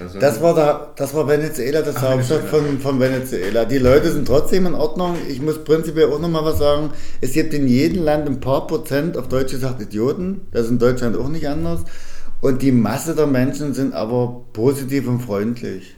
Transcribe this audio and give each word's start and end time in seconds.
Also 0.00 0.18
Das 0.18 0.42
war, 0.42 0.54
da, 0.54 0.92
das 0.96 1.14
war 1.14 1.28
Venezuela, 1.28 1.82
das 1.82 1.94
die 1.94 2.00
Hauptstadt 2.00 2.44
von, 2.44 2.78
von 2.80 3.00
Venezuela. 3.00 3.64
Die 3.64 3.78
Leute 3.78 4.10
sind 4.12 4.26
trotzdem 4.26 4.66
in 4.66 4.74
Ordnung. 4.74 5.16
Ich 5.28 5.40
muss 5.40 5.62
prinzipiell 5.62 6.12
auch 6.12 6.20
nochmal 6.20 6.44
was 6.44 6.58
sagen. 6.58 6.90
Es 7.20 7.32
gibt 7.32 7.54
in 7.54 7.66
jedem 7.66 8.02
Land 8.02 8.28
ein 8.28 8.40
paar 8.40 8.66
Prozent, 8.66 9.16
auf 9.16 9.28
Deutsch 9.28 9.52
gesagt, 9.52 9.80
Idioten. 9.80 10.48
Das 10.52 10.64
ist 10.64 10.70
in 10.70 10.78
Deutschland 10.78 11.16
auch 11.16 11.28
nicht 11.28 11.48
anders. 11.48 11.80
Und 12.40 12.62
die 12.62 12.72
Masse 12.72 13.14
der 13.14 13.26
Menschen 13.26 13.72
sind 13.74 13.94
aber 13.94 14.44
positiv 14.52 15.08
und 15.08 15.20
freundlich. 15.20 15.96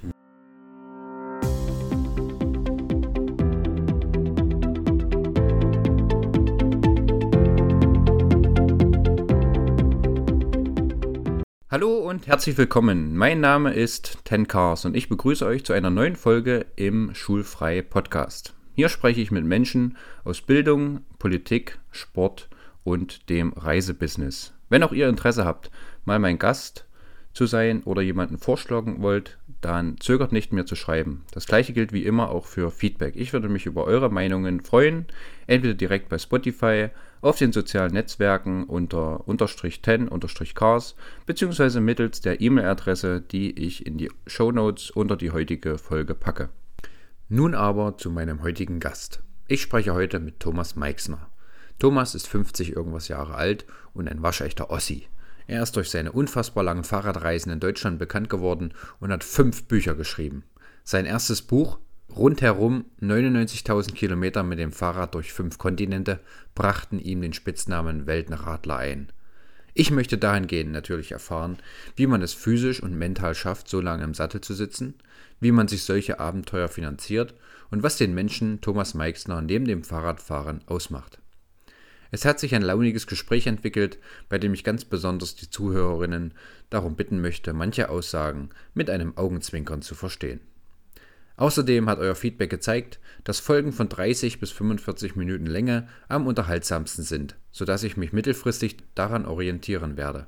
Hallo 11.76 11.98
und 11.98 12.26
herzlich 12.26 12.56
willkommen. 12.56 13.18
Mein 13.18 13.40
Name 13.40 13.74
ist 13.74 14.24
Ten 14.24 14.48
Cars 14.48 14.86
und 14.86 14.96
ich 14.96 15.10
begrüße 15.10 15.44
euch 15.44 15.62
zu 15.62 15.74
einer 15.74 15.90
neuen 15.90 16.16
Folge 16.16 16.64
im 16.74 17.14
Schulfrei 17.14 17.82
Podcast. 17.82 18.54
Hier 18.74 18.88
spreche 18.88 19.20
ich 19.20 19.30
mit 19.30 19.44
Menschen 19.44 19.98
aus 20.24 20.40
Bildung, 20.40 21.00
Politik, 21.18 21.78
Sport 21.90 22.48
und 22.82 23.28
dem 23.28 23.52
Reisebusiness. 23.52 24.54
Wenn 24.70 24.84
auch 24.84 24.92
ihr 24.92 25.06
Interesse 25.06 25.44
habt, 25.44 25.70
mal 26.06 26.18
mein 26.18 26.38
Gast 26.38 26.86
zu 27.34 27.44
sein 27.44 27.82
oder 27.82 28.00
jemanden 28.00 28.38
vorschlagen 28.38 29.02
wollt, 29.02 29.36
dann 29.60 30.00
zögert 30.00 30.32
nicht 30.32 30.54
mehr 30.54 30.64
zu 30.64 30.76
schreiben. 30.76 31.26
Das 31.32 31.46
gleiche 31.46 31.74
gilt 31.74 31.92
wie 31.92 32.06
immer 32.06 32.30
auch 32.30 32.46
für 32.46 32.70
Feedback. 32.70 33.16
Ich 33.16 33.34
würde 33.34 33.50
mich 33.50 33.66
über 33.66 33.84
eure 33.84 34.08
Meinungen 34.08 34.64
freuen, 34.64 35.04
entweder 35.46 35.74
direkt 35.74 36.08
bei 36.08 36.16
Spotify, 36.16 36.88
auf 37.20 37.38
den 37.38 37.52
sozialen 37.52 37.92
Netzwerken 37.92 38.64
unter 38.64 39.26
unterstrich 39.26 39.82
10 39.82 40.08
unterstrich 40.08 40.54
cars, 40.54 40.94
beziehungsweise 41.26 41.80
mittels 41.80 42.20
der 42.20 42.40
E-Mail-Adresse, 42.40 43.20
die 43.20 43.58
ich 43.58 43.86
in 43.86 43.98
die 43.98 44.10
Show 44.26 44.52
Notes 44.52 44.90
unter 44.90 45.16
die 45.16 45.30
heutige 45.30 45.78
Folge 45.78 46.14
packe. 46.14 46.50
Nun 47.28 47.54
aber 47.54 47.98
zu 47.98 48.10
meinem 48.10 48.42
heutigen 48.42 48.80
Gast. 48.80 49.22
Ich 49.48 49.62
spreche 49.62 49.94
heute 49.94 50.20
mit 50.20 50.40
Thomas 50.40 50.76
Meixner. 50.76 51.28
Thomas 51.78 52.14
ist 52.14 52.28
50 52.28 52.74
irgendwas 52.74 53.08
Jahre 53.08 53.34
alt 53.34 53.66
und 53.92 54.08
ein 54.08 54.22
waschechter 54.22 54.70
Ossi. 54.70 55.08
Er 55.46 55.62
ist 55.62 55.76
durch 55.76 55.90
seine 55.90 56.12
unfassbar 56.12 56.64
langen 56.64 56.84
Fahrradreisen 56.84 57.52
in 57.52 57.60
Deutschland 57.60 57.98
bekannt 57.98 58.28
geworden 58.28 58.72
und 58.98 59.12
hat 59.12 59.22
fünf 59.22 59.64
Bücher 59.64 59.94
geschrieben. 59.94 60.44
Sein 60.82 61.06
erstes 61.06 61.42
Buch, 61.42 61.78
Rundherum 62.14 62.86
99.000 63.02 63.92
Kilometer 63.92 64.42
mit 64.42 64.58
dem 64.58 64.72
Fahrrad 64.72 65.14
durch 65.14 65.32
fünf 65.32 65.58
Kontinente, 65.58 66.20
brachten 66.54 66.98
ihm 66.98 67.20
den 67.20 67.32
Spitznamen 67.32 68.06
Weltenradler 68.06 68.76
ein. 68.76 69.12
Ich 69.74 69.90
möchte 69.90 70.16
dahingehend 70.16 70.72
natürlich 70.72 71.12
erfahren, 71.12 71.58
wie 71.94 72.06
man 72.06 72.22
es 72.22 72.32
physisch 72.32 72.82
und 72.82 72.96
mental 72.96 73.34
schafft, 73.34 73.68
so 73.68 73.82
lange 73.82 74.04
im 74.04 74.14
Sattel 74.14 74.40
zu 74.40 74.54
sitzen, 74.54 74.94
wie 75.40 75.52
man 75.52 75.68
sich 75.68 75.84
solche 75.84 76.18
Abenteuer 76.18 76.68
finanziert 76.68 77.34
und 77.70 77.82
was 77.82 77.98
den 77.98 78.14
Menschen 78.14 78.62
Thomas 78.62 78.94
Meixner 78.94 79.42
neben 79.42 79.66
dem 79.66 79.84
Fahrradfahren 79.84 80.62
ausmacht. 80.66 81.18
Es 82.10 82.24
hat 82.24 82.40
sich 82.40 82.54
ein 82.54 82.62
launiges 82.62 83.06
Gespräch 83.06 83.46
entwickelt, 83.46 83.98
bei 84.30 84.38
dem 84.38 84.54
ich 84.54 84.64
ganz 84.64 84.86
besonders 84.86 85.34
die 85.34 85.50
Zuhörerinnen 85.50 86.32
darum 86.70 86.96
bitten 86.96 87.20
möchte, 87.20 87.52
manche 87.52 87.90
Aussagen 87.90 88.48
mit 88.72 88.88
einem 88.88 89.18
Augenzwinkern 89.18 89.82
zu 89.82 89.94
verstehen. 89.94 90.40
Außerdem 91.36 91.88
hat 91.88 91.98
euer 91.98 92.14
Feedback 92.14 92.50
gezeigt, 92.50 92.98
dass 93.24 93.40
Folgen 93.40 93.72
von 93.72 93.88
30 93.88 94.40
bis 94.40 94.50
45 94.52 95.16
Minuten 95.16 95.46
Länge 95.46 95.88
am 96.08 96.26
unterhaltsamsten 96.26 97.04
sind, 97.04 97.36
sodass 97.52 97.82
ich 97.82 97.96
mich 97.96 98.12
mittelfristig 98.12 98.78
daran 98.94 99.26
orientieren 99.26 99.96
werde. 99.96 100.26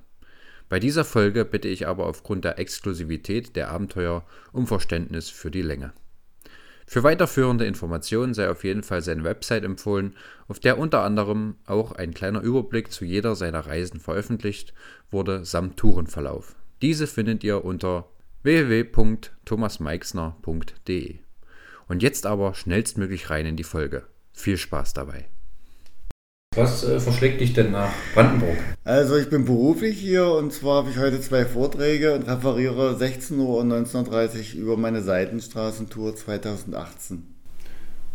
Bei 0.68 0.78
dieser 0.78 1.04
Folge 1.04 1.46
bitte 1.46 1.68
ich 1.68 1.86
aber 1.86 2.06
aufgrund 2.06 2.44
der 2.44 2.58
Exklusivität 2.58 3.56
der 3.56 3.70
Abenteuer 3.70 4.26
um 4.52 4.66
Verständnis 4.66 5.30
für 5.30 5.50
die 5.50 5.62
Länge. 5.62 5.92
Für 6.86 7.02
weiterführende 7.02 7.66
Informationen 7.66 8.34
sei 8.34 8.50
auf 8.50 8.64
jeden 8.64 8.82
Fall 8.82 9.02
seine 9.02 9.24
Website 9.24 9.64
empfohlen, 9.64 10.14
auf 10.46 10.58
der 10.58 10.78
unter 10.78 11.02
anderem 11.02 11.56
auch 11.66 11.92
ein 11.92 12.14
kleiner 12.14 12.40
Überblick 12.40 12.92
zu 12.92 13.04
jeder 13.04 13.34
seiner 13.34 13.60
Reisen 13.60 14.00
veröffentlicht 14.00 14.74
wurde, 15.10 15.44
samt 15.44 15.78
Tourenverlauf. 15.78 16.54
Diese 16.80 17.06
findet 17.06 17.44
ihr 17.44 17.64
unter 17.64 18.08
www.thomasmeixner.de. 18.48 21.16
Und 21.86 22.02
jetzt 22.02 22.24
aber 22.24 22.54
schnellstmöglich 22.54 23.28
rein 23.28 23.44
in 23.44 23.56
die 23.56 23.64
Folge. 23.64 24.04
Viel 24.32 24.56
Spaß 24.56 24.94
dabei. 24.94 25.26
Was 26.56 26.82
äh, 26.82 26.98
verschlägt 26.98 27.42
dich 27.42 27.52
denn 27.52 27.72
nach 27.72 27.92
Brandenburg? 28.14 28.56
Also 28.84 29.16
ich 29.16 29.28
bin 29.28 29.44
beruflich 29.44 29.98
hier 29.98 30.32
und 30.32 30.50
zwar 30.52 30.76
habe 30.76 30.88
ich 30.90 30.96
heute 30.96 31.20
zwei 31.20 31.44
Vorträge 31.44 32.14
und 32.14 32.26
referiere 32.26 32.96
16 32.96 33.38
Uhr 33.38 33.58
und 33.58 33.70
19.30 33.70 34.54
Uhr 34.54 34.62
über 34.62 34.78
meine 34.78 35.02
Seitenstraßentour 35.02 36.16
2018. 36.16 37.34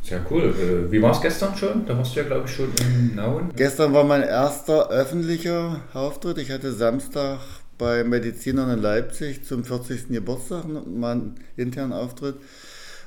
Sehr 0.02 0.26
cool. 0.32 0.46
Äh, 0.46 0.92
wie 0.92 1.00
war 1.02 1.12
es 1.12 1.22
gestern 1.22 1.56
schon? 1.56 1.86
Da 1.86 1.96
warst 1.96 2.16
du 2.16 2.22
ja, 2.22 2.26
glaube 2.26 2.48
ich, 2.48 2.56
schon 2.56 2.72
in 2.82 3.14
Nauen. 3.16 3.52
Gestern 3.56 3.94
war 3.94 4.04
mein 4.04 4.24
erster 4.24 4.90
öffentlicher 4.90 5.82
Auftritt. 5.94 6.40
Ich 6.40 6.50
hatte 6.50 6.74
Samstag 6.74 7.40
bei 7.78 8.04
Medizinern 8.04 8.70
in 8.70 8.82
Leipzig 8.82 9.46
zum 9.46 9.64
40. 9.64 10.10
Geburtstag 10.10 10.66
meinen 10.86 11.36
internen 11.58 11.94
Auftritt. 11.94 12.36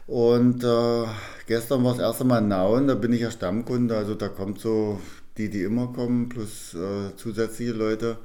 Und 0.07 0.63
äh, 0.63 1.05
gestern 1.47 1.85
war 1.85 1.93
das 1.93 2.01
erste 2.01 2.25
Mal 2.25 2.39
in 2.39 2.49
Nauen, 2.49 2.87
da 2.87 2.95
bin 2.95 3.13
ich 3.13 3.23
ja 3.23 3.31
Stammkunde, 3.31 3.97
also 3.97 4.15
da 4.15 4.29
kommt 4.29 4.61
so 4.61 5.01
die, 5.37 5.51
die 5.51 5.63
immer 5.63 5.89
kommen, 5.89 6.29
plus 6.29 6.75
äh, 6.75 7.17
zusätzliche 7.17 7.73
Leute. 7.73 8.19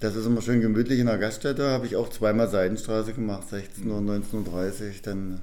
Das 0.00 0.14
ist 0.14 0.26
immer 0.26 0.42
schön 0.42 0.60
gemütlich 0.60 1.00
in 1.00 1.06
der 1.06 1.18
Gaststätte, 1.18 1.70
habe 1.70 1.86
ich 1.86 1.96
auch 1.96 2.08
zweimal 2.08 2.48
Seidenstraße 2.48 3.14
gemacht, 3.14 3.48
16 3.48 3.90
Uhr, 3.90 3.98
19.30 3.98 4.34
Uhr, 4.36 4.92
dann 5.02 5.40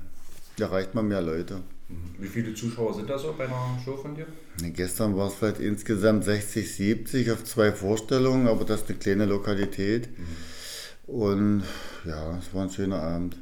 erreicht 0.57 0.95
man 0.95 1.09
mehr 1.09 1.21
Leute. 1.21 1.59
Mhm. 1.87 2.15
Wie 2.17 2.27
viele 2.27 2.53
Zuschauer 2.53 2.93
sind 2.93 3.09
da 3.09 3.17
so 3.17 3.33
bei 3.37 3.45
einer 3.45 3.77
Show 3.83 3.95
von 3.97 4.15
dir? 4.15 4.25
Nee, 4.61 4.71
gestern 4.71 5.15
war 5.15 5.27
es 5.27 5.35
vielleicht 5.35 5.59
insgesamt 5.59 6.23
60, 6.23 6.73
70 6.73 7.31
auf 7.31 7.43
zwei 7.43 7.71
Vorstellungen, 7.71 8.47
aber 8.47 8.65
das 8.65 8.81
ist 8.81 8.89
eine 8.89 8.97
kleine 8.97 9.25
Lokalität. 9.25 10.09
Mhm. 10.17 11.13
Und 11.13 11.63
ja, 12.05 12.37
es 12.37 12.53
war 12.53 12.63
ein 12.63 12.69
schöner 12.69 13.01
Abend. 13.01 13.37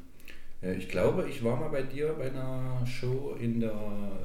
Ich 0.61 0.87
glaube, 0.87 1.27
ich 1.29 1.43
war 1.43 1.57
mal 1.57 1.69
bei 1.69 1.81
dir 1.81 2.15
bei 2.17 2.29
einer 2.29 2.85
Show 2.85 3.35
in 3.39 3.59
der 3.59 3.73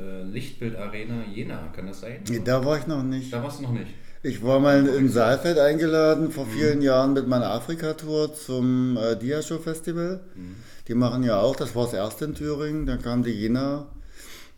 äh, 0.00 0.22
Lichtbild 0.22 0.76
Arena 0.76 1.24
Jena, 1.24 1.68
kann 1.74 1.86
das 1.86 2.00
sein? 2.00 2.20
Nee, 2.28 2.40
da 2.44 2.64
war 2.64 2.78
ich 2.78 2.86
noch 2.86 3.02
nicht. 3.02 3.32
Da 3.32 3.42
warst 3.42 3.58
du 3.58 3.64
noch 3.64 3.72
nicht. 3.72 3.88
Ich 4.22 4.42
war 4.42 4.60
mal 4.60 4.86
in 4.86 5.08
Saalfeld 5.08 5.58
eingeladen 5.58 6.30
vor 6.30 6.46
vielen 6.46 6.78
mhm. 6.78 6.84
Jahren 6.84 7.12
mit 7.12 7.26
meiner 7.26 7.50
Afrika-Tour 7.50 8.34
zum 8.34 8.96
äh, 8.96 9.16
Dia-Show 9.16 9.58
Festival. 9.58 10.20
Mhm. 10.34 10.56
Die 10.86 10.94
machen 10.94 11.22
ja 11.24 11.40
auch, 11.40 11.56
das 11.56 11.74
war 11.74 11.84
das 11.84 11.94
erste 11.94 12.24
in 12.24 12.34
Thüringen, 12.34 12.86
dann 12.86 13.02
kam 13.02 13.22
die 13.22 13.30
Jena 13.30 13.88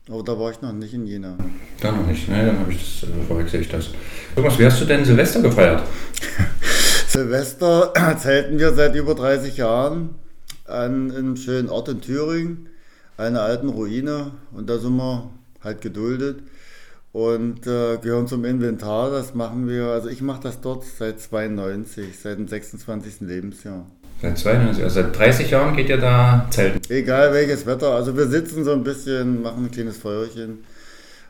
aber 0.08 0.22
da 0.22 0.38
war 0.38 0.50
ich 0.50 0.60
noch 0.60 0.72
nicht 0.72 0.94
in 0.94 1.06
Jena. 1.06 1.36
Da 1.80 1.92
noch 1.92 2.06
nicht, 2.06 2.28
ne? 2.28 2.46
Dann 2.46 2.58
habe 2.58 2.72
ich 2.72 3.00
das, 3.00 3.10
äh, 3.10 3.22
verwechsel 3.26 3.60
ich 3.60 3.68
das. 3.68 3.90
Thomas, 4.34 4.58
wie 4.58 4.66
hast 4.66 4.80
du 4.80 4.84
denn 4.84 5.04
Silvester 5.04 5.42
gefeiert? 5.42 5.82
Silvester 7.08 7.92
zelten 8.18 8.58
wir 8.58 8.72
seit 8.72 8.94
über 8.94 9.14
30 9.14 9.56
Jahren 9.56 10.14
an 10.66 11.10
einem 11.10 11.36
schönen 11.36 11.68
Ort 11.68 11.88
in 11.88 12.00
Thüringen, 12.00 12.68
einer 13.16 13.42
alten 13.42 13.68
Ruine. 13.68 14.32
Und 14.52 14.70
da 14.70 14.78
sind 14.78 14.96
wir 14.96 15.30
halt 15.62 15.80
geduldet 15.80 16.42
und 17.12 17.66
äh, 17.66 17.98
gehören 17.98 18.26
zum 18.26 18.44
Inventar. 18.44 19.10
Das 19.10 19.34
machen 19.34 19.68
wir, 19.68 19.86
also 19.86 20.08
ich 20.08 20.22
mache 20.22 20.42
das 20.42 20.60
dort 20.60 20.84
seit 20.84 21.20
92, 21.20 22.18
seit 22.18 22.38
dem 22.38 22.48
26. 22.48 23.20
Lebensjahr. 23.20 23.86
Seit 24.22 24.36
92, 24.36 24.84
also 24.84 25.02
seit 25.02 25.18
30 25.18 25.50
Jahren 25.50 25.74
geht 25.74 25.88
ihr 25.88 25.96
da 25.96 26.46
zelten? 26.50 26.80
Egal 26.92 27.32
welches 27.32 27.64
Wetter. 27.64 27.92
Also 27.94 28.14
wir 28.16 28.26
sitzen 28.26 28.64
so 28.64 28.72
ein 28.72 28.84
bisschen, 28.84 29.40
machen 29.40 29.64
ein 29.64 29.70
kleines 29.70 29.96
Feuerchen 29.96 30.64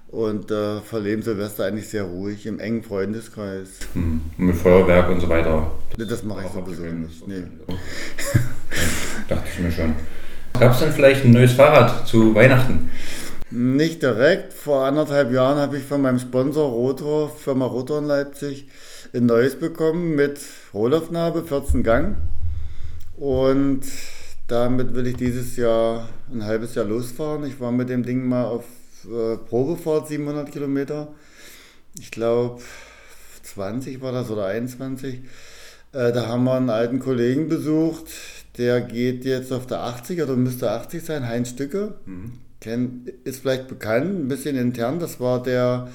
und 0.08 0.50
äh, 0.50 0.80
verleben 0.80 1.22
Silvester 1.22 1.66
eigentlich 1.66 1.88
sehr 1.88 2.02
ruhig 2.02 2.46
im 2.46 2.58
engen 2.58 2.82
Freundeskreis. 2.82 3.68
Hm. 3.92 4.22
Mit 4.38 4.56
Feuerwerk 4.56 5.08
und 5.08 5.20
so 5.20 5.28
weiter? 5.28 5.70
Das 5.96 6.24
mache 6.24 6.46
ich 6.46 6.52
sowieso 6.52 6.82
nicht. 6.82 7.28
Nee. 7.28 7.44
Dachte 9.28 9.48
ich 9.52 9.60
mir 9.60 9.70
schon. 9.70 9.94
Gab 10.58 10.72
es 10.72 10.80
denn 10.80 10.92
vielleicht 10.92 11.24
ein 11.24 11.30
neues 11.30 11.52
Fahrrad 11.52 12.08
zu 12.08 12.34
Weihnachten? 12.34 12.90
Nicht 13.52 14.02
direkt. 14.02 14.52
Vor 14.52 14.84
anderthalb 14.84 15.32
Jahren 15.32 15.58
habe 15.58 15.76
ich 15.76 15.84
von 15.84 16.02
meinem 16.02 16.18
Sponsor 16.18 16.68
Rotor, 16.68 17.30
Firma 17.30 17.66
Rotor 17.66 18.00
in 18.00 18.06
Leipzig, 18.06 18.66
ein 19.14 19.26
neues 19.26 19.56
bekommen 19.56 20.16
mit 20.16 20.40
Rohlaufnahme, 20.74 21.44
14 21.44 21.84
Gang. 21.84 22.16
Und 23.20 23.82
damit 24.48 24.94
will 24.94 25.06
ich 25.06 25.16
dieses 25.16 25.56
Jahr 25.56 26.08
ein 26.32 26.42
halbes 26.42 26.74
Jahr 26.74 26.86
losfahren. 26.86 27.44
Ich 27.44 27.60
war 27.60 27.70
mit 27.70 27.90
dem 27.90 28.02
Ding 28.02 28.26
mal 28.26 28.44
auf 28.44 28.64
äh, 29.04 29.36
Probefahrt 29.36 30.08
700 30.08 30.50
Kilometer. 30.50 31.08
Ich 31.98 32.10
glaube 32.10 32.62
20 33.42 34.00
war 34.00 34.12
das 34.12 34.30
oder 34.30 34.46
21. 34.46 35.16
Äh, 35.92 36.12
da 36.12 36.28
haben 36.28 36.44
wir 36.44 36.54
einen 36.54 36.70
alten 36.70 36.98
Kollegen 36.98 37.48
besucht. 37.48 38.06
Der 38.56 38.80
geht 38.80 39.26
jetzt 39.26 39.52
auf 39.52 39.66
der 39.66 39.80
80 39.82 40.22
oder 40.22 40.34
müsste 40.34 40.70
80 40.70 41.04
sein, 41.04 41.28
Heinz 41.28 41.50
Stücke. 41.50 41.96
Mhm. 42.06 42.32
Kennt, 42.58 43.08
ist 43.24 43.40
vielleicht 43.40 43.68
bekannt, 43.68 44.18
ein 44.18 44.28
bisschen 44.28 44.56
intern. 44.56 44.98
Das 44.98 45.20
war 45.20 45.42
der 45.42 45.90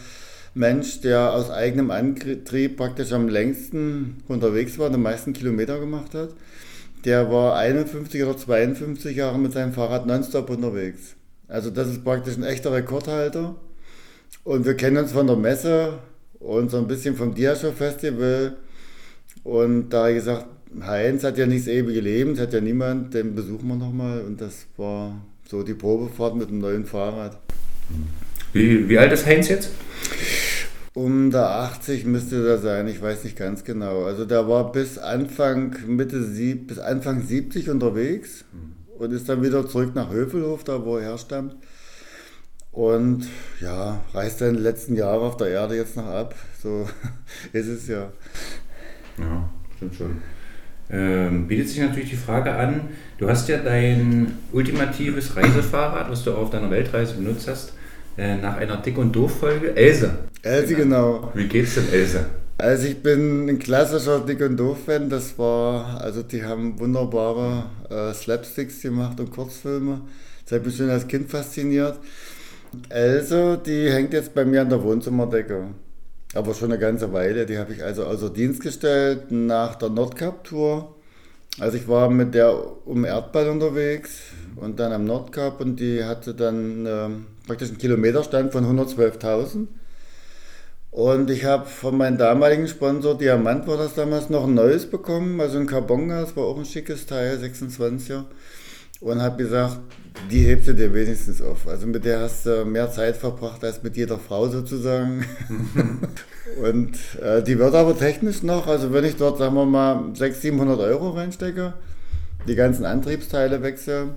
Mensch, 0.53 1.01
der 1.01 1.33
aus 1.33 1.49
eigenem 1.49 1.89
Antrieb 1.89 2.77
praktisch 2.77 3.13
am 3.13 3.27
längsten 3.29 4.23
unterwegs 4.27 4.77
war, 4.77 4.91
die 4.91 4.97
meisten 4.97 5.33
Kilometer 5.33 5.79
gemacht 5.79 6.13
hat. 6.13 6.29
Der 7.05 7.31
war 7.31 7.55
51 7.57 8.23
oder 8.23 8.37
52 8.37 9.15
Jahre 9.15 9.37
mit 9.37 9.53
seinem 9.53 9.73
Fahrrad 9.73 10.07
nonstop 10.07 10.49
unterwegs. 10.49 11.15
Also 11.47 11.69
das 11.69 11.87
ist 11.87 12.03
praktisch 12.03 12.35
ein 12.35 12.43
echter 12.43 12.73
Rekordhalter. 12.73 13.55
Und 14.43 14.65
wir 14.65 14.75
kennen 14.75 14.97
uns 14.97 15.11
von 15.11 15.27
der 15.27 15.35
Messe 15.35 15.99
und 16.39 16.71
so 16.71 16.77
ein 16.77 16.87
bisschen 16.87 17.15
vom 17.15 17.33
Diashow 17.35 17.71
Festival. 17.71 18.57
Und 19.43 19.89
da 19.89 19.99
habe 19.99 20.11
ich 20.11 20.17
gesagt, 20.17 20.47
Heinz 20.81 21.23
hat 21.23 21.37
ja 21.37 21.45
nicht 21.45 21.67
das 21.67 21.73
ewige 21.73 22.01
Leben, 22.01 22.37
hat 22.39 22.53
ja 22.53 22.61
niemand, 22.61 23.13
den 23.13 23.35
besuchen 23.35 23.67
wir 23.67 23.75
nochmal. 23.75 24.21
Und 24.21 24.41
das 24.41 24.65
war 24.77 25.21
so 25.47 25.63
die 25.63 25.73
Probefahrt 25.73 26.35
mit 26.35 26.49
dem 26.49 26.59
neuen 26.59 26.85
Fahrrad. 26.85 27.37
Wie, 28.53 28.89
wie 28.89 28.97
alt 28.97 29.13
ist 29.13 29.25
Heinz 29.25 29.49
jetzt? 29.49 29.69
Um 30.95 31.29
der 31.29 31.49
80 31.49 32.05
müsste 32.05 32.41
der 32.41 32.57
sein, 32.57 32.87
ich 32.87 33.01
weiß 33.01 33.25
nicht 33.25 33.37
ganz 33.37 33.65
genau. 33.65 34.05
Also 34.05 34.23
der 34.23 34.47
war 34.47 34.71
bis 34.71 34.97
Anfang, 34.97 35.75
Mitte, 35.87 36.19
bis 36.19 36.79
Anfang 36.79 37.21
70 37.21 37.69
unterwegs 37.69 38.45
und 38.97 39.11
ist 39.11 39.27
dann 39.27 39.43
wieder 39.43 39.67
zurück 39.67 39.93
nach 39.93 40.09
Hövelhof, 40.09 40.63
da 40.63 40.85
wo 40.85 40.95
er 40.97 41.09
herstammt. 41.09 41.57
Und 42.71 43.27
ja, 43.59 43.99
reist 44.13 44.39
dann 44.39 44.55
die 44.55 44.61
letzten 44.61 44.95
Jahre 44.95 45.25
auf 45.25 45.35
der 45.35 45.47
Erde 45.47 45.75
jetzt 45.75 45.97
noch 45.97 46.07
ab. 46.07 46.33
So 46.63 46.87
ist 47.51 47.67
es 47.67 47.89
ja. 47.89 48.13
Ja, 49.17 49.49
stimmt 49.75 49.95
schon. 49.95 50.21
Ähm, 50.89 51.47
bietet 51.47 51.67
sich 51.67 51.79
natürlich 51.79 52.11
die 52.11 52.15
Frage 52.15 52.53
an, 52.53 52.89
du 53.17 53.27
hast 53.27 53.49
ja 53.49 53.57
dein 53.57 54.37
ultimatives 54.53 55.35
Reisefahrrad, 55.35 56.09
was 56.09 56.23
du 56.23 56.33
auf 56.33 56.51
deiner 56.51 56.71
Weltreise 56.71 57.15
benutzt 57.15 57.49
hast, 57.49 57.73
äh, 58.17 58.37
nach 58.37 58.55
einer 58.55 58.77
Dick- 58.77 58.97
und 58.97 59.13
Doof-Folge, 59.13 59.75
Else. 59.75 60.19
Else, 60.45 60.75
genau. 60.75 61.31
Wie 61.33 61.47
geht's 61.47 61.75
denn 61.75 61.91
Else? 61.91 62.25
Also 62.57 62.87
ich 62.87 63.01
bin 63.03 63.49
ein 63.49 63.59
klassischer 63.59 64.21
Dick- 64.21 64.41
und 64.41 64.57
Doof-Fan, 64.57 65.09
das 65.09 65.37
war, 65.37 65.99
also 66.01 66.23
die 66.23 66.43
haben 66.43 66.79
wunderbare 66.79 67.65
äh, 67.89 68.13
Slapsticks 68.13 68.81
gemacht 68.81 69.19
und 69.19 69.31
Kurzfilme. 69.31 70.01
Das 70.45 70.59
hat 70.59 70.65
mich 70.65 70.77
schon 70.77 70.89
als 70.89 71.07
Kind 71.07 71.29
fasziniert. 71.29 71.99
Else, 72.89 73.59
die 73.65 73.91
hängt 73.91 74.13
jetzt 74.13 74.33
bei 74.33 74.45
mir 74.45 74.61
an 74.61 74.69
der 74.69 74.81
Wohnzimmerdecke 74.81 75.67
aber 76.35 76.53
schon 76.53 76.71
eine 76.71 76.79
ganze 76.79 77.11
Weile. 77.13 77.45
Die 77.45 77.57
habe 77.57 77.73
ich 77.73 77.83
also 77.83 78.05
außer 78.05 78.29
Dienst 78.29 78.61
gestellt 78.61 79.31
nach 79.31 79.75
der 79.75 79.89
Nordcup-Tour. 79.89 80.93
Also 81.59 81.77
ich 81.77 81.87
war 81.87 82.09
mit 82.09 82.33
der 82.35 82.53
um 82.85 83.05
Erdball 83.05 83.49
unterwegs 83.49 84.19
und 84.57 84.79
dann 84.79 84.91
am 84.91 85.05
Nordcup 85.05 85.61
und 85.61 85.79
die 85.79 86.03
hatte 86.03 86.33
dann 86.33 86.85
äh, 86.85 87.09
praktisch 87.47 87.69
einen 87.69 87.77
Kilometerstand 87.77 88.51
von 88.51 88.65
112.000. 88.65 89.67
Und 90.95 91.29
ich 91.29 91.43
habe 91.43 91.65
von 91.65 91.97
meinem 91.97 92.17
damaligen 92.17 92.69
Sponsor, 92.69 93.17
Diamant 93.17 93.67
war 93.67 93.75
das 93.75 93.95
damals, 93.95 94.29
noch 94.29 94.45
ein 94.45 94.53
neues 94.53 94.89
bekommen, 94.89 95.41
also 95.41 95.57
ein 95.57 95.67
Carbonga, 95.67 96.21
das 96.21 96.37
war 96.37 96.45
auch 96.45 96.57
ein 96.57 96.63
schickes 96.63 97.05
Teil, 97.05 97.37
26er. 97.37 98.23
Und 99.01 99.21
habe 99.21 99.43
gesagt, 99.43 99.77
die 100.31 100.45
hebst 100.45 100.69
du 100.69 100.73
dir 100.73 100.93
wenigstens 100.93 101.41
auf. 101.41 101.67
Also 101.67 101.85
mit 101.85 102.05
der 102.05 102.21
hast 102.21 102.45
du 102.45 102.63
mehr 102.63 102.89
Zeit 102.91 103.17
verbracht 103.17 103.61
als 103.65 103.83
mit 103.83 103.97
jeder 103.97 104.17
Frau 104.17 104.47
sozusagen. 104.47 105.25
und 106.63 106.97
äh, 107.21 107.43
die 107.43 107.59
wird 107.59 107.75
aber 107.75 107.97
technisch 107.97 108.41
noch, 108.41 108.67
also 108.67 108.93
wenn 108.93 109.03
ich 109.03 109.17
dort, 109.17 109.37
sagen 109.37 109.55
wir 109.55 109.65
mal, 109.65 110.15
600, 110.15 110.41
700 110.41 110.79
Euro 110.79 111.09
reinstecke, 111.09 111.73
die 112.47 112.55
ganzen 112.55 112.85
Antriebsteile 112.85 113.61
wechsle, 113.61 114.15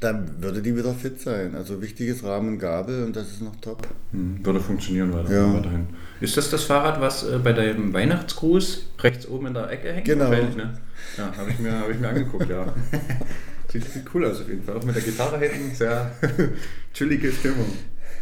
dann 0.00 0.42
würde 0.42 0.60
die 0.62 0.76
wieder 0.76 0.92
fit 0.94 1.20
sein. 1.20 1.54
Also 1.54 1.80
wichtiges 1.80 2.22
Rahmen 2.24 2.58
Gabel 2.58 3.04
und 3.04 3.14
das 3.16 3.28
ist 3.30 3.42
noch 3.42 3.56
top. 3.60 3.86
Hm, 4.12 4.44
würde 4.44 4.60
funktionieren 4.60 5.12
weiter, 5.12 5.32
Ja. 5.32 5.54
weiterhin. 5.54 5.86
Ist 6.20 6.36
das 6.36 6.50
das 6.50 6.64
Fahrrad, 6.64 7.00
was 7.00 7.22
äh, 7.28 7.38
bei 7.42 7.52
deinem 7.52 7.92
Weihnachtsgruß 7.92 8.90
rechts 9.00 9.26
oben 9.28 9.46
in 9.48 9.54
der 9.54 9.70
Ecke 9.70 9.92
hängt? 9.92 10.04
Genau. 10.06 10.30
Ne? 10.30 10.78
Ja, 11.16 11.32
habe 11.36 11.50
ich, 11.50 11.58
mir- 11.58 11.78
hab 11.78 11.90
ich 11.90 11.98
mir 11.98 12.08
angeguckt, 12.08 12.48
ja. 12.50 12.72
Sieht, 13.72 13.84
sieht 13.90 14.04
cool 14.14 14.24
aus 14.26 14.40
auf 14.40 14.48
jeden 14.48 14.62
Fall. 14.62 14.76
Auch 14.76 14.84
mit 14.84 14.94
der 14.94 15.02
Gitarre 15.02 15.38
hinten, 15.38 15.74
sehr 15.74 16.10
chillige 16.94 17.32
Stimmung. 17.32 17.66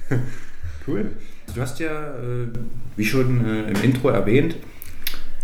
Cool. 0.86 1.10
Du 1.54 1.60
hast 1.60 1.78
ja, 1.78 2.14
äh, 2.16 2.48
wie 2.96 3.04
schon 3.04 3.44
äh, 3.46 3.70
im 3.70 3.82
Intro 3.84 4.08
erwähnt, 4.08 4.56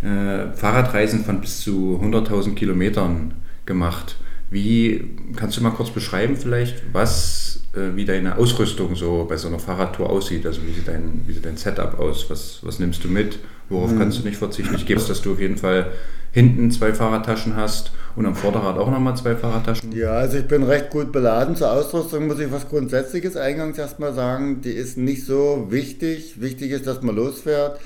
äh, 0.02 0.50
Fahrradreisen 0.52 1.24
von 1.24 1.40
bis 1.40 1.60
zu 1.60 2.00
100.000 2.02 2.54
Kilometern 2.56 3.34
gemacht. 3.66 4.16
Wie 4.50 5.04
kannst 5.36 5.56
du 5.58 5.62
mal 5.62 5.70
kurz 5.70 5.90
beschreiben, 5.90 6.36
vielleicht, 6.36 6.82
was, 6.92 7.60
äh, 7.74 7.96
wie 7.96 8.04
deine 8.04 8.38
Ausrüstung 8.38 8.96
so 8.96 9.26
bei 9.28 9.36
so 9.36 9.48
einer 9.48 9.58
Fahrradtour 9.58 10.08
aussieht? 10.08 10.46
Also 10.46 10.62
wie 10.66 10.72
sieht 10.72 10.88
dein, 10.88 11.22
wie 11.26 11.32
sieht 11.32 11.44
dein 11.44 11.56
Setup 11.56 11.98
aus? 11.98 12.30
Was, 12.30 12.60
was 12.62 12.78
nimmst 12.78 13.04
du 13.04 13.08
mit? 13.08 13.38
Worauf 13.68 13.94
kannst 13.98 14.18
du 14.18 14.24
nicht 14.24 14.38
verzichten? 14.38 14.74
Ich 14.74 14.86
gebe 14.86 14.98
es, 14.98 15.06
dass 15.06 15.20
du 15.20 15.32
auf 15.32 15.40
jeden 15.40 15.58
Fall 15.58 15.92
hinten 16.32 16.70
zwei 16.70 16.94
Fahrradtaschen 16.94 17.56
hast 17.56 17.92
und 18.16 18.24
am 18.24 18.34
Vorderrad 18.34 18.78
auch 18.78 18.90
nochmal 18.90 19.16
zwei 19.16 19.36
Fahrradtaschen. 19.36 19.92
Ja, 19.92 20.12
also 20.12 20.38
ich 20.38 20.46
bin 20.46 20.62
recht 20.62 20.90
gut 20.90 21.12
beladen. 21.12 21.54
Zur 21.54 21.70
Ausrüstung 21.72 22.26
muss 22.26 22.38
ich 22.38 22.50
was 22.50 22.68
Grundsätzliches 22.68 23.36
eingangs 23.36 23.76
erstmal 23.76 24.14
sagen. 24.14 24.62
Die 24.62 24.70
ist 24.70 24.96
nicht 24.96 25.24
so 25.24 25.66
wichtig. 25.70 26.40
Wichtig 26.40 26.70
ist, 26.70 26.86
dass 26.86 27.02
man 27.02 27.16
losfährt. 27.16 27.78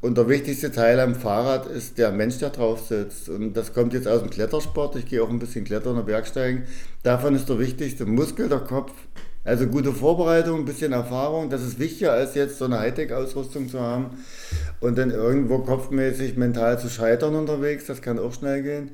Und 0.00 0.18
der 0.18 0.28
wichtigste 0.28 0.70
Teil 0.70 1.00
am 1.00 1.14
Fahrrad 1.14 1.66
ist 1.66 1.98
der 1.98 2.12
Mensch, 2.12 2.38
der 2.38 2.50
drauf 2.50 2.86
sitzt. 2.86 3.28
Und 3.28 3.54
das 3.54 3.72
kommt 3.72 3.94
jetzt 3.94 4.06
aus 4.06 4.20
dem 4.20 4.30
Klettersport. 4.30 4.96
Ich 4.96 5.06
gehe 5.06 5.22
auch 5.22 5.30
ein 5.30 5.38
bisschen 5.38 5.64
klettern 5.64 5.96
und 5.96 6.06
Bergsteigen. 6.06 6.64
Davon 7.02 7.34
ist 7.34 7.48
der 7.48 7.58
wichtigste 7.58 8.04
Muskel, 8.04 8.48
der 8.48 8.60
Kopf. 8.60 8.92
Also 9.46 9.66
gute 9.66 9.92
Vorbereitung, 9.92 10.60
ein 10.60 10.64
bisschen 10.64 10.92
Erfahrung. 10.92 11.50
Das 11.50 11.62
ist 11.62 11.78
wichtiger, 11.78 12.12
als 12.12 12.34
jetzt 12.34 12.58
so 12.58 12.64
eine 12.64 12.80
Hightech-Ausrüstung 12.80 13.68
zu 13.68 13.80
haben 13.80 14.10
und 14.80 14.98
dann 14.98 15.10
irgendwo 15.10 15.60
kopfmäßig 15.60 16.36
mental 16.36 16.80
zu 16.80 16.88
scheitern 16.88 17.36
unterwegs. 17.36 17.86
Das 17.86 18.02
kann 18.02 18.18
auch 18.18 18.32
schnell 18.32 18.62
gehen. 18.62 18.90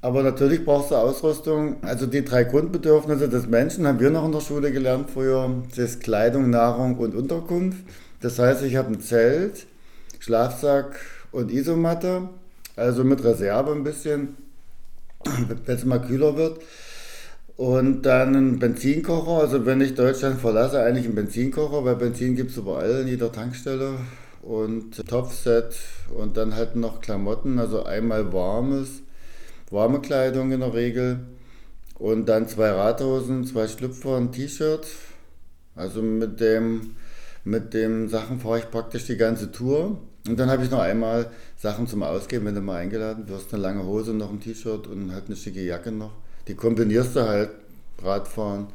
Aber 0.00 0.22
natürlich 0.22 0.64
brauchst 0.64 0.90
du 0.90 0.96
Ausrüstung. 0.96 1.76
Also 1.82 2.06
die 2.06 2.24
drei 2.24 2.44
Grundbedürfnisse 2.44 3.28
des 3.28 3.46
Menschen 3.46 3.86
haben 3.86 4.00
wir 4.00 4.10
noch 4.10 4.24
in 4.24 4.32
der 4.32 4.40
Schule 4.40 4.72
gelernt 4.72 5.10
früher. 5.10 5.62
Das 5.68 5.78
ist 5.78 6.02
Kleidung, 6.02 6.50
Nahrung 6.50 6.96
und 6.96 7.14
Unterkunft. 7.14 7.78
Das 8.20 8.38
heißt, 8.38 8.62
ich 8.64 8.76
habe 8.76 8.88
ein 8.88 9.00
Zelt, 9.00 9.66
Schlafsack 10.24 11.00
und 11.32 11.52
Isomatte, 11.52 12.30
also 12.76 13.04
mit 13.04 13.22
Reserve 13.22 13.72
ein 13.72 13.84
bisschen, 13.84 14.36
wenn 15.66 15.76
es 15.76 15.84
mal 15.84 16.00
kühler 16.00 16.36
wird. 16.36 16.60
Und 17.56 18.02
dann 18.02 18.34
ein 18.34 18.58
Benzinkocher, 18.58 19.42
also 19.42 19.66
wenn 19.66 19.82
ich 19.82 19.94
Deutschland 19.94 20.40
verlasse, 20.40 20.82
eigentlich 20.82 21.04
ein 21.04 21.14
Benzinkocher, 21.14 21.84
weil 21.84 21.96
Benzin 21.96 22.36
gibt 22.36 22.50
es 22.52 22.56
überall 22.56 23.02
in 23.02 23.08
jeder 23.08 23.30
Tankstelle. 23.30 23.98
Und 24.42 25.06
Topfset 25.08 25.74
und 26.16 26.36
dann 26.36 26.54
halt 26.54 26.74
noch 26.76 27.00
Klamotten, 27.00 27.58
also 27.58 27.84
einmal 27.84 28.32
warmes, 28.32 29.02
warme 29.70 30.00
Kleidung 30.00 30.52
in 30.52 30.60
der 30.60 30.74
Regel. 30.74 31.20
Und 31.98 32.28
dann 32.30 32.48
zwei 32.48 32.70
Radhosen, 32.70 33.46
zwei 33.46 33.68
Schlüpfer, 33.68 34.16
ein 34.16 34.32
T-Shirt. 34.32 34.86
Also 35.76 36.02
mit 36.02 36.40
dem, 36.40 36.96
mit 37.44 37.74
dem 37.74 38.08
Sachen 38.08 38.40
fahre 38.40 38.58
ich 38.58 38.70
praktisch 38.70 39.04
die 39.04 39.16
ganze 39.16 39.52
Tour. 39.52 39.98
Und 40.26 40.38
dann 40.38 40.50
habe 40.50 40.64
ich 40.64 40.70
noch 40.70 40.80
einmal 40.80 41.30
Sachen 41.56 41.86
zum 41.86 42.02
Ausgeben, 42.02 42.46
wenn 42.46 42.54
du 42.54 42.62
mal 42.62 42.78
eingeladen 42.78 43.28
wirst. 43.28 43.52
Eine 43.52 43.62
lange 43.62 43.84
Hose, 43.84 44.14
noch 44.14 44.30
ein 44.30 44.40
T-Shirt 44.40 44.86
und 44.86 45.12
halt 45.12 45.26
eine 45.26 45.36
schicke 45.36 45.62
Jacke 45.62 45.92
noch. 45.92 46.12
Die 46.48 46.54
kombinierst 46.54 47.16
du 47.16 47.28
halt, 47.28 47.50
Radfahren 48.02 48.68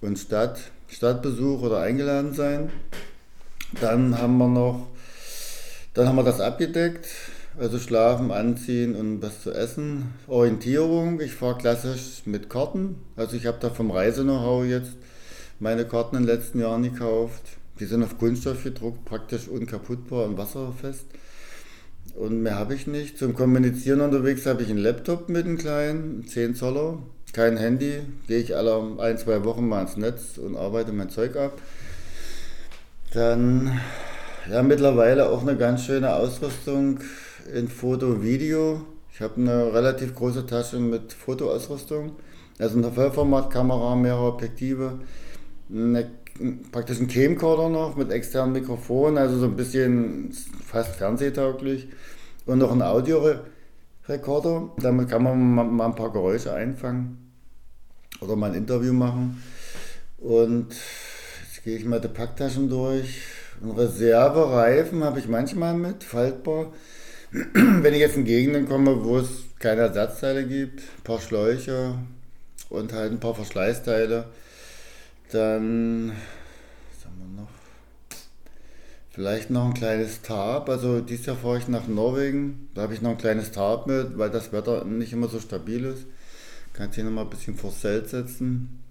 und 0.00 0.18
Stadt, 0.18 0.60
Stadtbesuch 0.88 1.62
oder 1.62 1.80
eingeladen 1.80 2.34
sein. 2.34 2.70
Dann 3.80 4.18
haben 4.18 4.38
wir 4.38 4.48
noch, 4.48 4.88
dann 5.94 6.08
haben 6.08 6.16
wir 6.16 6.24
das 6.24 6.40
abgedeckt. 6.40 7.06
Also 7.58 7.78
schlafen, 7.78 8.30
anziehen 8.30 8.96
und 8.96 9.20
was 9.20 9.42
zu 9.42 9.52
essen. 9.52 10.14
Orientierung, 10.26 11.20
ich 11.20 11.34
fahre 11.34 11.58
klassisch 11.58 12.22
mit 12.24 12.48
Karten. 12.48 12.96
Also 13.14 13.36
ich 13.36 13.44
habe 13.46 13.58
da 13.60 13.68
vom 13.68 13.90
Reise-Know-how 13.90 14.64
jetzt 14.64 14.92
meine 15.60 15.84
Karten 15.84 16.16
in 16.16 16.22
den 16.22 16.34
letzten 16.34 16.60
Jahren 16.60 16.82
gekauft. 16.82 17.42
Die 17.82 17.88
sind 17.88 18.04
auf 18.04 18.16
Kunststoff 18.16 18.62
gedruckt, 18.62 19.04
praktisch 19.06 19.48
unkaputtbar 19.48 20.26
und 20.26 20.38
wasserfest. 20.38 21.04
Und 22.14 22.40
mehr 22.40 22.54
habe 22.54 22.76
ich 22.76 22.86
nicht. 22.86 23.18
Zum 23.18 23.34
Kommunizieren 23.34 24.00
unterwegs 24.00 24.46
habe 24.46 24.62
ich 24.62 24.70
einen 24.70 24.78
Laptop 24.78 25.28
mit 25.28 25.46
einem 25.46 25.58
kleinen, 25.58 26.24
10 26.24 26.54
Zoller. 26.54 26.98
Kein 27.32 27.56
Handy. 27.56 28.02
Gehe 28.28 28.38
ich 28.38 28.54
alle 28.54 29.00
ein, 29.00 29.18
zwei 29.18 29.44
Wochen 29.44 29.66
mal 29.66 29.82
ins 29.82 29.96
Netz 29.96 30.38
und 30.38 30.54
arbeite 30.54 30.92
mein 30.92 31.10
Zeug 31.10 31.34
ab. 31.34 31.60
Dann, 33.14 33.80
ja, 34.48 34.62
mittlerweile 34.62 35.28
auch 35.28 35.42
eine 35.42 35.56
ganz 35.56 35.84
schöne 35.84 36.14
Ausrüstung 36.14 37.00
in 37.52 37.66
Foto, 37.66 38.22
Video. 38.22 38.82
Ich 39.12 39.20
habe 39.20 39.40
eine 39.40 39.74
relativ 39.74 40.14
große 40.14 40.46
Tasche 40.46 40.78
mit 40.78 41.12
Fotoausrüstung. 41.12 42.12
Also 42.60 42.78
eine 42.78 42.92
Vollformatkamera, 42.92 43.96
mehrere 43.96 44.34
Objektive. 44.34 45.00
Eine, 45.68 46.21
praktisch 46.70 47.00
ein 47.00 47.08
Camcorder 47.08 47.68
noch 47.68 47.96
mit 47.96 48.10
externem 48.10 48.52
Mikrofon, 48.52 49.18
also 49.18 49.38
so 49.38 49.46
ein 49.46 49.56
bisschen 49.56 50.32
fast 50.66 50.96
fernsehtauglich. 50.96 51.88
Und 52.46 52.58
noch 52.58 52.72
ein 52.72 52.82
Audiorekorder. 52.82 54.70
Damit 54.78 55.08
kann 55.08 55.22
man 55.22 55.54
mal, 55.54 55.64
mal 55.64 55.86
ein 55.86 55.94
paar 55.94 56.12
Geräusche 56.12 56.52
einfangen 56.52 57.32
oder 58.20 58.36
mal 58.36 58.50
ein 58.50 58.56
Interview 58.56 58.92
machen. 58.92 59.42
Und 60.18 60.68
jetzt 60.70 61.64
gehe 61.64 61.76
ich 61.76 61.84
mal 61.84 62.00
die 62.00 62.08
Packtaschen 62.08 62.68
durch. 62.68 63.22
Ein 63.62 63.70
Reservereifen 63.70 65.04
habe 65.04 65.20
ich 65.20 65.28
manchmal 65.28 65.74
mit, 65.74 66.02
faltbar. 66.02 66.72
wenn 67.32 67.94
ich 67.94 68.00
jetzt 68.00 68.16
in 68.16 68.24
Gegenden 68.24 68.68
komme, 68.68 69.04
wo 69.04 69.18
es 69.18 69.28
keine 69.58 69.82
Ersatzteile 69.82 70.46
gibt, 70.46 70.80
ein 70.80 71.02
paar 71.04 71.20
Schläuche 71.20 71.94
und 72.68 72.92
halt 72.92 73.12
ein 73.12 73.20
paar 73.20 73.34
Verschleißteile, 73.34 74.26
dann 75.34 76.12
was 76.90 77.06
haben 77.06 77.18
wir 77.18 77.42
noch? 77.42 77.50
Vielleicht 79.10 79.50
noch 79.50 79.66
ein 79.66 79.74
kleines 79.74 80.22
Tarp. 80.22 80.68
Also 80.68 81.00
dieses 81.00 81.26
Jahr 81.26 81.36
fahre 81.36 81.58
ich 81.58 81.68
nach 81.68 81.86
Norwegen. 81.86 82.70
Da 82.74 82.82
habe 82.82 82.94
ich 82.94 83.02
noch 83.02 83.10
ein 83.10 83.18
kleines 83.18 83.52
Tarp 83.52 83.86
mit, 83.86 84.16
weil 84.16 84.30
das 84.30 84.52
Wetter 84.52 84.84
nicht 84.84 85.12
immer 85.12 85.28
so 85.28 85.40
stabil 85.40 85.84
ist. 85.84 86.06
Kannst 86.72 86.94
hier 86.94 87.04
nochmal 87.04 87.24
ein 87.24 87.30
bisschen 87.30 87.54
vor 87.54 87.72
Zelt 87.72 88.08
setzen. 88.08 88.82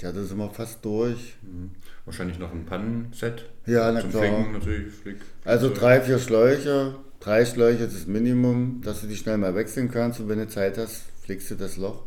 Ja, 0.00 0.12
da 0.12 0.22
sind 0.22 0.38
wir 0.38 0.48
fast 0.50 0.84
durch. 0.84 1.36
Mhm. 1.42 1.70
Wahrscheinlich 2.04 2.38
noch 2.38 2.52
ein 2.52 2.64
Pannenset. 2.64 3.44
Ja, 3.66 3.92
na 3.92 4.00
Zum 4.00 4.10
klar. 4.10 4.22
Fängen 4.22 4.52
natürlich. 4.52 4.94
Flick. 4.94 5.16
Also 5.44 5.74
drei, 5.74 6.00
vier 6.00 6.18
Schläuche. 6.18 6.94
Drei 7.20 7.44
Schläuche 7.44 7.84
ist 7.84 7.94
das 7.94 8.06
Minimum, 8.06 8.80
dass 8.82 9.02
du 9.02 9.08
die 9.08 9.16
schnell 9.16 9.36
mal 9.36 9.54
wechseln 9.54 9.90
kannst. 9.90 10.20
Und 10.20 10.28
wenn 10.28 10.38
du 10.38 10.48
Zeit 10.48 10.78
hast, 10.78 11.02
flickst 11.22 11.50
du 11.50 11.56
das 11.56 11.76
Loch. 11.76 12.04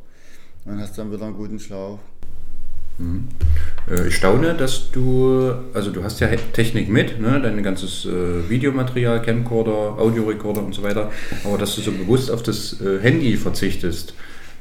Und 0.65 0.79
hast 0.79 0.97
dann 0.97 1.11
wieder 1.11 1.25
einen 1.25 1.35
guten 1.35 1.59
Schlauch. 1.59 2.00
Äh, 3.89 4.08
Ich 4.08 4.15
staune, 4.15 4.53
dass 4.53 4.91
du, 4.91 5.53
also 5.74 5.91
du 5.91 6.03
hast 6.03 6.20
ja 6.20 6.27
Technik 6.53 6.89
mit, 6.89 7.20
ne? 7.20 7.39
dein 7.41 7.62
ganzes 7.63 8.05
äh, 8.05 8.50
Videomaterial, 8.50 9.22
Camcorder, 9.22 9.98
Audiorekorder 10.00 10.63
und 10.63 10.74
so 10.74 10.84
weiter, 10.84 11.12
aber 11.43 11.58
dass 11.58 11.75
du 11.75 11.81
so 11.81 11.91
bewusst 11.91 12.31
auf 12.31 12.43
das 12.43 12.79
äh, 12.81 13.00
Handy 13.00 13.36
verzichtest. 13.38 14.13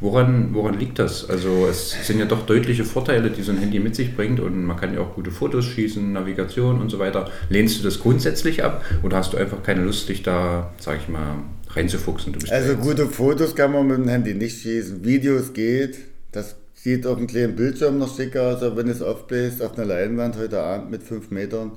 Woran, 0.03 0.55
woran 0.55 0.79
liegt 0.79 0.99
das? 0.99 1.29
Also 1.29 1.67
es 1.69 2.07
sind 2.07 2.19
ja 2.19 2.25
doch 2.25 2.47
deutliche 2.47 2.87
Vorteile, 2.87 3.29
die 3.29 3.43
so 3.43 3.53
ein 3.53 3.59
Handy 3.59 3.79
mit 3.81 3.95
sich 3.95 4.17
bringt 4.17 4.41
und 4.41 4.65
man 4.65 4.79
kann 4.79 4.95
ja 4.95 5.01
auch 5.01 5.15
gute 5.15 5.31
Fotos 5.31 5.67
schießen, 5.67 6.13
Navigation 6.13 6.81
und 6.81 6.89
so 6.89 6.99
weiter. 6.99 7.31
Lehnst 7.51 7.79
du 7.79 7.85
das 7.85 8.01
grundsätzlich 8.01 8.65
ab 8.65 8.83
oder 9.03 9.19
hast 9.19 9.35
du 9.35 9.37
einfach 9.37 9.63
keine 9.63 9.85
Lust, 9.85 10.09
dich 10.09 10.23
da, 10.23 10.73
sag 10.79 11.01
ich 11.03 11.09
mal, 11.09 11.41
reinzufuchsen? 11.69 12.35
Also 12.49 12.77
gute 12.77 13.09
Fotos 13.09 13.55
kann 13.55 13.73
man 13.73 13.87
mit 13.89 13.99
dem 13.99 14.09
Handy 14.09 14.33
nicht 14.33 14.63
schießen. 14.63 15.05
Videos 15.05 15.53
geht. 15.53 15.99
Das 16.33 16.57
sieht 16.83 17.07
auf 17.07 17.19
dem 17.19 17.27
kleinen 17.27 17.57
Bildschirm 17.57 17.99
noch 17.99 18.15
schicker 18.15 18.43
aus, 18.43 18.63
aber 18.63 18.79
wenn 18.79 18.89
es 18.89 19.03
aufbläst 19.03 19.63
auf 19.63 19.77
einer 19.77 19.87
Leinwand 19.87 20.39
heute 20.39 20.61
Abend 20.61 20.91
mit 20.91 21.03
fünf 21.03 21.31
Metern, 21.31 21.73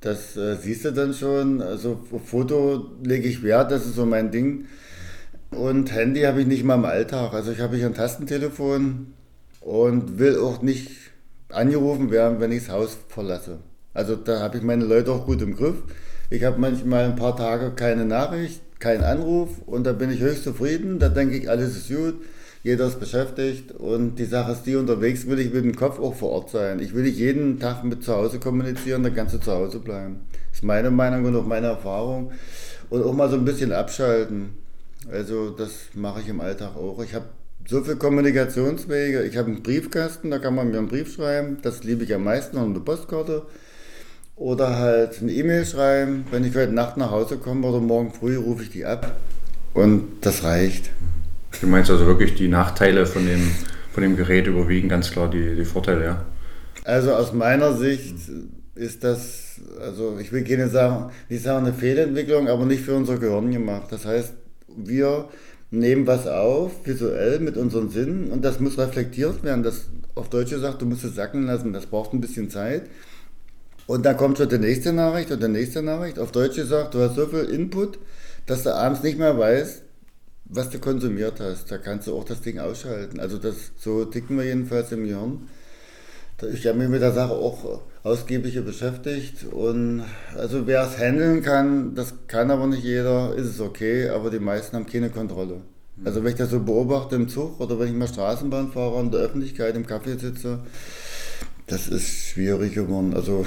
das 0.00 0.36
äh, 0.36 0.56
siehst 0.56 0.84
du 0.84 0.92
dann 0.92 1.14
schon. 1.14 1.62
Also 1.62 1.98
Foto 2.24 2.90
lege 3.02 3.26
ich 3.26 3.42
Wert, 3.42 3.70
das 3.70 3.86
ist 3.86 3.94
so 3.94 4.04
mein 4.04 4.30
Ding. 4.30 4.66
Und 5.50 5.94
Handy 5.94 6.22
habe 6.22 6.42
ich 6.42 6.46
nicht 6.46 6.62
mal 6.62 6.74
im 6.74 6.84
Alltag. 6.84 7.32
Also 7.32 7.52
ich 7.52 7.60
habe 7.60 7.76
hier 7.76 7.86
ein 7.86 7.94
Tastentelefon 7.94 9.14
und 9.60 10.18
will 10.18 10.38
auch 10.38 10.60
nicht 10.60 10.90
angerufen 11.48 12.10
werden, 12.10 12.38
wenn 12.38 12.52
ich 12.52 12.66
das 12.66 12.74
Haus 12.74 12.98
verlasse. 13.08 13.58
Also 13.94 14.14
da 14.14 14.40
habe 14.40 14.58
ich 14.58 14.62
meine 14.62 14.84
Leute 14.84 15.10
auch 15.10 15.24
gut 15.24 15.40
im 15.40 15.56
Griff. 15.56 15.76
Ich 16.28 16.44
habe 16.44 16.60
manchmal 16.60 17.04
ein 17.04 17.16
paar 17.16 17.34
Tage 17.34 17.70
keine 17.70 18.04
Nachricht, 18.04 18.60
keinen 18.78 19.02
Anruf 19.02 19.48
und 19.64 19.84
da 19.84 19.94
bin 19.94 20.10
ich 20.10 20.20
höchst 20.20 20.44
zufrieden. 20.44 20.98
Da 20.98 21.08
denke 21.08 21.38
ich, 21.38 21.48
alles 21.48 21.74
ist 21.74 21.88
gut, 21.88 22.16
jeder 22.68 22.86
ist 22.86 23.00
beschäftigt 23.00 23.72
und 23.72 24.16
die 24.16 24.26
Sache 24.26 24.52
ist 24.52 24.64
die, 24.64 24.76
unterwegs 24.76 25.26
will 25.26 25.38
ich 25.38 25.54
mit 25.54 25.64
dem 25.64 25.74
Kopf 25.74 25.98
auch 25.98 26.14
vor 26.14 26.32
Ort 26.32 26.50
sein. 26.50 26.80
Ich 26.80 26.94
will 26.94 27.04
nicht 27.04 27.16
jeden 27.16 27.58
Tag 27.58 27.82
mit 27.82 28.04
zu 28.04 28.14
Hause 28.14 28.38
kommunizieren, 28.38 29.02
dann 29.02 29.14
kannst 29.14 29.32
du 29.32 29.38
zu 29.38 29.52
Hause 29.52 29.78
bleiben. 29.78 30.20
Das 30.50 30.58
ist 30.58 30.64
meine 30.64 30.90
Meinung 30.90 31.24
und 31.24 31.34
auch 31.34 31.46
meine 31.46 31.68
Erfahrung. 31.68 32.30
Und 32.90 33.02
auch 33.02 33.14
mal 33.14 33.30
so 33.30 33.36
ein 33.36 33.46
bisschen 33.46 33.72
abschalten. 33.72 34.50
Also 35.10 35.48
das 35.48 35.70
mache 35.94 36.20
ich 36.20 36.28
im 36.28 36.42
Alltag 36.42 36.76
auch. 36.76 37.02
Ich 37.02 37.14
habe 37.14 37.24
so 37.66 37.82
viele 37.82 37.96
Kommunikationswege. 37.96 39.22
Ich 39.22 39.38
habe 39.38 39.48
einen 39.48 39.62
Briefkasten, 39.62 40.30
da 40.30 40.38
kann 40.38 40.54
man 40.54 40.70
mir 40.70 40.76
einen 40.76 40.88
Brief 40.88 41.14
schreiben. 41.14 41.56
Das 41.62 41.84
liebe 41.84 42.04
ich 42.04 42.12
am 42.12 42.24
meisten, 42.24 42.56
noch 42.56 42.64
eine 42.66 42.80
Postkarte. 42.80 43.46
Oder 44.36 44.76
halt 44.76 45.22
eine 45.22 45.32
E-Mail 45.32 45.64
schreiben. 45.64 46.26
Wenn 46.30 46.44
ich 46.44 46.54
heute 46.54 46.72
Nacht 46.72 46.98
nach 46.98 47.10
Hause 47.12 47.38
komme 47.38 47.66
oder 47.66 47.80
morgen 47.80 48.12
früh, 48.12 48.36
rufe 48.36 48.62
ich 48.62 48.70
die 48.70 48.84
ab. 48.84 49.16
Und 49.72 50.04
das 50.20 50.44
reicht. 50.44 50.90
Du 51.60 51.66
meinst 51.66 51.90
also 51.90 52.06
wirklich, 52.06 52.34
die 52.34 52.48
Nachteile 52.48 53.06
von 53.06 53.26
dem, 53.26 53.50
von 53.92 54.02
dem 54.02 54.16
Gerät 54.16 54.46
überwiegen 54.46 54.88
ganz 54.88 55.10
klar 55.10 55.28
die, 55.28 55.54
die 55.56 55.64
Vorteile, 55.64 56.04
ja? 56.04 56.26
Also 56.84 57.12
aus 57.12 57.32
meiner 57.32 57.74
Sicht 57.74 58.14
ist 58.74 59.04
das, 59.04 59.60
also 59.80 60.18
ich 60.18 60.32
will 60.32 60.44
keine 60.44 60.68
sagen, 60.68 61.10
nicht 61.28 61.42
sagen 61.42 61.66
eine 61.66 61.74
Fehlentwicklung, 61.74 62.48
aber 62.48 62.64
nicht 62.64 62.82
für 62.82 62.94
unser 62.94 63.18
Gehirn 63.18 63.50
gemacht. 63.50 63.88
Das 63.90 64.06
heißt, 64.06 64.34
wir 64.76 65.28
nehmen 65.70 66.06
was 66.06 66.26
auf, 66.26 66.72
visuell 66.84 67.40
mit 67.40 67.56
unseren 67.56 67.90
Sinnen 67.90 68.30
und 68.30 68.44
das 68.44 68.60
muss 68.60 68.78
reflektiert 68.78 69.42
werden. 69.42 69.62
Das 69.62 69.86
auf 70.14 70.30
Deutsch 70.30 70.50
gesagt, 70.50 70.82
du 70.82 70.86
musst 70.86 71.04
es 71.04 71.14
sacken 71.14 71.46
lassen, 71.46 71.72
das 71.72 71.86
braucht 71.86 72.12
ein 72.12 72.20
bisschen 72.20 72.50
Zeit. 72.50 72.82
Und 73.86 74.04
dann 74.04 74.16
kommt 74.16 74.38
schon 74.38 74.48
die 74.48 74.58
nächste 74.58 74.92
Nachricht 74.92 75.30
und 75.30 75.42
die 75.42 75.48
nächste 75.48 75.82
Nachricht. 75.82 76.18
Auf 76.18 76.32
Deutsch 76.32 76.56
gesagt, 76.56 76.94
du 76.94 77.00
hast 77.00 77.14
so 77.16 77.26
viel 77.26 77.44
Input, 77.44 77.98
dass 78.46 78.62
du 78.62 78.74
abends 78.74 79.02
nicht 79.02 79.18
mehr 79.18 79.38
weißt, 79.38 79.82
was 80.48 80.70
du 80.70 80.78
konsumiert 80.78 81.40
hast. 81.40 81.70
Da 81.70 81.78
kannst 81.78 82.06
du 82.06 82.16
auch 82.16 82.24
das 82.24 82.40
Ding 82.40 82.58
ausschalten. 82.58 83.20
Also 83.20 83.38
das, 83.38 83.72
so 83.76 84.04
ticken 84.04 84.36
wir 84.36 84.44
jedenfalls 84.44 84.92
im 84.92 85.04
Gehirn. 85.04 85.48
Ich 86.52 86.66
habe 86.66 86.78
mich 86.78 86.88
mit 86.88 87.02
der 87.02 87.12
Sache 87.12 87.32
auch 87.32 87.82
ausgiebig 88.04 88.64
beschäftigt 88.64 89.44
und 89.50 90.04
also 90.36 90.68
wer 90.68 90.84
es 90.84 90.96
handeln 90.96 91.42
kann, 91.42 91.96
das 91.96 92.14
kann 92.28 92.52
aber 92.52 92.68
nicht 92.68 92.84
jeder, 92.84 93.34
ist 93.34 93.46
es 93.46 93.60
okay, 93.60 94.08
aber 94.08 94.30
die 94.30 94.38
meisten 94.38 94.76
haben 94.76 94.86
keine 94.86 95.10
Kontrolle. 95.10 95.62
Also 96.04 96.22
wenn 96.22 96.30
ich 96.30 96.38
das 96.38 96.50
so 96.50 96.60
beobachte 96.60 97.16
im 97.16 97.28
Zug 97.28 97.58
oder 97.58 97.80
wenn 97.80 97.88
ich 97.88 97.94
mal 97.94 98.06
Straßenbahn 98.06 98.70
fahre 98.70 98.94
und 98.94 99.06
in 99.06 99.12
der 99.12 99.20
Öffentlichkeit 99.22 99.74
im 99.74 99.84
Café 99.84 100.16
sitze, 100.16 100.60
das 101.66 101.88
ist 101.88 102.08
schwierig 102.08 102.72
geworden. 102.72 103.14
Also 103.14 103.44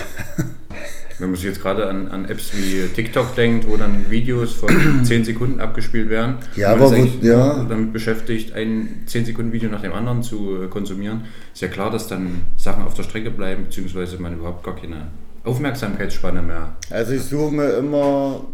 Wenn 1.22 1.30
man 1.30 1.36
sich 1.36 1.46
jetzt 1.46 1.62
gerade 1.62 1.88
an, 1.88 2.08
an 2.08 2.26
Apps 2.26 2.52
wie 2.54 2.88
TikTok 2.88 3.36
denkt, 3.36 3.68
wo 3.70 3.78
dann 3.78 4.10
Videos 4.10 4.54
von 4.54 4.70
10 5.04 5.24
Sekunden 5.24 5.60
abgespielt 5.60 6.10
werden, 6.10 6.38
Ja, 6.56 6.72
aber 6.72 6.92
eigentlich 6.92 7.22
ja. 7.22 7.64
damit 7.70 7.94
beschäftigt, 7.94 8.54
ein 8.54 9.04
10 9.06 9.26
Sekunden 9.26 9.52
Video 9.52 9.70
nach 9.70 9.82
dem 9.82 9.94
anderen 9.94 10.24
zu 10.24 10.64
äh, 10.64 10.68
konsumieren, 10.68 11.26
ist 11.54 11.62
ja 11.62 11.68
klar, 11.68 11.92
dass 11.92 12.08
dann 12.08 12.42
Sachen 12.58 12.84
auf 12.84 12.96
der 12.96 13.04
Strecke 13.04 13.30
bleiben, 13.30 13.66
beziehungsweise 13.66 14.18
man 14.18 14.34
überhaupt 14.34 14.64
gar 14.64 14.76
keine 14.76 15.10
Aufmerksamkeitsspanne 15.44 16.42
mehr. 16.42 16.76
Also 16.90 17.14
ich 17.14 17.22
suche 17.22 17.54
mir 17.54 17.74
immer 17.74 18.46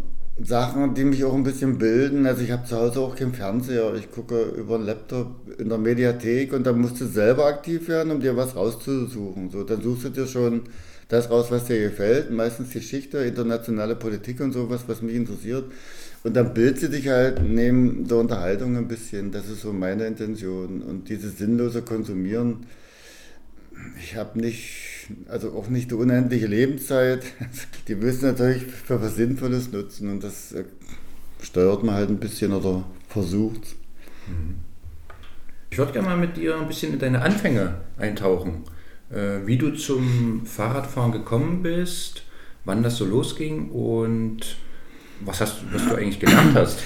Sachen, 0.42 0.94
die 0.94 1.04
mich 1.04 1.24
auch 1.24 1.34
ein 1.34 1.42
bisschen 1.42 1.78
bilden. 1.78 2.26
Also 2.26 2.42
ich 2.42 2.50
habe 2.50 2.64
zu 2.66 2.76
Hause 2.76 3.00
auch 3.00 3.16
keinen 3.16 3.32
Fernseher. 3.32 3.94
Ich 3.94 4.10
gucke 4.10 4.42
über 4.56 4.76
einen 4.76 4.84
Laptop 4.84 5.28
in 5.58 5.68
der 5.68 5.78
Mediathek 5.78 6.52
und 6.52 6.66
dann 6.66 6.80
musst 6.80 7.00
du 7.00 7.06
selber 7.06 7.46
aktiv 7.46 7.88
werden, 7.88 8.12
um 8.12 8.20
dir 8.20 8.36
was 8.36 8.54
rauszusuchen. 8.54 9.50
So, 9.50 9.64
dann 9.64 9.82
suchst 9.82 10.04
du 10.04 10.08
dir 10.10 10.26
schon 10.26 10.62
das 11.08 11.30
raus, 11.30 11.50
was 11.50 11.64
dir 11.64 11.80
gefällt. 11.80 12.30
Meistens 12.30 12.70
Geschichte, 12.70 13.18
internationale 13.18 13.96
Politik 13.96 14.40
und 14.40 14.52
sowas, 14.52 14.84
was 14.86 15.02
mich 15.02 15.16
interessiert. 15.16 15.64
Und 16.22 16.34
dann 16.36 16.52
bildest 16.52 16.84
du 16.84 16.88
dich 16.90 17.08
halt 17.08 17.42
neben 17.42 18.06
der 18.06 18.18
Unterhaltung 18.18 18.76
ein 18.76 18.88
bisschen. 18.88 19.32
Das 19.32 19.48
ist 19.48 19.62
so 19.62 19.72
meine 19.72 20.06
Intention. 20.06 20.82
Und 20.82 21.08
dieses 21.08 21.38
sinnlose 21.38 21.82
Konsumieren, 21.82 22.66
ich 23.98 24.16
habe 24.16 24.38
nicht, 24.38 25.08
also 25.28 25.52
auch 25.52 25.68
nicht 25.68 25.90
die 25.90 25.94
unendliche 25.94 26.46
Lebenszeit. 26.46 27.24
Die 27.88 27.94
müssen 27.94 28.26
natürlich 28.26 28.64
für 28.64 29.00
was 29.00 29.16
Sinnvolles 29.16 29.72
nutzen 29.72 30.10
und 30.10 30.22
das 30.22 30.52
äh, 30.52 30.64
steuert 31.42 31.82
man 31.84 31.94
halt 31.94 32.10
ein 32.10 32.18
bisschen 32.18 32.52
oder 32.52 32.84
versucht. 33.08 33.76
Ich 35.70 35.78
würde 35.78 35.92
gerne 35.92 36.08
mal 36.08 36.16
mit 36.16 36.36
dir 36.36 36.56
ein 36.56 36.66
bisschen 36.66 36.92
in 36.92 36.98
deine 36.98 37.22
Anfänge 37.22 37.76
eintauchen. 37.96 38.64
Äh, 39.10 39.46
wie 39.46 39.56
du 39.56 39.70
zum 39.70 40.44
Fahrradfahren 40.44 41.12
gekommen 41.12 41.62
bist, 41.62 42.24
wann 42.64 42.82
das 42.82 42.96
so 42.96 43.06
losging 43.06 43.70
und 43.70 44.56
was, 45.20 45.40
hast, 45.40 45.62
was 45.72 45.86
du 45.86 45.94
eigentlich 45.94 46.20
gelernt 46.20 46.54
hast. 46.54 46.80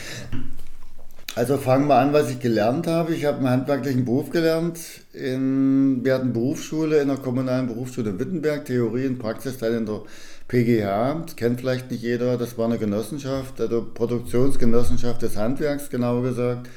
Also 1.34 1.56
fangen 1.56 1.88
wir 1.88 1.96
an, 1.96 2.12
was 2.12 2.30
ich 2.30 2.40
gelernt 2.40 2.86
habe. 2.86 3.14
Ich 3.14 3.24
habe 3.24 3.38
einen 3.38 3.48
handwerklichen 3.48 4.04
Beruf 4.04 4.30
gelernt. 4.30 4.78
In, 5.14 6.04
wir 6.04 6.14
hatten 6.14 6.32
Berufsschule 6.32 7.00
in 7.00 7.08
der 7.08 7.16
kommunalen 7.16 7.66
Berufsschule 7.66 8.10
in 8.10 8.18
Wittenberg, 8.18 8.66
Theorie 8.66 9.06
und 9.06 9.18
Praxis 9.18 9.56
dann 9.56 9.74
in 9.74 9.86
der 9.86 10.02
PGH. 10.48 11.22
Das 11.24 11.36
kennt 11.36 11.60
vielleicht 11.60 11.90
nicht 11.90 12.02
jeder. 12.02 12.36
Das 12.36 12.58
war 12.58 12.66
eine 12.66 12.78
Genossenschaft, 12.78 13.60
also 13.60 13.82
Produktionsgenossenschaft 13.94 15.22
des 15.22 15.36
Handwerks, 15.36 15.88
genauer 15.88 16.22
gesagt. 16.22 16.68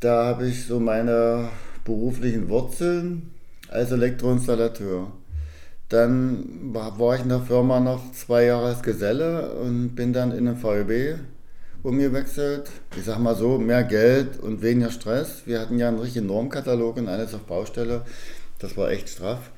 Da 0.00 0.24
habe 0.24 0.48
ich 0.48 0.66
so 0.66 0.80
meine 0.80 1.48
beruflichen 1.84 2.48
Wurzeln 2.48 3.30
als 3.70 3.92
Elektroinstallateur. 3.92 5.12
Dann 5.88 6.72
war 6.72 7.14
ich 7.16 7.22
in 7.22 7.28
der 7.28 7.40
Firma 7.40 7.80
noch 7.80 8.12
zwei 8.12 8.44
Jahre 8.44 8.68
als 8.68 8.82
Geselle 8.82 9.52
und 9.54 9.94
bin 9.94 10.12
dann 10.12 10.30
in 10.32 10.46
den 10.46 10.62
VEB 10.62 11.18
umgewechselt. 11.82 12.70
Ich 12.96 13.04
sag 13.04 13.18
mal 13.18 13.34
so, 13.34 13.58
mehr 13.58 13.82
Geld 13.82 14.38
und 14.38 14.62
weniger 14.62 14.90
Stress. 14.90 15.42
Wir 15.46 15.60
hatten 15.60 15.78
ja 15.78 15.88
einen 15.88 15.98
richtigen 15.98 16.26
Normkatalog 16.26 16.96
und 16.98 17.08
alles 17.08 17.34
auf 17.34 17.42
Baustelle. 17.42 18.02
Das 18.58 18.76
war 18.76 18.90
echt 18.90 19.08
straff. 19.08 19.50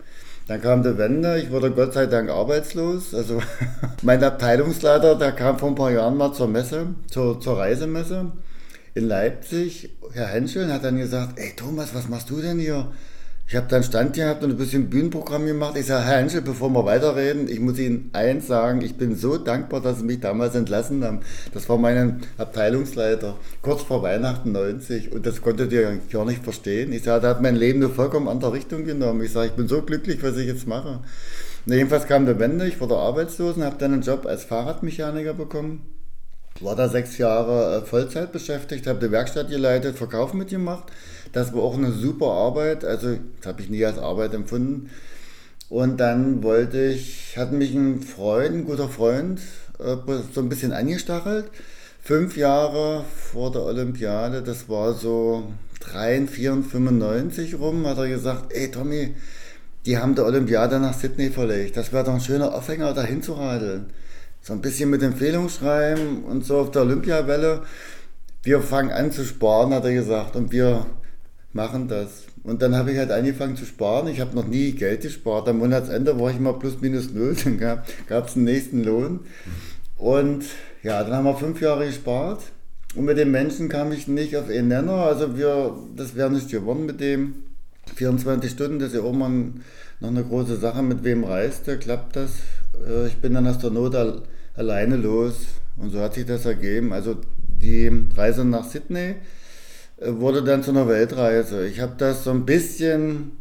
Dann 0.49 0.61
kam 0.61 0.83
die 0.83 0.97
Wende, 0.99 1.38
ich 1.38 1.50
wurde 1.50 1.71
Gott 1.71 1.92
sei 1.92 2.07
Dank 2.07 2.31
arbeitslos. 2.31 3.14
Also 3.14 3.42
mein 4.02 4.23
Abteilungsleiter, 4.23 5.16
der 5.16 5.33
kam 5.33 5.59
vor 5.59 5.69
ein 5.69 5.75
paar 5.75 5.90
Jahren 5.90 6.16
mal 6.16 6.33
zur 6.33 6.49
Messe, 6.49 6.88
zur, 7.11 7.40
zur 7.40 7.59
Reisemesse 7.59 8.33
in 8.95 9.07
Leipzig. 9.07 9.90
Herr 10.12 10.28
Henschel 10.28 10.73
hat 10.73 10.85
dann 10.85 10.99
gesagt, 10.99 11.38
ey 11.38 11.52
Thomas, 11.57 11.95
was 11.95 12.09
machst 12.09 12.31
du 12.31 12.40
denn 12.40 12.59
hier? 12.59 12.88
Ich 13.49 13.57
habe 13.57 13.67
dann 13.69 13.83
Stand 13.83 14.15
gehabt 14.15 14.43
und 14.43 14.51
ein 14.51 14.57
bisschen 14.57 14.89
Bühnenprogramm 14.89 15.45
gemacht. 15.45 15.77
Ich 15.77 15.87
sage, 15.87 16.07
Herr 16.07 16.19
Henschel, 16.19 16.41
bevor 16.41 16.71
wir 16.71 16.87
weiterreden, 16.87 17.49
ich 17.49 17.61
muss 17.61 17.79
Ihnen 17.79 18.09
eins 18.15 18.47
sagen, 18.47 18.81
ich 18.81 18.97
bin 18.97 19.15
so 19.15 19.37
dankbar, 19.37 19.83
dass 19.83 19.99
Sie 19.99 20.05
mich 20.05 20.21
damals 20.21 20.55
entlassen 20.55 21.05
haben. 21.05 21.21
Das 21.53 21.69
war 21.69 21.77
mein 21.77 22.23
Abteilungsleiter, 22.39 23.37
kurz 23.61 23.83
vor 23.83 24.03
Weihnachten 24.03 24.53
90 24.53 25.13
und 25.13 25.27
das 25.27 25.43
konntet 25.43 25.71
ihr 25.73 26.01
gar 26.11 26.25
nicht 26.25 26.43
verstehen. 26.43 26.93
Ich 26.93 27.03
sage, 27.03 27.21
der 27.21 27.31
hat 27.31 27.43
mein 27.43 27.57
Leben 27.57 27.81
nur 27.81 27.91
vollkommen 27.91 28.29
andere 28.29 28.55
Richtung 28.55 28.85
genommen. 28.85 29.23
Ich 29.23 29.33
sage, 29.33 29.49
ich 29.49 29.53
bin 29.53 29.69
so 29.69 29.83
glücklich, 29.83 30.23
was 30.23 30.39
ich 30.39 30.47
jetzt 30.47 30.67
mache. 30.67 31.01
Und 31.67 31.73
jedenfalls 31.73 32.07
kam 32.07 32.25
der 32.25 32.39
Wende, 32.39 32.67
ich 32.67 32.81
wurde 32.81 32.97
arbeitslos 32.97 33.57
und 33.57 33.65
habe 33.65 33.77
dann 33.79 33.93
einen 33.93 34.03
Job 34.03 34.25
als 34.25 34.45
Fahrradmechaniker 34.45 35.35
bekommen. 35.35 35.83
War 36.61 36.77
da 36.77 36.89
sechs 36.89 37.19
Jahre 37.19 37.83
äh, 37.83 37.87
Vollzeit 37.87 38.33
beschäftigt, 38.33 38.87
habe 38.87 39.05
die 39.05 39.13
Werkstatt 39.13 39.51
geleitet, 39.51 39.97
Verkauf 39.97 40.33
mitgemacht 40.33 40.85
das 41.33 41.53
war 41.55 41.62
auch 41.62 41.77
eine 41.77 41.93
super 41.93 42.27
Arbeit, 42.27 42.85
also 42.85 43.17
das 43.39 43.47
habe 43.47 43.62
ich 43.62 43.71
nie 43.71 43.85
als 43.85 43.99
Arbeit 43.99 44.35
empfunden. 44.35 44.91
Und 45.69 45.99
dann 46.01 46.43
wollte 46.43 46.85
ich, 46.85 47.37
hat 47.39 47.53
mich 47.53 47.75
ein 47.75 48.03
Freund, 48.03 48.55
ein 48.55 48.65
guter 48.67 48.89
Freund, 48.89 49.41
äh, 49.79 49.97
so 50.35 50.41
ein 50.41 50.49
bisschen 50.49 50.73
angestachelt. 50.73 51.47
Fünf 52.03 52.37
Jahre 52.37 53.05
vor 53.17 53.53
der 53.53 53.62
Olympiade, 53.62 54.43
das 54.43 54.69
war 54.69 54.93
so 54.93 55.45
93, 55.81 56.71
95 56.71 57.59
rum, 57.59 57.87
hat 57.87 57.99
er 57.99 58.09
gesagt, 58.09 58.53
ey 58.53 58.71
Tommy, 58.71 59.15
die 59.87 59.99
haben 59.99 60.15
die 60.15 60.21
Olympiade 60.21 60.79
nach 60.79 60.95
Sydney 60.95 61.31
verlegt. 61.31 61.77
Das 61.77 61.93
wäre 61.93 62.05
doch 62.05 62.15
ein 62.15 62.21
schöner 62.21 62.55
Aufhänger, 62.55 62.93
dahin 62.93 63.23
zu 63.23 63.33
radeln. 63.33 63.87
So 64.41 64.53
ein 64.53 64.61
bisschen 64.61 64.91
mit 64.91 65.03
Empfehlungsschreiben 65.03 66.25
und 66.25 66.45
so 66.45 66.59
auf 66.59 66.71
der 66.71 66.83
Olympiawelle. 66.83 67.62
Wir 68.43 68.61
fangen 68.61 68.91
an 68.91 69.12
zu 69.12 69.25
sparen, 69.25 69.73
hat 69.73 69.85
er 69.85 69.95
gesagt. 69.95 70.37
Und 70.37 70.53
wir 70.53 70.87
machen 71.52 71.88
das. 71.88 72.25
Und 72.42 72.62
dann 72.62 72.75
habe 72.75 72.92
ich 72.92 72.99
halt 72.99 73.11
angefangen 73.11 73.56
zu 73.56 73.64
sparen. 73.64 74.09
Ich 74.09 74.21
habe 74.21 74.35
noch 74.35 74.47
nie 74.47 74.73
Geld 74.73 75.02
gespart. 75.02 75.49
Am 75.49 75.59
Monatsende 75.59 76.18
war 76.18 76.30
ich 76.30 76.37
immer 76.37 76.54
plus 76.54 76.80
minus 76.80 77.11
null. 77.11 77.37
Dann 77.44 77.59
gab 77.59 78.26
es 78.26 78.35
den 78.35 78.44
nächsten 78.44 78.82
Lohn. 78.82 79.21
Und 79.97 80.44
ja, 80.82 81.04
dann 81.04 81.12
haben 81.12 81.25
wir 81.25 81.37
fünf 81.37 81.61
Jahre 81.61 81.87
gespart. 81.87 82.42
Und 82.97 83.04
mit 83.04 83.16
dem 83.18 83.30
Menschen 83.30 83.68
kam 83.68 83.92
ich 83.92 84.09
nicht 84.09 84.37
auf 84.37 84.49
einen 84.49 84.68
Nenner. 84.68 84.94
Also 84.94 85.37
wir, 85.37 85.76
das 85.97 86.16
wäre 86.16 86.30
nicht 86.30 86.50
geworden 86.50 86.87
mit 86.87 87.00
dem. 87.00 87.35
24 87.94 88.50
Stunden, 88.50 88.78
das 88.78 88.88
ist 88.88 88.94
ja 88.94 89.02
auch 89.02 89.12
mal 89.12 89.30
noch 90.00 90.09
eine 90.09 90.25
große 90.25 90.56
Sache. 90.56 90.82
Mit 90.82 91.04
wem 91.04 91.25
reist 91.25 91.66
der? 91.66 91.78
Klappt 91.78 92.16
das? 92.16 92.30
Äh, 92.87 93.06
ich 93.06 93.16
bin 93.16 93.35
dann 93.35 93.47
aus 93.47 93.59
der 93.59 93.71
Not 93.71 93.97
alleine 94.56 94.97
los. 94.97 95.47
Und 95.76 95.90
so 95.90 96.00
hat 96.00 96.14
sich 96.14 96.26
das 96.26 96.44
ergeben. 96.44 96.92
Also 96.92 97.16
die 97.61 97.90
Reise 98.16 98.44
nach 98.44 98.64
Sydney 98.64 99.16
wurde 100.06 100.42
dann 100.42 100.62
zu 100.62 100.71
einer 100.71 100.88
Weltreise. 100.88 101.66
Ich 101.66 101.80
habe 101.80 101.94
das 101.99 102.25
so 102.25 102.30
ein 102.30 102.44
bisschen 102.44 103.32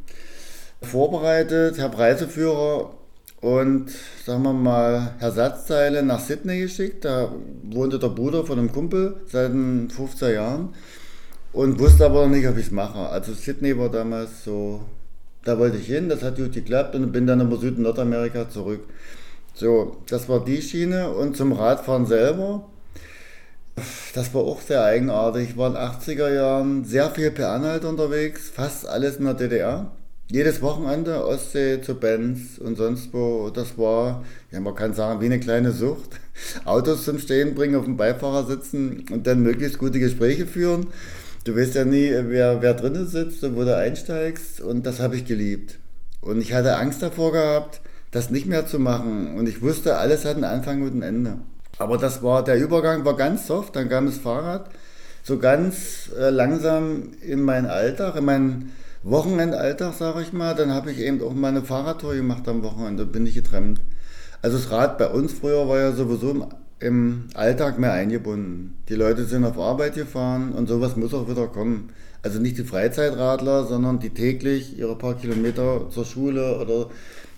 vorbereitet, 0.81 1.79
habe 1.79 1.97
Reiseführer 1.97 2.91
und, 3.41 3.91
sagen 4.25 4.43
wir 4.43 4.53
mal, 4.53 5.15
Ersatzteile 5.19 6.03
nach 6.03 6.19
Sydney 6.19 6.59
geschickt. 6.61 7.05
Da 7.05 7.31
wohnte 7.63 7.99
der 7.99 8.09
Bruder 8.09 8.45
von 8.45 8.59
einem 8.59 8.71
Kumpel 8.71 9.15
seit 9.27 9.51
15 9.51 10.33
Jahren 10.33 10.69
und 11.53 11.79
wusste 11.79 12.05
aber 12.05 12.23
noch 12.27 12.35
nicht, 12.35 12.47
ob 12.47 12.57
ich 12.57 12.67
es 12.67 12.71
mache. 12.71 13.09
Also 13.09 13.33
Sydney 13.33 13.77
war 13.77 13.89
damals 13.89 14.43
so, 14.43 14.81
da 15.43 15.57
wollte 15.57 15.77
ich 15.77 15.87
hin, 15.87 16.09
das 16.09 16.21
hat 16.23 16.37
gut 16.37 16.53
geklappt 16.53 16.95
und 16.95 17.11
bin 17.11 17.27
dann 17.27 17.41
über 17.41 17.57
Süd- 17.57 17.79
Nordamerika 17.79 18.49
zurück. 18.49 18.81
So, 19.53 19.97
das 20.07 20.29
war 20.29 20.45
die 20.45 20.61
Schiene 20.61 21.09
und 21.09 21.35
zum 21.35 21.51
Radfahren 21.51 22.05
selber 22.05 22.67
das 24.13 24.33
war 24.33 24.41
auch 24.41 24.61
sehr 24.61 24.83
eigenartig. 24.83 25.51
Ich 25.51 25.57
war 25.57 25.67
in 25.67 25.73
den 25.73 25.81
80er 25.81 26.33
Jahren 26.33 26.85
sehr 26.85 27.09
viel 27.11 27.31
per 27.31 27.51
Anhalt 27.51 27.85
unterwegs, 27.85 28.49
fast 28.49 28.87
alles 28.87 29.17
in 29.17 29.25
der 29.25 29.33
DDR. 29.33 29.91
Jedes 30.29 30.61
Wochenende 30.61 31.25
Ostsee 31.25 31.81
zu 31.81 31.95
Benz 31.95 32.57
und 32.57 32.77
sonst 32.77 33.13
wo. 33.13 33.49
Das 33.49 33.77
war, 33.77 34.23
ja, 34.51 34.61
man 34.61 34.75
kann 34.75 34.93
sagen, 34.93 35.19
wie 35.19 35.25
eine 35.25 35.41
kleine 35.41 35.73
Sucht. 35.73 36.21
Autos 36.65 37.03
zum 37.03 37.19
Stehen 37.19 37.53
bringen, 37.53 37.75
auf 37.75 37.83
dem 37.83 37.97
Beifahrer 37.97 38.45
sitzen 38.45 39.05
und 39.11 39.27
dann 39.27 39.43
möglichst 39.43 39.77
gute 39.77 39.99
Gespräche 39.99 40.45
führen. 40.47 40.87
Du 41.43 41.55
weißt 41.55 41.75
ja 41.75 41.83
nie, 41.85 42.11
wer, 42.11 42.61
wer 42.61 42.73
drinnen 42.75 43.07
sitzt 43.07 43.43
und 43.43 43.57
wo 43.57 43.63
du 43.63 43.75
einsteigst. 43.75 44.61
Und 44.61 44.85
das 44.85 44.99
habe 45.01 45.17
ich 45.17 45.25
geliebt. 45.25 45.79
Und 46.21 46.39
ich 46.39 46.53
hatte 46.53 46.77
Angst 46.77 47.01
davor 47.01 47.33
gehabt, 47.33 47.81
das 48.11 48.29
nicht 48.29 48.45
mehr 48.45 48.65
zu 48.67 48.79
machen. 48.79 49.37
Und 49.37 49.50
ich 49.50 49.61
wusste, 49.61 49.98
alles 49.98 50.24
hat 50.24 50.35
einen 50.35 50.43
Anfang 50.43 50.81
und 50.83 50.96
ein 50.96 51.01
Ende. 51.01 51.39
Aber 51.77 51.98
das 51.98 52.22
war, 52.22 52.44
der 52.44 52.57
Übergang 52.57 53.05
war 53.05 53.16
ganz 53.16 53.48
soft, 53.48 53.75
dann 53.75 53.90
kam 53.90 54.05
das 54.05 54.18
Fahrrad 54.18 54.70
so 55.24 55.38
ganz 55.38 56.10
äh, 56.18 56.29
langsam 56.29 57.10
in 57.22 57.42
meinen 57.42 57.68
Alltag, 57.68 58.16
in 58.16 58.25
meinen 58.25 58.72
Wochenendalltag, 59.03 59.94
sage 59.94 60.22
ich 60.22 60.34
mal. 60.34 60.55
Dann 60.55 60.72
habe 60.72 60.92
ich 60.92 61.00
eben 61.00 61.22
auch 61.22 61.34
meine 61.34 61.62
Fahrradtour 61.62 62.16
gemacht 62.16 62.48
am 62.48 62.64
Wochenende, 62.64 63.05
bin 63.05 63.25
ich 63.25 63.36
getrennt. 63.36 63.79
Also 64.42 64.57
das 64.57 64.72
Rad 64.72 64.98
bei 64.98 65.07
uns 65.07 65.34
früher 65.34 65.68
war 65.68 65.79
ja 65.79 65.92
sowieso 65.92 66.31
im, 66.31 66.46
im 66.79 67.27
Alltag 67.36 67.77
mehr 67.77 67.94
eingebunden. 67.94 68.77
Die 68.90 68.96
Leute 68.96 69.25
sind 69.25 69.46
auf 69.46 69.60
Arbeit 69.60 69.96
gefahren 69.96 70.53
und 70.53 70.68
sowas 70.68 70.96
muss 70.96 71.14
auch 71.14 71.29
wieder 71.29 71.48
kommen. 71.48 71.90
Also 72.24 72.40
nicht 72.40 72.57
die 72.57 72.64
Freizeitradler, 72.64 73.66
sondern 73.66 74.00
die 74.00 74.12
täglich 74.12 74.77
ihre 74.77 74.96
paar 74.96 75.16
Kilometer 75.16 75.90
zur 75.90 76.05
Schule 76.05 76.60
oder 76.60 76.88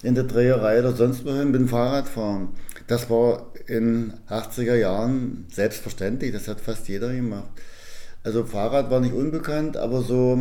in 0.01 0.15
der 0.15 0.25
Dreherei 0.25 0.79
oder 0.79 0.93
sonst 0.93 1.25
wohin 1.25 1.51
mit 1.51 1.61
dem 1.61 1.69
Fahrrad 1.69 2.07
fahren. 2.09 2.49
Das 2.87 3.09
war 3.09 3.53
in 3.67 4.13
80er 4.29 4.75
Jahren 4.75 5.45
selbstverständlich, 5.51 6.31
das 6.31 6.47
hat 6.47 6.59
fast 6.59 6.87
jeder 6.87 7.13
gemacht. 7.13 7.49
Also 8.23 8.45
Fahrrad 8.45 8.89
war 8.89 8.99
nicht 8.99 9.13
unbekannt, 9.13 9.77
aber 9.77 10.01
so 10.01 10.37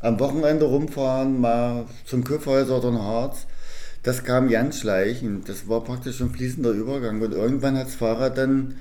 am 0.00 0.20
Wochenende 0.20 0.64
rumfahren, 0.64 1.40
mal 1.40 1.86
zum 2.04 2.24
Küffhäuser 2.24 2.78
oder 2.78 2.90
nach 2.90 3.04
Harz, 3.04 3.46
das 4.02 4.24
kam 4.24 4.48
ganz 4.48 4.80
schleichend. 4.80 5.48
Das 5.48 5.68
war 5.68 5.84
praktisch 5.84 6.20
ein 6.20 6.30
fließender 6.30 6.70
Übergang. 6.70 7.20
Und 7.22 7.32
irgendwann 7.32 7.78
hat 7.78 7.86
das 7.86 7.94
Fahrrad 7.94 8.36
dann 8.36 8.74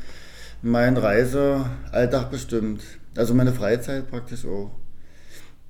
meinen 0.64 0.98
Reisealltag 0.98 2.32
bestimmt. 2.32 2.82
Also 3.16 3.34
meine 3.34 3.54
Freizeit 3.54 4.10
praktisch 4.10 4.46
auch. 4.46 4.72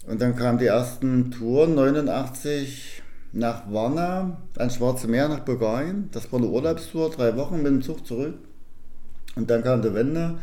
Und 0.08 0.22
dann 0.22 0.36
kamen 0.36 0.58
die 0.58 0.68
ersten 0.68 1.32
Touren, 1.32 1.76
89 1.76 3.01
nach 3.34 3.72
Varna, 3.72 4.38
ans 4.58 4.76
Schwarze 4.76 5.08
Meer, 5.08 5.28
nach 5.30 5.40
Bulgarien. 5.40 6.10
Das 6.12 6.32
war 6.32 6.40
eine 6.40 6.50
Urlaubstour, 6.50 7.10
drei 7.12 7.36
Wochen 7.38 7.58
mit 7.58 7.68
dem 7.68 7.82
Zug 7.82 8.06
zurück. 8.06 8.36
Und 9.36 9.50
dann 9.50 9.64
kam 9.64 9.82
die 9.82 9.94
Wende. 9.94 10.36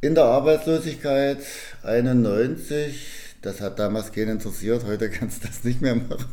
In 0.00 0.14
der 0.14 0.24
Arbeitslosigkeit 0.24 1.38
91, 1.82 3.06
das 3.42 3.60
hat 3.60 3.78
damals 3.78 4.12
keinen 4.12 4.30
interessiert, 4.30 4.84
heute 4.86 5.10
kannst 5.10 5.42
du 5.42 5.48
das 5.48 5.64
nicht 5.64 5.82
mehr 5.82 5.96
machen. 5.96 6.24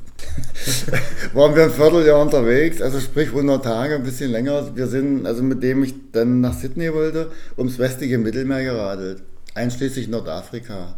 Waren 1.33 1.55
wir 1.55 1.63
ein 1.63 1.71
Vierteljahr 1.71 2.21
unterwegs, 2.21 2.81
also 2.81 2.99
sprich 2.99 3.29
100 3.29 3.63
Tage, 3.63 3.95
ein 3.95 4.03
bisschen 4.03 4.31
länger. 4.31 4.75
Wir 4.75 4.87
sind, 4.87 5.25
also 5.25 5.43
mit 5.43 5.63
dem 5.63 5.83
ich 5.83 5.95
dann 6.11 6.41
nach 6.41 6.53
Sydney 6.53 6.93
wollte, 6.93 7.31
ums 7.57 7.79
westliche 7.79 8.19
Mittelmeer 8.19 8.63
geradelt, 8.63 9.23
einschließlich 9.55 10.07
Nordafrika. 10.07 10.95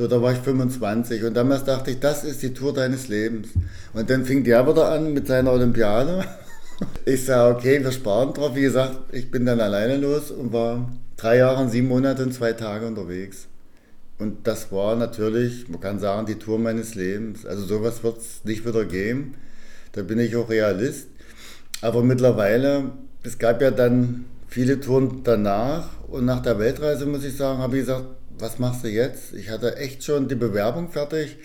So, 0.00 0.06
da 0.06 0.22
war 0.22 0.32
ich 0.32 0.38
25 0.38 1.24
und 1.24 1.34
damals 1.34 1.64
dachte 1.64 1.90
ich, 1.90 2.00
das 2.00 2.24
ist 2.24 2.42
die 2.42 2.54
Tour 2.54 2.72
deines 2.72 3.08
Lebens. 3.08 3.48
Und 3.92 4.08
dann 4.08 4.24
fing 4.24 4.44
der 4.44 4.66
wieder 4.66 4.90
an 4.90 5.12
mit 5.12 5.26
seiner 5.26 5.52
Olympiade. 5.52 6.24
Ich 7.04 7.26
sage, 7.26 7.54
okay, 7.54 7.84
wir 7.84 7.92
sparen 7.92 8.32
drauf. 8.32 8.54
Wie 8.54 8.62
gesagt, 8.62 9.12
ich 9.12 9.30
bin 9.30 9.44
dann 9.44 9.60
alleine 9.60 9.98
los 9.98 10.30
und 10.30 10.54
war 10.54 10.90
drei 11.18 11.36
Jahre 11.36 11.68
sieben 11.68 11.88
Monate 11.88 12.22
und 12.22 12.32
zwei 12.32 12.54
Tage 12.54 12.86
unterwegs. 12.86 13.48
Und 14.18 14.46
das 14.46 14.72
war 14.72 14.96
natürlich, 14.96 15.68
man 15.68 15.82
kann 15.82 15.98
sagen, 15.98 16.24
die 16.24 16.36
Tour 16.36 16.58
meines 16.58 16.94
Lebens. 16.94 17.44
Also 17.44 17.66
sowas 17.66 18.02
wird 18.02 18.16
es 18.16 18.42
nicht 18.44 18.64
wieder 18.66 18.86
geben. 18.86 19.34
Da 19.92 20.00
bin 20.00 20.18
ich 20.18 20.34
auch 20.34 20.48
Realist. 20.48 21.08
Aber 21.82 22.02
mittlerweile, 22.02 22.92
es 23.22 23.38
gab 23.38 23.60
ja 23.60 23.70
dann 23.70 24.24
viele 24.48 24.80
Touren 24.80 25.20
danach. 25.22 25.90
Und 26.08 26.24
nach 26.24 26.40
der 26.40 26.58
Weltreise, 26.58 27.04
muss 27.04 27.24
ich 27.24 27.36
sagen, 27.36 27.58
habe 27.58 27.76
ich 27.76 27.82
gesagt, 27.82 28.06
was 28.40 28.58
machst 28.58 28.84
du 28.84 28.88
jetzt? 28.88 29.32
Ich 29.34 29.50
hatte 29.50 29.76
echt 29.76 30.04
schon 30.04 30.28
die 30.28 30.34
Bewerbung 30.34 30.90
fertig 30.90 31.36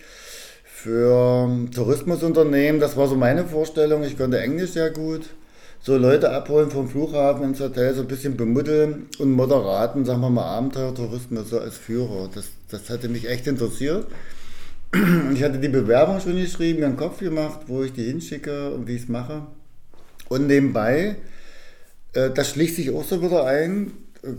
für 0.64 1.48
Tourismusunternehmen. 1.74 2.80
Das 2.80 2.96
war 2.96 3.08
so 3.08 3.16
meine 3.16 3.44
Vorstellung. 3.44 4.02
Ich 4.04 4.16
konnte 4.16 4.38
Englisch 4.38 4.70
sehr 4.72 4.90
gut. 4.90 5.22
So 5.80 5.96
Leute 5.96 6.30
abholen 6.30 6.70
vom 6.70 6.88
Flughafen 6.88 7.44
ins 7.44 7.60
Hotel, 7.60 7.94
so 7.94 8.00
ein 8.00 8.08
bisschen 8.08 8.36
bemuddeln 8.36 9.06
und 9.18 9.30
moderaten, 9.30 10.04
sagen 10.04 10.20
wir 10.20 10.30
mal, 10.30 10.44
Abenteuertourismus 10.44 11.50
so 11.50 11.60
als 11.60 11.76
Führer. 11.76 12.28
Das, 12.34 12.46
das 12.70 12.90
hatte 12.90 13.08
mich 13.08 13.28
echt 13.28 13.46
interessiert. 13.46 14.06
Ich 15.34 15.42
hatte 15.42 15.58
die 15.58 15.68
Bewerbung 15.68 16.20
schon 16.20 16.36
geschrieben, 16.36 16.80
mir 16.80 16.86
einen 16.86 16.96
Kopf 16.96 17.18
gemacht, 17.18 17.60
wo 17.66 17.82
ich 17.82 17.92
die 17.92 18.04
hinschicke 18.04 18.70
und 18.72 18.88
wie 18.88 18.96
ich 18.96 19.02
es 19.02 19.08
mache. 19.08 19.46
Und 20.28 20.46
nebenbei, 20.46 21.16
äh, 22.14 22.30
das 22.30 22.50
schlich 22.50 22.74
sich 22.74 22.90
auch 22.90 23.04
so 23.04 23.22
wieder 23.22 23.44
ein, 23.44 23.92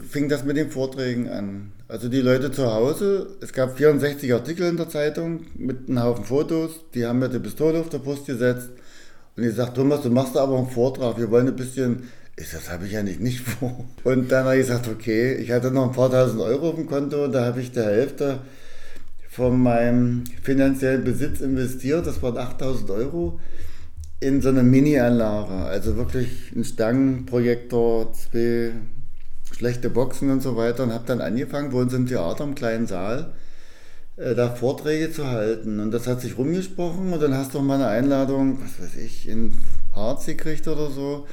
fing 0.10 0.30
das 0.30 0.44
mit 0.44 0.58
den 0.58 0.72
Vorträgen 0.72 1.30
an. 1.30 1.72
Also 1.90 2.10
die 2.10 2.20
Leute 2.20 2.52
zu 2.52 2.66
Hause, 2.70 3.28
es 3.40 3.54
gab 3.54 3.78
64 3.78 4.34
Artikel 4.34 4.68
in 4.68 4.76
der 4.76 4.90
Zeitung 4.90 5.46
mit 5.56 5.88
einem 5.88 6.04
Haufen 6.04 6.26
Fotos, 6.26 6.82
die 6.94 7.06
haben 7.06 7.20
mir 7.20 7.30
die 7.30 7.40
Pistole 7.40 7.80
auf 7.80 7.88
der 7.88 8.00
Brust 8.00 8.26
gesetzt 8.26 8.70
und 9.38 9.44
ich 9.44 9.56
sagte, 9.56 9.76
Thomas, 9.76 10.02
du 10.02 10.10
machst 10.10 10.36
aber 10.36 10.58
einen 10.58 10.70
Vortrag, 10.70 11.18
wir 11.18 11.32
wollen 11.32 11.48
ein 11.48 11.56
bisschen, 11.56 12.10
ich, 12.36 12.52
das 12.52 12.70
habe 12.70 12.88
ich 12.88 12.92
ja 12.92 13.04
nicht, 13.04 13.22
nicht 13.22 13.40
vor. 13.60 13.86
Und 14.04 14.30
dann 14.30 14.44
habe 14.44 14.58
ich 14.58 14.68
gesagt, 14.68 14.90
okay, 14.90 15.36
ich 15.36 15.50
hatte 15.52 15.72
noch 15.72 15.86
ein 15.86 15.96
paar 15.96 16.12
tausend 16.12 16.42
Euro 16.42 16.72
auf 16.72 16.76
dem 16.76 16.88
Konto 16.88 17.24
und 17.24 17.32
da 17.32 17.46
habe 17.46 17.62
ich 17.62 17.72
die 17.72 17.80
Hälfte 17.80 18.40
von 19.30 19.58
meinem 19.58 20.26
finanziellen 20.44 21.06
Besitz 21.06 21.40
investiert, 21.40 22.06
das 22.06 22.22
waren 22.22 22.38
8000 22.38 22.90
Euro, 22.90 23.40
in 24.20 24.42
so 24.42 24.50
eine 24.50 24.64
Mini-Anlage. 24.64 25.54
Also 25.54 25.96
wirklich 25.96 26.52
ein 26.54 26.66
Stangenprojektor, 26.66 28.12
zwei 28.12 28.74
schlechte 29.58 29.90
Boxen 29.90 30.30
und 30.30 30.44
so 30.44 30.56
weiter 30.56 30.84
und 30.84 30.94
habe 30.94 31.06
dann 31.08 31.20
angefangen, 31.20 31.72
bei 31.72 31.80
uns 31.80 31.94
im 31.94 32.06
Theater 32.06 32.44
im 32.44 32.54
kleinen 32.54 32.86
Saal 32.86 33.34
äh, 34.16 34.36
da 34.36 34.50
Vorträge 34.50 35.12
zu 35.12 35.28
halten. 35.28 35.80
Und 35.80 35.92
das 35.92 36.06
hat 36.06 36.22
sich 36.22 36.38
rumgesprochen 36.38 37.12
und 37.12 37.22
dann 37.22 37.34
hast 37.34 37.56
du 37.56 37.62
mal 37.62 37.76
eine 37.76 37.88
Einladung, 37.88 38.60
was 38.62 38.80
weiß 38.80 38.98
ich, 38.98 39.28
in 39.28 39.54
Harz 39.96 40.28
gekriegt 40.28 40.68
oder 40.68 40.92
so. 40.92 41.26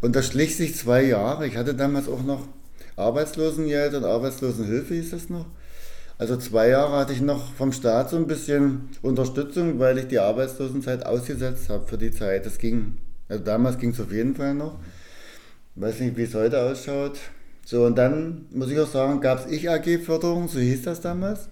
Und 0.00 0.16
das 0.16 0.26
schlich 0.26 0.56
sich 0.56 0.74
zwei 0.74 1.02
Jahre. 1.02 1.46
Ich 1.46 1.56
hatte 1.56 1.74
damals 1.74 2.08
auch 2.08 2.22
noch 2.22 2.48
Arbeitslosengeld 2.96 3.94
und 3.94 4.04
Arbeitslosenhilfe 4.04 4.94
hieß 4.94 5.10
das 5.10 5.28
noch. 5.28 5.46
Also 6.16 6.38
zwei 6.38 6.70
Jahre 6.70 6.96
hatte 6.96 7.12
ich 7.12 7.20
noch 7.20 7.52
vom 7.54 7.72
Staat 7.72 8.08
so 8.08 8.16
ein 8.16 8.26
bisschen 8.26 8.88
Unterstützung, 9.02 9.78
weil 9.78 9.98
ich 9.98 10.06
die 10.06 10.18
Arbeitslosenzeit 10.18 11.04
ausgesetzt 11.04 11.68
habe 11.68 11.86
für 11.86 11.98
die 11.98 12.10
Zeit. 12.10 12.46
Das 12.46 12.56
ging, 12.56 12.96
also 13.28 13.44
damals 13.44 13.78
ging 13.78 13.90
es 13.90 14.00
auf 14.00 14.10
jeden 14.10 14.34
Fall 14.34 14.54
noch. 14.54 14.78
Weiß 15.74 16.00
nicht, 16.00 16.16
wie 16.16 16.22
es 16.22 16.34
heute 16.34 16.62
ausschaut. 16.62 17.18
So, 17.66 17.84
und 17.84 17.98
dann 17.98 18.46
muss 18.52 18.70
ich 18.70 18.78
auch 18.78 18.88
sagen, 18.88 19.20
gab 19.20 19.44
es 19.44 19.52
Ich-AG-Förderung, 19.52 20.46
so 20.46 20.60
hieß 20.60 20.82
das 20.82 21.00
damals. 21.00 21.48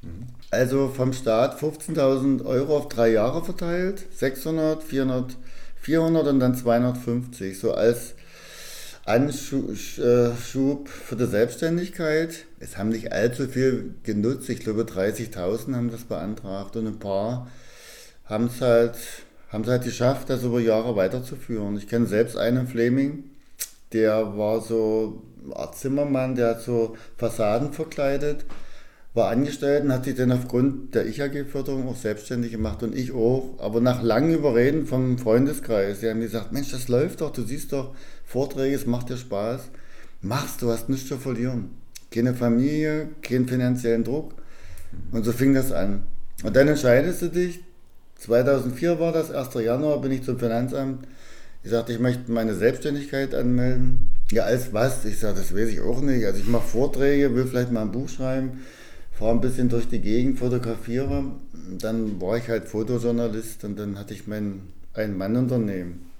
Mhm. 0.00 0.28
Also 0.52 0.86
vom 0.86 1.12
Staat 1.12 1.60
15.000 1.60 2.44
Euro 2.44 2.76
auf 2.76 2.88
drei 2.88 3.10
Jahre 3.10 3.44
verteilt, 3.44 4.06
600, 4.14 4.80
400, 4.80 5.36
400 5.80 6.28
und 6.28 6.38
dann 6.38 6.54
250, 6.54 7.58
so 7.58 7.74
als 7.74 8.14
Anschub 9.04 10.88
für 10.88 11.16
die 11.16 11.26
Selbstständigkeit. 11.26 12.44
Es 12.60 12.78
haben 12.78 12.90
nicht 12.90 13.10
allzu 13.10 13.48
viel 13.48 13.96
genutzt, 14.04 14.48
ich 14.50 14.60
glaube 14.60 14.82
30.000 14.82 15.74
haben 15.74 15.90
das 15.90 16.04
beantragt 16.04 16.76
und 16.76 16.86
ein 16.86 17.00
paar 17.00 17.50
haben 18.24 18.46
es 18.46 18.60
halt, 18.60 18.94
haben 19.48 19.64
es 19.64 19.68
halt 19.70 19.82
geschafft, 19.82 20.30
das 20.30 20.44
über 20.44 20.60
Jahre 20.60 20.94
weiterzuführen. 20.94 21.76
Ich 21.76 21.88
kenne 21.88 22.06
selbst 22.06 22.36
einen 22.36 22.68
Fleming, 22.68 23.24
der 23.92 24.38
war 24.38 24.60
so 24.60 25.24
Zimmermann, 25.72 26.34
der 26.34 26.50
hat 26.50 26.62
so 26.62 26.96
Fassaden 27.16 27.72
verkleidet, 27.72 28.44
war 29.14 29.30
angestellt 29.30 29.84
und 29.84 29.92
hat 29.92 30.04
sich 30.04 30.14
dann 30.14 30.32
aufgrund 30.32 30.94
der 30.94 31.06
Ich-AG-Förderung 31.06 31.88
auch 31.88 31.96
selbstständig 31.96 32.52
gemacht 32.52 32.82
und 32.82 32.94
ich 32.94 33.12
auch. 33.12 33.54
Aber 33.58 33.80
nach 33.80 34.02
langem 34.02 34.34
Überreden 34.36 34.86
vom 34.86 35.18
Freundeskreis, 35.18 36.00
die 36.00 36.08
haben 36.08 36.20
gesagt, 36.20 36.52
Mensch, 36.52 36.70
das 36.70 36.88
läuft 36.88 37.20
doch, 37.20 37.32
du 37.32 37.42
siehst 37.42 37.72
doch, 37.72 37.94
Vorträge, 38.24 38.76
es 38.76 38.86
macht 38.86 39.10
dir 39.10 39.16
Spaß. 39.16 39.62
Mach's, 40.22 40.58
du 40.58 40.70
hast 40.70 40.88
nichts 40.88 41.08
zu 41.08 41.16
verlieren. 41.16 41.70
Keine 42.10 42.34
Familie, 42.34 43.08
keinen 43.22 43.48
finanziellen 43.48 44.04
Druck. 44.04 44.34
Und 45.12 45.24
so 45.24 45.32
fing 45.32 45.54
das 45.54 45.72
an. 45.72 46.02
Und 46.44 46.54
dann 46.56 46.68
entscheidest 46.68 47.22
du 47.22 47.28
dich, 47.28 47.60
2004 48.18 49.00
war 49.00 49.12
das, 49.12 49.30
1. 49.30 49.54
Januar 49.54 50.00
bin 50.00 50.12
ich 50.12 50.22
zum 50.22 50.38
Finanzamt. 50.38 51.06
Ich 51.62 51.70
sagte, 51.70 51.92
ich 51.92 51.98
möchte 51.98 52.30
meine 52.30 52.54
Selbstständigkeit 52.54 53.34
anmelden. 53.34 54.10
Ja, 54.30 54.44
als 54.44 54.72
was? 54.72 55.04
Ich 55.04 55.18
sage, 55.18 55.38
das 55.38 55.54
weiß 55.54 55.68
ich 55.70 55.80
auch 55.80 56.00
nicht. 56.00 56.24
Also 56.24 56.38
ich 56.38 56.46
mache 56.46 56.66
Vorträge, 56.66 57.34
will 57.34 57.46
vielleicht 57.46 57.72
mal 57.72 57.82
ein 57.82 57.92
Buch 57.92 58.08
schreiben, 58.08 58.64
fahre 59.12 59.32
ein 59.32 59.40
bisschen 59.40 59.68
durch 59.68 59.88
die 59.88 60.00
Gegend, 60.00 60.38
fotografiere. 60.38 61.24
Dann 61.78 62.20
war 62.20 62.36
ich 62.36 62.48
halt 62.48 62.68
Fotojournalist 62.68 63.64
und 63.64 63.78
dann 63.78 63.98
hatte 63.98 64.14
ich 64.14 64.26
mein 64.26 64.62
Ein-Mann-Unternehmen. 64.94 66.10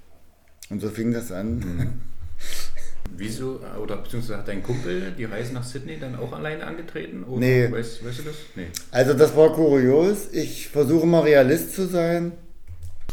Und 0.69 0.81
so 0.81 0.89
fing 0.89 1.11
das 1.13 1.31
an. 1.31 1.59
Mhm. 1.59 1.93
Wieso, 3.17 3.59
oder 3.81 3.97
beziehungsweise 3.97 4.39
hat 4.39 4.47
dein 4.47 4.63
Kumpel 4.63 5.11
die 5.17 5.25
Reise 5.25 5.53
nach 5.53 5.63
Sydney 5.63 5.99
dann 5.99 6.15
auch 6.15 6.31
alleine 6.31 6.65
angetreten? 6.65 7.23
Oder 7.23 7.39
nee. 7.39 7.71
Weißt, 7.71 8.05
weißt, 8.05 8.19
du 8.19 8.23
das? 8.23 8.35
Nee. 8.55 8.67
Also 8.91 9.13
das 9.13 9.35
war 9.35 9.53
kurios. 9.53 10.29
Ich 10.31 10.69
versuche 10.69 11.05
mal 11.05 11.21
Realist 11.21 11.75
zu 11.75 11.87
sein. 11.87 12.31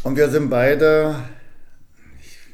Und 0.03 0.15
wir 0.15 0.29
sind 0.29 0.49
beide, 0.49 1.15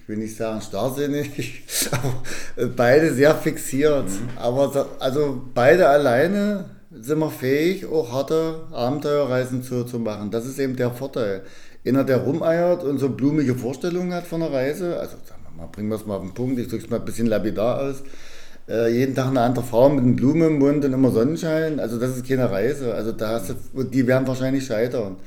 ich 0.06 0.10
will 0.10 0.18
nicht 0.18 0.38
sagen 0.38 0.62
starrsinnig, 0.62 1.64
aber 1.92 2.68
beide 2.76 3.12
sehr 3.12 3.34
fixiert. 3.34 4.06
Mhm. 4.06 4.30
Aber 4.36 4.88
also 5.00 5.42
beide 5.56 5.90
alleine 5.90 6.66
sind 6.92 7.18
wir 7.18 7.32
fähig, 7.32 7.88
auch 7.88 8.12
harte 8.12 8.68
Abenteuerreisen 8.72 9.64
zu, 9.64 9.84
zu 9.84 9.98
machen. 9.98 10.30
Das 10.30 10.46
ist 10.46 10.60
eben 10.60 10.76
der 10.76 10.92
Vorteil 10.92 11.42
einer, 11.88 12.04
der 12.04 12.18
rumeiert 12.18 12.84
und 12.84 13.00
so 13.00 13.10
blumige 13.10 13.56
Vorstellungen 13.56 14.14
hat 14.14 14.28
von 14.28 14.42
der 14.42 14.54
Reise, 14.54 15.00
also 15.00 15.18
sagen 15.28 15.42
wir 15.50 15.64
mal, 15.64 15.70
bringen 15.72 15.90
wir 15.90 15.96
es 15.96 16.06
mal 16.06 16.18
auf 16.18 16.22
den 16.22 16.36
Punkt, 16.36 16.60
ich 16.60 16.68
drücke 16.68 16.84
es 16.84 16.90
mal 16.92 17.00
ein 17.00 17.06
bisschen 17.06 17.26
lapidar 17.26 17.82
aus, 17.82 18.04
äh, 18.70 18.92
jeden 18.92 19.16
Tag 19.16 19.30
eine 19.30 19.42
andere 19.42 19.66
Frau 19.66 19.90
mit 19.90 20.04
einem 20.04 20.16
Blumen 20.16 20.48
im 20.50 20.60
Mund 20.60 20.86
und 20.86 20.94
immer 20.94 21.10
Sonnenschein, 21.10 21.80
also 21.80 22.00
das 22.00 22.16
ist 22.16 22.28
keine 22.28 22.52
Reise, 22.52 22.94
also 22.94 23.12
da 23.12 23.30
hast 23.30 23.56
du, 23.74 23.84
die 23.84 24.06
werden 24.06 24.28
wahrscheinlich 24.28 24.68
scheitern. 24.68 25.18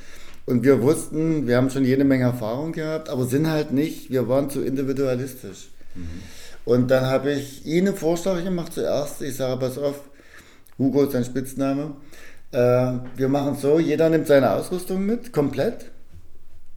Und 0.49 0.65
wir 0.65 0.81
wussten, 0.81 1.47
wir 1.47 1.59
haben 1.59 1.69
schon 1.69 1.85
jede 1.85 2.05
Menge 2.05 2.25
Erfahrung 2.25 2.73
gehabt, 2.73 3.11
aber 3.11 3.27
sind 3.27 3.51
halt 3.51 3.71
nicht, 3.71 4.11
wir 4.11 4.29
waren 4.29 4.49
zu 4.49 4.63
individualistisch. 4.63 5.69
Mhm. 5.95 6.23
Und 6.65 6.91
dann 6.91 7.05
habe 7.05 7.33
ich 7.33 7.67
ihnen 7.67 7.89
einen 7.89 7.97
Vorschlag 7.99 8.43
gemacht 8.43 8.73
zuerst, 8.73 9.21
ich 9.21 9.37
sage, 9.37 9.61
pass 9.61 9.77
auf, 9.77 10.01
Hugo 10.79 11.03
ist 11.03 11.13
sein 11.13 11.27
Spitzname, 11.27 11.97
äh, 12.53 12.93
wir 13.15 13.29
machen 13.29 13.57
so, 13.61 13.79
jeder 13.79 14.09
nimmt 14.09 14.27
seine 14.27 14.53
Ausrüstung 14.53 15.05
mit, 15.05 15.35
komplett, 15.35 15.91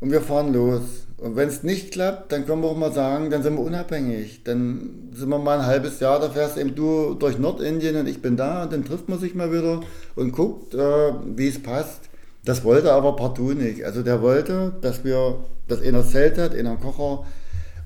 und 0.02 0.12
wir 0.12 0.20
fahren 0.20 0.52
los. 0.52 0.82
Und 1.18 1.38
wenn 1.38 1.48
es 1.48 1.64
nicht 1.64 1.94
klappt, 1.94 2.34
dann 2.34 2.46
können 2.46 2.64
wir 2.64 2.68
auch 2.68 2.78
mal 2.78 2.92
sagen, 2.92 3.30
dann 3.30 3.42
sind 3.42 3.54
wir 3.54 3.62
unabhängig. 3.62 4.44
Dann 4.44 5.12
sind 5.14 5.30
wir 5.30 5.38
mal 5.38 5.60
ein 5.60 5.66
halbes 5.66 6.02
Jahr, 6.02 6.20
da 6.20 6.30
fährst 6.30 6.58
eben 6.58 6.76
du 6.76 7.14
durch 7.14 7.38
Nordindien 7.40 7.96
und 7.96 8.08
ich 8.08 8.22
bin 8.22 8.36
da 8.36 8.64
und 8.64 8.74
dann 8.74 8.84
trifft 8.84 9.08
man 9.08 9.18
sich 9.18 9.34
mal 9.34 9.54
wieder 9.54 9.80
und 10.16 10.34
guckt, 10.34 10.74
äh, 10.74 11.14
wie 11.38 11.48
es 11.48 11.64
passt. 11.64 12.11
Das 12.44 12.64
wollte 12.64 12.92
aber 12.92 13.16
partout 13.16 13.54
nicht. 13.54 13.86
Also 13.86 14.02
der 14.02 14.22
wollte, 14.22 14.74
dass 14.82 15.04
wir, 15.04 15.40
dass 15.68 15.82
einer 15.82 16.06
Zelt 16.06 16.38
hat, 16.38 16.56
einer 16.56 16.76
Kocher. 16.76 17.26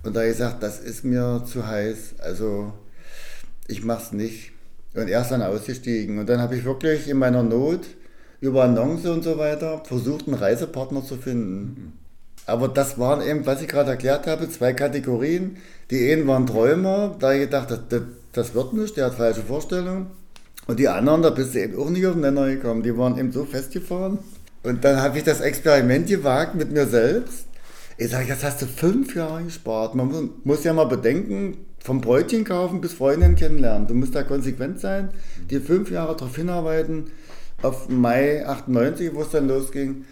Und 0.04 0.16
da 0.16 0.22
habe 0.22 0.30
ich 0.30 0.38
gesagt, 0.38 0.64
das 0.64 0.80
ist 0.80 1.04
mir 1.04 1.44
zu 1.46 1.68
heiß. 1.68 2.16
Also 2.20 2.72
ich 3.68 3.84
mach's 3.84 4.12
nicht. 4.12 4.52
Und 4.94 5.10
er 5.10 5.22
ist 5.22 5.30
dann 5.30 5.42
ausgestiegen. 5.42 6.20
Und 6.20 6.30
dann 6.30 6.40
habe 6.40 6.56
ich 6.56 6.64
wirklich 6.64 7.10
in 7.10 7.18
meiner 7.18 7.44
Not 7.44 7.82
über 8.40 8.64
Annonce 8.64 9.08
und 9.08 9.24
so 9.24 9.38
weiter 9.38 9.82
versucht, 9.84 10.28
einen 10.28 10.38
Reisepartner 10.38 11.04
zu 11.04 11.18
finden. 11.18 11.94
Aber 12.46 12.68
das 12.68 13.00
waren 13.00 13.28
eben, 13.28 13.46
was 13.46 13.62
ich 13.62 13.68
gerade 13.68 13.92
erklärt 13.92 14.28
habe, 14.28 14.50
zwei 14.50 14.74
Kategorien. 14.74 15.58
Die 15.90 16.12
einen 16.12 16.28
waren 16.28 16.46
Träumer, 16.46 17.16
da 17.20 17.34
ich 17.34 17.42
gedacht, 17.42 17.72
das, 17.72 17.80
das, 17.90 18.02
das 18.34 18.54
wird 18.54 18.74
nicht, 18.74 18.98
der 18.98 19.08
hat 19.08 19.16
falsche 19.16 19.42
Vorstellungen. 19.42 20.08
Und 20.68 20.80
die 20.80 20.88
anderen, 20.88 21.22
da 21.22 21.30
bist 21.30 21.56
du 21.56 21.62
eben 21.62 21.78
auch 21.78 21.90
nicht 21.90 22.06
auf 22.06 22.14
den 22.14 22.22
Nenner 22.22 22.48
gekommen, 22.48 22.84
die 22.84 22.96
waren 22.98 23.18
eben 23.18 23.32
so 23.32 23.46
festgefahren. 23.46 24.20
Und 24.66 24.84
dann 24.84 25.02
habe 25.02 25.18
ich 25.18 25.24
das 25.24 25.42
Experiment 25.42 26.08
gewagt 26.08 26.56
mit 26.56 26.72
mir 26.72 26.88
selbst. 26.88 27.46
Ich 27.98 28.10
sage, 28.10 28.26
das 28.28 28.44
hast 28.44 28.62
du 28.62 28.66
fünf 28.66 29.16
Jahre 29.16 29.44
gespart. 29.44 29.96
Man 29.96 30.32
muss 30.44 30.64
ja 30.64 30.74
mal 30.74 30.86
bedenken, 30.86 31.58
vom 31.80 32.02
Bräutchen 32.02 32.44
kaufen 32.44 32.82
bis 32.82 32.94
Freundin 32.94 33.36
kennenlernen. 33.36 33.88
Du 33.88 33.94
musst 33.94 34.16
da 34.16 34.24
konsequent 34.24 34.80
sein, 34.80 35.10
die 35.52 35.60
fünf 35.60 35.92
Jahre 35.92 36.16
darauf 36.16 36.36
hinarbeiten, 36.36 37.12
auf 37.62 37.90
Mai 37.90 38.46
98, 38.46 39.14
wo 39.14 39.22
es 39.22 39.30
dann 39.30 39.48
losging. 39.48 40.06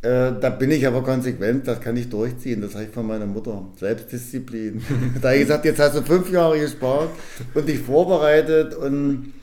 Äh, 0.00 0.32
da 0.40 0.48
bin 0.48 0.70
ich 0.70 0.86
aber 0.86 1.02
konsequent, 1.02 1.68
das 1.68 1.80
kann 1.80 1.96
ich 1.96 2.08
durchziehen. 2.08 2.62
Das 2.62 2.74
habe 2.74 2.84
ich 2.84 2.90
von 2.90 3.06
meiner 3.06 3.26
Mutter. 3.26 3.66
Selbstdisziplin. 3.78 4.82
da 5.20 5.28
habe 5.28 5.36
ich 5.36 5.42
gesagt, 5.42 5.66
jetzt 5.66 5.80
hast 5.80 5.96
du 5.96 6.02
fünf 6.02 6.30
Jahre 6.30 6.58
gespart 6.58 7.10
und 7.54 7.68
dich 7.68 7.78
vorbereitet 7.78 8.74
und 8.74 9.34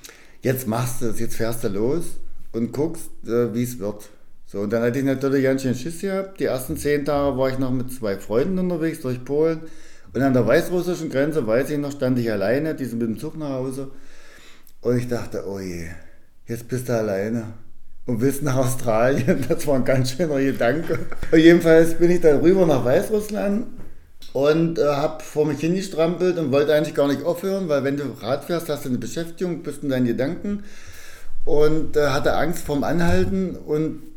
jetzt 0.41 0.67
machst 0.67 1.01
du 1.01 1.05
es, 1.05 1.19
jetzt 1.19 1.35
fährst 1.35 1.63
du 1.63 1.67
los 1.69 2.17
und 2.51 2.73
guckst, 2.73 3.12
äh, 3.25 3.53
wie 3.53 3.63
es 3.63 3.77
wird. 3.79 4.09
So, 4.51 4.62
und 4.62 4.73
dann 4.73 4.81
hatte 4.81 4.97
ich 4.97 5.05
natürlich 5.05 5.43
ganz 5.43 5.62
schön 5.62 5.75
Schiss 5.75 6.01
gehabt. 6.01 6.39
Die 6.39 6.45
ersten 6.45 6.75
zehn 6.75 7.05
Tage 7.05 7.38
war 7.38 7.51
ich 7.51 7.59
noch 7.59 7.69
mit 7.69 7.93
zwei 7.93 8.17
Freunden 8.17 8.57
unterwegs 8.57 8.99
durch 9.01 9.23
Polen. 9.23 9.59
Und 10.12 10.23
an 10.23 10.33
der 10.33 10.47
weißrussischen 10.47 11.12
Grenze, 11.12 11.45
weiß 11.45 11.69
ich 11.69 11.77
noch, 11.77 11.91
stand 11.91 12.17
ich 12.17 12.31
alleine, 12.31 12.73
die 12.73 12.85
sind 12.85 12.97
mit 12.97 13.09
dem 13.09 13.19
Zug 13.19 13.38
nach 13.38 13.51
Hause. 13.51 13.91
Und 14.81 14.97
ich 14.97 15.07
dachte, 15.07 15.43
oh 15.47 15.59
je, 15.59 15.85
jetzt 16.47 16.67
bist 16.67 16.89
du 16.89 16.97
alleine 16.97 17.53
und 18.07 18.21
willst 18.21 18.41
nach 18.41 18.55
Australien. 18.55 19.45
Das 19.47 19.67
war 19.67 19.75
ein 19.75 19.85
ganz 19.85 20.13
schöner 20.13 20.39
Gedanke. 20.39 20.97
jedenfalls 21.31 21.93
bin 21.99 22.09
ich 22.09 22.21
dann 22.21 22.39
rüber 22.39 22.65
nach 22.65 22.83
Weißrussland 22.83 23.67
und 24.33 24.79
äh, 24.79 24.83
habe 24.83 25.23
vor 25.23 25.45
mich 25.45 25.59
hingestrampelt 25.59 26.39
und 26.39 26.51
wollte 26.51 26.73
eigentlich 26.73 26.95
gar 26.95 27.07
nicht 27.07 27.21
aufhören, 27.21 27.69
weil 27.69 27.83
wenn 27.83 27.97
du 27.97 28.05
Rad 28.19 28.45
fährst, 28.45 28.67
hast 28.67 28.85
du 28.85 28.89
eine 28.89 28.97
Beschäftigung, 28.97 29.62
bist 29.62 29.83
in 29.83 29.89
deinen 29.89 30.07
Gedanken 30.07 30.63
und 31.45 31.95
äh, 31.95 32.07
hatte 32.07 32.33
Angst 32.33 32.65
vorm 32.65 32.83
Anhalten 32.83 33.55
und 33.55 34.09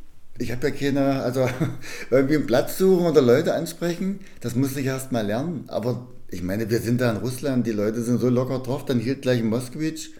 ich 0.42 0.52
habe 0.52 0.68
ja 0.68 0.74
keine, 0.74 1.22
also 1.22 1.48
irgendwie 2.10 2.36
einen 2.36 2.46
Platz 2.46 2.78
suchen 2.78 3.06
oder 3.06 3.22
Leute 3.22 3.54
ansprechen, 3.54 4.20
das 4.40 4.54
musste 4.54 4.80
ich 4.80 4.86
erst 4.86 5.12
mal 5.12 5.24
lernen. 5.24 5.64
Aber 5.68 6.08
ich 6.28 6.42
meine, 6.42 6.70
wir 6.70 6.80
sind 6.80 7.00
da 7.00 7.10
in 7.10 7.18
Russland, 7.18 7.66
die 7.66 7.72
Leute 7.72 8.02
sind 8.02 8.20
so 8.20 8.28
locker 8.28 8.58
drauf, 8.58 8.84
dann 8.84 9.00
hielt 9.00 9.22
gleich 9.22 9.40
in 9.40 9.48
Moskwitsch, 9.48 10.10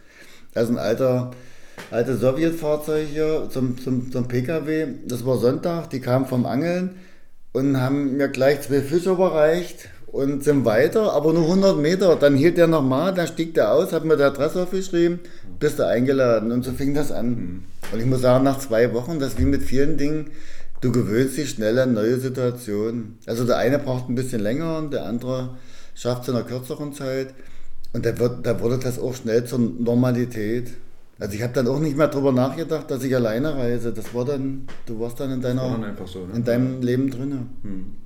also 0.55 0.73
ein 0.73 0.79
alter 0.79 1.33
alte 1.91 2.17
Sowjetfahrzeug 2.17 3.09
hier 3.13 3.49
zum, 3.51 3.79
zum, 3.79 4.13
zum 4.13 4.29
PKW. 4.29 4.87
Das 5.07 5.27
war 5.27 5.39
Sonntag, 5.39 5.91
die 5.91 6.01
kamen 6.01 6.27
vom 6.27 6.47
Angeln 6.47 6.97
und 7.53 7.81
haben 7.81 8.17
mir 8.17 8.29
gleich 8.29 8.63
zwei 8.63 8.81
Fische 8.81 9.11
überreicht 9.11 9.89
und 10.13 10.45
sind 10.45 10.67
weiter, 10.67 11.13
aber 11.15 11.33
nur 11.33 11.45
100 11.45 11.79
Meter. 11.79 12.17
Dann 12.17 12.37
hielt 12.37 12.59
der 12.59 12.67
nochmal, 12.67 13.15
dann 13.15 13.27
stieg 13.27 13.55
der 13.55 13.73
aus, 13.73 13.93
hat 13.93 14.05
mir 14.05 14.17
die 14.17 14.23
Adresse 14.23 14.63
aufgeschrieben, 14.63 15.21
bist 15.59 15.79
du 15.79 15.87
eingeladen 15.87 16.53
und 16.53 16.65
so 16.65 16.73
fing 16.73 16.95
das 16.95 17.11
an. 17.11 17.65
Und 17.91 17.99
ich 17.99 18.07
muss 18.07 18.21
sagen, 18.21 18.45
nach 18.45 18.59
zwei 18.59 18.93
Wochen, 18.93 19.19
das 19.19 19.39
wie 19.39 19.47
mit 19.47 19.63
vielen 19.63 19.97
Dingen, 19.97 20.31
du 20.83 20.93
gewöhnst 20.93 21.39
dich 21.39 21.51
schnell 21.51 21.79
an 21.79 21.95
neue 21.95 22.21
Situationen. 22.21 23.19
Also 23.27 23.45
der 23.45 23.57
eine 23.57 23.79
braucht 23.79 24.11
ein 24.11 24.15
bisschen 24.15 24.41
länger 24.41 24.79
und 24.79 24.93
der 24.93 25.07
andere 25.07 25.57
schafft 25.95 26.23
es 26.23 26.29
in 26.29 26.37
einer 26.37 26.45
kürzeren 26.45 26.93
Zeit. 26.93 27.29
Und 27.95 28.05
da, 28.05 28.19
wird, 28.19 28.47
da 28.47 28.61
wurde 28.61 28.79
das 28.79 28.99
auch 28.99 29.15
schnell 29.15 29.45
zur 29.45 29.59
Normalität. 29.59 30.73
Also 31.19 31.35
ich 31.35 31.43
habe 31.43 31.53
dann 31.53 31.69
auch 31.69 31.79
nicht 31.79 31.97
mehr 31.97 32.09
darüber 32.09 32.33
nachgedacht, 32.33 32.91
dass 32.91 33.05
ich 33.05 33.15
alleine 33.15 33.55
reise. 33.55 33.93
Das 33.93 34.15
war 34.15 34.25
dann, 34.25 34.67
du 34.87 34.99
warst 34.99 35.21
dann 35.21 35.31
in 35.31 35.41
deiner, 35.41 35.79
dann 35.79 36.07
so, 36.07 36.27
ne? 36.27 36.35
in 36.35 36.45
deinem 36.45 36.83
Leben 36.83 37.11
drin. 37.11 37.49
Äh, 37.65 38.02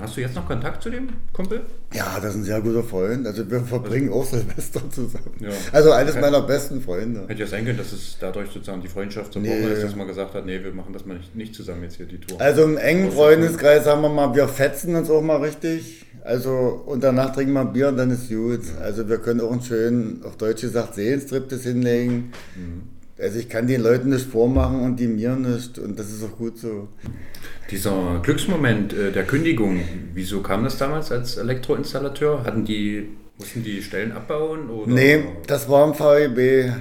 Hast 0.00 0.16
du 0.16 0.20
jetzt 0.20 0.34
noch 0.34 0.46
Kontakt 0.46 0.82
zu 0.82 0.90
dem 0.90 1.08
Kumpel? 1.32 1.60
Ja, 1.94 2.18
das 2.20 2.30
ist 2.34 2.40
ein 2.40 2.44
sehr 2.44 2.60
guter 2.60 2.82
Freund. 2.82 3.26
Also 3.26 3.48
wir 3.50 3.60
verbringen 3.60 4.12
auch 4.12 4.24
Silvester 4.24 4.82
zusammen. 4.90 5.36
Ja. 5.40 5.50
Also 5.72 5.92
eines 5.92 6.12
Okay. 6.12 6.20
meiner 6.20 6.42
besten 6.42 6.80
Freunde. 6.80 7.24
Hätte 7.28 7.40
ja 7.40 7.46
sein 7.46 7.64
können, 7.64 7.78
dass 7.78 7.92
es 7.92 8.16
dadurch 8.20 8.50
sozusagen 8.50 8.82
die 8.82 8.88
Freundschaft 8.88 9.32
zerbrochen 9.32 9.60
Nee. 9.60 9.72
ist, 9.72 9.82
dass 9.84 9.94
man 9.96 10.06
gesagt 10.08 10.34
hat, 10.34 10.44
nee, 10.46 10.62
wir 10.62 10.72
machen 10.72 10.92
das 10.92 11.06
mal 11.06 11.16
nicht, 11.16 11.34
nicht 11.36 11.54
zusammen 11.54 11.82
jetzt 11.84 11.96
hier 11.96 12.06
die 12.06 12.18
Tour. 12.18 12.40
Also 12.40 12.64
im 12.64 12.76
engen 12.76 13.12
Freundeskreis 13.12 13.84
sagen 13.84 14.02
wir 14.02 14.08
mal, 14.08 14.34
wir 14.34 14.48
fetzen 14.48 14.94
uns 14.96 15.08
auch 15.10 15.22
mal 15.22 15.36
richtig. 15.36 16.04
Also 16.24 16.82
und 16.84 17.02
danach 17.04 17.32
trinken 17.32 17.52
wir 17.52 17.60
ein 17.60 17.72
Bier 17.72 17.88
und 17.88 17.96
dann 17.96 18.10
ist 18.10 18.28
gut. 18.28 18.60
Also 18.82 19.08
wir 19.08 19.18
können 19.18 19.40
auch 19.40 19.52
einen 19.52 19.62
schönen, 19.62 20.22
auf 20.24 20.36
Deutsch 20.36 20.60
gesagt, 20.62 20.94
Seelenstrip 20.96 21.48
das 21.48 21.62
hinlegen. 21.62 22.32
Also 23.20 23.38
ich 23.38 23.48
kann 23.48 23.66
den 23.66 23.82
Leuten 23.82 24.10
nicht 24.10 24.26
vormachen 24.30 24.80
und 24.80 24.96
die 24.96 25.08
mir 25.08 25.34
nicht. 25.34 25.78
Und 25.78 25.98
das 25.98 26.10
ist 26.10 26.22
auch 26.24 26.36
gut 26.36 26.58
so. 26.58 26.88
Dieser 27.70 28.20
Glücksmoment 28.22 28.92
äh, 28.92 29.10
der 29.10 29.24
Kündigung, 29.24 29.80
wieso 30.14 30.40
kam 30.40 30.64
das 30.64 30.78
damals 30.78 31.10
als 31.10 31.36
Elektroinstallateur? 31.36 32.44
Hatten 32.44 32.64
die, 32.64 33.08
mussten 33.36 33.64
die 33.64 33.82
Stellen 33.82 34.12
abbauen? 34.12 34.70
Oder? 34.70 34.90
Nee, 34.90 35.24
das 35.46 35.68
war 35.68 35.84
im 35.84 35.94
VEB. 35.94 36.72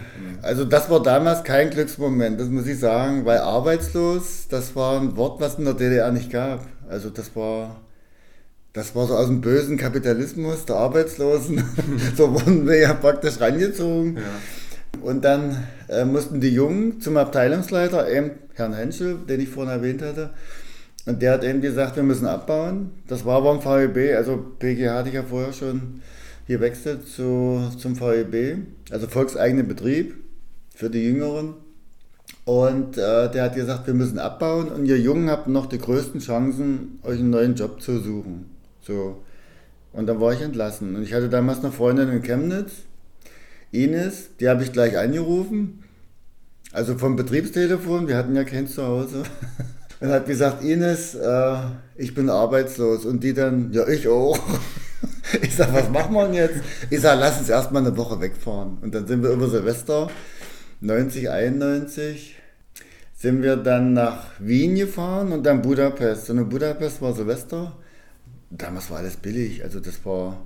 Also 0.44 0.64
das 0.64 0.90
war 0.90 1.02
damals 1.02 1.44
kein 1.44 1.72
Glücksmoment, 1.72 2.40
das 2.40 2.50
muss 2.50 2.68
ich 2.68 2.80
sagen, 2.80 3.26
weil 3.26 3.40
arbeitslos, 3.40 4.48
das 4.48 4.76
war 4.76 5.02
ein 5.02 5.18
Wort, 5.18 5.42
was 5.42 5.56
in 5.56 5.66
der 5.66 5.74
DDR 5.74 6.12
nicht 6.12 6.32
gab. 6.32 6.66
Also 6.88 7.10
das 7.10 7.36
war, 7.36 7.82
das 8.74 8.96
war 8.96 9.08
so 9.08 9.16
aus 9.16 9.28
dem 9.28 9.42
bösen 9.42 9.78
Kapitalismus 9.78 10.66
der 10.66 10.76
Arbeitslosen. 10.76 11.64
so 12.16 12.32
wurden 12.32 12.68
wir 12.68 12.78
ja 12.78 12.94
praktisch 12.94 13.42
rangezogen. 13.42 14.18
Ja. 14.18 14.22
Und 15.02 15.24
dann 15.24 15.68
äh, 15.88 16.06
mussten 16.06 16.42
die 16.42 16.50
Jungen 16.50 17.00
zum 17.02 17.18
Abteilungsleiter, 17.18 18.10
eben 18.10 18.32
Herrn 18.56 18.74
Henschel, 18.74 19.18
den 19.28 19.40
ich 19.40 19.50
vorhin 19.50 19.72
erwähnt 19.72 20.02
hatte. 20.02 20.32
Und 21.06 21.22
der 21.22 21.34
hat 21.34 21.44
eben 21.44 21.62
gesagt, 21.62 21.96
wir 21.96 22.04
müssen 22.04 22.26
abbauen. 22.26 22.92
Das 23.08 23.26
war 23.26 23.38
aber 23.38 23.52
im 23.52 23.62
VEB, 23.62 24.16
also 24.18 24.38
PG 24.60 24.90
hatte 24.90 25.10
ich 25.10 25.16
ja 25.16 25.24
vorher 25.24 25.54
schon 25.54 26.02
gewechselt 26.48 27.08
zu, 27.08 27.72
zum 27.78 28.00
VEB, 28.00 28.58
also 28.92 29.08
volkseigener 29.08 29.64
Betrieb 29.64 30.16
für 30.76 30.90
die 30.90 31.04
Jüngeren. 31.04 31.56
Und 32.46 32.98
äh, 32.98 33.30
der 33.30 33.44
hat 33.44 33.56
gesagt, 33.56 33.88
wir 33.88 33.94
müssen 33.94 34.20
abbauen 34.20 34.70
und 34.70 34.86
ihr 34.86 35.00
Jungen 35.00 35.30
habt 35.30 35.48
noch 35.48 35.66
die 35.66 35.78
größten 35.78 36.22
Chancen, 36.22 37.00
euch 37.04 37.20
einen 37.20 37.30
neuen 37.30 37.56
Job 37.56 37.82
zu 37.82 38.00
suchen. 38.00 38.46
So. 38.82 39.22
Und 39.94 40.08
dann 40.08 40.20
war 40.20 40.34
ich 40.34 40.42
entlassen. 40.42 40.96
Und 40.96 41.04
ich 41.04 41.14
hatte 41.14 41.30
damals 41.30 41.60
eine 41.60 41.72
Freundin 41.72 42.10
in 42.10 42.22
Chemnitz, 42.22 42.72
Ines, 43.72 44.30
die 44.40 44.50
habe 44.50 44.64
ich 44.64 44.72
gleich 44.72 44.98
angerufen. 44.98 45.84
Also 46.72 46.98
vom 46.98 47.16
Betriebstelefon, 47.16 48.08
wir 48.08 48.18
hatten 48.18 48.36
ja 48.36 48.44
keins 48.44 48.76
zu 48.76 48.84
Hause. 48.84 49.24
Und 50.00 50.10
hat 50.10 50.28
gesagt, 50.28 50.64
Ines, 50.64 51.16
äh, 51.16 51.58
ich 51.96 52.14
bin 52.14 52.30
arbeitslos. 52.30 53.06
Und 53.06 53.24
die 53.24 53.34
dann, 53.34 53.72
ja, 53.74 53.88
ich 53.88 54.08
auch. 54.08 54.40
Ich 55.42 55.58
sag, 55.58 55.74
was 55.74 55.90
machen 55.90 56.14
wir 56.14 56.24
denn 56.24 56.36
jetzt? 56.36 56.56
Ich 56.90 57.02
sag, 57.02 57.20
lass 57.20 57.38
uns 57.38 57.50
erstmal 57.50 57.86
eine 57.86 57.98
Woche 57.98 58.22
wegfahren. 58.22 58.78
Und 58.82 58.96
dann 58.96 59.06
sind 59.08 59.24
wir 59.24 59.32
über 59.32 59.50
Silvester 59.50 60.10
90, 60.80 61.30
91 61.30 62.38
sind 63.18 63.42
wir 63.42 63.56
dann 63.58 63.94
nach 63.94 64.28
Wien 64.40 64.76
gefahren 64.76 65.32
und 65.32 65.44
dann 65.44 65.64
Budapest. 65.64 66.30
Und 66.30 66.38
in 66.38 66.50
Budapest 66.50 67.02
war 67.02 67.14
Silvester. 67.14 67.76
Damals 68.52 68.92
war 68.92 69.00
alles 69.00 69.18
billig. 69.18 69.64
Also 69.64 69.80
das 69.80 70.06
war, 70.06 70.46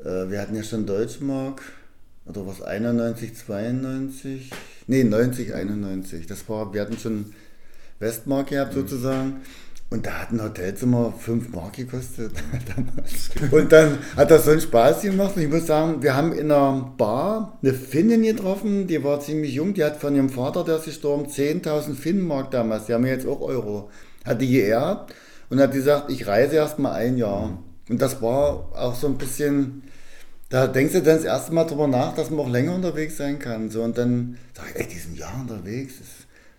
äh, 0.00 0.28
wir 0.28 0.40
hatten 0.40 0.56
ja 0.56 0.64
schon 0.64 0.86
Deutschmark. 0.86 1.62
Oder 2.28 2.46
was, 2.46 2.62
91, 2.62 3.34
92? 3.34 4.50
Nee, 4.86 5.04
90, 5.04 5.54
91. 5.54 6.26
Das 6.26 6.48
war, 6.48 6.72
wir 6.74 6.82
hatten 6.82 6.98
schon 6.98 7.32
Westmark 7.98 8.48
gehabt 8.48 8.74
sozusagen. 8.74 9.40
Und 9.90 10.04
da 10.04 10.20
hat 10.20 10.32
ein 10.32 10.42
Hotelzimmer 10.42 11.14
5 11.18 11.48
Mark 11.48 11.76
gekostet 11.76 12.32
damals. 12.76 13.30
Und 13.50 13.72
dann 13.72 13.98
hat 14.16 14.30
das 14.30 14.44
so 14.44 14.50
einen 14.50 14.60
Spaß 14.60 15.00
gemacht. 15.00 15.34
Und 15.36 15.42
ich 15.42 15.48
muss 15.48 15.66
sagen, 15.66 16.02
wir 16.02 16.14
haben 16.14 16.32
in 16.34 16.52
einer 16.52 16.92
Bar 16.98 17.58
eine 17.62 17.72
Finnin 17.72 18.22
getroffen, 18.22 18.86
die 18.86 19.02
war 19.02 19.20
ziemlich 19.20 19.54
jung, 19.54 19.72
die 19.72 19.82
hat 19.82 19.96
von 19.96 20.14
ihrem 20.14 20.28
Vater, 20.28 20.62
der 20.62 20.76
ist 20.76 20.84
gestorben, 20.84 21.26
10.000 21.26 21.94
Finnmark 21.94 22.50
damals, 22.50 22.84
die 22.84 22.92
haben 22.92 23.06
ja 23.06 23.12
jetzt 23.12 23.26
auch 23.26 23.40
Euro, 23.40 23.88
hat 24.26 24.42
die 24.42 24.50
geerbt 24.50 25.14
und 25.48 25.58
hat 25.58 25.72
gesagt, 25.72 26.10
ich 26.10 26.26
reise 26.26 26.56
erst 26.56 26.78
mal 26.78 26.92
ein 26.92 27.16
Jahr. 27.16 27.58
Und 27.88 28.02
das 28.02 28.20
war 28.20 28.70
auch 28.76 28.94
so 28.94 29.06
ein 29.06 29.16
bisschen, 29.16 29.84
da 30.48 30.66
denkst 30.66 30.92
du 30.94 31.02
dann 31.02 31.16
das 31.16 31.24
erste 31.24 31.52
Mal 31.52 31.64
drüber 31.64 31.86
nach, 31.86 32.14
dass 32.14 32.30
man 32.30 32.40
auch 32.40 32.48
länger 32.48 32.74
unterwegs 32.74 33.16
sein 33.16 33.38
kann. 33.38 33.70
So, 33.70 33.82
und 33.82 33.98
dann 33.98 34.38
sag 34.54 34.66
ich, 34.74 34.80
ey, 34.80 34.86
die 34.88 34.98
sind 34.98 35.18
Jahr 35.18 35.38
unterwegs. 35.40 35.94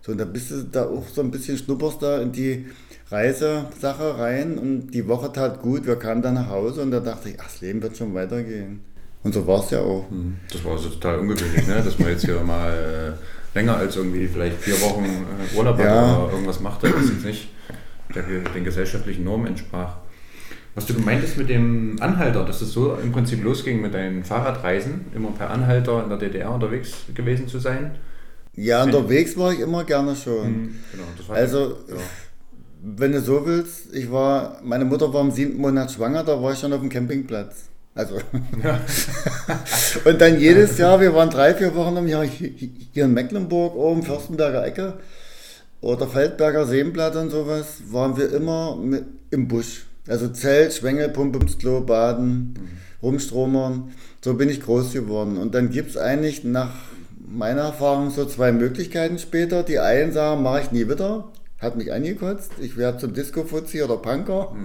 So, 0.01 0.11
und 0.11 0.17
dann 0.19 0.31
bist 0.31 0.51
du 0.51 0.63
da 0.63 0.85
auch 0.85 1.07
so 1.07 1.21
ein 1.21 1.31
bisschen 1.31 1.57
schnupperst 1.57 2.01
da 2.01 2.21
in 2.21 2.31
die 2.31 2.65
Reisesache 3.11 4.17
rein 4.19 4.57
und 4.57 4.91
die 4.91 5.07
Woche 5.07 5.31
tat 5.33 5.61
gut. 5.61 5.85
Wir 5.87 5.95
kamen 5.97 6.21
dann 6.21 6.35
nach 6.35 6.49
Hause 6.49 6.81
und 6.81 6.91
da 6.91 6.99
dachte 6.99 7.29
ich, 7.29 7.35
ach, 7.39 7.45
das 7.45 7.61
Leben 7.61 7.81
wird 7.81 7.97
schon 7.97 8.13
weitergehen. 8.13 8.81
Und 9.23 9.33
so 9.33 9.45
war 9.45 9.63
es 9.63 9.71
ja 9.71 9.79
auch. 9.81 10.05
Das 10.51 10.63
war 10.63 10.73
also 10.73 10.89
total 10.89 11.19
ungewöhnlich, 11.19 11.67
ne? 11.67 11.81
dass 11.83 11.99
man 11.99 12.09
jetzt 12.09 12.23
hier 12.25 12.39
mal 12.41 13.17
äh, 13.53 13.57
länger 13.57 13.75
als 13.75 13.95
irgendwie 13.97 14.27
vielleicht 14.27 14.57
vier 14.61 14.79
Wochen 14.81 15.03
äh, 15.05 15.57
Urlaub 15.57 15.77
hat 15.77 15.85
Ja. 15.85 16.17
oder 16.19 16.31
irgendwas 16.33 16.59
machte, 16.61 16.93
was 16.95 17.09
jetzt 17.09 17.25
nicht 17.25 17.49
der, 18.15 18.23
den 18.23 18.63
gesellschaftlichen 18.63 19.23
Normen 19.25 19.47
entsprach. 19.47 19.97
Was 20.75 20.85
du 20.85 20.93
meintest 20.93 21.37
mit 21.37 21.49
dem 21.49 21.97
Anhalter, 21.99 22.45
dass 22.45 22.61
es 22.61 22.71
so 22.71 22.95
im 22.95 23.11
Prinzip 23.11 23.43
losging 23.43 23.81
mit 23.81 23.93
deinen 23.93 24.23
Fahrradreisen, 24.23 25.05
immer 25.13 25.31
per 25.31 25.49
Anhalter 25.49 26.03
in 26.03 26.09
der 26.09 26.17
DDR 26.17 26.51
unterwegs 26.51 26.93
gewesen 27.13 27.47
zu 27.47 27.59
sein. 27.59 27.95
Ja, 28.55 28.83
unterwegs 28.83 29.35
war 29.37 29.51
ich 29.51 29.59
immer 29.59 29.83
gerne 29.83 30.15
schon. 30.15 30.75
Genau, 30.91 31.03
das 31.17 31.27
war 31.27 31.35
Also, 31.35 31.77
ja. 31.87 31.95
wenn 32.83 33.11
du 33.11 33.21
so 33.21 33.45
willst, 33.45 33.93
ich 33.93 34.11
war, 34.11 34.59
meine 34.63 34.85
Mutter 34.85 35.13
war 35.13 35.21
im 35.21 35.31
siebten 35.31 35.59
Monat 35.59 35.91
schwanger, 35.91 36.23
da 36.23 36.41
war 36.41 36.53
ich 36.53 36.59
schon 36.59 36.73
auf 36.73 36.81
dem 36.81 36.89
Campingplatz. 36.89 37.69
Also. 37.95 38.15
und 40.05 40.21
dann 40.21 40.39
jedes 40.39 40.77
Jahr, 40.77 41.01
wir 41.01 41.13
waren 41.13 41.29
drei, 41.29 41.53
vier 41.55 41.73
Wochen 41.75 41.97
im 41.97 42.07
Jahr 42.07 42.23
hier 42.23 42.51
hier 42.93 43.05
in 43.05 43.13
Mecklenburg, 43.13 43.75
oben 43.75 44.03
Fürstenberger 44.03 44.65
Ecke 44.65 44.93
oder 45.81 46.07
Feldberger 46.07 46.65
Seenblatt 46.65 47.15
und 47.15 47.29
sowas, 47.29 47.81
waren 47.89 48.15
wir 48.17 48.31
immer 48.31 48.75
mit, 48.75 49.05
im 49.31 49.47
Busch. 49.47 49.85
Also 50.07 50.27
Zelt, 50.29 50.73
Schwengel, 50.73 51.09
Pumpe 51.09 51.39
ins 51.39 51.57
Klo, 51.57 51.81
Baden, 51.81 52.55
rumstromern. 53.01 53.91
So 54.23 54.33
bin 54.33 54.49
ich 54.49 54.61
groß 54.61 54.93
geworden. 54.93 55.37
Und 55.37 55.55
dann 55.55 55.69
gibt 55.69 55.91
es 55.91 55.97
eigentlich 55.97 56.43
nach 56.43 56.73
meiner 57.29 57.61
Erfahrung 57.61 58.09
so 58.09 58.25
zwei 58.25 58.51
Möglichkeiten 58.51 59.19
später. 59.19 59.63
Die 59.63 59.79
einen 59.79 60.11
sagen, 60.11 60.43
mache 60.43 60.61
ich 60.61 60.71
nie 60.71 60.89
wieder, 60.89 61.29
hat 61.59 61.75
mich 61.75 61.91
angekotzt, 61.93 62.53
ich 62.59 62.77
werde 62.77 62.97
zum 62.97 63.13
Disco-Fuzzi 63.13 63.83
oder 63.83 63.97
Punker. 63.97 64.55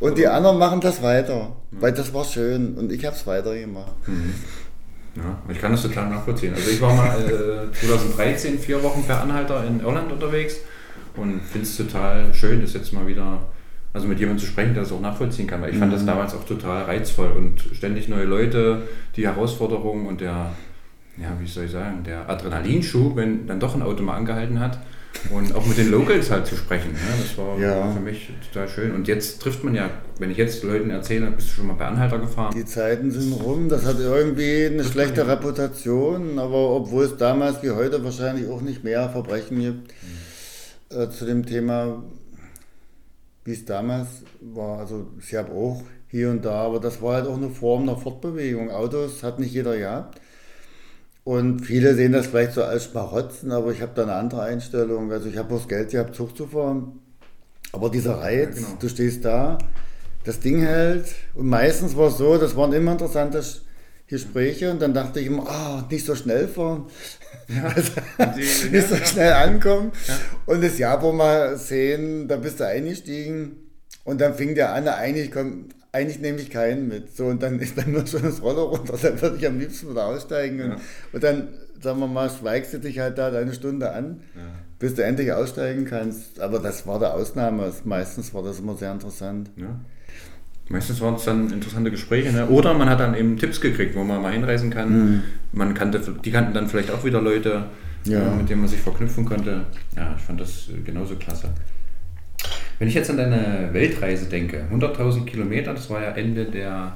Und 0.00 0.18
die 0.18 0.26
anderen 0.26 0.58
machen 0.58 0.80
das 0.80 1.02
weiter, 1.02 1.56
weil 1.70 1.92
das 1.92 2.14
war 2.14 2.24
schön 2.24 2.74
und 2.76 2.92
ich 2.92 3.04
habe 3.04 3.16
es 3.16 3.26
weitergemacht. 3.26 3.92
Ja, 5.16 5.42
ich 5.50 5.60
kann 5.60 5.72
das 5.72 5.82
total 5.82 6.08
nachvollziehen. 6.10 6.54
Also 6.54 6.70
ich 6.70 6.80
war 6.80 6.94
mal 6.94 7.68
äh, 7.72 7.76
2013 7.76 8.58
vier 8.58 8.82
Wochen 8.82 9.02
per 9.04 9.20
Anhalter 9.20 9.66
in 9.66 9.80
Irland 9.80 10.12
unterwegs 10.12 10.56
und 11.16 11.40
finde 11.42 11.66
es 11.66 11.76
total 11.76 12.32
schön, 12.32 12.60
das 12.60 12.72
jetzt 12.72 12.92
mal 12.92 13.06
wieder, 13.06 13.42
also 13.92 14.06
mit 14.06 14.18
jemandem 14.20 14.44
zu 14.44 14.50
sprechen, 14.50 14.74
der 14.74 14.82
das 14.82 14.92
auch 14.92 15.00
nachvollziehen 15.00 15.46
kann. 15.46 15.62
Weil 15.62 15.70
ich 15.72 15.78
fand 15.78 15.92
das 15.92 16.04
damals 16.04 16.34
auch 16.34 16.44
total 16.44 16.84
reizvoll 16.84 17.30
und 17.36 17.60
ständig 17.72 18.08
neue 18.08 18.24
Leute, 18.24 18.82
die 19.16 19.26
Herausforderungen 19.26 20.06
und 20.06 20.20
der, 20.20 20.52
ja, 21.16 21.36
wie 21.40 21.46
soll 21.46 21.64
ich 21.64 21.72
sagen, 21.72 22.04
der 22.04 22.28
Adrenalinschub, 22.28 23.16
wenn 23.16 23.46
dann 23.46 23.60
doch 23.60 23.74
ein 23.74 23.82
Auto 23.82 24.02
mal 24.02 24.16
angehalten 24.16 24.60
hat. 24.60 24.78
Und 25.34 25.52
auch 25.54 25.66
mit 25.66 25.78
den 25.78 25.90
Locals 25.90 26.30
halt 26.30 26.46
zu 26.46 26.54
sprechen. 26.54 26.90
Ja, 26.94 27.16
das 27.20 27.36
war 27.38 27.58
Ja. 27.58 27.90
für 27.90 27.98
mich 27.98 28.30
total 28.52 28.68
schön. 28.68 28.94
Und 28.94 29.08
jetzt 29.08 29.40
trifft 29.42 29.64
man 29.64 29.74
ja, 29.74 29.90
wenn 30.20 30.30
ich 30.30 30.36
jetzt 30.36 30.62
Leuten 30.62 30.90
erzähle, 30.90 31.30
bist 31.30 31.48
du 31.48 31.52
schon 31.54 31.66
mal 31.66 31.74
per 31.74 31.88
Anhalter 31.88 32.18
gefahren? 32.18 32.54
Die 32.54 32.64
Zeiten 32.66 33.10
sind 33.10 33.32
rum, 33.32 33.68
das 33.68 33.84
hat 33.84 33.96
irgendwie 33.98 34.66
eine 34.66 34.84
schlechte 34.84 35.26
Reputation, 35.26 36.38
aber 36.38 36.70
obwohl 36.70 37.04
es 37.04 37.16
damals 37.16 37.62
wie 37.62 37.70
heute 37.70 38.04
wahrscheinlich 38.04 38.48
auch 38.48 38.60
nicht 38.60 38.84
mehr 38.84 39.08
Verbrechen 39.08 39.58
gibt, 39.60 39.92
äh, 40.90 41.08
zu 41.08 41.24
dem 41.24 41.44
Thema, 41.44 42.02
wie 43.48 43.52
es 43.52 43.64
damals 43.64 44.08
war. 44.40 44.78
Also 44.78 45.06
es 45.18 45.30
gab 45.30 45.50
auch 45.50 45.82
hier 46.08 46.30
und 46.30 46.44
da, 46.44 46.66
aber 46.66 46.80
das 46.80 47.00
war 47.00 47.14
halt 47.14 47.26
auch 47.26 47.36
eine 47.38 47.48
Form 47.48 47.86
der 47.86 47.96
Fortbewegung. 47.96 48.70
Autos 48.70 49.22
hat 49.22 49.38
nicht 49.40 49.54
jeder 49.54 49.76
gehabt. 49.76 50.20
Und 51.24 51.60
viele 51.60 51.94
sehen 51.94 52.12
das 52.12 52.26
vielleicht 52.26 52.52
so 52.52 52.62
als 52.62 52.84
Schmarotzen, 52.84 53.50
aber 53.52 53.72
ich 53.72 53.80
habe 53.80 53.92
da 53.94 54.02
eine 54.02 54.14
andere 54.14 54.42
Einstellung. 54.42 55.10
Also 55.12 55.28
ich 55.30 55.38
habe 55.38 55.54
das 55.54 55.66
Geld 55.66 55.90
gehabt, 55.90 56.14
Zug 56.14 56.36
zu 56.36 56.46
fahren. 56.46 57.00
Aber 57.72 57.88
dieser 57.90 58.18
Reiz, 58.18 58.60
Ja, 58.60 58.66
genau. 58.66 58.78
du 58.80 58.88
stehst 58.88 59.24
da, 59.24 59.56
das 60.24 60.40
Ding 60.40 60.60
hält 60.60 61.06
und 61.34 61.46
meistens 61.46 61.96
war 61.96 62.08
es 62.08 62.18
so, 62.18 62.36
das 62.36 62.54
waren 62.54 62.72
immer 62.74 62.92
interessante 62.92 63.42
Gespräche 64.08 64.70
und 64.70 64.80
dann 64.80 64.94
dachte 64.94 65.20
ich 65.20 65.26
immer, 65.26 65.48
ah, 65.48 65.86
nicht 65.90 66.04
so 66.04 66.14
schnell 66.14 66.48
fahren, 66.48 66.86
ja. 67.48 67.74
die, 68.36 68.70
nicht 68.70 68.88
so 68.88 68.96
schnell 68.96 69.32
ankommen. 69.32 69.92
Ja. 70.06 70.14
Und 70.46 70.62
das 70.62 70.78
Jahr, 70.78 71.02
wo 71.02 71.12
wir 71.12 71.56
sehen, 71.58 72.26
da 72.26 72.36
bist 72.36 72.60
du 72.60 72.66
eingestiegen 72.66 73.56
und 74.04 74.20
dann 74.20 74.34
fing 74.34 74.54
der 74.54 74.72
an, 74.72 74.88
eigentlich 74.88 75.30
kommt, 75.30 75.74
eigentlich 75.92 76.20
nehme 76.20 76.40
ich 76.40 76.50
keinen 76.50 76.88
mit. 76.88 77.14
So, 77.14 77.26
und 77.26 77.42
dann 77.42 77.58
ist 77.60 77.76
dann 77.76 77.92
nur 77.92 78.06
schon 78.06 78.22
das 78.22 78.42
Roller 78.42 78.62
runter, 78.62 78.98
dann 79.00 79.20
würde 79.20 79.36
ich 79.36 79.46
am 79.46 79.58
liebsten 79.58 79.90
wieder 79.90 80.06
aussteigen. 80.06 80.60
Und, 80.62 80.70
ja. 80.70 80.76
und 81.12 81.22
dann, 81.22 81.48
sagen 81.82 82.00
wir 82.00 82.06
mal, 82.06 82.30
schweigst 82.30 82.72
du 82.72 82.78
dich 82.78 82.98
halt 82.98 83.18
da 83.18 83.28
eine 83.28 83.52
Stunde 83.52 83.92
an, 83.92 84.22
ja. 84.34 84.40
bis 84.78 84.94
du 84.94 85.04
endlich 85.04 85.32
aussteigen 85.32 85.84
kannst. 85.84 86.40
Aber 86.40 86.58
das 86.58 86.86
war 86.86 86.98
der 86.98 87.14
Ausnahme. 87.14 87.72
Meistens 87.84 88.32
war 88.32 88.42
das 88.42 88.58
immer 88.58 88.76
sehr 88.76 88.92
interessant. 88.92 89.50
Ja. 89.56 89.78
Meistens 90.70 91.00
waren 91.00 91.14
es 91.14 91.24
dann 91.24 91.50
interessante 91.50 91.90
Gespräche. 91.90 92.30
Ne? 92.30 92.46
Oder 92.46 92.74
man 92.74 92.90
hat 92.90 93.00
dann 93.00 93.14
eben 93.14 93.38
Tipps 93.38 93.60
gekriegt, 93.60 93.96
wo 93.96 94.04
man 94.04 94.20
mal 94.20 94.32
hinreisen 94.32 94.70
kann. 94.70 94.90
Mhm. 94.90 95.22
Man 95.52 95.74
kannte, 95.74 96.00
die 96.22 96.30
kannten 96.30 96.52
dann 96.52 96.68
vielleicht 96.68 96.90
auch 96.90 97.04
wieder 97.04 97.22
Leute, 97.22 97.64
ja. 98.04 98.32
äh, 98.32 98.36
mit 98.36 98.50
denen 98.50 98.60
man 98.60 98.68
sich 98.68 98.80
verknüpfen 98.80 99.24
konnte. 99.24 99.64
Ja, 99.96 100.14
ich 100.16 100.22
fand 100.22 100.40
das 100.40 100.68
äh, 100.68 100.80
genauso 100.84 101.16
klasse. 101.16 101.50
Wenn 102.78 102.88
ich 102.88 102.94
jetzt 102.94 103.10
an 103.10 103.16
deine 103.16 103.70
Weltreise 103.72 104.26
denke, 104.26 104.64
100.000 104.72 105.24
Kilometer, 105.24 105.72
das 105.72 105.88
war 105.90 106.02
ja 106.02 106.10
Ende 106.10 106.44
der 106.44 106.92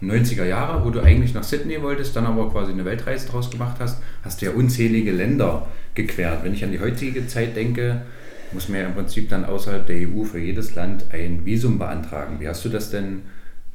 90er 0.00 0.44
Jahre, 0.44 0.84
wo 0.84 0.90
du 0.90 1.00
eigentlich 1.00 1.34
nach 1.34 1.44
Sydney 1.44 1.82
wolltest, 1.82 2.16
dann 2.16 2.26
aber 2.26 2.50
quasi 2.50 2.72
eine 2.72 2.84
Weltreise 2.84 3.28
draus 3.28 3.50
gemacht 3.50 3.76
hast, 3.78 4.02
hast 4.22 4.40
du 4.40 4.46
ja 4.46 4.52
unzählige 4.52 5.12
Länder 5.12 5.66
gequert. 5.94 6.44
Wenn 6.44 6.54
ich 6.54 6.64
an 6.64 6.72
die 6.72 6.80
heutige 6.80 7.26
Zeit 7.26 7.56
denke, 7.56 8.02
muss 8.54 8.68
man 8.68 8.80
ja 8.80 8.86
im 8.86 8.94
Prinzip 8.94 9.28
dann 9.28 9.44
außerhalb 9.44 9.86
der 9.86 10.08
EU 10.08 10.24
für 10.24 10.38
jedes 10.38 10.74
Land 10.74 11.06
ein 11.12 11.44
Visum 11.44 11.78
beantragen. 11.78 12.40
Wie 12.40 12.48
hast 12.48 12.64
du 12.64 12.68
das 12.68 12.90
denn 12.90 13.22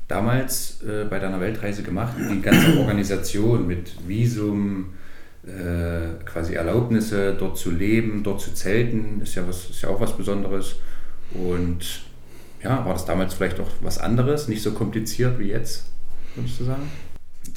damals 0.07 0.81
äh, 0.83 1.05
bei 1.09 1.19
deiner 1.19 1.39
Weltreise 1.39 1.83
gemacht? 1.83 2.13
Die 2.17 2.41
ganze 2.41 2.77
Organisation 2.79 3.67
mit 3.67 3.91
Visum, 4.07 4.93
äh, 5.45 6.23
quasi 6.25 6.55
Erlaubnisse, 6.55 7.35
dort 7.37 7.57
zu 7.57 7.71
leben, 7.71 8.23
dort 8.23 8.41
zu 8.41 8.53
zelten, 8.53 9.21
ist 9.21 9.35
ja, 9.35 9.47
was, 9.47 9.69
ist 9.69 9.81
ja 9.81 9.89
auch 9.89 9.99
was 9.99 10.15
Besonderes. 10.15 10.75
Und 11.31 12.03
ja, 12.63 12.85
war 12.85 12.93
das 12.93 13.05
damals 13.05 13.33
vielleicht 13.33 13.59
auch 13.59 13.69
was 13.81 13.97
anderes, 13.97 14.47
nicht 14.47 14.61
so 14.61 14.71
kompliziert 14.71 15.39
wie 15.39 15.49
jetzt, 15.49 15.85
würdest 16.35 16.59
du 16.59 16.63
sagen? 16.65 16.83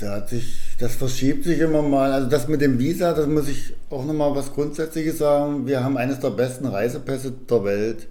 Da 0.00 0.12
hat 0.12 0.30
sich, 0.30 0.56
das 0.78 0.94
verschiebt 0.94 1.44
sich 1.44 1.60
immer 1.60 1.82
mal. 1.82 2.12
Also 2.12 2.28
das 2.28 2.48
mit 2.48 2.60
dem 2.60 2.78
Visa, 2.78 3.12
das 3.12 3.26
muss 3.26 3.48
ich 3.48 3.74
auch 3.90 4.04
nochmal 4.04 4.34
was 4.34 4.52
Grundsätzliches 4.52 5.18
sagen. 5.18 5.66
Wir 5.66 5.84
haben 5.84 5.96
eines 5.96 6.20
der 6.20 6.30
besten 6.30 6.66
Reisepässe 6.66 7.32
der 7.32 7.64
Welt. 7.64 8.08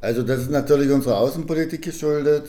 Also 0.00 0.22
das 0.22 0.40
ist 0.40 0.50
natürlich 0.50 0.90
unserer 0.90 1.18
Außenpolitik 1.18 1.82
geschuldet. 1.82 2.44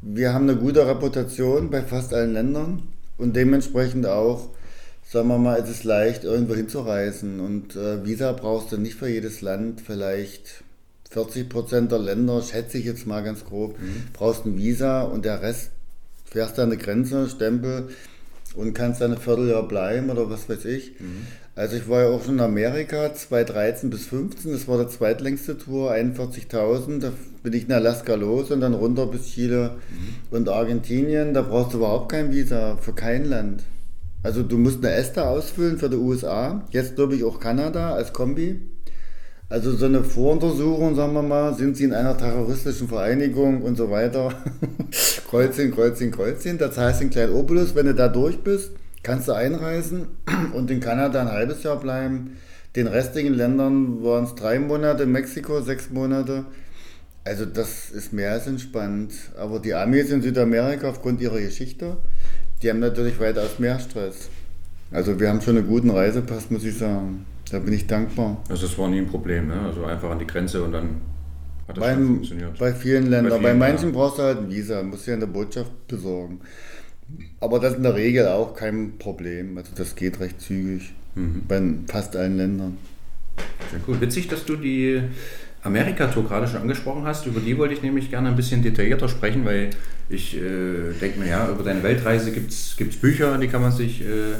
Wir 0.00 0.32
haben 0.32 0.48
eine 0.48 0.58
gute 0.58 0.86
Reputation 0.86 1.70
bei 1.70 1.82
fast 1.82 2.14
allen 2.14 2.32
Ländern 2.32 2.82
und 3.18 3.36
dementsprechend 3.36 4.06
auch, 4.06 4.48
sagen 5.06 5.28
wir 5.28 5.38
mal, 5.38 5.56
ist 5.56 5.68
es 5.68 5.84
leicht, 5.84 6.24
irgendwo 6.24 6.54
hinzureisen. 6.54 7.40
Und 7.40 7.76
äh, 7.76 8.04
Visa 8.04 8.32
brauchst 8.32 8.72
du 8.72 8.78
nicht 8.78 8.94
für 8.94 9.08
jedes 9.08 9.42
Land, 9.42 9.80
vielleicht 9.80 10.64
40 11.10 11.48
Prozent 11.48 11.92
der 11.92 11.98
Länder, 11.98 12.42
schätze 12.42 12.78
ich 12.78 12.84
jetzt 12.84 13.06
mal 13.06 13.22
ganz 13.22 13.44
grob, 13.44 13.78
mhm. 13.78 14.04
brauchst 14.12 14.44
ein 14.44 14.56
Visa 14.56 15.02
und 15.02 15.24
der 15.24 15.42
Rest 15.42 15.70
fährst 16.30 16.58
du 16.58 16.62
an 16.62 16.70
eine 16.70 16.76
Grenze, 16.76 17.28
Stempel 17.28 17.88
und 18.54 18.74
kannst 18.74 19.00
dann 19.00 19.12
ein 19.12 19.18
Vierteljahr 19.18 19.66
bleiben 19.66 20.10
oder 20.10 20.30
was 20.30 20.48
weiß 20.48 20.64
ich. 20.66 20.92
Mhm. 20.98 21.26
Also 21.54 21.76
ich 21.76 21.88
war 21.88 22.02
ja 22.02 22.08
auch 22.10 22.22
schon 22.22 22.34
in 22.34 22.40
Amerika, 22.40 23.14
2013 23.14 23.88
bis 23.88 24.08
2015, 24.08 24.52
das 24.52 24.68
war 24.68 24.76
der 24.76 24.88
zweitlängste 24.88 25.56
Tour, 25.56 25.92
41.000, 25.92 27.00
da 27.00 27.12
bin 27.42 27.54
ich 27.54 27.64
in 27.64 27.72
Alaska 27.72 28.14
los 28.14 28.50
und 28.50 28.60
dann 28.60 28.74
runter 28.74 29.06
bis 29.06 29.28
Chile 29.28 29.70
mhm. 29.70 30.36
und 30.36 30.48
Argentinien, 30.50 31.32
da 31.32 31.40
brauchst 31.40 31.72
du 31.72 31.78
überhaupt 31.78 32.10
kein 32.10 32.30
Visa 32.30 32.76
für 32.76 32.92
kein 32.92 33.24
Land. 33.24 33.62
Also 34.22 34.42
du 34.42 34.58
musst 34.58 34.84
eine 34.84 34.94
ESTA 34.94 35.30
ausfüllen 35.30 35.78
für 35.78 35.88
die 35.88 35.96
USA, 35.96 36.66
jetzt 36.72 36.96
glaube 36.96 37.14
ich 37.14 37.24
auch 37.24 37.40
Kanada 37.40 37.94
als 37.94 38.12
Kombi. 38.12 38.60
Also 39.48 39.76
so 39.76 39.86
eine 39.86 40.02
Voruntersuchung, 40.02 40.96
sagen 40.96 41.12
wir 41.12 41.22
mal, 41.22 41.54
sind 41.54 41.76
Sie 41.76 41.84
in 41.84 41.94
einer 41.94 42.18
terroristischen 42.18 42.88
Vereinigung 42.88 43.62
und 43.62 43.76
so 43.76 43.90
weiter. 43.90 44.34
Kreuzchen, 45.30 45.72
Kreuzchen, 45.72 46.10
Kreuzchen. 46.10 46.58
Da 46.58 46.72
zahlst 46.72 46.98
du 46.98 47.04
einen 47.04 47.10
kleinen 47.10 47.32
Obolus. 47.32 47.76
Wenn 47.76 47.86
du 47.86 47.94
da 47.94 48.08
durch 48.08 48.40
bist, 48.42 48.72
kannst 49.04 49.28
du 49.28 49.32
einreisen 49.32 50.08
und 50.52 50.68
in 50.72 50.80
Kanada 50.80 51.20
ein 51.20 51.30
halbes 51.30 51.62
Jahr 51.62 51.78
bleiben. 51.78 52.38
Den 52.74 52.88
restlichen 52.88 53.34
Ländern 53.34 54.02
waren 54.02 54.24
es 54.24 54.34
drei 54.34 54.58
Monate, 54.58 55.04
in 55.04 55.12
Mexiko 55.12 55.60
sechs 55.60 55.90
Monate. 55.90 56.44
Also 57.22 57.44
das 57.44 57.90
ist 57.90 58.12
mehr 58.12 58.32
als 58.32 58.48
entspannt. 58.48 59.12
Aber 59.38 59.60
die 59.60 59.74
Amis 59.74 60.10
in 60.10 60.22
Südamerika 60.22 60.88
aufgrund 60.88 61.20
ihrer 61.20 61.40
Geschichte, 61.40 61.98
die 62.62 62.68
haben 62.68 62.80
natürlich 62.80 63.20
weitaus 63.20 63.60
mehr 63.60 63.78
Stress. 63.78 64.28
Also 64.90 65.20
wir 65.20 65.28
haben 65.28 65.40
schon 65.40 65.56
einen 65.56 65.68
guten 65.68 65.90
Reisepass, 65.90 66.50
muss 66.50 66.64
ich 66.64 66.76
sagen. 66.76 67.26
Da 67.50 67.58
bin 67.60 67.72
ich 67.72 67.86
dankbar. 67.86 68.42
Also 68.48 68.66
das 68.66 68.76
war 68.78 68.88
nie 68.88 68.98
ein 68.98 69.06
Problem, 69.06 69.48
ne? 69.48 69.60
Also 69.60 69.84
einfach 69.84 70.10
an 70.10 70.18
die 70.18 70.26
Grenze 70.26 70.62
und 70.62 70.72
dann 70.72 71.00
hat 71.68 71.76
das 71.76 71.84
Beim, 71.84 72.06
funktioniert. 72.06 72.58
Bei 72.58 72.72
vielen 72.72 73.08
Ländern. 73.08 73.30
Bei, 73.30 73.38
vielen, 73.38 73.58
bei 73.58 73.68
manchen 73.68 73.88
ja. 73.90 73.94
brauchst 73.94 74.18
du 74.18 74.22
halt 74.22 74.38
ein 74.38 74.50
Visa, 74.50 74.82
musst 74.82 75.06
du 75.06 75.10
ja 75.10 75.14
in 75.14 75.20
der 75.20 75.26
Botschaft 75.28 75.70
besorgen. 75.86 76.40
Aber 77.40 77.60
das 77.60 77.72
ist 77.72 77.76
in 77.76 77.82
der 77.84 77.94
Regel 77.94 78.26
auch 78.28 78.54
kein 78.54 78.98
Problem. 78.98 79.56
Also 79.58 79.70
das 79.76 79.94
geht 79.94 80.18
recht 80.20 80.40
zügig. 80.40 80.92
Mhm. 81.14 81.42
Bei 81.46 81.62
fast 81.86 82.16
allen 82.16 82.36
Ländern. 82.36 82.78
Sehr 83.70 83.80
cool. 83.86 84.00
Witzig, 84.00 84.28
dass 84.28 84.44
du 84.44 84.56
die 84.56 85.02
Amerika-Tour 85.62 86.24
gerade 86.24 86.46
schon 86.46 86.60
angesprochen 86.60 87.04
hast. 87.04 87.26
Über 87.26 87.40
die 87.40 87.58
wollte 87.58 87.74
ich 87.74 87.82
nämlich 87.82 88.10
gerne 88.10 88.28
ein 88.28 88.36
bisschen 88.36 88.62
detaillierter 88.62 89.08
sprechen, 89.08 89.44
weil 89.44 89.70
ich 90.08 90.36
äh, 90.36 90.92
denke 91.00 91.18
mir, 91.18 91.28
ja, 91.28 91.50
über 91.50 91.62
deine 91.62 91.82
Weltreise 91.82 92.30
gibt 92.30 92.52
es 92.52 92.76
Bücher, 93.00 93.38
die 93.38 93.48
kann 93.48 93.62
man 93.62 93.72
sich 93.72 94.02
äh, 94.02 94.34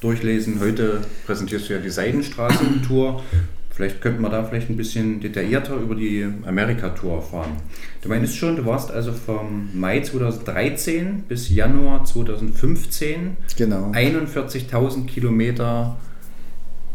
durchlesen. 0.00 0.58
Heute 0.60 1.00
präsentierst 1.26 1.68
du 1.68 1.74
ja 1.74 1.78
die 1.78 1.90
Seidenstraßen-Tour. 1.90 3.22
Vielleicht 3.70 4.02
könnten 4.02 4.20
wir 4.20 4.28
da 4.28 4.44
vielleicht 4.44 4.68
ein 4.68 4.76
bisschen 4.76 5.20
detaillierter 5.20 5.76
über 5.76 5.94
die 5.94 6.26
Amerika-Tour 6.44 7.16
erfahren. 7.16 7.56
Du 8.02 8.08
meinst 8.08 8.36
schon, 8.36 8.56
du 8.56 8.66
warst 8.66 8.90
also 8.90 9.12
vom 9.12 9.70
Mai 9.72 10.00
2013 10.00 11.24
bis 11.26 11.48
Januar 11.48 12.04
2015 12.04 13.36
genau. 13.56 13.92
41.000 13.92 15.06
Kilometer 15.06 15.96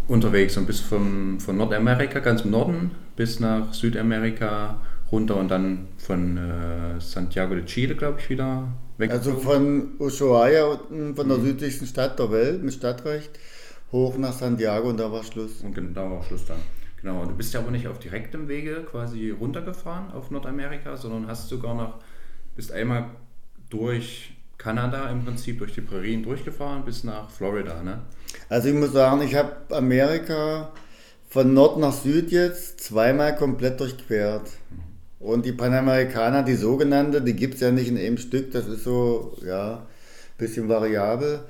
unterwegs 0.08 0.56
und 0.58 0.68
bis 0.68 0.80
vom, 0.80 1.40
von 1.40 1.58
Nordamerika, 1.58 2.20
ganz 2.20 2.42
im 2.42 2.52
Norden, 2.52 2.92
bis 3.18 3.42
nach 3.42 3.74
Südamerika 3.74 4.80
runter 5.12 5.36
und 5.36 5.50
dann 5.50 5.88
von 5.98 6.38
äh, 6.38 7.02
Santiago 7.02 7.56
de 7.56 7.66
Chile, 7.66 7.96
glaube 7.96 8.20
ich, 8.20 8.30
wieder 8.30 8.68
weg. 8.98 9.12
Also 9.12 9.36
von 9.36 10.00
Ushuaia, 10.00 10.80
von 10.88 11.16
der 11.16 11.38
mhm. 11.38 11.46
südlichsten 11.46 11.86
Stadt 11.86 12.18
der 12.20 12.32
Welt 12.32 12.64
mit 12.64 12.74
Stadtrecht, 12.74 13.32
hoch 13.92 14.18
nach 14.18 14.34
Santiago 14.34 14.90
und 14.90 14.98
da 14.98 15.12
war 15.12 15.24
Schluss. 15.24 15.62
Und 15.62 15.78
da 15.94 16.10
war 16.10 16.24
Schluss 16.24 16.46
dann. 16.46 16.60
Genau, 17.02 17.26
du 17.26 17.36
bist 17.36 17.54
ja 17.54 17.60
aber 17.60 17.72
nicht 17.72 17.88
auf 17.88 18.00
direktem 18.00 18.48
Wege 18.48 18.86
quasi 18.90 19.32
runtergefahren 19.32 20.12
auf 20.12 20.32
Nordamerika, 20.32 20.98
sondern 20.98 21.28
hast 21.28 21.50
sogar 21.50 21.76
noch, 21.76 22.00
bist 22.56 22.72
einmal 22.72 23.06
durch 23.70 24.34
Kanada 24.58 25.10
im 25.10 25.24
Prinzip, 25.24 25.60
durch 25.60 25.74
die 25.74 25.82
Prärien 25.82 26.24
durchgefahren 26.24 26.84
bis 26.84 27.04
nach 27.04 27.30
Florida, 27.30 27.84
ne? 27.84 28.02
Also 28.50 28.70
ich 28.70 28.76
muss 28.76 28.94
sagen, 28.94 29.22
ich 29.22 29.36
habe 29.36 29.56
Amerika 29.70 30.72
von 31.38 31.54
Nord 31.54 31.78
nach 31.78 31.94
Süd 31.94 32.32
jetzt 32.32 32.82
zweimal 32.82 33.36
komplett 33.36 33.80
durchquert. 33.80 34.50
Und 35.20 35.46
die 35.46 35.52
Panamerikaner, 35.52 36.42
die 36.42 36.56
sogenannte, 36.56 37.22
die 37.22 37.36
gibt 37.36 37.54
es 37.54 37.60
ja 37.60 37.70
nicht 37.70 37.90
in 37.90 37.98
einem 38.00 38.18
Stück, 38.18 38.52
das 38.54 38.66
ist 38.66 38.84
so, 38.84 39.38
ja, 39.46 39.86
bisschen 40.40 40.68
variabel. 40.68 41.42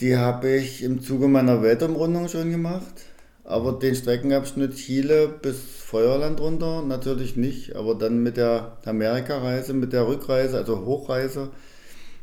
Die 0.00 0.18
habe 0.18 0.50
ich 0.50 0.82
im 0.82 1.00
Zuge 1.00 1.26
meiner 1.26 1.62
Weltumrundung 1.62 2.28
schon 2.28 2.50
gemacht. 2.50 2.96
Aber 3.44 3.72
den 3.72 3.94
Streckenabschnitt 3.94 4.74
Chile 4.76 5.28
bis 5.40 5.58
Feuerland 5.58 6.38
runter 6.38 6.82
natürlich 6.82 7.34
nicht. 7.34 7.76
Aber 7.76 7.94
dann 7.94 8.22
mit 8.22 8.36
der 8.36 8.76
Amerika-Reise, 8.84 9.72
mit 9.72 9.94
der 9.94 10.06
Rückreise, 10.06 10.58
also 10.58 10.84
Hochreise 10.84 11.48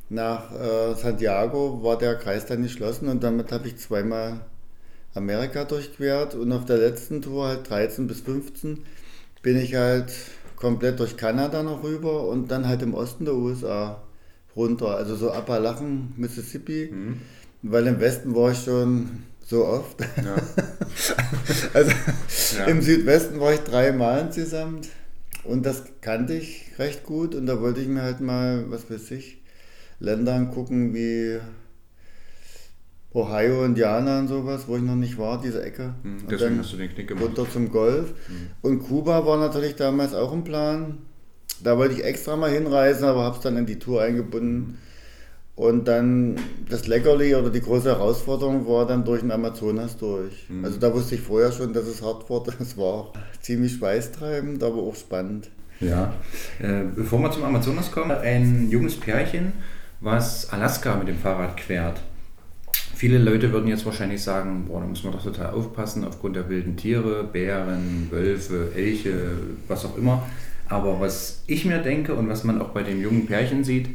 nach 0.10 0.54
äh, 0.54 0.94
Santiago, 0.94 1.82
war 1.82 1.98
der 1.98 2.14
Kreis 2.14 2.46
dann 2.46 2.62
geschlossen 2.62 3.08
und 3.08 3.24
damit 3.24 3.52
habe 3.52 3.70
ich 3.70 3.78
zweimal 3.78 4.42
Amerika 5.16 5.64
durchquert 5.64 6.36
und 6.36 6.52
auf 6.52 6.66
der 6.66 6.78
letzten 6.78 7.22
Tour, 7.22 7.48
halt 7.48 7.70
13 7.70 8.06
bis 8.06 8.22
15, 8.22 8.84
bin 9.42 9.58
ich 9.58 9.76
halt 9.76 10.12
komplett 10.56 11.00
durch 11.00 11.18
Kanada 11.18 11.64
noch 11.64 11.84
rüber 11.84 12.28
und 12.28 12.52
dann 12.52 12.68
halt 12.68 12.82
im 12.82 12.94
Osten 12.94 13.26
der 13.26 13.36
USA 13.36 14.02
runter, 14.56 14.96
also 14.96 15.16
so 15.16 15.32
Appalachen, 15.32 16.14
Mississippi, 16.18 16.90
mhm. 16.92 17.22
weil 17.62 17.88
im 17.88 18.00
Westen 18.00 18.36
war 18.36 18.52
ich 18.52 18.64
schon 18.64 19.24
so 19.46 19.66
oft. 19.66 20.02
Ja. 20.02 20.36
also 21.74 21.92
ja. 22.58 22.66
im 22.66 22.82
Südwesten 22.82 23.40
war 23.40 23.54
ich 23.54 23.62
dreimal 23.62 24.22
insgesamt 24.22 24.90
und 25.44 25.66
das 25.66 25.84
kannte 26.02 26.34
ich 26.34 26.72
recht 26.80 27.04
gut 27.04 27.36
und 27.36 27.46
da 27.46 27.62
wollte 27.62 27.82
ich 27.82 27.88
mir 27.88 28.02
halt 28.02 28.22
mal, 28.22 28.66
was 28.70 28.90
weiß 28.90 29.12
ich, 29.12 29.42
Länder 30.00 30.34
angucken 30.34 30.94
wie 30.94 31.40
Ohio, 33.16 33.64
Indianer 33.64 34.20
und 34.20 34.28
sowas, 34.28 34.66
wo 34.68 34.76
ich 34.76 34.84
noch 34.84 34.96
nicht 34.96 35.18
war, 35.18 35.42
diese 35.42 35.64
Ecke. 35.64 35.96
Hm, 36.04 36.28
deswegen 36.30 36.60
hast 36.60 36.74
du 36.74 36.78
den 36.78 36.94
Knick 36.94 37.08
gemacht. 37.08 37.26
Runter 37.26 37.50
zum 37.50 37.72
Golf. 37.72 38.14
Hm. 38.28 38.48
Und 38.62 38.84
Kuba 38.84 39.26
war 39.26 39.38
natürlich 39.38 39.76
damals 39.76 40.14
auch 40.14 40.34
im 40.34 40.44
Plan. 40.44 40.98
Da 41.64 41.78
wollte 41.78 41.96
ich 41.96 42.04
extra 42.04 42.36
mal 42.36 42.52
hinreisen, 42.52 43.06
aber 43.06 43.24
habe 43.24 43.38
es 43.38 43.42
dann 43.42 43.56
in 43.56 43.66
die 43.66 43.80
Tour 43.80 44.02
eingebunden. 44.02 44.80
Und 45.56 45.88
dann 45.88 46.36
das 46.70 46.86
Leckerli 46.88 47.34
oder 47.36 47.50
die 47.50 47.62
große 47.62 47.88
Herausforderung 47.88 48.68
war 48.68 48.86
dann 48.86 49.06
durch 49.06 49.22
den 49.22 49.32
Amazonas 49.32 49.96
durch. 49.96 50.50
Mhm. 50.50 50.66
Also 50.66 50.78
da 50.78 50.94
wusste 50.94 51.16
ich 51.16 51.22
vorher 51.22 51.54
schon, 51.54 51.72
dass 51.72 51.88
es 51.88 52.02
hart 52.02 52.30
wurde. 52.30 52.54
Es 52.60 52.78
war 52.78 53.14
ziemlich 53.40 53.76
schweißtreibend, 53.76 54.62
aber 54.62 54.84
auch 54.84 54.96
spannend. 54.96 55.50
Ja, 55.80 56.14
äh, 56.60 56.84
bevor 56.94 57.20
wir 57.20 57.32
zum 57.32 57.44
Amazonas 57.44 57.92
kommen, 57.92 58.12
ein 58.12 58.70
junges 58.70 59.00
Pärchen, 59.00 59.54
was 60.02 60.50
Alaska 60.50 60.96
mit 60.98 61.08
dem 61.08 61.18
Fahrrad 61.18 61.56
quert. 61.56 62.02
Viele 62.96 63.18
Leute 63.18 63.52
würden 63.52 63.68
jetzt 63.68 63.86
wahrscheinlich 63.86 64.24
sagen, 64.24 64.66
boah, 64.68 64.80
da 64.80 64.88
muss 64.88 65.04
man 65.04 65.14
doch 65.14 65.24
total 65.24 65.54
aufpassen 65.54 66.06
aufgrund 66.06 66.36
der 66.36 66.50
wilden 66.50 66.78
Tiere, 66.78 67.26
Bären, 67.26 68.08
Wölfe, 68.10 68.72
Elche, 68.76 69.14
was 69.68 69.86
auch 69.86 69.98
immer. 69.98 70.26
Aber 70.70 71.00
was 71.00 71.44
ich 71.46 71.66
mir 71.66 71.80
denke 71.80 72.16
und 72.16 72.30
was 72.30 72.44
man 72.44 72.62
auch 72.62 72.70
bei 72.70 72.84
dem 72.84 73.02
jungen 73.02 73.26
Pärchen 73.26 73.64
sieht, 73.64 73.90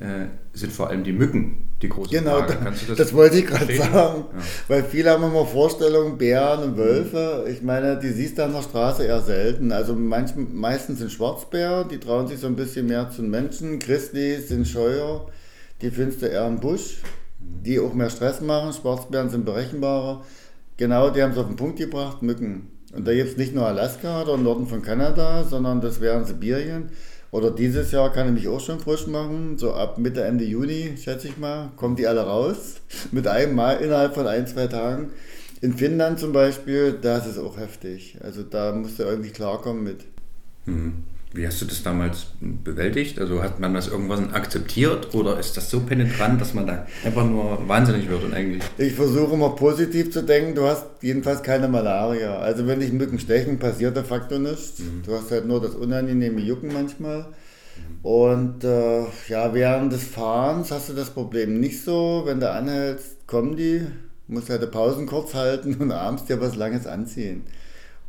äh, 0.00 0.26
sind 0.52 0.72
vor 0.72 0.88
allem 0.88 1.04
die 1.04 1.12
Mücken 1.12 1.64
die 1.82 1.88
große 1.88 2.10
genau, 2.10 2.38
Frage. 2.38 2.54
Genau, 2.56 2.70
das, 2.70 2.96
das, 2.96 3.12
wollte 3.12 3.38
ich 3.38 3.46
gerade 3.46 3.76
sagen. 3.76 4.24
Ja. 4.32 4.42
Weil 4.68 4.84
viele 4.84 5.10
haben 5.10 5.24
immer 5.24 5.44
Vorstellungen, 5.44 6.16
Bären 6.16 6.70
und 6.70 6.76
Wölfe. 6.76 7.46
Ich 7.50 7.62
meine, 7.62 7.98
die 7.98 8.10
siehst 8.10 8.38
du 8.38 8.44
an 8.44 8.52
der 8.52 8.62
Straße 8.62 9.04
eher 9.04 9.20
selten. 9.20 9.72
Also 9.72 9.94
manch, 9.94 10.32
meistens 10.36 11.00
sind 11.00 11.12
Schwarzbär, 11.12 11.84
die 11.84 11.98
trauen 11.98 12.26
sich 12.26 12.38
so 12.38 12.46
ein 12.46 12.56
bisschen 12.56 12.86
mehr 12.86 13.10
zu 13.10 13.22
den 13.22 13.30
Menschen. 13.30 13.78
Grizzlies 13.78 14.48
sind 14.48 14.66
scheuer, 14.66 15.26
die 15.82 15.90
findest 15.90 16.22
du 16.22 16.26
eher 16.26 16.46
im 16.46 16.60
Busch, 16.60 16.98
die 17.64 17.80
auch 17.80 17.94
mehr 17.94 18.10
Stress 18.10 18.40
machen. 18.40 18.72
Schwarzbären 18.72 19.30
sind 19.30 19.44
berechenbarer. 19.44 20.24
Genau, 20.76 21.10
die 21.10 21.22
haben 21.22 21.32
es 21.32 21.38
auf 21.38 21.46
den 21.46 21.56
Punkt 21.56 21.78
gebracht, 21.78 22.22
Mücken. 22.22 22.68
Und 22.94 23.06
da 23.06 23.12
gibt 23.12 23.30
es 23.30 23.36
nicht 23.36 23.54
nur 23.54 23.66
Alaska 23.66 24.22
oder 24.22 24.36
Norden 24.36 24.66
von 24.66 24.82
Kanada, 24.82 25.44
sondern 25.44 25.80
das 25.80 26.00
wären 26.00 26.24
Sibirien. 26.24 26.90
Oder 27.30 27.50
dieses 27.50 27.90
Jahr 27.90 28.12
kann 28.12 28.28
ich 28.28 28.44
mich 28.44 28.48
auch 28.48 28.60
schon 28.60 28.78
frisch 28.78 29.08
machen. 29.08 29.58
So 29.58 29.74
ab 29.74 29.98
Mitte, 29.98 30.22
Ende 30.22 30.44
Juni, 30.44 30.96
schätze 30.96 31.26
ich 31.28 31.36
mal, 31.36 31.70
kommen 31.76 31.96
die 31.96 32.06
alle 32.06 32.20
raus. 32.20 32.76
Mit 33.10 33.26
einem 33.26 33.56
Mal 33.56 33.78
innerhalb 33.78 34.14
von 34.14 34.26
ein, 34.26 34.46
zwei 34.46 34.68
Tagen. 34.68 35.10
In 35.60 35.72
Finnland 35.72 36.20
zum 36.20 36.32
Beispiel, 36.32 36.92
das 37.00 37.26
ist 37.26 37.38
auch 37.38 37.56
heftig. 37.56 38.18
Also 38.22 38.42
da 38.42 38.72
musst 38.72 38.98
du 38.98 39.02
irgendwie 39.04 39.30
klarkommen 39.30 39.82
mit. 39.82 40.04
Mhm. 40.66 41.04
Wie 41.34 41.46
hast 41.46 41.60
du 41.60 41.64
das 41.64 41.82
damals 41.82 42.26
bewältigt? 42.40 43.18
Also 43.18 43.42
hat 43.42 43.58
man 43.58 43.74
das 43.74 43.88
irgendwann 43.88 44.32
akzeptiert 44.32 45.14
oder 45.14 45.38
ist 45.40 45.56
das 45.56 45.68
so 45.68 45.80
penetrant, 45.80 46.40
dass 46.40 46.54
man 46.54 46.68
da 46.68 46.86
einfach 47.04 47.26
nur 47.26 47.68
wahnsinnig 47.68 48.08
wird 48.08 48.22
und 48.22 48.32
eigentlich? 48.32 48.62
Ich 48.78 48.92
versuche 48.92 49.34
immer 49.34 49.50
positiv 49.50 50.12
zu 50.12 50.22
denken. 50.22 50.54
Du 50.54 50.62
hast 50.62 50.86
jedenfalls 51.00 51.42
keine 51.42 51.66
Malaria. 51.66 52.38
Also 52.38 52.68
wenn 52.68 52.78
dich 52.78 52.92
Mücken 52.92 53.18
stechen, 53.18 53.58
passiert 53.58 53.96
de 53.96 54.04
facto 54.04 54.38
nichts. 54.38 54.78
Mhm. 54.78 55.02
Du 55.04 55.12
hast 55.12 55.32
halt 55.32 55.46
nur 55.46 55.60
das 55.60 55.74
unangenehme 55.74 56.40
Jucken 56.40 56.72
manchmal. 56.72 57.26
Und 58.04 58.62
äh, 58.62 59.02
ja, 59.28 59.52
während 59.52 59.92
des 59.92 60.04
Fahrens 60.04 60.70
hast 60.70 60.90
du 60.90 60.92
das 60.92 61.10
Problem 61.10 61.58
nicht 61.58 61.82
so. 61.82 62.22
Wenn 62.26 62.38
du 62.38 62.48
anhältst, 62.48 63.26
kommen 63.26 63.56
die, 63.56 63.84
musst 64.28 64.50
halt 64.50 64.62
die 64.62 64.66
Pausen 64.66 65.06
kurz 65.06 65.34
halten 65.34 65.74
und 65.80 65.90
abends 65.90 66.26
dir 66.26 66.40
was 66.40 66.54
Langes 66.54 66.86
anziehen. 66.86 67.42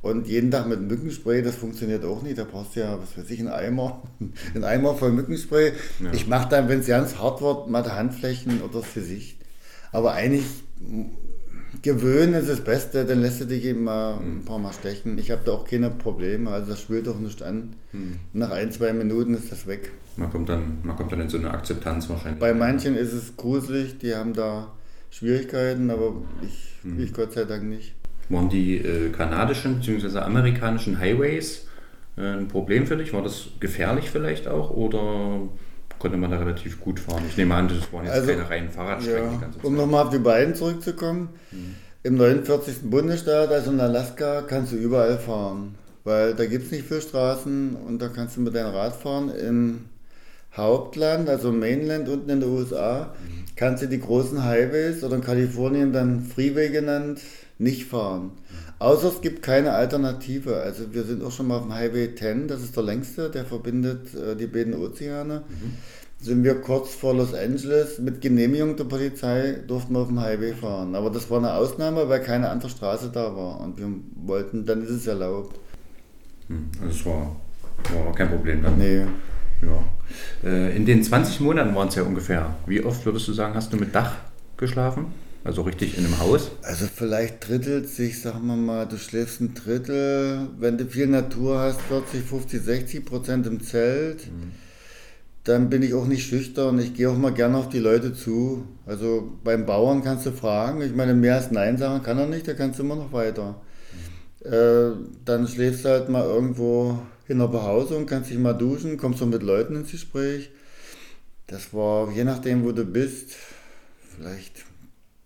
Und 0.05 0.27
jeden 0.27 0.51
Tag 0.51 0.67
mit 0.67 0.81
Mückenspray, 0.81 1.41
das 1.41 1.55
funktioniert 1.55 2.05
auch 2.05 2.21
nicht. 2.21 2.37
Da 2.37 2.43
brauchst 2.43 2.75
du 2.75 2.81
ja, 2.81 2.99
was 3.01 3.17
weiß 3.17 3.27
ich, 3.31 3.39
einen 3.39 3.47
Eimer, 3.47 4.03
einen 4.53 4.63
Eimer 4.63 4.93
voll 4.93 5.11
Mückenspray. 5.11 5.71
Ja. 5.99 6.13
Ich 6.13 6.27
mache 6.27 6.47
dann, 6.47 6.69
wenn 6.69 6.81
es 6.81 6.85
ganz 6.85 7.17
hart 7.17 7.41
wird, 7.41 7.71
mal 7.71 7.81
die 7.81 7.89
Handflächen 7.89 8.61
oder 8.61 8.81
das 8.81 8.93
Gesicht. 8.93 9.39
Aber 9.91 10.11
eigentlich 10.13 10.45
gewöhnen 11.81 12.35
ist 12.35 12.49
das 12.49 12.61
Beste, 12.61 13.03
dann 13.05 13.19
lässt 13.19 13.41
du 13.41 13.45
dich 13.45 13.65
eben 13.65 13.83
mal 13.83 14.17
mhm. 14.17 14.41
ein 14.41 14.45
paar 14.45 14.59
Mal 14.59 14.73
stechen. 14.73 15.17
Ich 15.17 15.31
habe 15.31 15.41
da 15.43 15.53
auch 15.53 15.65
keine 15.67 15.89
Probleme, 15.89 16.51
also 16.51 16.69
das 16.69 16.81
schwillt 16.81 17.07
doch 17.07 17.17
nicht 17.17 17.41
an. 17.41 17.73
Mhm. 17.91 18.19
Nach 18.33 18.51
ein, 18.51 18.71
zwei 18.71 18.93
Minuten 18.93 19.33
ist 19.33 19.51
das 19.51 19.65
weg. 19.65 19.91
Man 20.17 20.29
kommt, 20.29 20.49
dann, 20.49 20.81
man 20.83 20.95
kommt 20.95 21.13
dann 21.13 21.21
in 21.21 21.29
so 21.29 21.39
eine 21.39 21.49
Akzeptanz 21.49 22.07
wahrscheinlich. 22.09 22.39
Bei 22.39 22.53
manchen 22.53 22.95
ist 22.95 23.11
es 23.11 23.35
gruselig, 23.37 23.97
die 23.97 24.13
haben 24.13 24.33
da 24.33 24.71
Schwierigkeiten, 25.09 25.89
aber 25.89 26.13
ich, 26.43 26.75
mhm. 26.83 26.99
ich 26.99 27.11
Gott 27.11 27.33
sei 27.33 27.45
Dank 27.45 27.63
nicht 27.63 27.95
waren 28.29 28.49
die 28.49 28.77
äh, 28.77 29.09
kanadischen 29.09 29.79
bzw. 29.79 30.19
amerikanischen 30.19 30.99
Highways 30.99 31.67
äh, 32.17 32.21
ein 32.21 32.47
Problem 32.47 32.87
für 32.87 32.97
dich? 32.97 33.13
War 33.13 33.21
das 33.21 33.47
gefährlich 33.59 34.09
vielleicht 34.09 34.47
auch 34.47 34.71
oder 34.71 35.41
konnte 35.99 36.17
man 36.17 36.31
da 36.31 36.37
relativ 36.37 36.79
gut 36.81 36.99
fahren? 36.99 37.23
Ich 37.29 37.37
nehme 37.37 37.55
an, 37.55 37.67
das 37.67 37.91
waren 37.93 38.05
jetzt 38.05 38.13
also, 38.13 38.27
keine 38.27 38.49
reinen 38.49 38.69
Fahrradstrecken. 38.69 39.41
Ja, 39.41 39.49
um 39.63 39.75
nochmal 39.75 40.05
auf 40.05 40.09
die 40.11 40.19
beiden 40.19 40.55
zurückzukommen. 40.55 41.29
Mhm. 41.51 41.75
Im 42.03 42.17
49. 42.17 42.81
Bundesstaat, 42.83 43.49
also 43.49 43.71
in 43.71 43.79
Alaska, 43.79 44.43
kannst 44.43 44.71
du 44.71 44.75
überall 44.75 45.17
fahren. 45.17 45.75
Weil 46.03 46.35
da 46.35 46.45
gibt 46.45 46.65
es 46.65 46.71
nicht 46.71 46.87
viele 46.87 47.01
Straßen 47.01 47.75
und 47.75 47.99
da 47.99 48.09
kannst 48.09 48.37
du 48.37 48.41
mit 48.41 48.53
deinem 48.53 48.75
Rad 48.75 48.95
fahren. 48.95 49.31
Im 49.31 49.85
Hauptland, 50.55 51.27
also 51.27 51.51
Mainland 51.51 52.07
unten 52.07 52.29
in 52.29 52.41
den 52.41 52.49
USA, 52.49 53.15
mhm. 53.19 53.45
kannst 53.55 53.81
du 53.81 53.87
die 53.87 53.99
großen 53.99 54.43
Highways 54.43 55.03
oder 55.03 55.15
in 55.15 55.21
Kalifornien 55.21 55.91
dann 55.91 56.21
Freeway 56.21 56.69
genannt, 56.69 57.21
nicht 57.57 57.85
fahren. 57.85 58.31
Außer 58.79 59.07
es 59.07 59.21
gibt 59.21 59.41
keine 59.41 59.73
Alternative. 59.73 60.57
Also 60.57 60.93
wir 60.93 61.03
sind 61.03 61.23
auch 61.23 61.31
schon 61.31 61.47
mal 61.47 61.57
auf 61.57 61.63
dem 61.63 61.73
Highway 61.73 62.13
10, 62.13 62.47
das 62.47 62.61
ist 62.61 62.75
der 62.75 62.83
längste, 62.83 63.29
der 63.29 63.45
verbindet 63.45 64.13
äh, 64.13 64.35
die 64.35 64.47
beiden 64.47 64.73
Ozeane. 64.73 65.43
Mhm. 65.47 65.73
Sind 66.19 66.43
wir 66.43 66.55
kurz 66.61 66.93
vor 66.93 67.13
Los 67.13 67.33
Angeles 67.33 67.99
mit 67.99 68.21
Genehmigung 68.21 68.75
der 68.75 68.85
Polizei 68.85 69.59
durften 69.67 69.93
wir 69.93 69.99
auf 69.99 70.07
dem 70.07 70.19
Highway 70.19 70.53
fahren. 70.53 70.95
Aber 70.95 71.09
das 71.09 71.29
war 71.29 71.37
eine 71.37 71.53
Ausnahme, 71.53 72.09
weil 72.09 72.21
keine 72.21 72.49
andere 72.49 72.69
Straße 72.69 73.11
da 73.13 73.35
war. 73.35 73.59
Und 73.59 73.77
wir 73.77 73.87
wollten, 74.25 74.65
dann 74.65 74.83
ist 74.83 74.91
es 74.91 75.07
erlaubt. 75.07 75.59
Hm, 76.47 76.69
also 76.81 76.93
es 76.93 77.05
war, 77.05 77.35
war 78.05 78.15
kein 78.15 78.29
Problem 78.29 78.63
dann. 78.63 78.77
Nee. 78.77 79.05
Ja. 79.61 80.49
Äh, 80.49 80.75
in 80.75 80.85
den 80.85 81.03
20 81.03 81.41
Monaten 81.41 81.75
waren 81.75 81.89
es 81.89 81.95
ja 81.95 82.03
ungefähr. 82.03 82.55
Wie 82.65 82.83
oft 82.83 83.05
würdest 83.05 83.27
du 83.27 83.33
sagen, 83.33 83.53
hast 83.53 83.71
du 83.71 83.77
mit 83.77 83.93
Dach 83.93 84.15
geschlafen? 84.57 85.07
Also 85.45 85.61
richtig 85.61 85.95
in 85.95 86.05
einem 86.05 86.17
Haus? 86.17 86.49
Also 86.63 86.87
vielleicht 86.93 87.47
drittelt 87.47 87.87
sich, 87.87 88.19
sagen 88.19 88.47
wir 88.47 88.55
mal, 88.55 88.87
du 88.87 88.97
schläfst 88.97 89.41
ein 89.41 89.53
Drittel, 89.53 90.49
wenn 90.57 90.79
du 90.79 90.85
viel 90.85 91.05
Natur 91.05 91.59
hast, 91.59 91.81
40, 91.81 92.23
50, 92.23 92.61
60 92.63 93.05
Prozent 93.05 93.45
im 93.45 93.61
Zelt. 93.61 94.25
Mhm. 94.25 94.51
Dann 95.43 95.69
bin 95.69 95.83
ich 95.83 95.93
auch 95.93 96.07
nicht 96.07 96.25
schüchtern. 96.27 96.79
Ich 96.79 96.95
gehe 96.95 97.11
auch 97.11 97.17
mal 97.17 97.31
gerne 97.31 97.57
auf 97.57 97.69
die 97.69 97.77
Leute 97.77 98.15
zu. 98.15 98.67
Also 98.87 99.37
beim 99.43 99.67
Bauern 99.67 100.03
kannst 100.03 100.25
du 100.25 100.31
fragen. 100.31 100.81
Ich 100.81 100.95
meine, 100.95 101.13
mehr 101.13 101.35
als 101.35 101.51
Nein 101.51 101.77
sagen 101.77 102.01
kann 102.01 102.17
er 102.17 102.25
nicht, 102.25 102.47
da 102.47 102.55
kannst 102.55 102.79
du 102.79 102.83
immer 102.83 102.95
noch 102.95 103.13
weiter. 103.13 103.61
Mhm. 104.43 104.51
Äh, 104.51 104.91
dann 105.25 105.47
schläfst 105.47 105.85
du 105.85 105.89
halt 105.89 106.09
mal 106.09 106.25
irgendwo 106.25 106.97
in 107.27 107.37
der 107.37 107.49
Behausung, 107.49 108.07
kannst 108.07 108.31
dich 108.31 108.39
mal 108.39 108.53
duschen, 108.53 108.97
kommst 108.97 109.21
du 109.21 109.27
mit 109.27 109.43
Leuten 109.43 109.75
ins 109.75 109.91
Gespräch. 109.91 110.49
Das 111.45 111.71
war, 111.71 112.11
je 112.11 112.23
nachdem, 112.23 112.65
wo 112.65 112.71
du 112.71 112.83
bist, 112.83 113.35
vielleicht 114.15 114.64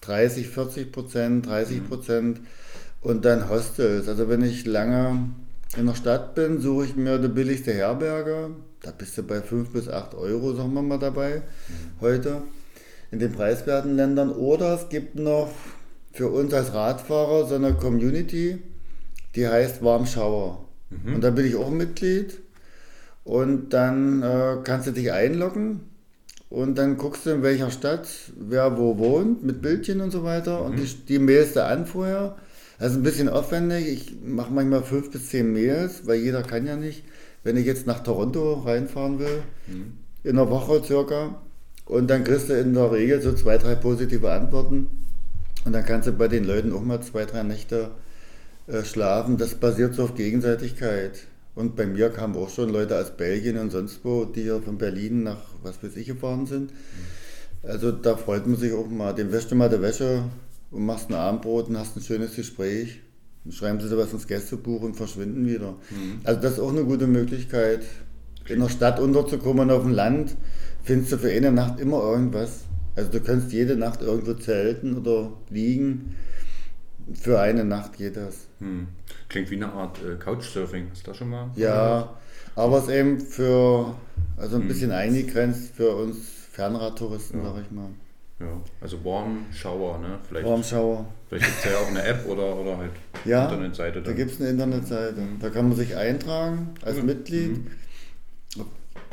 30, 0.02 0.48
40 0.48 0.92
Prozent, 0.92 1.46
30 1.46 1.88
Prozent 1.88 2.42
und 3.02 3.26
dann 3.26 3.50
Hostels. 3.50 4.08
Also 4.08 4.30
wenn 4.30 4.44
ich 4.44 4.66
lange 4.66 5.30
in 5.78 5.86
der 5.86 5.96
Stadt 5.96 6.36
bin, 6.36 6.60
suche 6.60 6.86
ich 6.86 6.96
mir 6.96 7.20
die 7.20 7.28
billigste 7.28 7.74
Herberge. 7.74 8.52
Da 8.82 8.92
bist 8.92 9.18
du 9.18 9.24
bei 9.24 9.42
5 9.42 9.72
bis 9.72 9.90
8 9.90 10.16
Euro, 10.16 10.54
sagen 10.54 10.74
wir 10.74 10.82
mal, 10.82 11.00
dabei 11.00 11.38
mhm. 11.38 12.02
heute 12.02 12.42
in 13.12 13.20
den 13.20 13.32
preiswerten 13.32 13.96
Ländern. 13.96 14.32
Oder 14.32 14.76
es 14.76 14.90
gibt 14.90 15.16
noch 15.16 15.50
für 16.14 16.30
uns 16.30 16.54
als 16.54 16.74
Radfahrer 16.74 17.48
so 17.48 17.56
eine 17.56 17.74
Community, 17.74 18.60
die 19.36 19.48
heißt 19.48 19.84
Warmschauer. 19.84 20.66
Mhm. 20.90 21.16
Und 21.16 21.22
da 21.22 21.30
bin 21.30 21.46
ich 21.46 21.56
auch 21.56 21.70
Mitglied. 21.70 22.40
Und 23.26 23.74
dann 23.74 24.24
äh, 24.24 24.58
kannst 24.64 24.88
du 24.88 24.92
dich 24.92 25.12
einloggen 25.12 25.89
und 26.50 26.78
dann 26.78 26.98
guckst 26.98 27.26
du, 27.26 27.32
in 27.32 27.44
welcher 27.44 27.70
Stadt 27.70 28.08
wer 28.40 28.78
wo 28.78 28.98
wohnt, 28.98 29.44
mit 29.44 29.62
Bildchen 29.62 30.02
und 30.02 30.12
so 30.12 30.24
weiter. 30.24 30.64
Und 30.64 30.78
die, 30.78 30.86
die 31.08 31.20
mailst 31.20 31.56
du 31.56 31.64
an 31.64 31.86
vorher. 31.86 32.38
Das 32.80 32.92
ist 32.92 32.98
ein 32.98 33.04
bisschen 33.04 33.30
aufwendig. 33.30 33.88
Ich 33.88 34.16
mache 34.24 34.52
manchmal 34.52 34.84
fünf 34.84 35.12
bis 35.12 35.30
zehn 35.30 35.54
Mails, 35.54 36.08
weil 36.08 36.20
jeder 36.20 36.42
kann 36.42 36.66
ja 36.66 36.76
nicht. 36.76 37.04
Wenn 37.44 37.56
ich 37.56 37.66
jetzt 37.66 37.86
nach 37.86 38.00
Toronto 38.00 38.54
reinfahren 38.54 39.20
will, 39.20 39.44
mhm. 39.68 39.94
in 40.24 40.40
einer 40.40 40.50
Woche 40.50 40.84
circa, 40.84 41.42
und 41.86 42.08
dann 42.08 42.24
kriegst 42.24 42.50
du 42.50 42.54
in 42.54 42.74
der 42.74 42.92
Regel 42.92 43.22
so 43.22 43.34
zwei, 43.34 43.58
drei 43.58 43.76
positive 43.76 44.32
Antworten. 44.32 44.88
Und 45.66 45.74
dann 45.74 45.86
kannst 45.86 46.08
du 46.08 46.14
bei 46.14 46.28
den 46.28 46.46
Leuten 46.46 46.74
auch 46.74 46.84
mal 46.84 47.02
zwei, 47.02 47.26
drei 47.26 47.44
Nächte 47.44 47.92
äh, 48.68 48.84
schlafen. 48.84 49.38
Das 49.38 49.56
basiert 49.56 49.94
so 49.94 50.04
auf 50.04 50.16
Gegenseitigkeit. 50.16 51.20
Und 51.60 51.76
bei 51.76 51.86
mir 51.86 52.10
kamen 52.10 52.38
auch 52.38 52.50
schon 52.50 52.70
Leute 52.70 52.98
aus 52.98 53.18
Belgien 53.18 53.58
und 53.58 53.70
sonst 53.70 54.00
wo, 54.06 54.24
die 54.24 54.44
ja 54.44 54.62
von 54.62 54.78
Berlin 54.78 55.24
nach 55.24 55.42
was 55.62 55.84
weiß 55.84 55.98
ich 55.98 56.08
gefahren 56.08 56.46
sind. 56.46 56.72
Also 57.64 57.92
da 57.92 58.16
freut 58.16 58.48
man 58.48 58.56
sich 58.56 58.72
auch 58.72 58.88
mal. 58.90 59.12
Dem 59.12 59.34
wäschst 59.34 59.52
du 59.52 59.56
mal 59.56 59.68
die 59.68 59.82
Wäsche 59.82 60.24
und 60.72 60.86
machst 60.86 61.10
ein 61.10 61.16
Abendbrot 61.16 61.68
und 61.68 61.78
hast 61.78 61.98
ein 61.98 62.02
schönes 62.02 62.38
Gespräch. 62.38 63.02
Dann 63.44 63.52
schreiben 63.52 63.82
sie 63.82 63.90
dir 63.90 63.98
was 63.98 64.14
ins 64.14 64.26
Gästebuch 64.26 64.84
und 64.84 64.96
verschwinden 64.96 65.48
wieder. 65.48 65.72
Mhm. 65.90 66.22
Also 66.24 66.40
das 66.40 66.54
ist 66.54 66.60
auch 66.60 66.72
eine 66.72 66.86
gute 66.86 67.08
Möglichkeit. 67.08 67.82
In 68.48 68.62
der 68.62 68.70
Stadt 68.70 69.02
unterzukommen, 69.02 69.70
auf 69.70 69.84
dem 69.84 69.92
Land 69.92 70.38
findest 70.82 71.12
du 71.12 71.18
für 71.18 71.30
eine 71.30 71.52
Nacht 71.52 71.78
immer 71.82 72.02
irgendwas. 72.02 72.62
Also 72.96 73.12
du 73.12 73.20
kannst 73.20 73.52
jede 73.52 73.76
Nacht 73.76 74.02
irgendwo 74.02 74.34
zelten 74.34 74.96
oder 74.96 75.34
liegen. 75.50 76.16
Für 77.14 77.40
eine 77.40 77.64
Nacht 77.64 77.98
geht 77.98 78.18
das. 78.18 78.48
Hm. 78.60 78.88
Klingt 79.30 79.50
wie 79.50 79.56
eine 79.56 79.72
Art 79.72 80.00
äh, 80.04 80.16
Couchsurfing. 80.16 80.88
Hast 80.92 81.06
du 81.06 81.12
das 81.12 81.18
schon 81.18 81.30
mal? 81.30 81.50
Ja, 81.56 82.16
aber 82.56 82.78
es 82.78 82.84
ist 82.86 82.90
eben 82.90 83.20
für, 83.20 83.96
also 84.38 84.56
ein 84.58 84.64
hm. 84.64 84.68
bisschen 84.68 84.92
eingegrenzt 84.92 85.76
für 85.76 85.96
uns 85.96 86.18
Fernradtouristen, 86.52 87.42
ja. 87.42 87.54
sag 87.54 87.62
ich 87.62 87.72
mal. 87.72 87.90
Ja, 88.40 88.48
also 88.80 89.04
Warm 89.04 89.46
Shower, 89.52 90.00
ne? 90.00 90.18
Vielleicht, 90.28 90.48
Warm 90.48 90.64
Shower. 90.64 91.06
Vielleicht 91.28 91.46
gibt 91.46 91.58
es 91.58 91.72
ja 91.72 91.78
auch 91.78 91.88
eine 91.88 92.04
App 92.04 92.26
oder, 92.26 92.56
oder 92.56 92.78
halt 92.78 92.92
ja, 93.26 93.46
Internetseite. 93.46 94.02
Dann. 94.02 94.04
Da 94.06 94.14
gibt 94.14 94.32
es 94.32 94.40
eine 94.40 94.50
Internetseite. 94.50 95.20
Mhm. 95.20 95.40
Da 95.40 95.50
kann 95.50 95.68
man 95.68 95.78
sich 95.78 95.96
eintragen 95.96 96.70
als 96.82 96.98
mhm. 96.98 97.06
Mitglied. 97.06 97.58
Mhm. 97.58 98.66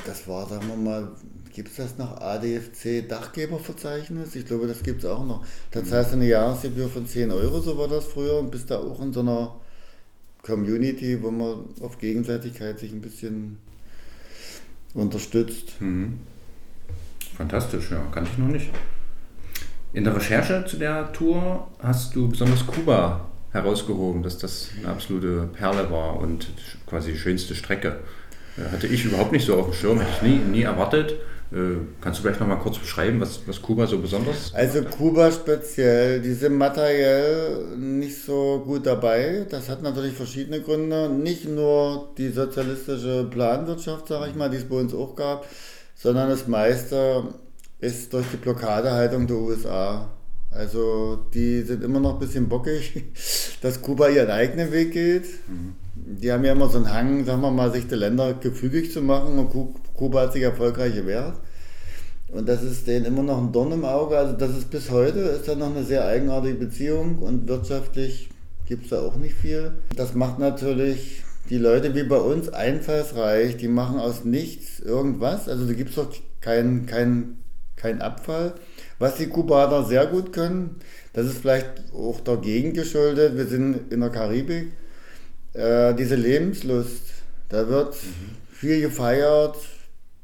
Das 0.06 0.28
war, 0.28 0.46
sagen 0.46 0.68
wir 0.68 0.76
mal, 0.76 1.08
gibt 1.56 1.70
es 1.70 1.76
das 1.76 1.96
noch? 1.96 2.20
ADFC 2.20 3.08
Dachgeberverzeichnis? 3.08 4.36
Ich 4.36 4.44
glaube, 4.44 4.66
das 4.66 4.82
gibt 4.82 5.02
es 5.02 5.10
auch 5.10 5.24
noch. 5.24 5.42
Das 5.70 5.86
mhm. 5.86 5.94
heißt 5.94 6.12
eine 6.12 6.26
Jahresgebühr 6.26 6.88
von 6.88 7.06
10 7.06 7.30
Euro, 7.30 7.60
so 7.60 7.78
war 7.78 7.88
das 7.88 8.04
früher, 8.04 8.38
und 8.38 8.50
bist 8.50 8.70
da 8.70 8.76
auch 8.78 9.00
in 9.00 9.12
so 9.14 9.20
einer 9.20 9.56
Community, 10.42 11.20
wo 11.22 11.30
man 11.30 11.64
auf 11.80 11.98
Gegenseitigkeit 11.98 12.78
sich 12.78 12.92
ein 12.92 13.00
bisschen 13.00 13.56
unterstützt. 14.92 15.80
Mhm. 15.80 16.20
Fantastisch, 17.38 17.90
ja, 17.90 18.02
kann 18.12 18.24
ich 18.24 18.36
noch 18.36 18.48
nicht. 18.48 18.70
In 19.94 20.04
der 20.04 20.14
Recherche 20.14 20.62
zu 20.66 20.76
der 20.76 21.10
Tour 21.14 21.68
hast 21.78 22.14
du 22.14 22.28
besonders 22.28 22.66
Kuba 22.66 23.30
herausgehoben, 23.52 24.22
dass 24.22 24.36
das 24.36 24.68
eine 24.76 24.88
absolute 24.88 25.48
Perle 25.54 25.90
war 25.90 26.18
und 26.18 26.48
quasi 26.86 27.12
die 27.12 27.18
schönste 27.18 27.54
Strecke. 27.54 28.00
Äh, 28.58 28.70
hatte 28.70 28.86
ich 28.86 29.06
überhaupt 29.06 29.32
nicht 29.32 29.46
so 29.46 29.58
auf 29.58 29.70
dem 29.70 29.74
Schirm, 29.74 30.00
hätte 30.00 30.12
ich 30.16 30.22
nie, 30.22 30.36
nie 30.36 30.62
erwartet. 30.62 31.14
Äh, 31.52 31.78
kannst 32.00 32.18
du 32.18 32.22
vielleicht 32.22 32.40
noch 32.40 32.48
mal 32.48 32.56
kurz 32.56 32.78
beschreiben, 32.78 33.20
was, 33.20 33.40
was 33.46 33.62
Kuba 33.62 33.86
so 33.86 33.98
besonders 33.98 34.52
Also 34.52 34.82
Kuba 34.82 35.30
speziell, 35.30 36.20
die 36.20 36.32
sind 36.32 36.56
materiell 36.56 37.76
nicht 37.76 38.20
so 38.22 38.62
gut 38.66 38.84
dabei. 38.84 39.46
Das 39.48 39.68
hat 39.68 39.82
natürlich 39.82 40.14
verschiedene 40.14 40.60
Gründe. 40.60 41.08
Nicht 41.08 41.48
nur 41.48 42.10
die 42.18 42.30
sozialistische 42.30 43.28
Planwirtschaft, 43.30 44.08
sage 44.08 44.30
ich 44.30 44.34
mal, 44.34 44.50
die 44.50 44.56
es 44.56 44.64
bei 44.64 44.76
uns 44.76 44.92
auch 44.92 45.14
gab, 45.14 45.46
sondern 45.94 46.30
das 46.30 46.48
meiste 46.48 47.22
ist 47.78 48.12
durch 48.12 48.26
die 48.32 48.38
Blockadehaltung 48.38 49.26
der 49.26 49.36
USA. 49.36 50.10
Also 50.50 51.26
die 51.34 51.62
sind 51.62 51.84
immer 51.84 52.00
noch 52.00 52.14
ein 52.14 52.18
bisschen 52.18 52.48
bockig, 52.48 53.04
dass 53.60 53.82
Kuba 53.82 54.08
ihren 54.08 54.30
eigenen 54.30 54.72
Weg 54.72 54.92
geht. 54.92 55.26
Mhm. 55.46 55.74
Die 55.94 56.32
haben 56.32 56.44
ja 56.44 56.52
immer 56.52 56.68
so 56.68 56.78
einen 56.78 56.92
Hang, 56.92 57.24
sagen 57.24 57.42
wir 57.42 57.50
mal, 57.50 57.72
sich 57.72 57.86
die 57.86 57.94
Länder 57.94 58.34
gefügig 58.34 58.92
zu 58.92 59.02
machen 59.02 59.38
und 59.38 59.50
Kuba 59.96 60.22
hat 60.22 60.32
sich 60.32 60.42
erfolgreich 60.42 60.94
gewehrt. 60.94 61.34
Und 62.28 62.48
das 62.48 62.62
ist 62.62 62.86
denen 62.86 63.06
immer 63.06 63.22
noch 63.22 63.38
ein 63.38 63.52
Dorn 63.52 63.72
im 63.72 63.84
Auge. 63.84 64.18
Also 64.18 64.34
das 64.34 64.50
ist 64.50 64.70
bis 64.70 64.90
heute, 64.90 65.20
ist 65.20 65.48
da 65.48 65.54
noch 65.54 65.74
eine 65.74 65.84
sehr 65.84 66.06
eigenartige 66.06 66.56
Beziehung 66.56 67.18
und 67.18 67.48
wirtschaftlich 67.48 68.30
gibt 68.66 68.84
es 68.84 68.90
da 68.90 69.00
auch 69.00 69.16
nicht 69.16 69.34
viel. 69.34 69.72
Das 69.94 70.14
macht 70.14 70.38
natürlich 70.38 71.22
die 71.50 71.58
Leute 71.58 71.94
wie 71.94 72.02
bei 72.02 72.16
uns 72.16 72.48
einfallsreich, 72.48 73.56
die 73.56 73.68
machen 73.68 73.98
aus 73.98 74.24
nichts 74.24 74.80
irgendwas. 74.80 75.48
Also 75.48 75.66
da 75.66 75.72
gibt 75.72 75.90
es 75.90 75.96
doch 75.96 76.12
keinen 76.40 76.86
kein, 76.86 77.38
kein 77.76 78.02
Abfall. 78.02 78.54
Was 78.98 79.16
die 79.16 79.28
Kubaner 79.28 79.84
sehr 79.84 80.06
gut 80.06 80.32
können, 80.32 80.76
das 81.12 81.26
ist 81.26 81.38
vielleicht 81.38 81.70
auch 81.94 82.20
dagegen 82.20 82.72
geschuldet. 82.72 83.36
Wir 83.36 83.46
sind 83.46 83.92
in 83.92 84.00
der 84.00 84.10
Karibik. 84.10 84.72
Äh, 85.52 85.94
diese 85.94 86.16
Lebenslust, 86.16 87.02
da 87.48 87.68
wird 87.68 87.94
mhm. 87.94 88.36
viel 88.52 88.80
gefeiert, 88.80 89.56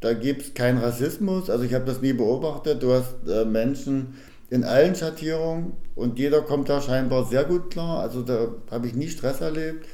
da 0.02 0.14
gibt 0.14 0.42
es 0.42 0.54
keinen 0.54 0.78
Rassismus. 0.78 1.48
Also 1.48 1.64
ich 1.64 1.74
habe 1.74 1.84
das 1.84 2.02
nie 2.02 2.12
beobachtet. 2.12 2.82
Du 2.82 2.92
hast 2.92 3.14
äh, 3.28 3.44
Menschen 3.44 4.14
in 4.50 4.64
allen 4.64 4.94
Schattierungen 4.94 5.72
und 5.94 6.18
jeder 6.18 6.42
kommt 6.42 6.68
da 6.68 6.82
scheinbar 6.82 7.24
sehr 7.24 7.44
gut 7.44 7.70
klar. 7.70 8.00
Also 8.00 8.22
da 8.22 8.48
habe 8.70 8.88
ich 8.88 8.94
nie 8.94 9.08
Stress 9.08 9.40
erlebt. 9.40 9.86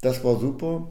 Das 0.00 0.22
war 0.24 0.38
super. 0.40 0.88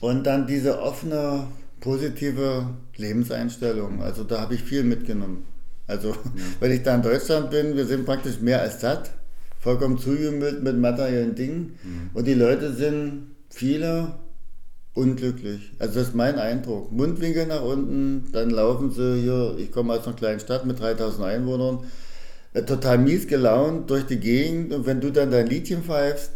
Und 0.00 0.24
dann 0.24 0.46
diese 0.46 0.80
offene, 0.80 1.48
positive 1.80 2.70
Lebenseinstellung. 2.96 4.00
Also 4.00 4.22
da 4.22 4.40
habe 4.40 4.54
ich 4.54 4.62
viel 4.62 4.84
mitgenommen. 4.84 5.44
Also, 5.88 6.10
ja. 6.14 6.16
wenn 6.60 6.70
ich 6.70 6.84
da 6.84 6.94
in 6.94 7.02
Deutschland 7.02 7.50
bin, 7.50 7.76
wir 7.76 7.86
sind 7.86 8.06
praktisch 8.06 8.40
mehr 8.40 8.62
als 8.62 8.80
satt, 8.80 9.10
vollkommen 9.58 9.98
zugemüllt 9.98 10.62
mit 10.62 10.78
materiellen 10.78 11.34
Dingen. 11.34 11.78
Mhm. 11.82 12.10
Und 12.14 12.26
die 12.26 12.34
Leute 12.34 12.72
sind 12.72 13.32
viele 13.50 14.14
unglücklich. 14.96 15.72
Also 15.78 16.00
das 16.00 16.08
ist 16.08 16.14
mein 16.14 16.38
Eindruck. 16.38 16.90
Mundwinkel 16.92 17.46
nach 17.46 17.62
unten, 17.62 18.30
dann 18.32 18.50
laufen 18.50 18.90
sie 18.90 19.20
hier, 19.22 19.56
ich 19.58 19.70
komme 19.70 19.94
aus 19.94 20.06
einer 20.06 20.16
kleinen 20.16 20.40
Stadt 20.40 20.66
mit 20.66 20.80
3000 20.80 21.24
Einwohnern, 21.24 21.80
äh, 22.54 22.62
total 22.62 22.98
mies 22.98 23.26
gelaunt 23.26 23.90
durch 23.90 24.06
die 24.06 24.18
Gegend 24.18 24.72
und 24.72 24.86
wenn 24.86 25.00
du 25.00 25.10
dann 25.10 25.30
dein 25.30 25.46
Liedchen 25.46 25.82
pfeifst, 25.82 26.32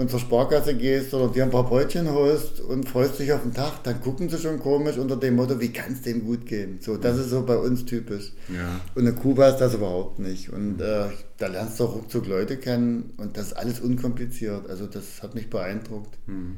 und 0.00 0.10
zur 0.10 0.20
Sparkasse 0.20 0.74
gehst 0.74 1.12
oder 1.12 1.28
dir 1.28 1.44
ein 1.44 1.50
paar 1.50 1.68
Brötchen 1.68 2.10
holst 2.10 2.60
und 2.60 2.88
freust 2.88 3.18
dich 3.18 3.32
auf 3.32 3.42
den 3.42 3.52
Tag, 3.52 3.84
dann 3.84 4.00
gucken 4.00 4.30
sie 4.30 4.38
schon 4.38 4.58
komisch 4.58 4.96
unter 4.96 5.16
dem 5.16 5.36
Motto, 5.36 5.60
wie 5.60 5.72
kann 5.72 5.92
es 5.92 6.00
dem 6.00 6.24
gut 6.24 6.46
gehen? 6.46 6.78
So, 6.80 6.96
das 6.96 7.18
ist 7.18 7.28
so 7.28 7.44
bei 7.44 7.56
uns 7.56 7.84
typisch. 7.84 8.32
Ja. 8.48 8.80
Und 8.94 9.06
in 9.06 9.14
Kuba 9.14 9.48
ist 9.48 9.58
das 9.58 9.74
überhaupt 9.74 10.18
nicht. 10.18 10.50
Und 10.50 10.80
äh, 10.80 11.04
da 11.36 11.46
lernst 11.48 11.78
du 11.78 11.84
auch 11.84 11.96
ruckzuck 11.96 12.26
Leute 12.26 12.56
kennen 12.56 13.12
und 13.18 13.36
das 13.36 13.48
ist 13.48 13.52
alles 13.52 13.80
unkompliziert. 13.80 14.70
Also 14.70 14.86
das 14.86 15.22
hat 15.22 15.34
mich 15.34 15.50
beeindruckt. 15.50 16.16
Mhm. 16.26 16.56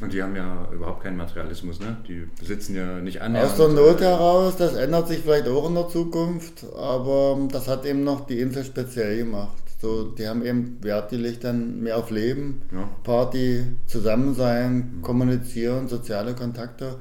Und 0.00 0.12
die 0.12 0.22
haben 0.22 0.36
ja 0.36 0.68
überhaupt 0.72 1.02
keinen 1.02 1.16
Materialismus, 1.16 1.80
ne? 1.80 1.96
Die 2.06 2.28
besitzen 2.38 2.76
ja 2.76 2.98
nicht 3.00 3.22
an. 3.22 3.34
Aus 3.34 3.56
der 3.56 3.68
Not 3.68 4.00
heraus, 4.00 4.56
das 4.56 4.74
ändert 4.74 5.08
sich 5.08 5.20
vielleicht 5.20 5.48
auch 5.48 5.66
in 5.68 5.74
der 5.74 5.88
Zukunft, 5.88 6.66
aber 6.76 7.38
das 7.50 7.66
hat 7.66 7.86
eben 7.86 8.04
noch 8.04 8.26
die 8.26 8.40
Insel 8.40 8.64
speziell 8.64 9.16
gemacht. 9.16 9.56
So, 9.80 10.04
die 10.04 10.26
haben 10.26 10.44
eben 10.44 10.82
Wert 10.82 11.10
gelegt 11.10 11.44
dann 11.44 11.80
mehr 11.80 11.96
auf 11.96 12.10
Leben, 12.10 12.62
ja. 12.72 12.88
Party, 13.04 13.64
Zusammensein, 13.86 14.96
mhm. 14.96 15.02
Kommunizieren, 15.02 15.88
soziale 15.88 16.34
Kontakte. 16.34 16.96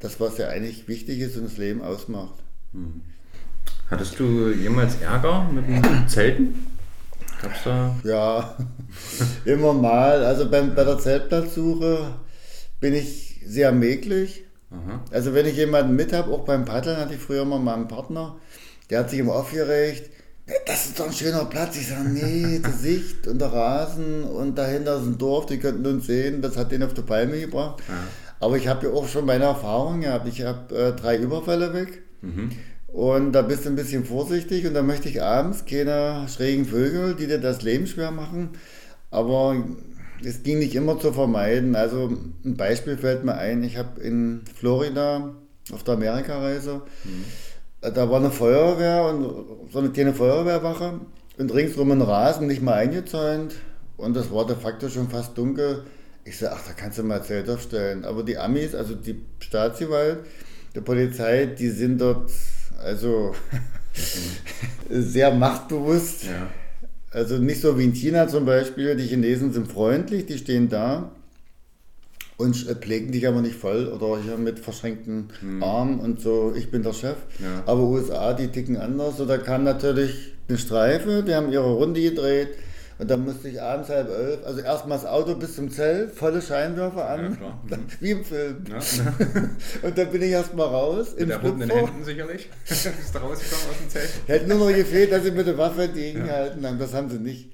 Das, 0.00 0.20
was 0.20 0.38
ja 0.38 0.48
eigentlich 0.48 0.88
wichtig 0.88 1.20
ist 1.20 1.36
und 1.36 1.44
das 1.44 1.58
Leben 1.58 1.82
ausmacht. 1.82 2.34
Mhm. 2.72 3.02
Hattest 3.90 4.18
du 4.20 4.50
jemals 4.50 5.00
Ärger 5.00 5.48
mit 5.52 5.66
den 5.68 6.08
Zelten? 6.08 6.66
Gab's 7.42 7.64
da? 7.64 7.94
Ja, 8.04 8.56
immer 9.44 9.72
mal. 9.72 10.24
Also 10.24 10.50
beim, 10.50 10.74
bei 10.74 10.84
der 10.84 10.98
Zeltplatzsuche 10.98 12.14
bin 12.80 12.94
ich 12.94 13.40
sehr 13.46 13.72
mäglich. 13.72 14.44
Aha. 14.70 15.04
Also 15.10 15.34
wenn 15.34 15.46
ich 15.46 15.56
jemanden 15.56 15.96
mit 15.96 16.12
habe, 16.12 16.30
auch 16.30 16.44
beim 16.44 16.64
Paddeln 16.64 16.98
hatte 16.98 17.14
ich 17.14 17.20
früher 17.20 17.44
mal 17.44 17.58
meinen 17.58 17.88
Partner, 17.88 18.36
der 18.90 19.00
hat 19.00 19.10
sich 19.10 19.18
immer 19.18 19.34
aufgeregt 19.34 20.10
das 20.66 20.86
ist 20.86 20.98
doch 20.98 21.06
ein 21.06 21.12
schöner 21.12 21.44
Platz. 21.44 21.76
Ich 21.76 21.88
sage, 21.88 22.08
nee, 22.08 22.58
die 22.66 22.70
Sicht 22.70 23.26
und 23.26 23.40
der 23.40 23.52
Rasen 23.52 24.24
und 24.24 24.56
dahinter 24.56 24.96
ist 24.96 25.06
ein 25.06 25.18
Dorf, 25.18 25.46
die 25.46 25.58
könnten 25.58 25.86
uns 25.86 26.06
sehen. 26.06 26.42
Das 26.42 26.56
hat 26.56 26.72
den 26.72 26.82
auf 26.82 26.94
die 26.94 27.02
Palme 27.02 27.38
gebracht. 27.38 27.82
Ja. 27.88 27.94
Aber 28.40 28.56
ich 28.56 28.68
habe 28.68 28.86
ja 28.86 28.92
auch 28.92 29.08
schon 29.08 29.26
meine 29.26 29.44
Erfahrung 29.44 30.00
gehabt. 30.00 30.28
Ich 30.28 30.42
habe 30.42 30.74
äh, 30.74 30.92
drei 30.92 31.16
Überfälle 31.16 31.74
weg. 31.74 32.02
Mhm. 32.22 32.50
Und 32.86 33.32
da 33.32 33.42
bist 33.42 33.64
du 33.64 33.68
ein 33.68 33.76
bisschen 33.76 34.04
vorsichtig 34.04 34.66
und 34.66 34.74
da 34.74 34.82
möchte 34.82 35.08
ich 35.08 35.22
abends 35.22 35.66
keine 35.66 36.26
schrägen 36.28 36.64
Vögel, 36.64 37.14
die 37.14 37.26
dir 37.26 37.38
das 37.38 37.62
Leben 37.62 37.86
schwer 37.86 38.10
machen. 38.10 38.50
Aber 39.10 39.56
es 40.24 40.42
ging 40.42 40.58
nicht 40.58 40.74
immer 40.74 40.98
zu 40.98 41.12
vermeiden. 41.12 41.76
Also 41.76 42.12
ein 42.44 42.56
Beispiel 42.56 42.96
fällt 42.96 43.24
mir 43.24 43.34
ein. 43.34 43.62
Ich 43.62 43.76
habe 43.76 44.00
in 44.00 44.42
Florida 44.54 45.34
auf 45.72 45.84
der 45.84 45.94
Amerikareise 45.94 46.82
mhm 47.04 47.24
da 47.80 48.10
war 48.10 48.18
eine 48.18 48.30
Feuerwehr 48.30 49.04
und 49.04 49.72
so 49.72 49.78
eine 49.78 49.90
kleine 49.90 50.12
Feuerwehrwache 50.12 51.00
und 51.38 51.54
ringsrum 51.54 51.92
ein 51.92 52.02
Rasen 52.02 52.46
nicht 52.46 52.62
mal 52.62 52.74
eingezäunt 52.74 53.54
und 53.96 54.16
das 54.16 54.32
war 54.32 54.46
de 54.46 54.56
facto 54.56 54.88
schon 54.88 55.08
fast 55.08 55.36
dunkel. 55.38 55.84
Ich 56.24 56.38
sage, 56.38 56.56
ach, 56.56 56.66
da 56.66 56.72
kannst 56.72 56.98
du 56.98 57.04
mal 57.04 57.22
Zelt 57.22 57.48
aufstellen. 57.48 58.04
Aber 58.04 58.22
die 58.22 58.36
Amis, 58.36 58.74
also 58.74 58.94
die 58.94 59.24
Staatsgewalt, 59.40 60.18
die 60.74 60.80
Polizei, 60.80 61.46
die 61.46 61.70
sind 61.70 61.98
dort 61.98 62.30
also 62.82 63.34
sehr 64.90 65.32
machtbewusst. 65.32 66.24
Ja. 66.24 66.48
Also 67.10 67.38
nicht 67.38 67.60
so 67.60 67.78
wie 67.78 67.84
in 67.84 67.92
China 67.92 68.28
zum 68.28 68.44
Beispiel, 68.44 68.96
die 68.96 69.06
Chinesen 69.06 69.52
sind 69.52 69.70
freundlich, 69.70 70.26
die 70.26 70.38
stehen 70.38 70.68
da 70.68 71.10
und 72.36 72.54
pflegen 72.54 73.12
dich 73.12 73.26
aber 73.26 73.40
nicht 73.40 73.56
voll 73.56 73.88
oder 73.88 74.22
hier 74.22 74.36
mit 74.36 74.58
verschränkten 74.58 75.30
hm. 75.40 75.62
Armen 75.62 76.00
und 76.00 76.20
so, 76.20 76.52
ich 76.56 76.70
bin 76.70 76.82
der 76.82 76.92
Chef. 76.92 77.16
Ja. 77.40 77.62
Aber 77.66 77.82
USA, 77.82 78.32
die 78.34 78.48
ticken 78.48 78.76
anders. 78.76 79.16
So, 79.16 79.24
da 79.24 79.38
kam 79.38 79.64
natürlich 79.64 80.34
eine 80.48 80.58
Streife, 80.58 81.24
die 81.26 81.34
haben 81.34 81.50
ihre 81.50 81.72
Runde 81.72 82.00
gedreht 82.00 82.48
und 82.98 83.08
dann 83.08 83.24
musste 83.24 83.48
ich 83.48 83.62
abends 83.62 83.88
halb 83.90 84.10
elf, 84.10 84.40
also 84.44 84.60
erstmal 84.60 84.98
das 84.98 85.06
Auto 85.06 85.36
bis 85.36 85.54
zum 85.54 85.70
Zelt, 85.70 86.12
volle 86.12 86.42
Scheinwerfer 86.42 87.08
an, 87.08 87.38
ja, 87.40 87.76
mhm. 87.76 87.84
wie 88.00 88.10
im 88.10 88.24
Film. 88.24 88.64
Ja. 88.68 88.78
und 89.82 89.96
dann 89.96 90.10
bin 90.10 90.22
ich 90.22 90.30
erstmal 90.30 90.66
raus. 90.66 91.14
Mit 91.16 91.30
erhobenen 91.30 91.70
Händen 91.70 92.04
sicherlich. 92.04 92.50
Bist 92.68 92.86
du 92.86 93.18
rausgekommen 93.18 93.66
aus 93.70 93.78
dem 93.80 93.88
Zelt? 93.88 94.08
Hätte 94.26 94.48
nur 94.48 94.58
noch 94.58 94.74
gefehlt, 94.74 95.12
dass 95.12 95.22
sie 95.22 95.30
mit 95.30 95.46
der 95.46 95.56
Waffe 95.56 95.84
entgegengehalten 95.84 96.66
haben. 96.66 96.78
Das 96.80 96.92
haben 96.92 97.08
sie 97.08 97.18
nicht. 97.18 97.50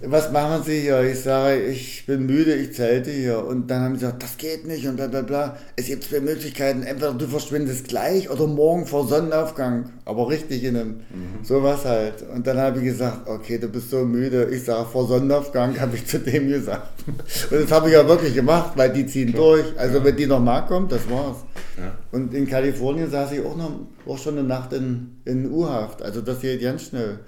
Was 0.00 0.30
machen 0.30 0.62
sie 0.64 0.80
hier? 0.82 1.02
Ich 1.02 1.22
sage, 1.22 1.60
ich 1.60 2.06
bin 2.06 2.26
müde, 2.26 2.54
ich 2.54 2.74
zelte 2.74 3.10
hier. 3.10 3.44
Und 3.44 3.68
dann 3.68 3.82
haben 3.82 3.94
sie 3.96 4.02
gesagt, 4.02 4.22
das 4.22 4.36
geht 4.36 4.64
nicht 4.64 4.86
und 4.86 4.94
bla 4.94 5.08
bla 5.08 5.22
bla. 5.22 5.58
Es 5.74 5.86
gibt 5.86 6.04
zwei 6.04 6.20
Möglichkeiten. 6.20 6.84
Entweder 6.84 7.14
du 7.14 7.26
verschwindest 7.26 7.88
gleich 7.88 8.30
oder 8.30 8.46
morgen 8.46 8.86
vor 8.86 9.08
Sonnenaufgang. 9.08 9.90
Aber 10.04 10.28
richtig 10.28 10.62
in 10.62 10.76
einem. 10.76 10.88
Mhm. 10.88 11.42
Sowas 11.42 11.84
halt. 11.84 12.22
Und 12.22 12.46
dann 12.46 12.58
habe 12.58 12.78
ich 12.78 12.84
gesagt, 12.84 13.26
okay, 13.28 13.58
du 13.58 13.66
bist 13.66 13.90
so 13.90 14.04
müde. 14.04 14.48
Ich 14.52 14.67
sage, 14.68 14.88
vor 14.88 15.06
Sonnenaufgang 15.06 15.80
habe 15.80 15.96
ich 15.96 16.06
zu 16.06 16.18
dem 16.20 16.48
gesagt. 16.48 17.04
Und 17.06 17.62
das 17.62 17.72
habe 17.72 17.88
ich 17.88 17.94
ja 17.94 18.06
wirklich 18.06 18.34
gemacht, 18.34 18.72
weil 18.76 18.92
die 18.92 19.06
ziehen 19.06 19.32
durch. 19.32 19.64
Also 19.76 20.04
wenn 20.04 20.16
die 20.16 20.26
nochmal 20.26 20.66
kommt, 20.66 20.92
das 20.92 21.08
war's. 21.10 21.38
Ja. 21.76 21.92
Und 22.12 22.34
in 22.34 22.46
Kalifornien 22.46 23.10
saß 23.10 23.32
ich 23.32 23.44
auch, 23.44 23.56
noch, 23.56 23.72
auch 24.06 24.18
schon 24.18 24.38
eine 24.38 24.46
Nacht 24.46 24.72
in, 24.72 25.16
in 25.24 25.50
U-Haft. 25.50 26.02
Also 26.02 26.20
das 26.20 26.40
geht 26.40 26.60
ganz 26.60 26.88
schnell. 26.88 27.20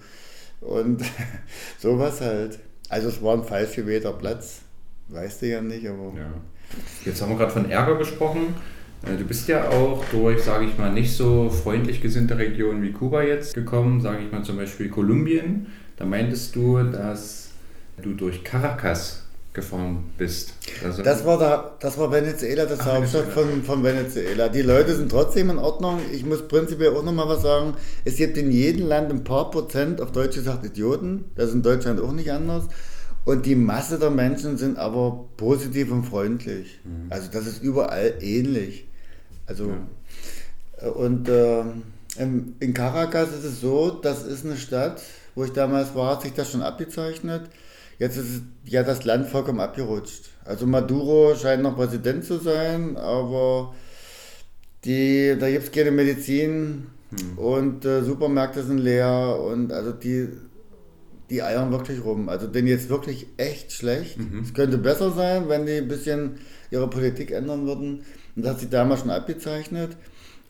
Und 0.61 1.03
sowas 1.78 2.20
halt. 2.20 2.59
Also 2.88 3.09
es 3.09 3.22
war 3.22 3.34
ein 3.34 3.45
falsch 3.45 3.76
gewählter 3.76 4.12
Platz. 4.12 4.61
Weißt 5.09 5.43
du 5.43 5.49
ja 5.49 5.61
nicht, 5.61 5.88
aber. 5.88 6.12
Ja. 6.16 6.32
Jetzt 7.05 7.22
haben 7.22 7.30
wir 7.30 7.38
gerade 7.38 7.53
von 7.53 7.70
Ärger 7.70 7.97
gesprochen. 7.97 8.55
Äh, 9.03 9.16
du 9.16 9.24
bist 9.24 9.49
ja 9.49 9.68
auch 9.70 10.05
durch, 10.12 10.43
sage 10.43 10.66
ich 10.66 10.76
mal, 10.76 10.93
nicht 10.93 11.16
so 11.16 11.49
freundlich 11.49 12.01
gesinnte 12.01 12.36
Regionen 12.36 12.82
wie 12.82 12.93
Kuba 12.93 13.22
jetzt 13.22 13.55
gekommen, 13.55 14.01
sage 14.01 14.24
ich 14.24 14.30
mal 14.30 14.45
zum 14.45 14.57
Beispiel 14.57 14.88
Kolumbien. 14.88 15.66
Da 16.01 16.07
meintest 16.07 16.57
du, 16.57 16.82
dass 16.82 17.48
du 18.01 18.14
durch 18.14 18.42
Caracas 18.42 19.22
gefahren 19.53 20.05
bist. 20.16 20.55
Also 20.82 21.03
das, 21.03 21.26
war 21.26 21.38
da, 21.38 21.76
das 21.78 21.98
war 21.98 22.11
Venezuela, 22.11 22.64
das 22.64 22.80
Ach, 22.80 22.94
Hauptstadt 22.94 23.26
von, 23.26 23.62
von 23.62 23.84
Venezuela. 23.84 24.48
Die 24.48 24.62
Leute 24.62 24.96
sind 24.96 25.11
trotzdem 25.11 25.51
in 25.51 25.59
Ordnung. 25.59 26.01
Ich 26.11 26.24
muss 26.24 26.48
prinzipiell 26.48 26.96
auch 26.96 27.03
nochmal 27.03 27.28
was 27.28 27.42
sagen. 27.42 27.74
Es 28.07 28.16
gibt 28.16 28.38
in 28.38 28.51
jedem 28.51 28.88
Land 28.88 29.11
ein 29.11 29.24
paar 29.24 29.51
Prozent, 29.51 30.01
auf 30.01 30.11
Deutsch 30.11 30.36
gesagt, 30.36 30.64
Idioten. 30.64 31.26
Das 31.34 31.48
ist 31.48 31.55
in 31.57 31.62
Deutschland 31.62 32.01
auch 32.01 32.12
nicht 32.12 32.32
anders. 32.32 32.64
Und 33.26 33.44
die 33.44 33.55
Masse 33.55 33.98
der 33.98 34.11
Menschen 34.11 34.57
sind 34.57 34.78
aber 34.78 35.26
positiv 35.36 35.92
und 35.92 36.05
freundlich. 36.05 36.80
Mhm. 36.82 37.12
Also 37.12 37.28
das 37.30 37.46
ist 37.46 37.62
überall 37.62 38.14
ähnlich. 38.20 38.88
Also 39.44 39.70
ja. 40.80 40.88
und 40.88 41.28
äh, 41.28 41.64
in 42.16 42.72
Caracas 42.72 43.34
ist 43.34 43.44
es 43.44 43.61
so, 43.61 43.90
das 43.90 44.24
ist 44.24 44.46
eine 44.46 44.57
Stadt, 44.57 45.03
wo 45.41 45.45
ich 45.45 45.53
damals 45.53 45.95
war, 45.95 46.12
hat 46.12 46.22
sich 46.22 46.34
das 46.34 46.51
schon 46.51 46.61
abgezeichnet. 46.61 47.49
Jetzt 47.99 48.18
ist 48.18 48.43
ja 48.66 48.82
das 48.82 49.07
Land 49.07 49.26
vollkommen 49.26 49.61
abgerutscht. 49.61 50.28
Also 50.45 50.66
Maduro 50.66 51.34
scheint 51.34 51.62
noch 51.62 51.76
Präsident 51.76 52.26
zu 52.26 52.36
sein, 52.36 52.99
aber 52.99 53.74
die, 54.84 55.34
da 55.41 55.51
gibt 55.51 55.64
es 55.64 55.72
keine 55.72 55.93
Medizin 55.93 56.88
hm. 57.09 57.38
und 57.38 57.86
äh, 57.86 58.03
Supermärkte 58.03 58.62
sind 58.62 58.78
leer 58.78 59.38
und 59.43 59.72
also 59.72 59.93
die, 59.93 60.28
die 61.30 61.43
eiern 61.43 61.72
wirklich 61.72 62.05
rum. 62.05 62.28
Also 62.28 62.47
denen 62.47 62.68
jetzt 62.68 62.91
wirklich 62.91 63.26
echt 63.38 63.72
schlecht. 63.72 64.18
Mhm. 64.18 64.41
Es 64.45 64.53
könnte 64.53 64.76
besser 64.76 65.11
sein, 65.11 65.49
wenn 65.49 65.64
die 65.64 65.78
ein 65.78 65.88
bisschen 65.88 66.32
ihre 66.70 66.91
Politik 66.91 67.30
ändern 67.30 67.66
würden. 67.66 68.05
Und 68.36 68.45
das 68.45 68.53
hat 68.53 68.61
sich 68.61 68.68
damals 68.68 69.01
schon 69.01 69.11
abgezeichnet. 69.11 69.97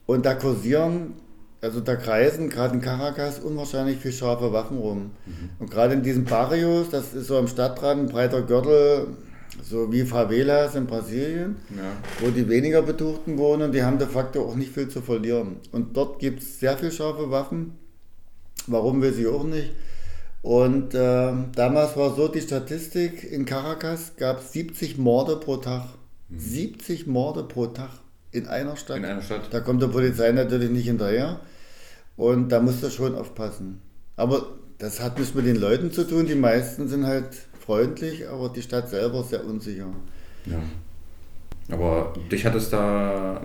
Und 0.07 0.27
da 0.27 0.35
kursieren 0.35 1.15
also 1.63 1.81
da 1.81 1.97
kreisen 1.97 2.49
gerade 2.49 2.75
in 2.75 2.81
Caracas 2.81 3.39
unwahrscheinlich 3.39 3.99
viel 3.99 4.13
scharfe 4.13 4.53
Waffen 4.53 4.79
rum. 4.79 5.11
Mhm. 5.27 5.51
Und 5.59 5.71
gerade 5.71 5.95
in 5.95 6.03
diesen 6.03 6.25
Barrios, 6.25 6.89
das 6.91 7.13
ist 7.13 7.27
so 7.27 7.37
am 7.37 7.49
Stadtrand, 7.49 8.01
ein 8.01 8.07
breiter 8.07 8.43
Gürtel, 8.43 9.09
so 9.63 9.93
wie 9.93 10.05
Favelas 10.05 10.75
in 10.75 10.87
Brasilien, 10.87 11.57
ja. 11.71 11.93
wo 12.21 12.31
die 12.31 12.49
weniger 12.49 12.83
Betuchten 12.83 13.37
wohnen, 13.37 13.73
die 13.73 13.83
haben 13.83 13.99
de 13.99 14.07
facto 14.07 14.43
auch 14.43 14.55
nicht 14.55 14.73
viel 14.73 14.89
zu 14.89 15.03
verlieren. 15.03 15.57
Und 15.73 15.97
dort 15.97 16.19
gibt 16.19 16.43
es 16.43 16.61
sehr 16.61 16.79
viel 16.79 16.93
scharfe 16.93 17.31
Waffen. 17.31 17.73
Warum 18.67 19.03
weiß 19.03 19.19
ich 19.19 19.27
auch 19.27 19.45
nicht. 19.45 19.73
Und 20.43 20.95
äh, 20.95 21.33
damals 21.55 21.97
war 21.97 22.15
so 22.15 22.29
die 22.29 22.41
Statistik, 22.41 23.31
in 23.31 23.45
Caracas 23.45 24.13
gab 24.17 24.41
es 24.41 24.53
70 24.53 24.97
Morde 24.97 25.37
pro 25.37 25.59
Tag. 25.59 25.85
Mhm. 26.31 26.39
70 26.39 27.07
Morde 27.07 27.45
pro 27.45 27.67
Tag 27.67 27.91
in 28.33 28.47
einer 28.47 28.77
Stadt. 28.77 28.99
In 28.99 29.05
einer 29.05 29.23
Stadt. 29.23 29.53
Da 29.53 29.61
kommt 29.61 29.83
der 29.83 29.89
Polizei 29.89 30.31
natürlich 30.33 30.71
nicht 30.71 30.87
hinterher. 30.87 31.41
Und 32.17 32.51
da 32.51 32.61
musst 32.61 32.83
du 32.83 32.91
schon 32.91 33.15
aufpassen. 33.15 33.81
Aber 34.17 34.47
das 34.79 35.01
hat 35.01 35.19
nichts 35.19 35.35
mit 35.35 35.47
den 35.47 35.57
Leuten 35.57 35.93
zu 35.93 36.07
tun. 36.07 36.27
Die 36.27 36.35
meisten 36.35 36.89
sind 36.89 37.07
halt 37.07 37.29
freundlich, 37.59 38.29
aber 38.29 38.49
die 38.49 38.63
Stadt 38.63 38.89
selber 38.89 39.21
ist 39.21 39.31
sehr 39.31 39.45
unsicher. 39.45 39.87
Ja. 40.47 40.59
Aber 41.71 42.13
dich 42.31 42.45
hat 42.45 42.55
es 42.55 42.71
da, 42.71 43.41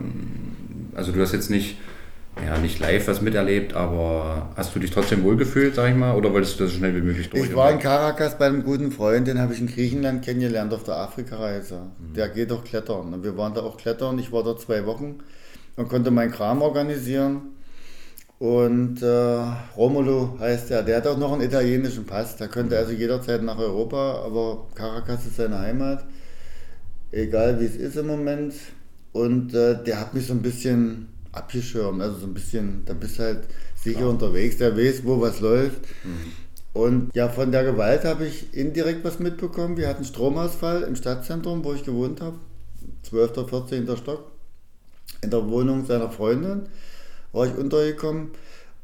also 0.94 1.12
du 1.12 1.22
hast 1.22 1.34
jetzt 1.34 1.50
nicht, 1.50 1.78
ja, 2.44 2.58
nicht 2.58 2.80
live 2.80 3.08
was 3.08 3.22
miterlebt, 3.22 3.74
aber 3.74 4.50
hast 4.56 4.76
du 4.76 4.80
dich 4.80 4.92
trotzdem 4.92 5.24
wohlgefühlt, 5.24 5.76
sag 5.76 5.90
ich 5.90 5.96
mal, 5.96 6.16
oder 6.16 6.34
wolltest 6.34 6.60
du 6.60 6.64
das 6.64 6.74
so 6.74 6.80
schnell 6.80 6.96
wie 6.96 7.02
möglich 7.02 7.30
durch? 7.30 7.50
Ich 7.50 7.56
war 7.56 7.72
in 7.72 7.80
Caracas 7.80 8.38
bei 8.38 8.48
einem 8.48 8.64
guten 8.64 8.92
Freund, 8.92 9.28
den 9.28 9.40
habe 9.40 9.54
ich 9.54 9.62
in 9.62 9.68
Griechenland 9.68 10.24
kennengelernt 10.24 10.74
auf 10.74 10.84
der 10.84 10.98
Afrikareise. 10.98 11.76
Mhm. 11.76 12.14
Der 12.14 12.30
geht 12.30 12.52
auch 12.52 12.64
klettern. 12.64 13.14
Und 13.14 13.24
wir 13.24 13.38
waren 13.38 13.54
da 13.54 13.62
auch 13.62 13.78
klettern. 13.78 14.20
Ich 14.20 14.32
war 14.32 14.44
da 14.44 14.58
zwei 14.58 14.86
Wochen 14.86 15.20
und 15.78 15.88
konnte 15.88 16.12
meinen 16.12 16.32
Kram 16.32 16.62
organisieren. 16.62 17.42
Und 18.38 19.02
äh, 19.02 19.42
Romulo 19.78 20.38
heißt 20.40 20.72
er, 20.72 20.84
der 20.84 20.98
hat 20.98 21.08
auch 21.08 21.18
noch 21.18 21.32
einen 21.32 21.42
italienischen 21.42 22.06
Pass. 22.06 22.36
Da 22.36 22.48
könnte 22.48 22.78
also 22.78 22.92
jederzeit 22.92 23.42
nach 23.44 23.58
Europa, 23.58 24.24
aber 24.26 24.68
Caracas 24.76 25.26
ist 25.26 25.38
seine 25.38 25.60
Heimat. 25.60 26.06
Egal 27.12 27.62
wie 27.62 27.66
es 27.66 27.78
ist 27.78 27.96
im 27.96 28.08
Moment. 28.08 28.54
Und 29.14 29.54
äh, 29.54 29.82
der 29.82 30.02
hat 30.02 30.14
mich 30.14 30.28
so 30.28 30.34
ein 30.34 30.42
bisschen 30.42 31.15
abgeschirmt. 31.36 32.02
Also 32.02 32.20
so 32.20 32.28
ein 32.28 32.34
bisschen, 32.34 32.84
da 32.86 32.94
bist 32.94 33.20
du 33.20 33.24
halt 33.24 33.44
sicher 33.76 34.02
ja. 34.02 34.08
unterwegs, 34.08 34.58
der 34.58 34.78
weiß, 34.78 35.06
wo 35.06 35.22
was 35.22 35.40
läuft. 35.40 35.82
Mhm. 36.04 36.32
Und 36.74 37.16
ja, 37.16 37.30
von 37.30 37.52
der 37.52 37.64
Gewalt 37.64 38.04
habe 38.04 38.26
ich 38.26 38.54
indirekt 38.54 39.06
was 39.06 39.20
mitbekommen. 39.20 39.78
Wir 39.78 39.88
hatten 39.88 40.04
Stromausfall 40.04 40.84
im 40.84 40.96
Stadtzentrum, 40.96 41.64
wo 41.64 41.74
ich 41.74 41.84
gewohnt 41.84 42.20
habe. 42.20 42.38
12. 43.04 43.38
oder 43.38 43.48
14. 43.48 43.96
Stock. 43.96 44.32
In 45.22 45.30
der 45.30 45.48
Wohnung 45.50 45.86
seiner 45.86 46.10
Freundin 46.10 46.64
war 47.32 47.48
ich 47.48 47.56
untergekommen. 47.56 48.32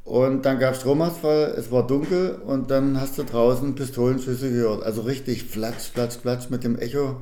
Und 0.04 0.46
dann 0.46 0.58
gab 0.60 0.74
es 0.74 0.80
Stromausfall, 0.80 1.54
es 1.58 1.72
war 1.72 1.86
dunkel 1.86 2.42
und 2.46 2.72
dann 2.72 3.00
hast 3.00 3.18
du 3.18 3.24
draußen 3.24 3.76
Pistolenschüsse 3.76 4.52
gehört. 4.52 4.84
Also 4.84 5.02
richtig 5.02 5.44
flatsch, 5.44 5.92
flatsch, 5.94 6.18
flatsch 6.18 6.50
mit 6.50 6.64
dem 6.64 6.80
Echo. 6.80 7.22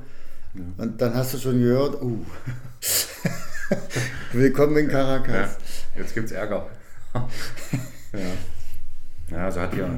Ja. 0.54 0.62
Und 0.78 1.02
dann 1.02 1.14
hast 1.14 1.34
du 1.34 1.38
schon 1.38 1.60
gehört, 1.60 2.02
uh, 2.02 2.20
willkommen 4.34 4.78
in 4.78 4.88
Caracas. 4.88 5.58
Ja, 5.96 6.02
jetzt 6.02 6.18
es 6.18 6.32
Ärger. 6.32 6.68
ja. 7.14 7.20
ja, 9.32 9.46
also 9.46 9.62
hat 9.62 9.76
ja 9.76 9.90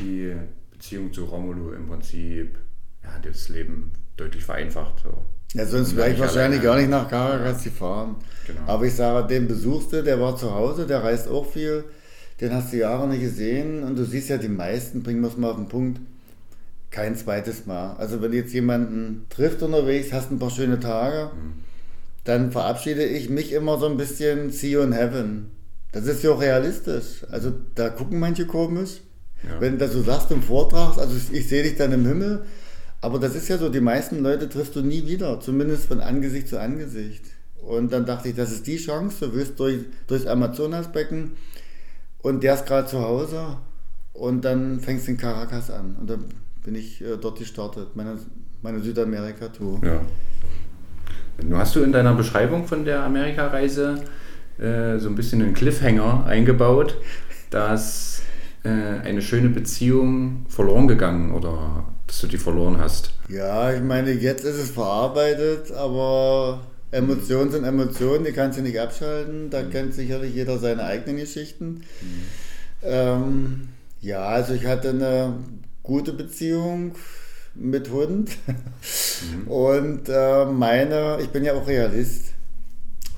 die 0.00 0.34
Beziehung 0.72 1.12
zu 1.12 1.24
Romulo 1.24 1.72
im 1.72 1.86
Prinzip 1.86 2.58
ja, 3.04 3.10
das 3.22 3.48
Leben 3.48 3.92
deutlich 4.16 4.44
vereinfacht. 4.44 5.00
So. 5.02 5.24
Ja, 5.54 5.66
sonst 5.66 5.96
wäre 5.96 6.10
ich 6.10 6.18
wahrscheinlich 6.18 6.62
gar 6.62 6.76
nicht 6.76 6.90
nach 6.90 7.08
Caracas 7.08 7.62
gefahren. 7.62 8.16
Genau. 8.46 8.60
Aber 8.66 8.84
ich 8.84 8.94
sage, 8.94 9.26
den 9.28 9.46
besuchst 9.46 9.92
du, 9.92 10.02
der 10.02 10.20
war 10.20 10.36
zu 10.36 10.52
Hause, 10.52 10.86
der 10.86 11.02
reist 11.02 11.28
auch 11.28 11.46
viel, 11.46 11.84
den 12.40 12.52
hast 12.52 12.72
du 12.72 12.78
Jahre 12.78 13.06
nicht 13.06 13.20
gesehen 13.20 13.84
und 13.84 13.96
du 13.96 14.04
siehst 14.04 14.28
ja, 14.28 14.38
die 14.38 14.48
meisten, 14.48 15.02
bringen 15.02 15.20
wir 15.20 15.28
es 15.28 15.36
mal 15.36 15.50
auf 15.50 15.56
den 15.56 15.68
Punkt, 15.68 16.00
kein 16.90 17.16
zweites 17.16 17.66
Mal. 17.66 17.94
Also 17.96 18.22
wenn 18.22 18.32
du 18.32 18.38
jetzt 18.38 18.52
jemanden 18.52 19.26
trifft 19.30 19.62
unterwegs, 19.62 20.12
hast 20.12 20.32
ein 20.32 20.38
paar 20.40 20.50
schöne 20.50 20.80
Tage, 20.80 21.30
mhm. 21.34 21.69
Dann 22.24 22.52
verabschiede 22.52 23.04
ich 23.04 23.30
mich 23.30 23.52
immer 23.52 23.78
so 23.78 23.86
ein 23.86 23.96
bisschen 23.96 24.50
See 24.50 24.70
you 24.70 24.80
in 24.80 24.92
heaven. 24.92 25.50
Das 25.92 26.06
ist 26.06 26.22
ja 26.22 26.30
auch 26.30 26.40
realistisch. 26.40 27.24
Also 27.30 27.52
da 27.74 27.88
gucken 27.88 28.20
manche 28.20 28.46
komisch. 28.46 29.00
Ja. 29.42 29.60
Wenn 29.60 29.72
du 29.72 29.78
das 29.78 29.92
so 29.92 30.02
sagst 30.02 30.30
im 30.30 30.42
Vortrag, 30.42 30.98
also 30.98 31.16
ich, 31.16 31.32
ich 31.32 31.48
sehe 31.48 31.62
dich 31.62 31.76
dann 31.76 31.92
im 31.92 32.06
Himmel, 32.06 32.44
aber 33.00 33.18
das 33.18 33.34
ist 33.34 33.48
ja 33.48 33.56
so, 33.56 33.70
die 33.70 33.80
meisten 33.80 34.22
Leute 34.22 34.48
triffst 34.48 34.76
du 34.76 34.82
nie 34.82 35.06
wieder, 35.06 35.40
zumindest 35.40 35.86
von 35.86 36.00
Angesicht 36.00 36.48
zu 36.48 36.60
Angesicht. 36.60 37.24
Und 37.62 37.92
dann 37.92 38.04
dachte 38.04 38.28
ich, 38.28 38.34
das 38.34 38.52
ist 38.52 38.66
die 38.66 38.76
Chance, 38.76 39.26
du 39.26 39.34
willst 39.34 39.58
durch, 39.58 39.78
durchs 40.06 40.26
Amazonasbecken 40.26 41.32
und 42.22 42.42
der 42.42 42.54
ist 42.54 42.66
gerade 42.66 42.88
zu 42.88 43.00
Hause 43.00 43.56
und 44.12 44.44
dann 44.44 44.80
fängst 44.80 45.06
du 45.06 45.12
in 45.12 45.16
Caracas 45.16 45.70
an. 45.70 45.96
Und 45.98 46.10
dann 46.10 46.24
bin 46.62 46.74
ich 46.74 47.00
äh, 47.00 47.16
dort 47.16 47.38
gestartet, 47.38 47.96
meine, 47.96 48.18
meine 48.62 48.80
Südamerika-Tour. 48.80 49.80
Ja. 49.82 50.02
Du 51.48 51.56
hast 51.56 51.74
du 51.76 51.82
in 51.82 51.92
deiner 51.92 52.14
Beschreibung 52.14 52.66
von 52.66 52.84
der 52.84 53.02
Amerikareise 53.02 54.02
äh, 54.58 54.98
so 54.98 55.08
ein 55.08 55.14
bisschen 55.14 55.42
einen 55.42 55.54
Cliffhanger 55.54 56.26
eingebaut, 56.26 56.96
dass 57.50 58.22
äh, 58.62 58.68
eine 58.68 59.22
schöne 59.22 59.48
Beziehung 59.48 60.46
verloren 60.48 60.88
gegangen 60.88 61.32
oder 61.32 61.84
dass 62.06 62.20
du 62.20 62.26
die 62.26 62.38
verloren 62.38 62.78
hast. 62.78 63.12
Ja, 63.28 63.72
ich 63.72 63.82
meine, 63.82 64.12
jetzt 64.12 64.44
ist 64.44 64.56
es 64.56 64.70
verarbeitet, 64.70 65.72
aber 65.72 66.60
Emotionen 66.90 67.50
sind 67.50 67.64
Emotionen, 67.64 68.24
die 68.24 68.32
kannst 68.32 68.58
du 68.58 68.62
nicht 68.62 68.80
abschalten. 68.80 69.50
Da 69.50 69.62
mhm. 69.62 69.70
kennt 69.70 69.94
sicherlich 69.94 70.34
jeder 70.34 70.58
seine 70.58 70.84
eigenen 70.84 71.18
Geschichten. 71.18 71.82
Mhm. 72.00 72.22
Ähm, 72.82 73.68
ja, 74.00 74.24
also 74.24 74.54
ich 74.54 74.66
hatte 74.66 74.90
eine 74.90 75.34
gute 75.82 76.12
Beziehung 76.12 76.94
mit 77.54 77.90
Hund 77.90 78.30
mhm. 78.46 79.48
und 79.48 80.08
äh, 80.08 80.44
meine, 80.46 81.18
ich 81.20 81.28
bin 81.30 81.44
ja 81.44 81.54
auch 81.54 81.66
Realist. 81.66 82.32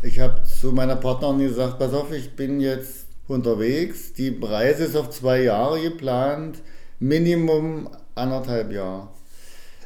Ich 0.03 0.19
habe 0.19 0.43
zu 0.43 0.73
meiner 0.73 0.97
Partnerin 0.97 1.39
gesagt, 1.39 1.79
pass 1.79 1.95
auf, 1.95 2.13
ich 2.13 2.35
bin 2.35 2.61
jetzt 2.61 3.07
unterwegs. 3.29 4.13
Die 4.15 4.37
Reise 4.43 4.85
ist 4.85 4.97
auf 4.97 5.11
zwei 5.11 5.43
Jahre 5.43 5.81
geplant, 5.81 6.59
Minimum 6.99 7.89
anderthalb 8.15 8.73
Jahre. 8.73 9.09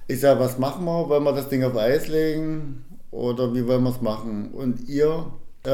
Ich 0.08 0.20
sage, 0.20 0.40
was 0.40 0.58
machen 0.58 0.84
wir? 0.84 1.08
Wollen 1.08 1.24
wir 1.24 1.32
das 1.32 1.48
Ding 1.48 1.64
auf 1.64 1.76
Eis 1.76 2.08
legen 2.08 2.84
oder 3.10 3.54
wie 3.54 3.66
wollen 3.66 3.82
wir 3.82 3.90
es 3.90 4.00
machen? 4.00 4.50
Und 4.52 4.88
ihr 4.88 5.26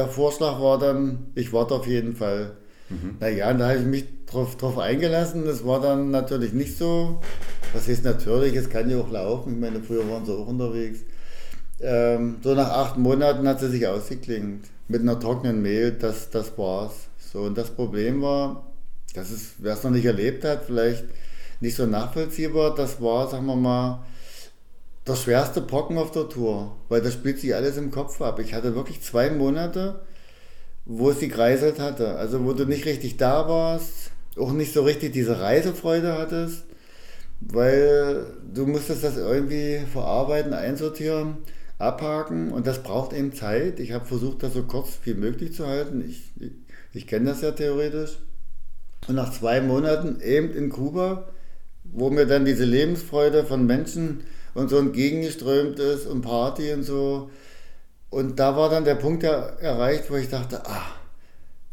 Vorschlag 0.09 0.59
war 0.59 0.79
dann, 0.79 1.27
ich 1.35 1.53
warte 1.53 1.75
auf 1.75 1.87
jeden 1.87 2.15
Fall. 2.15 2.57
Mhm. 2.93 3.17
Naja, 3.19 3.53
da 3.53 3.69
habe 3.69 3.79
ich 3.79 3.85
mich 3.85 4.05
drauf, 4.25 4.57
drauf 4.57 4.77
eingelassen. 4.77 5.45
Das 5.45 5.65
war 5.65 5.81
dann 5.81 6.11
natürlich 6.11 6.53
nicht 6.53 6.77
so. 6.77 7.19
Was 7.73 7.87
heißt 7.87 8.03
natürlich, 8.03 8.55
es 8.55 8.69
kann 8.69 8.89
ja 8.89 8.99
auch 8.99 9.11
laufen. 9.11 9.53
Ich 9.53 9.59
meine, 9.59 9.81
früher 9.81 10.07
waren 10.09 10.25
sie 10.25 10.33
auch 10.33 10.47
unterwegs. 10.47 10.99
ähm, 11.81 12.37
so 12.43 12.53
nach 12.55 12.69
acht 12.69 12.97
Monaten 12.97 13.47
hat 13.47 13.59
sie 13.59 13.69
sich 13.69 13.87
ausgeklingt. 13.87 14.65
Mit 14.87 15.01
einer 15.01 15.19
trockenen 15.19 15.61
Mehl, 15.61 15.91
das, 15.91 16.29
das 16.29 16.57
war's. 16.57 16.93
So, 17.17 17.41
und 17.41 17.57
das 17.57 17.71
Problem 17.71 18.21
war, 18.21 18.67
das 19.15 19.31
ist, 19.31 19.55
wer 19.59 19.73
es 19.73 19.83
noch 19.83 19.91
nicht 19.91 20.05
erlebt 20.05 20.43
hat, 20.45 20.65
vielleicht 20.65 21.05
nicht 21.61 21.75
so 21.75 21.85
nachvollziehbar, 21.85 22.75
das 22.75 23.01
war, 23.01 23.27
sagen 23.29 23.45
wir 23.47 23.55
mal, 23.55 24.05
der 25.07 25.15
schwerste 25.15 25.61
Brocken 25.61 25.97
auf 25.97 26.11
der 26.11 26.29
Tour, 26.29 26.75
weil 26.89 27.01
das 27.01 27.13
spielt 27.13 27.39
sich 27.39 27.55
alles 27.55 27.77
im 27.77 27.91
Kopf 27.91 28.21
ab. 28.21 28.39
Ich 28.39 28.53
hatte 28.53 28.75
wirklich 28.75 29.01
zwei 29.01 29.29
Monate, 29.31 30.01
wo 30.85 31.09
es 31.09 31.19
die 31.19 31.29
kreiselt 31.29 31.79
hatte. 31.79 32.15
Also 32.15 32.43
wo 32.45 32.53
du 32.53 32.65
nicht 32.65 32.85
richtig 32.85 33.17
da 33.17 33.47
warst, 33.47 34.11
auch 34.37 34.51
nicht 34.51 34.73
so 34.73 34.83
richtig 34.83 35.13
diese 35.13 35.39
Reisefreude 35.39 36.17
hattest, 36.17 36.65
weil 37.39 38.25
du 38.53 38.65
musstest 38.65 39.03
das 39.03 39.17
irgendwie 39.17 39.79
verarbeiten, 39.91 40.53
einsortieren, 40.53 41.37
abhaken 41.77 42.51
und 42.51 42.67
das 42.67 42.83
braucht 42.83 43.13
eben 43.13 43.33
Zeit. 43.33 43.79
Ich 43.79 43.91
habe 43.91 44.05
versucht, 44.05 44.43
das 44.43 44.53
so 44.53 44.63
kurz 44.63 44.99
wie 45.03 45.13
möglich 45.13 45.53
zu 45.53 45.67
halten. 45.67 46.03
Ich, 46.07 46.31
ich, 46.39 46.51
ich 46.93 47.07
kenne 47.07 47.29
das 47.31 47.41
ja 47.41 47.51
theoretisch. 47.51 48.19
Und 49.07 49.15
nach 49.15 49.31
zwei 49.31 49.59
Monaten 49.59 50.21
eben 50.21 50.53
in 50.53 50.69
Kuba, 50.69 51.27
wo 51.83 52.09
mir 52.09 52.25
dann 52.25 52.45
diese 52.45 52.63
Lebensfreude 52.63 53.43
von 53.43 53.65
Menschen 53.65 54.21
und 54.53 54.69
so 54.69 54.77
entgegengeströmt 54.77 55.79
ist 55.79 56.07
und 56.07 56.21
Party 56.21 56.71
und 56.71 56.83
so. 56.83 57.29
Und 58.13 58.39
da 58.39 58.55
war 58.55 58.69
dann 58.69 58.85
der 58.85 58.93
Punkt 58.93 59.23
erreicht, 59.23 60.11
wo 60.11 60.15
ich 60.15 60.29
dachte, 60.29 60.61
ah, 60.67 60.85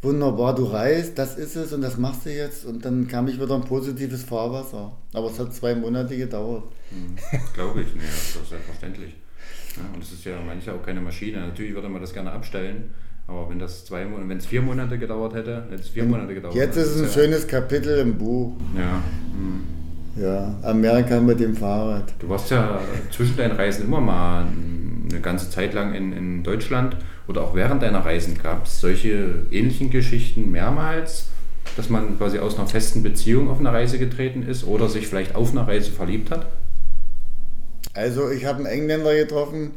wunderbar, 0.01 0.55
du 0.55 0.65
reist, 0.65 1.19
das 1.19 1.37
ist 1.37 1.55
es 1.55 1.71
und 1.75 1.83
das 1.83 1.99
machst 1.99 2.25
du 2.25 2.31
jetzt. 2.31 2.65
Und 2.65 2.83
dann 2.83 3.07
kam 3.09 3.29
ich 3.29 3.39
wieder 3.39 3.55
ein 3.55 3.65
positives 3.65 4.23
Fahrwasser. 4.25 4.91
Aber 5.13 5.27
es 5.27 5.39
hat 5.39 5.53
zwei 5.55 5.75
Monate 5.75 6.17
gedauert. 6.17 6.65
Mhm, 6.91 7.17
Glaube 7.53 7.83
ich, 7.83 7.95
nee, 7.95 8.01
das 8.01 8.43
ist 8.43 8.49
selbstverständlich. 8.49 9.17
Ja, 9.77 9.83
und 9.95 10.03
es 10.03 10.13
ist 10.13 10.25
ja 10.25 10.33
manchmal 10.45 10.77
auch 10.77 10.83
keine 10.83 11.03
Maschine. 11.03 11.41
Natürlich 11.41 11.75
würde 11.75 11.91
man 11.91 12.01
das 12.01 12.15
gerne 12.15 12.33
abstellen. 12.33 12.91
Aber 13.27 13.51
wenn 13.51 13.59
das 13.59 13.85
zwei 13.85 14.07
Monate, 14.07 14.31
wenn 14.31 14.39
es 14.39 14.47
vier 14.47 14.63
Monate 14.63 14.99
gedauert 14.99 15.35
hätte, 15.35 15.65
hätte 15.71 15.83
es 15.83 15.91
vier 15.91 16.05
Monate 16.05 16.33
gedauert. 16.33 16.55
Jetzt 16.55 16.77
ist 16.79 16.89
es 16.89 16.97
ein 16.97 17.05
ja 17.05 17.13
schönes 17.13 17.47
Kapitel 17.47 17.99
im 17.99 18.17
Buch. 18.17 18.57
Ja. 18.75 19.03
Mhm. 19.37 19.81
Ja, 20.17 20.59
Amerika 20.63 21.21
mit 21.21 21.39
dem 21.39 21.55
Fahrrad. 21.55 22.15
Du 22.19 22.29
warst 22.29 22.51
ja 22.51 22.81
zwischen 23.11 23.37
deinen 23.37 23.57
Reisen 23.57 23.85
immer 23.85 24.01
mal 24.01 24.47
eine 25.11 25.21
ganze 25.21 25.51
Zeit 25.51 25.75
lang 25.75 25.95
in, 25.95 26.13
in 26.13 26.43
Deutschland 26.43 26.97
oder 27.29 27.43
auch 27.43 27.55
während 27.55 27.83
deiner 27.83 28.05
Reisen. 28.05 28.39
Gab 28.43 28.67
es 28.67 28.81
solche 28.81 29.47
ähnlichen 29.51 29.91
Geschichten 29.91 30.51
mehrmals, 30.51 31.29
dass 31.77 31.89
man 31.89 32.17
quasi 32.19 32.39
aus 32.39 32.59
einer 32.59 32.67
festen 32.67 33.03
Beziehung 33.03 33.51
auf 33.51 33.59
eine 33.59 33.73
Reise 33.73 33.99
getreten 33.99 34.43
ist 34.43 34.65
oder 34.65 34.89
sich 34.89 35.07
vielleicht 35.07 35.35
auf 35.35 35.53
einer 35.53 35.67
Reise 35.69 35.91
verliebt 35.91 36.31
hat? 36.31 36.47
Also 37.93 38.31
ich 38.31 38.45
habe 38.45 38.59
einen 38.59 38.67
Engländer 38.67 39.15
getroffen 39.15 39.73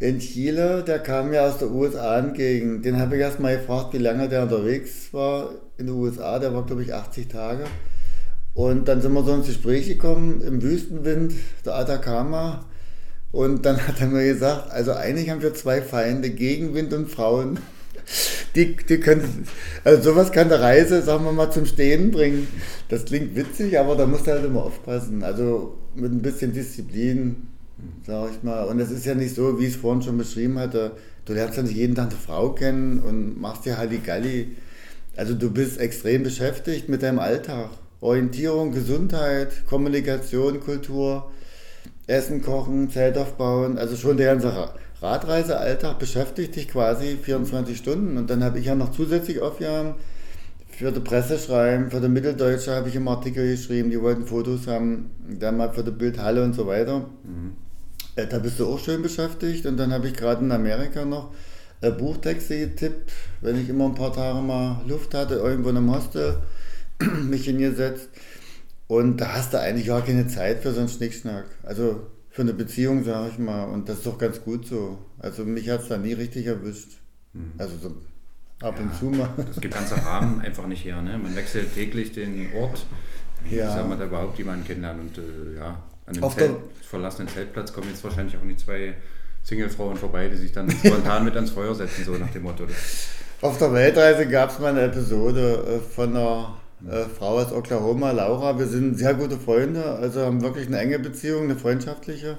in 0.00 0.20
Chile, 0.20 0.84
der 0.84 1.00
kam 1.00 1.30
mir 1.30 1.42
aus 1.42 1.58
der 1.58 1.70
USA 1.70 2.18
entgegen. 2.18 2.82
Den 2.82 2.98
habe 2.98 3.16
ich 3.16 3.22
erst 3.22 3.40
mal 3.40 3.56
gefragt, 3.56 3.94
wie 3.94 3.98
lange 3.98 4.28
der 4.28 4.44
unterwegs 4.44 5.12
war 5.12 5.50
in 5.76 5.86
den 5.86 5.96
USA. 5.96 6.38
Der 6.38 6.54
war, 6.54 6.64
glaube 6.64 6.82
ich, 6.82 6.94
80 6.94 7.28
Tage. 7.28 7.64
Und 8.54 8.88
dann 8.88 9.00
sind 9.00 9.12
wir 9.12 9.24
so 9.24 9.34
ins 9.34 9.46
Gespräch 9.46 9.86
gekommen 9.88 10.40
im 10.40 10.62
Wüstenwind 10.62 11.34
der 11.64 11.74
Atacama. 11.74 12.64
Und 13.30 13.66
dann 13.66 13.86
hat 13.86 14.00
er 14.00 14.06
mir 14.06 14.24
gesagt, 14.24 14.70
also 14.70 14.92
eigentlich 14.92 15.30
haben 15.30 15.42
wir 15.42 15.54
zwei 15.54 15.82
Feinde, 15.82 16.30
Gegenwind 16.30 16.92
und 16.94 17.10
Frauen. 17.10 17.58
Die, 18.54 18.74
die 18.74 19.00
können, 19.00 19.46
also 19.84 20.10
sowas 20.10 20.32
kann 20.32 20.48
der 20.48 20.60
Reise, 20.60 21.02
sagen 21.02 21.24
wir 21.24 21.32
mal, 21.32 21.50
zum 21.50 21.66
Stehen 21.66 22.10
bringen. 22.10 22.48
Das 22.88 23.04
klingt 23.04 23.36
witzig, 23.36 23.78
aber 23.78 23.96
da 23.96 24.06
musst 24.06 24.26
du 24.26 24.30
halt 24.30 24.44
immer 24.44 24.64
aufpassen. 24.64 25.22
Also 25.22 25.76
mit 25.94 26.10
ein 26.10 26.22
bisschen 26.22 26.54
Disziplin, 26.54 27.48
sag 28.06 28.30
ich 28.32 28.42
mal. 28.42 28.64
Und 28.64 28.80
es 28.80 28.90
ist 28.90 29.04
ja 29.04 29.14
nicht 29.14 29.34
so, 29.34 29.60
wie 29.60 29.66
ich 29.66 29.74
es 29.74 29.80
vorhin 29.80 30.02
schon 30.02 30.16
beschrieben 30.16 30.58
hatte. 30.58 30.92
Du 31.26 31.34
lernst 31.34 31.58
ja 31.58 31.62
nicht 31.62 31.76
jeden 31.76 31.94
Tag 31.94 32.06
eine 32.06 32.16
Frau 32.16 32.52
kennen 32.52 33.00
und 33.00 33.38
machst 33.38 33.66
dir 33.66 33.76
Halligalli. 33.76 34.56
Also 35.14 35.34
du 35.34 35.50
bist 35.50 35.78
extrem 35.78 36.22
beschäftigt 36.22 36.88
mit 36.88 37.02
deinem 37.02 37.18
Alltag. 37.18 37.68
Orientierung, 38.00 38.72
Gesundheit, 38.72 39.66
Kommunikation, 39.66 40.60
Kultur, 40.60 41.30
Essen, 42.08 42.42
Kochen, 42.42 42.90
Zelt 42.90 43.16
aufbauen. 43.16 43.78
Also 43.78 43.96
schon 43.96 44.16
der 44.16 44.34
ganze 44.34 44.70
Radreisealltag 45.00 45.98
beschäftigt 45.98 46.56
dich 46.56 46.68
quasi 46.68 47.16
24 47.22 47.76
Stunden. 47.76 48.16
Und 48.16 48.28
dann 48.30 48.42
habe 48.42 48.58
ich 48.58 48.66
ja 48.66 48.74
noch 48.74 48.90
zusätzlich 48.90 49.40
aufgehauen, 49.40 49.94
für 50.70 50.92
die 50.92 51.00
Presse 51.00 51.38
schreiben, 51.38 51.90
für 51.90 52.00
die 52.00 52.08
Mitteldeutsche 52.08 52.72
habe 52.72 52.88
ich 52.88 52.94
immer 52.94 53.12
Artikel 53.12 53.50
geschrieben, 53.50 53.90
die 53.90 54.00
wollten 54.00 54.26
Fotos 54.26 54.68
haben, 54.68 55.10
dann 55.28 55.56
mal 55.56 55.72
für 55.72 55.82
die 55.82 55.90
Bildhalle 55.90 56.44
und 56.44 56.54
so 56.54 56.68
weiter. 56.68 57.00
Mhm. 57.24 57.54
Äh, 58.14 58.26
da 58.26 58.38
bist 58.38 58.58
du 58.60 58.66
auch 58.66 58.78
schön 58.78 59.02
beschäftigt. 59.02 59.66
Und 59.66 59.76
dann 59.76 59.92
habe 59.92 60.08
ich 60.08 60.14
gerade 60.14 60.44
in 60.44 60.52
Amerika 60.52 61.04
noch 61.04 61.32
äh, 61.80 61.90
Buchtexte 61.90 62.58
getippt, 62.58 63.12
wenn 63.40 63.60
ich 63.60 63.68
immer 63.68 63.86
ein 63.86 63.94
paar 63.94 64.12
Tage 64.12 64.40
mal 64.40 64.80
Luft 64.86 65.14
hatte, 65.14 65.34
irgendwo 65.34 65.70
in 65.70 65.76
einem 65.76 65.94
Hostel 65.94 66.38
mich 67.28 67.44
hingesetzt. 67.44 68.08
Und 68.88 69.18
da 69.18 69.34
hast 69.34 69.52
du 69.52 69.60
eigentlich 69.60 69.86
gar 69.86 70.02
keine 70.02 70.26
Zeit 70.26 70.62
für 70.62 70.72
so 70.72 70.80
einen 70.80 70.88
Schnickschnack. 70.88 71.44
Also 71.62 72.06
für 72.30 72.42
eine 72.42 72.54
Beziehung, 72.54 73.04
sage 73.04 73.30
ich 73.32 73.38
mal. 73.38 73.64
Und 73.64 73.88
das 73.88 73.98
ist 73.98 74.06
doch 74.06 74.18
ganz 74.18 74.42
gut 74.42 74.66
so. 74.66 74.98
Also 75.18 75.44
mich 75.44 75.68
hat 75.68 75.82
es 75.82 75.88
da 75.88 75.98
nie 75.98 76.14
richtig 76.14 76.46
erwischt. 76.46 76.92
Mhm. 77.34 77.52
Also 77.58 77.76
so 77.76 77.88
ab 78.66 78.76
ja, 78.78 78.84
und 78.84 78.94
zu 78.96 79.04
mal. 79.06 79.28
Das 79.36 79.60
gibt 79.60 79.74
ganze 79.74 79.94
Rahmen 80.04 80.40
einfach 80.40 80.66
nicht 80.66 80.84
her. 80.84 81.02
Ne? 81.02 81.18
Man 81.18 81.36
wechselt 81.36 81.74
täglich 81.74 82.12
den 82.12 82.48
Ort. 82.56 82.86
Wie 83.44 83.56
ja. 83.56 83.72
soll 83.72 83.84
man 83.84 83.98
da 83.98 84.06
überhaupt 84.06 84.38
jemanden 84.38 84.66
kennenlernen? 84.66 85.08
Und 85.08 85.18
äh, 85.18 85.58
ja, 85.58 85.82
an 86.06 86.14
dem 86.14 86.30
Zelt, 86.30 86.56
verlassenen 86.82 87.28
Zeltplatz 87.28 87.72
kommen 87.72 87.88
jetzt 87.90 88.02
wahrscheinlich 88.02 88.36
auch 88.38 88.42
nicht 88.42 88.60
zwei 88.60 88.94
Singlefrauen 89.44 89.96
vorbei, 89.96 90.28
die 90.28 90.36
sich 90.36 90.52
dann 90.52 90.70
spontan 90.84 91.24
mit 91.24 91.34
ans 91.34 91.50
Feuer 91.50 91.74
setzen, 91.74 92.04
so 92.04 92.12
nach 92.12 92.30
dem 92.30 92.42
Motto. 92.42 92.64
Auf 93.42 93.58
der 93.58 93.72
Weltreise 93.72 94.26
gab 94.26 94.50
es 94.50 94.58
mal 94.58 94.70
eine 94.70 94.82
Episode 94.82 95.76
äh, 95.76 95.94
von 95.94 96.16
einer 96.16 96.56
äh, 96.86 97.04
Frau 97.04 97.38
aus 97.38 97.52
Oklahoma, 97.52 98.12
Laura. 98.12 98.58
Wir 98.58 98.66
sind 98.66 98.98
sehr 98.98 99.14
gute 99.14 99.38
Freunde, 99.38 99.84
also 99.84 100.20
haben 100.22 100.42
wirklich 100.42 100.66
eine 100.66 100.78
enge 100.78 100.98
Beziehung, 100.98 101.44
eine 101.44 101.56
freundschaftliche. 101.56 102.38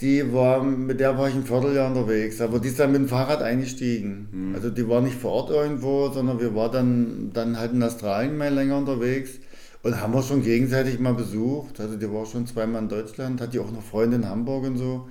Die 0.00 0.32
war, 0.32 0.62
mit 0.62 1.00
der 1.00 1.18
war 1.18 1.28
ich 1.28 1.34
ein 1.34 1.44
Vierteljahr 1.44 1.88
unterwegs, 1.88 2.40
aber 2.40 2.60
die 2.60 2.68
ist 2.68 2.78
dann 2.78 2.92
mit 2.92 3.00
dem 3.00 3.08
Fahrrad 3.08 3.42
eingestiegen. 3.42 4.28
Mhm. 4.30 4.54
Also 4.54 4.70
die 4.70 4.88
war 4.88 5.00
nicht 5.00 5.16
vor 5.16 5.32
Ort 5.32 5.50
irgendwo, 5.50 6.08
sondern 6.10 6.38
wir 6.38 6.54
waren 6.54 6.72
dann, 6.72 7.30
dann 7.32 7.58
halt 7.58 7.72
in 7.72 7.82
Australien 7.82 8.38
mal 8.38 8.52
länger 8.52 8.78
unterwegs 8.78 9.40
und 9.82 10.00
haben 10.00 10.14
wir 10.14 10.22
schon 10.22 10.42
gegenseitig 10.42 11.00
mal 11.00 11.14
besucht. 11.14 11.80
Also 11.80 11.96
die 11.96 12.12
war 12.12 12.26
schon 12.26 12.46
zweimal 12.46 12.82
in 12.82 12.88
Deutschland, 12.88 13.40
hat 13.40 13.54
die 13.54 13.58
auch 13.58 13.72
noch 13.72 13.82
Freunde 13.82 14.16
in 14.16 14.28
Hamburg 14.28 14.66
und 14.66 14.76
so. 14.76 15.08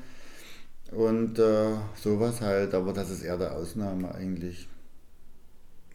Und 0.92 1.38
äh, 1.38 1.74
sowas 2.02 2.40
halt, 2.40 2.74
aber 2.74 2.94
das 2.94 3.10
ist 3.10 3.24
eher 3.24 3.38
der 3.38 3.58
Ausnahme 3.58 4.16
eigentlich. 4.16 4.70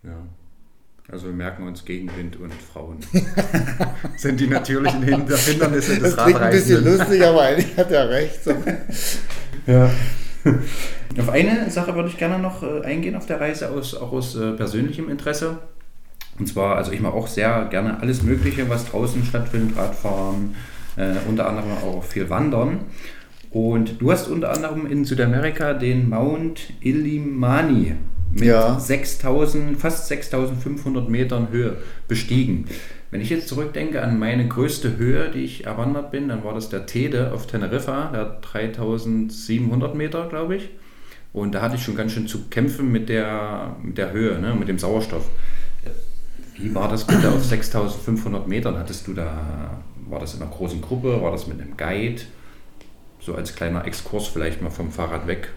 Ja. 0.03 0.19
Also 1.11 1.27
wir 1.27 1.35
merken 1.35 1.67
uns 1.67 1.85
Gegenwind 1.85 2.37
und 2.37 2.53
Frauen. 2.55 2.99
sind 4.17 4.41
die 4.41 4.47
natürlichen 4.47 5.03
Hindernisse 5.03 5.99
des 5.99 6.15
Das 6.15 6.25
klingt 6.25 6.41
ein 6.41 6.51
bisschen 6.51 6.85
lustig, 6.85 7.25
aber 7.25 7.43
eigentlich 7.43 7.77
hat 7.77 7.91
er 7.91 8.09
recht. 8.09 8.41
ja. 9.67 9.91
Auf 11.19 11.29
eine 11.29 11.71
Sache 11.71 11.95
würde 11.95 12.09
ich 12.09 12.17
gerne 12.17 12.39
noch 12.39 12.63
äh, 12.63 12.81
eingehen 12.85 13.17
auf 13.17 13.27
der 13.27 13.41
Reise, 13.41 13.71
aus, 13.71 13.95
auch 13.95 14.13
aus 14.13 14.35
äh, 14.35 14.53
persönlichem 14.53 15.11
Interesse. 15.11 15.59
Und 16.39 16.49
zwar, 16.49 16.77
also 16.77 16.91
ich 16.93 17.01
mache 17.01 17.13
auch 17.13 17.27
sehr 17.27 17.67
gerne 17.67 18.01
alles 18.01 18.23
Mögliche, 18.23 18.69
was 18.71 18.87
draußen 18.87 19.23
stattfindet, 19.25 19.77
Radfahren, 19.77 20.55
äh, 20.97 21.17
unter 21.29 21.49
anderem 21.49 21.73
auch 21.85 22.03
viel 22.03 22.31
Wandern. 22.31 22.81
Und 23.51 24.01
du 24.01 24.11
hast 24.11 24.29
unter 24.29 24.51
anderem 24.51 24.87
in 24.87 25.05
Südamerika 25.05 25.75
den 25.75 26.09
Mount 26.09 26.73
Illimani 26.81 27.97
mit 28.33 28.45
ja. 28.45 28.79
6000, 28.79 29.79
fast 29.79 30.09
6500 30.09 31.09
Metern 31.09 31.49
Höhe 31.51 31.77
bestiegen. 32.09 32.67
Wenn 33.11 33.21
ich 33.21 33.31
jetzt 33.31 33.49
zurückdenke 33.49 34.03
an 34.03 34.19
meine 34.19 34.49
größte 34.49 34.97
Höhe, 34.97 35.31
die 35.31 35.45
ich 35.45 35.67
erwandert 35.67 36.11
bin, 36.11 36.29
dann 36.29 36.45
war 36.45 36.55
das 36.55 36.71
der 36.71 36.87
Tede 36.87 37.33
auf 37.33 37.47
Teneriffa, 37.47 38.11
der 38.13 38.39
3700 38.41 39.95
Meter, 39.95 40.29
glaube 40.29 40.57
ich. 40.57 40.71
Und 41.35 41.55
da 41.55 41.63
hatte 41.63 41.77
ich 41.77 41.83
schon 41.83 41.95
ganz 41.97 42.13
schön 42.13 42.27
zu 42.27 42.49
kämpfen 42.49 42.91
mit 42.91 43.09
der, 43.09 43.77
mit 43.83 43.99
der 43.99 44.13
Höhe, 44.13 44.39
ne, 44.39 44.55
mit 44.55 44.69
dem 44.69 44.79
Sauerstoff. 44.79 45.29
Wie 46.57 46.75
war 46.75 46.89
das 46.89 47.07
bitte 47.07 47.31
auf 47.31 47.45
6500 47.45 48.47
Metern? 48.47 48.79
Hattest 48.79 49.07
du 49.07 49.15
da, 49.15 49.83
war 50.09 50.21
das 50.21 50.35
in 50.35 50.43
einer 50.43 50.51
großen 50.51 50.81
Gruppe, 50.81 51.21
war 51.21 51.33
das 51.33 51.47
mit 51.47 51.61
einem 51.61 51.77
Guide? 51.77 52.23
So 53.21 53.35
als 53.35 53.55
kleiner 53.55 53.87
Exkurs 53.87 54.27
vielleicht 54.27 54.63
mal 54.63 54.71
vom 54.71 54.91
Fahrrad 54.91 55.27
weg 55.27 55.51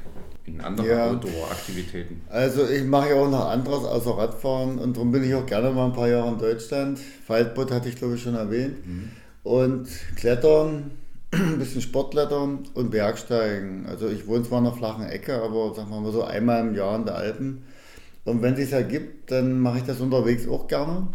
in 0.45 0.61
anderen 0.61 0.89
ja. 0.89 1.11
Outdoor-Aktivitäten? 1.11 2.21
Also 2.29 2.67
ich 2.67 2.83
mache 2.83 3.09
ja 3.09 3.15
auch 3.15 3.29
noch 3.29 3.49
anderes 3.49 3.83
außer 3.83 4.17
Radfahren 4.17 4.77
und 4.77 4.95
darum 4.95 5.11
bin 5.11 5.23
ich 5.23 5.33
auch 5.33 5.45
gerne 5.45 5.71
mal 5.71 5.87
ein 5.87 5.93
paar 5.93 6.07
Jahre 6.07 6.29
in 6.29 6.37
Deutschland. 6.37 6.99
Faltboot 6.99 7.71
hatte 7.71 7.89
ich 7.89 7.95
glaube 7.95 8.15
ich 8.15 8.21
schon 8.21 8.35
erwähnt. 8.35 8.85
Mhm. 8.85 9.09
Und 9.43 9.87
Klettern, 10.15 10.91
ein 11.31 11.59
bisschen 11.59 11.81
Sportklettern 11.81 12.59
und 12.73 12.91
Bergsteigen. 12.91 13.85
Also 13.87 14.07
ich 14.07 14.27
wohne 14.27 14.43
zwar 14.43 14.59
in 14.59 14.67
einer 14.67 14.75
flachen 14.75 15.05
Ecke, 15.05 15.41
aber 15.41 15.73
sagen 15.73 15.89
wir 15.89 15.99
mal 15.99 16.11
so 16.11 16.23
einmal 16.23 16.61
im 16.67 16.75
Jahr 16.75 16.95
in 16.95 17.05
der 17.05 17.15
Alpen. 17.15 17.63
Und 18.25 18.41
wenn 18.41 18.53
es 18.53 18.59
sich 18.59 18.73
ergibt, 18.73 19.31
dann 19.31 19.59
mache 19.59 19.79
ich 19.79 19.83
das 19.83 20.01
unterwegs 20.01 20.47
auch 20.47 20.67
gerne. 20.67 21.07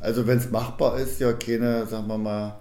Also 0.00 0.26
wenn 0.26 0.38
es 0.38 0.50
machbar 0.50 0.98
ist, 0.98 1.20
ja 1.20 1.32
keine, 1.34 1.86
sagen 1.86 2.08
wir 2.08 2.16
mal, 2.16 2.58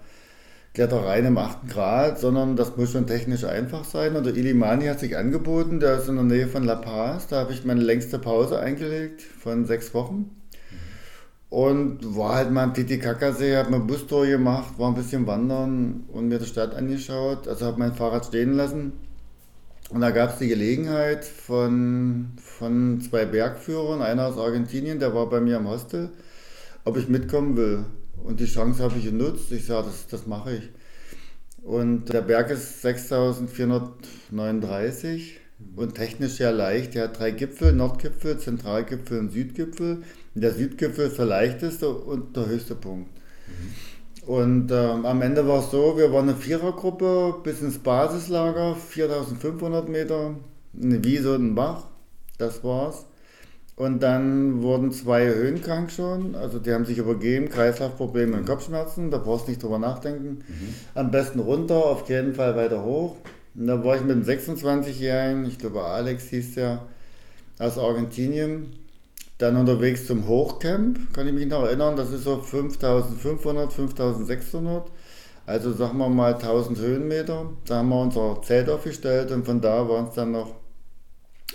Klettereien 0.73 1.27
im 1.27 1.37
8. 1.37 1.67
Grad, 1.69 2.19
sondern 2.19 2.55
das 2.55 2.75
muss 2.77 2.91
schon 2.91 3.05
technisch 3.05 3.43
einfach 3.43 3.85
sein. 3.85 4.15
Und 4.15 4.25
der 4.25 4.35
Ilimani 4.35 4.87
hat 4.87 4.99
sich 4.99 5.15
angeboten, 5.15 5.79
der 5.79 5.99
ist 5.99 6.09
in 6.09 6.15
der 6.15 6.23
Nähe 6.23 6.47
von 6.47 6.63
La 6.63 6.75
Paz. 6.75 7.27
Da 7.27 7.41
habe 7.41 7.53
ich 7.53 7.63
meine 7.63 7.81
längste 7.81 8.17
Pause 8.17 8.59
eingelegt 8.59 9.21
von 9.21 9.65
sechs 9.65 9.93
Wochen. 9.93 10.31
Und 11.49 12.17
war 12.17 12.35
halt 12.35 12.51
mal 12.51 12.63
am 12.63 12.73
Titicacasee, 12.73 13.55
habe 13.55 13.67
eine 13.67 13.81
Bustour 13.81 14.25
gemacht, 14.25 14.79
war 14.79 14.87
ein 14.87 14.95
bisschen 14.95 15.27
wandern 15.27 16.05
und 16.11 16.27
mir 16.27 16.39
die 16.39 16.47
Stadt 16.47 16.73
angeschaut. 16.73 17.47
Also 17.47 17.67
habe 17.67 17.77
mein 17.77 17.93
Fahrrad 17.93 18.25
stehen 18.25 18.53
lassen. 18.53 18.93
Und 19.91 20.01
da 20.01 20.09
gab 20.09 20.31
es 20.31 20.39
die 20.39 20.47
Gelegenheit 20.47 21.23
von, 21.23 22.31
von 22.37 22.99
zwei 23.01 23.25
Bergführern, 23.25 24.01
einer 24.01 24.25
aus 24.25 24.39
Argentinien, 24.39 24.97
der 24.97 25.13
war 25.13 25.29
bei 25.29 25.39
mir 25.39 25.57
im 25.57 25.67
Hostel, 25.67 26.09
ob 26.83 26.97
ich 26.97 27.09
mitkommen 27.09 27.55
will. 27.57 27.85
Und 28.21 28.39
die 28.39 28.45
Chance 28.45 28.83
habe 28.83 28.97
ich 28.97 29.05
genutzt. 29.05 29.51
Ich 29.51 29.65
sage, 29.65 29.87
das, 29.87 30.07
das 30.07 30.27
mache 30.27 30.55
ich. 30.55 30.69
Und 31.63 32.11
der 32.11 32.21
Berg 32.21 32.49
ist 32.49 32.81
6439 32.81 35.39
und 35.75 35.95
technisch 35.95 36.33
sehr 36.33 36.51
leicht. 36.51 36.95
Er 36.95 37.05
hat 37.05 37.17
drei 37.19 37.31
Gipfel, 37.31 37.73
Nordgipfel, 37.73 38.37
Zentralgipfel 38.37 39.19
und 39.19 39.31
Südgipfel. 39.31 40.03
Und 40.35 40.41
der 40.41 40.53
Südgipfel 40.53 41.07
ist 41.07 41.17
der 41.17 41.25
leichteste 41.25 41.89
und 41.89 42.35
der 42.35 42.47
höchste 42.47 42.75
Punkt. 42.75 43.09
Und 44.25 44.71
ähm, 44.71 45.05
am 45.05 45.21
Ende 45.21 45.47
war 45.47 45.59
es 45.59 45.71
so, 45.71 45.97
wir 45.97 46.11
waren 46.13 46.29
eine 46.29 46.37
Vierergruppe 46.37 47.35
bis 47.43 47.61
ins 47.61 47.79
Basislager, 47.79 48.75
4500 48.75 49.89
Meter, 49.89 50.35
eine 50.81 51.03
Wiese 51.03 51.35
und 51.35 51.47
ein 51.47 51.55
Bach, 51.55 51.87
das 52.37 52.63
war's. 52.63 53.05
Und 53.75 54.03
dann 54.03 54.61
wurden 54.61 54.91
zwei 54.91 55.25
höhenkrank 55.25 55.89
schon, 55.89 56.35
also 56.35 56.59
die 56.59 56.71
haben 56.71 56.85
sich 56.85 56.99
übergeben, 56.99 57.49
Kreislaufprobleme 57.49 58.37
und 58.37 58.45
Kopfschmerzen, 58.45 59.09
da 59.09 59.17
brauchst 59.17 59.47
du 59.47 59.51
nicht 59.51 59.63
drüber 59.63 59.79
nachdenken. 59.79 60.43
Mhm. 60.47 60.75
Am 60.93 61.09
besten 61.09 61.39
runter, 61.39 61.83
auf 61.83 62.07
jeden 62.07 62.35
Fall 62.35 62.55
weiter 62.55 62.83
hoch. 62.83 63.17
Und 63.55 63.67
da 63.67 63.83
war 63.83 63.95
ich 63.95 64.03
mit 64.03 64.11
einem 64.11 64.23
26-Jährigen, 64.23 65.45
ich 65.45 65.57
glaube 65.57 65.83
Alex 65.83 66.25
hieß 66.25 66.55
der, 66.55 66.83
aus 67.57 67.79
Argentinien, 67.79 68.73
dann 69.39 69.57
unterwegs 69.57 70.05
zum 70.05 70.27
Hochcamp, 70.27 71.13
kann 71.13 71.27
ich 71.27 71.33
mich 71.33 71.47
noch 71.47 71.63
erinnern, 71.63 71.95
das 71.95 72.11
ist 72.11 72.23
so 72.23 72.37
5500, 72.37 73.73
5600, 73.73 74.83
also 75.45 75.73
sagen 75.73 75.97
wir 75.97 76.09
mal 76.09 76.35
1000 76.35 76.79
Höhenmeter. 76.79 77.49
Da 77.65 77.77
haben 77.77 77.89
wir 77.89 78.01
unser 78.01 78.41
Zelt 78.43 78.69
aufgestellt 78.69 79.31
und 79.31 79.45
von 79.45 79.59
da 79.59 79.87
waren 79.89 80.07
es 80.07 80.13
dann 80.13 80.31
noch 80.31 80.55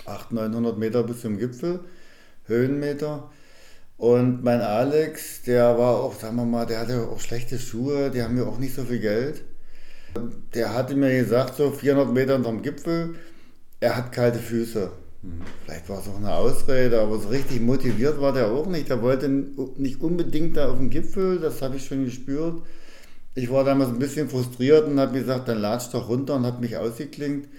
800, 0.05 0.51
900 0.51 0.77
Meter 0.77 1.03
bis 1.03 1.21
zum 1.21 1.37
Gipfel. 1.37 1.79
Höhenmeter. 2.49 3.29
Und 3.97 4.43
mein 4.43 4.61
Alex, 4.61 5.43
der 5.43 5.77
war 5.77 5.97
auch, 5.97 6.15
sagen 6.19 6.37
wir 6.37 6.45
mal, 6.45 6.65
der 6.65 6.79
hatte 6.79 7.09
auch 7.09 7.19
schlechte 7.19 7.59
Schuhe, 7.59 8.11
die 8.11 8.23
haben 8.23 8.37
ja 8.37 8.45
auch 8.45 8.57
nicht 8.57 8.73
so 8.73 8.83
viel 8.83 8.99
Geld. 8.99 9.41
Der 10.53 10.73
hatte 10.73 10.95
mir 10.95 11.17
gesagt, 11.19 11.55
so 11.55 11.71
400 11.71 12.13
Meter 12.13 12.35
unterm 12.35 12.61
Gipfel, 12.61 13.15
er 13.79 13.97
hat 13.97 14.11
kalte 14.11 14.39
Füße. 14.39 14.91
Mhm. 15.21 15.41
Vielleicht 15.65 15.89
war 15.89 15.99
es 15.99 16.07
auch 16.07 16.17
eine 16.17 16.33
Ausrede, 16.33 16.99
aber 17.01 17.19
so 17.19 17.29
richtig 17.29 17.61
motiviert 17.61 18.21
war 18.21 18.33
der 18.33 18.47
auch 18.47 18.67
nicht. 18.67 18.89
Der 18.89 19.01
wollte 19.01 19.27
nicht 19.29 20.01
unbedingt 20.01 20.57
da 20.57 20.71
auf 20.71 20.77
dem 20.77 20.89
Gipfel, 20.89 21.39
das 21.39 21.61
habe 21.61 21.75
ich 21.75 21.85
schon 21.85 22.05
gespürt. 22.05 22.61
Ich 23.35 23.51
war 23.51 23.63
damals 23.63 23.89
ein 23.89 23.99
bisschen 23.99 24.29
frustriert 24.29 24.87
und 24.87 24.99
habe 24.99 25.19
gesagt, 25.19 25.47
dann 25.47 25.59
latsch 25.59 25.89
doch 25.91 26.09
runter 26.09 26.35
und 26.35 26.45
habe 26.45 26.61
mich 26.61 26.77
ausgeklinkt 26.77 27.49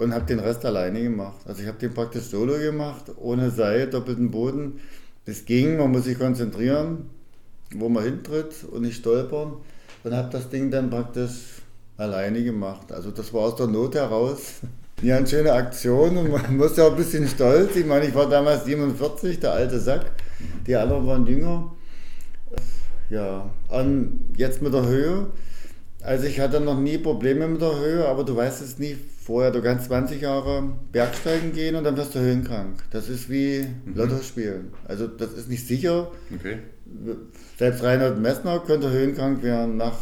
und 0.00 0.14
habe 0.14 0.24
den 0.24 0.38
Rest 0.38 0.64
alleine 0.64 1.02
gemacht. 1.02 1.40
Also 1.46 1.62
ich 1.62 1.68
habe 1.68 1.78
den 1.78 1.92
praktisch 1.92 2.24
solo 2.24 2.58
gemacht, 2.58 3.04
ohne 3.16 3.50
Seil, 3.50 3.88
doppelten 3.88 4.30
Boden. 4.30 4.80
Es 5.26 5.44
ging, 5.44 5.76
man 5.76 5.90
muss 5.90 6.04
sich 6.04 6.18
konzentrieren, 6.18 7.10
wo 7.74 7.88
man 7.88 8.04
hintritt 8.04 8.64
und 8.70 8.82
nicht 8.82 8.96
stolpern. 8.96 9.54
Und 10.02 10.14
habe 10.14 10.30
das 10.30 10.48
Ding 10.48 10.70
dann 10.70 10.88
praktisch 10.88 11.60
alleine 11.98 12.42
gemacht. 12.42 12.90
Also 12.90 13.10
das 13.10 13.32
war 13.34 13.42
aus 13.42 13.56
der 13.56 13.66
Not 13.66 13.94
heraus. 13.94 14.54
Ja, 15.02 15.16
eine 15.16 15.26
schöne 15.26 15.50
Aktion 15.54 16.18
und 16.18 16.30
man 16.30 16.56
muss 16.58 16.76
ja 16.76 16.84
auch 16.84 16.90
ein 16.90 16.96
bisschen 16.98 17.26
stolz. 17.26 17.74
Ich 17.74 17.86
meine, 17.86 18.04
ich 18.04 18.14
war 18.14 18.28
damals 18.28 18.66
47, 18.66 19.40
der 19.40 19.52
alte 19.52 19.80
Sack. 19.80 20.04
Die 20.66 20.76
anderen 20.76 21.06
waren 21.06 21.26
jünger. 21.26 21.72
Ja, 23.08 23.48
und 23.70 24.26
jetzt 24.36 24.60
mit 24.60 24.74
der 24.74 24.84
Höhe. 24.84 25.28
Also 26.02 26.26
ich 26.26 26.38
hatte 26.38 26.60
noch 26.60 26.78
nie 26.78 26.98
Probleme 26.98 27.48
mit 27.48 27.62
der 27.62 27.78
Höhe, 27.78 28.06
aber 28.06 28.24
du 28.24 28.36
weißt 28.36 28.60
es 28.60 28.78
nie 28.78 28.98
vorher. 29.30 29.52
Du 29.52 29.62
kannst 29.62 29.86
20 29.86 30.20
Jahre 30.20 30.72
Bergsteigen 30.90 31.52
gehen 31.52 31.76
und 31.76 31.84
dann 31.84 31.96
wirst 31.96 32.16
du 32.16 32.18
höhenkrank. 32.18 32.82
Das 32.90 33.08
ist 33.08 33.30
wie 33.30 33.64
mhm. 33.84 33.94
Lotto 33.94 34.18
spielen. 34.22 34.72
Also 34.88 35.06
das 35.06 35.34
ist 35.34 35.48
nicht 35.48 35.64
sicher. 35.64 36.10
Okay. 36.34 36.58
Selbst 37.56 37.84
Reinhard 37.84 38.18
Messner 38.18 38.58
könnte 38.58 38.90
höhenkrank 38.90 39.44
werden 39.44 39.76
nach 39.76 39.96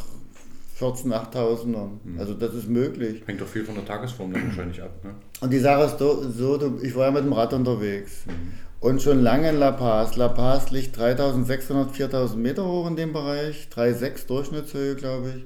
14, 0.76 1.12
8.000. 1.12 1.66
Mhm. 1.66 2.18
Also 2.18 2.32
das 2.32 2.54
ist 2.54 2.70
möglich. 2.70 3.22
Hängt 3.26 3.42
doch 3.42 3.46
viel 3.46 3.66
von 3.66 3.74
der 3.74 3.84
Tagesform 3.84 4.32
dann 4.32 4.46
wahrscheinlich 4.46 4.80
ab. 4.82 4.92
Ne? 5.04 5.10
Und 5.42 5.52
die 5.52 5.58
Sache 5.58 5.84
ist 5.84 5.98
so, 5.98 6.22
so 6.30 6.78
ich 6.82 6.96
war 6.96 7.06
ja 7.06 7.10
mit 7.10 7.24
dem 7.24 7.32
Rad 7.34 7.52
unterwegs. 7.52 8.24
Mhm. 8.26 8.32
Und 8.80 9.02
schon 9.02 9.20
lange 9.20 9.50
in 9.50 9.58
La 9.58 9.72
Paz. 9.72 10.16
La 10.16 10.28
Paz 10.28 10.70
liegt 10.70 10.96
3600, 10.96 11.94
4000 11.94 12.42
Meter 12.42 12.64
hoch 12.64 12.88
in 12.88 12.96
dem 12.96 13.12
Bereich. 13.12 13.68
3,6 13.74 14.26
Durchschnittshöhe, 14.26 14.94
glaube 14.94 15.34
ich. 15.36 15.44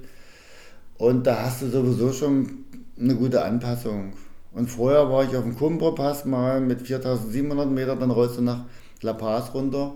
Und 0.97 1.27
da 1.27 1.43
hast 1.43 1.61
du 1.61 1.67
sowieso 1.67 2.13
schon 2.13 2.63
eine 2.99 3.15
gute 3.15 3.43
Anpassung. 3.43 4.13
Und 4.51 4.69
vorher 4.69 5.09
war 5.09 5.23
ich 5.23 5.35
auf 5.35 5.43
dem 5.43 5.57
Kumbro-Pass 5.57 6.25
mal 6.25 6.61
mit 6.61 6.81
4700 6.81 7.69
Meter, 7.69 7.95
dann 7.95 8.11
rollst 8.11 8.37
du 8.37 8.41
nach 8.41 8.65
La 9.01 9.13
Paz 9.13 9.53
runter. 9.53 9.93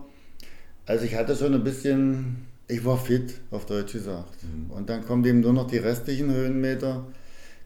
Also 0.86 1.06
ich 1.06 1.16
hatte 1.16 1.36
schon 1.36 1.54
ein 1.54 1.64
bisschen, 1.64 2.48
ich 2.68 2.84
war 2.84 2.98
fit, 2.98 3.36
auf 3.52 3.66
Deutsch 3.66 3.94
gesagt. 3.94 4.44
Mhm. 4.44 4.72
Und 4.72 4.90
dann 4.90 5.06
kommen 5.06 5.24
eben 5.26 5.42
nur 5.42 5.54
noch 5.54 5.68
die 5.68 5.78
restlichen 5.78 6.34
Höhenmeter, 6.34 7.06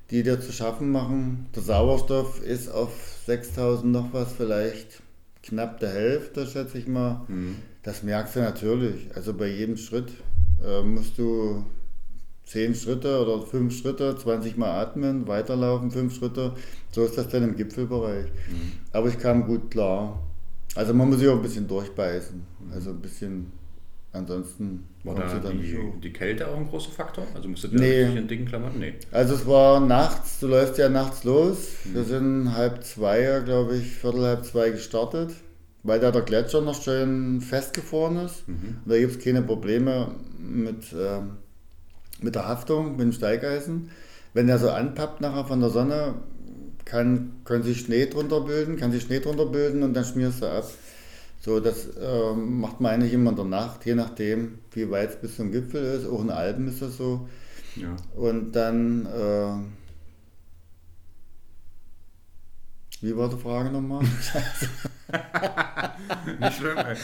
die 0.10 0.24
dir 0.24 0.42
zu 0.42 0.52
schaffen 0.52 0.92
machen. 0.92 1.48
Der 1.56 1.64
Sauerstoff 1.64 2.44
ist 2.44 2.70
auf 2.70 2.92
6000 3.26 3.92
noch 3.92 4.12
was, 4.12 4.34
vielleicht 4.34 5.02
knapp 5.44 5.80
der 5.80 5.92
Hälfte, 5.92 6.46
schätze 6.46 6.78
ich 6.78 6.88
mal. 6.88 7.22
Mhm. 7.28 7.56
Das 7.84 8.04
merkst 8.04 8.36
du 8.36 8.42
natürlich. 8.42 9.16
Also 9.16 9.34
bei 9.34 9.48
jedem 9.48 9.78
Schritt 9.78 10.12
äh, 10.64 10.82
musst 10.82 11.18
du 11.18 11.66
10 12.46 12.76
Schritte 12.76 13.22
oder 13.22 13.46
5 13.46 13.74
Schritte, 13.74 14.16
20 14.16 14.58
Mal 14.58 14.72
atmen, 14.72 15.28
weiterlaufen, 15.28 15.92
5 15.92 16.14
Schritte. 16.14 16.54
So 16.92 17.06
ist 17.06 17.18
das 17.18 17.30
dann 17.30 17.44
im 17.44 17.56
Gipfelbereich. 17.56 18.26
Mhm. 18.26 18.72
Aber 18.92 19.08
ich 19.08 19.18
kam 19.18 19.46
gut 19.46 19.72
klar. 19.72 20.22
Also 20.76 20.94
man 20.94 21.10
muss 21.10 21.20
sich 21.20 21.30
auch 21.30 21.36
ein 21.36 21.42
bisschen 21.42 21.68
durchbeißen. 21.68 22.42
Also 22.74 22.92
ein 22.92 23.00
bisschen, 23.00 23.52
ansonsten 24.12 24.86
war 25.04 25.16
da 25.16 25.50
die, 25.50 25.78
die, 26.02 26.14
Kälte 26.14 26.48
auch 26.48 26.58
ein 26.58 26.68
großer 26.68 26.92
Faktor? 26.92 27.26
Also 27.34 27.50
musstet 27.50 27.74
ihr 27.74 27.80
nee. 27.80 28.18
in 28.18 28.28
dicken 28.28 28.46
Klamotten? 28.46 28.80
Nee. 28.80 28.94
Also 29.12 29.34
es 29.34 29.48
war 29.48 29.80
nachts, 29.80 30.40
du 30.40 30.48
läufst 30.48 30.78
ja 30.78 30.90
nachts 30.90 31.24
los. 31.24 31.70
Mhm. 31.86 31.96
Wir 31.96 32.04
sind 32.04 32.54
halb 32.54 32.84
zwei, 32.84 33.42
glaube 33.44 33.78
ich, 33.78 33.88
viertel 33.88 34.26
halb 34.26 34.46
zwei 34.46 34.70
gestartet, 34.72 35.32
weil 35.84 36.00
da 36.00 36.12
der 36.12 36.22
Gletscher 36.22 36.62
noch 36.62 36.82
schön 36.82 37.42
festgefroren 37.42 38.18
ist. 38.18 38.48
Mhm. 38.48 38.78
Und 38.86 38.92
da 38.92 38.98
gibt 38.98 39.18
es 39.18 39.24
keine 39.24 39.42
Probleme 39.42 40.16
mit... 40.38 40.94
Ähm, 40.94 41.38
mit 42.24 42.36
der 42.36 42.48
Haftung, 42.48 42.92
mit 42.92 43.02
dem 43.02 43.12
Steigeisen. 43.12 43.90
Wenn 44.34 44.48
der 44.48 44.60
so 44.60 44.70
anpappt 44.70 45.22
nachher 45.22 45.46
von 45.46 45.60
der 45.60 45.70
Sonne, 45.70 46.16
kann, 46.86 47.42
können 47.44 47.64
sich 47.64 47.82
Schnee 47.82 48.06
drunter 48.06 48.42
bilden, 48.42 48.78
kann 48.78 48.92
sich 48.92 49.04
Schnee 49.04 49.20
drunter 49.20 49.46
bilden 49.46 49.84
und 49.84 49.94
dann 49.94 50.06
schmierst 50.06 50.42
du 50.42 50.48
ab. 50.48 50.66
So, 51.40 51.60
das 51.60 51.88
äh, 51.88 52.34
macht 52.34 52.82
man 52.82 52.94
eigentlich 52.94 53.14
immer 53.14 53.32
in 53.32 53.36
der 53.36 53.46
Nacht, 53.46 53.86
je 53.86 53.96
nachdem, 53.96 54.60
wie 54.72 54.92
weit 54.92 55.10
es 55.10 55.16
bis 55.16 55.36
zum 55.38 55.52
Gipfel 55.52 55.84
ist. 55.84 56.08
Auch 56.08 56.22
in 56.22 56.30
Alpen 56.30 56.68
ist 56.68 56.82
das 56.82 56.98
so. 56.98 57.28
Ja. 57.76 57.96
Und 58.16 58.52
dann, 58.52 59.06
äh, 59.08 59.54
wie 63.02 63.18
war 63.18 63.30
die 63.30 63.38
Frage 63.38 63.72
nochmal? 63.72 64.06
Nicht 66.40 66.58
schlimm, 66.58 66.78
ey. 66.78 66.96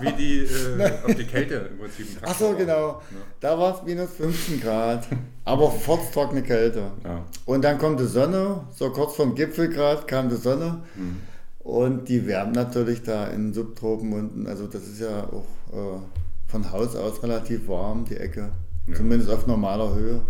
Wie 0.00 0.12
die, 0.12 0.38
äh, 0.40 0.92
auf 1.04 1.14
die 1.14 1.24
Kälte 1.24 1.70
im 1.70 1.78
Prinzip. 1.78 2.06
Ach 2.22 2.38
so, 2.38 2.54
genau. 2.54 2.88
Ja. 2.88 3.00
Da 3.40 3.58
war 3.58 3.76
es 3.76 3.82
minus 3.82 4.10
15 4.12 4.60
Grad, 4.60 5.06
aber 5.44 5.70
furztrockene 5.70 6.42
Kälte. 6.42 6.90
Ja. 7.04 7.24
Und 7.46 7.62
dann 7.62 7.78
kommt 7.78 8.00
die 8.00 8.06
Sonne, 8.06 8.64
so 8.74 8.90
kurz 8.90 9.16
vorm 9.16 9.34
Gipfelgrad 9.34 10.06
kam 10.08 10.28
die 10.28 10.36
Sonne. 10.36 10.82
Mhm. 10.94 11.20
Und 11.60 12.08
die 12.08 12.26
wärmt 12.26 12.54
natürlich 12.54 13.02
da 13.02 13.26
in 13.26 13.52
Subtropen 13.52 14.12
unten. 14.12 14.46
Also 14.46 14.66
das 14.66 14.82
ist 14.82 15.00
ja 15.00 15.24
auch 15.24 15.44
äh, 15.72 16.00
von 16.48 16.72
Haus 16.72 16.96
aus 16.96 17.22
relativ 17.22 17.68
warm, 17.68 18.04
die 18.04 18.16
Ecke. 18.16 18.50
Ja. 18.86 18.94
Zumindest 18.94 19.30
auf 19.30 19.46
normaler 19.46 19.94
Höhe. 19.94 20.22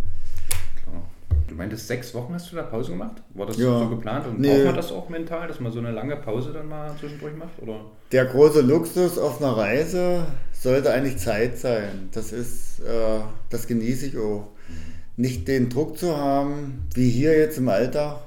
Du 1.51 1.57
meintest, 1.57 1.89
sechs 1.89 2.15
Wochen 2.15 2.33
hast 2.33 2.53
du 2.53 2.57
da 2.57 2.63
Pause 2.63 2.93
gemacht? 2.93 3.25
War 3.35 3.45
das 3.45 3.57
ja. 3.57 3.77
so 3.81 3.89
geplant? 3.89 4.25
Und 4.25 4.39
nee. 4.39 4.55
braucht 4.55 4.67
man 4.67 4.77
das 4.77 4.93
auch 4.93 5.09
mental, 5.09 5.49
dass 5.49 5.59
man 5.59 5.73
so 5.73 5.81
eine 5.81 5.91
lange 5.91 6.15
Pause 6.15 6.53
dann 6.53 6.69
mal 6.69 6.95
zwischendurch 6.97 7.35
macht? 7.35 7.61
Oder? 7.61 7.87
Der 8.13 8.27
große 8.27 8.61
Luxus 8.61 9.19
auf 9.19 9.43
einer 9.43 9.57
Reise 9.57 10.27
sollte 10.53 10.93
eigentlich 10.93 11.19
Zeit 11.19 11.59
sein. 11.59 12.09
Das 12.13 12.31
ist, 12.31 12.79
äh, 12.79 13.19
das 13.49 13.67
genieße 13.67 14.07
ich 14.07 14.17
auch. 14.17 14.47
Mhm. 14.69 14.75
Nicht 15.17 15.49
den 15.49 15.71
Druck 15.71 15.99
zu 15.99 16.17
haben, 16.17 16.87
wie 16.95 17.11
hier 17.11 17.37
jetzt 17.37 17.59
im 17.59 17.69
Alltag. 17.69 18.21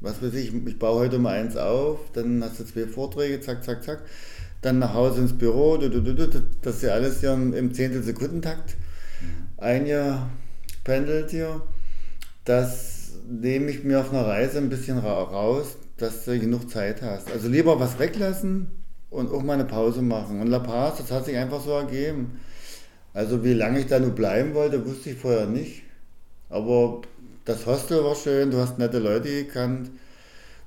Was 0.00 0.22
weiß 0.22 0.34
ich, 0.34 0.54
ich 0.54 0.78
baue 0.78 1.00
heute 1.00 1.16
um 1.16 1.24
eins 1.24 1.56
auf, 1.56 1.98
dann 2.12 2.44
hast 2.44 2.60
du 2.60 2.64
zwei 2.64 2.86
Vorträge, 2.86 3.40
zack, 3.40 3.64
zack, 3.64 3.82
zack. 3.82 4.02
Dann 4.60 4.78
nach 4.78 4.92
Hause 4.92 5.22
ins 5.22 5.32
Büro, 5.32 5.78
das 5.78 6.76
ist 6.76 6.82
ja 6.82 6.90
alles 6.90 7.20
hier 7.20 7.32
im 7.32 7.72
Zehntelsekundentakt. 7.72 8.76
Mhm. 9.22 9.26
Ein 9.56 9.86
Jahr 9.86 10.28
pendelt 10.84 11.30
hier, 11.30 11.62
das 12.44 13.12
nehme 13.28 13.70
ich 13.70 13.84
mir 13.84 14.00
auf 14.00 14.12
einer 14.12 14.26
Reise 14.26 14.58
ein 14.58 14.68
bisschen 14.68 14.98
raus, 14.98 15.76
dass 15.96 16.24
du 16.24 16.38
genug 16.38 16.70
Zeit 16.70 17.02
hast. 17.02 17.30
Also 17.30 17.48
lieber 17.48 17.78
was 17.78 17.98
weglassen 17.98 18.70
und 19.10 19.30
auch 19.30 19.42
mal 19.42 19.54
eine 19.54 19.64
Pause 19.64 20.02
machen. 20.02 20.40
Und 20.40 20.48
La 20.48 20.58
Paz, 20.58 20.98
das 20.98 21.10
hat 21.10 21.26
sich 21.26 21.36
einfach 21.36 21.62
so 21.62 21.72
ergeben. 21.72 22.40
Also 23.12 23.44
wie 23.44 23.52
lange 23.52 23.80
ich 23.80 23.86
da 23.86 23.98
nur 23.98 24.10
bleiben 24.10 24.54
wollte, 24.54 24.86
wusste 24.86 25.10
ich 25.10 25.18
vorher 25.18 25.46
nicht. 25.46 25.82
Aber 26.48 27.02
das 27.44 27.66
Hostel 27.66 28.04
war 28.04 28.14
schön, 28.14 28.50
du 28.50 28.58
hast 28.58 28.78
nette 28.78 28.98
Leute 28.98 29.28
gekannt. 29.28 29.90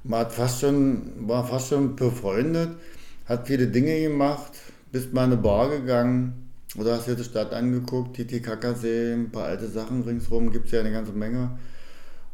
Man 0.04 0.22
hat 0.22 0.34
fast 0.34 0.60
schon, 0.60 1.28
war 1.28 1.48
fast 1.48 1.70
schon 1.70 1.96
befreundet, 1.96 2.72
hat 3.26 3.48
viele 3.48 3.68
Dinge 3.68 4.02
gemacht, 4.02 4.52
bist 4.92 5.14
mal 5.14 5.26
in 5.26 5.34
eine 5.34 5.42
Bar 5.42 5.70
gegangen 5.70 6.43
oder 6.78 6.96
hast 6.96 7.08
dir 7.08 7.16
die 7.16 7.24
Stadt 7.24 7.54
angeguckt, 7.54 8.16
Titicacasee, 8.16 9.14
ein 9.14 9.32
paar 9.32 9.46
alte 9.46 9.68
Sachen 9.68 10.02
ringsrum, 10.02 10.52
gibt 10.52 10.66
es 10.66 10.72
ja 10.72 10.80
eine 10.80 10.92
ganze 10.92 11.12
Menge. 11.12 11.58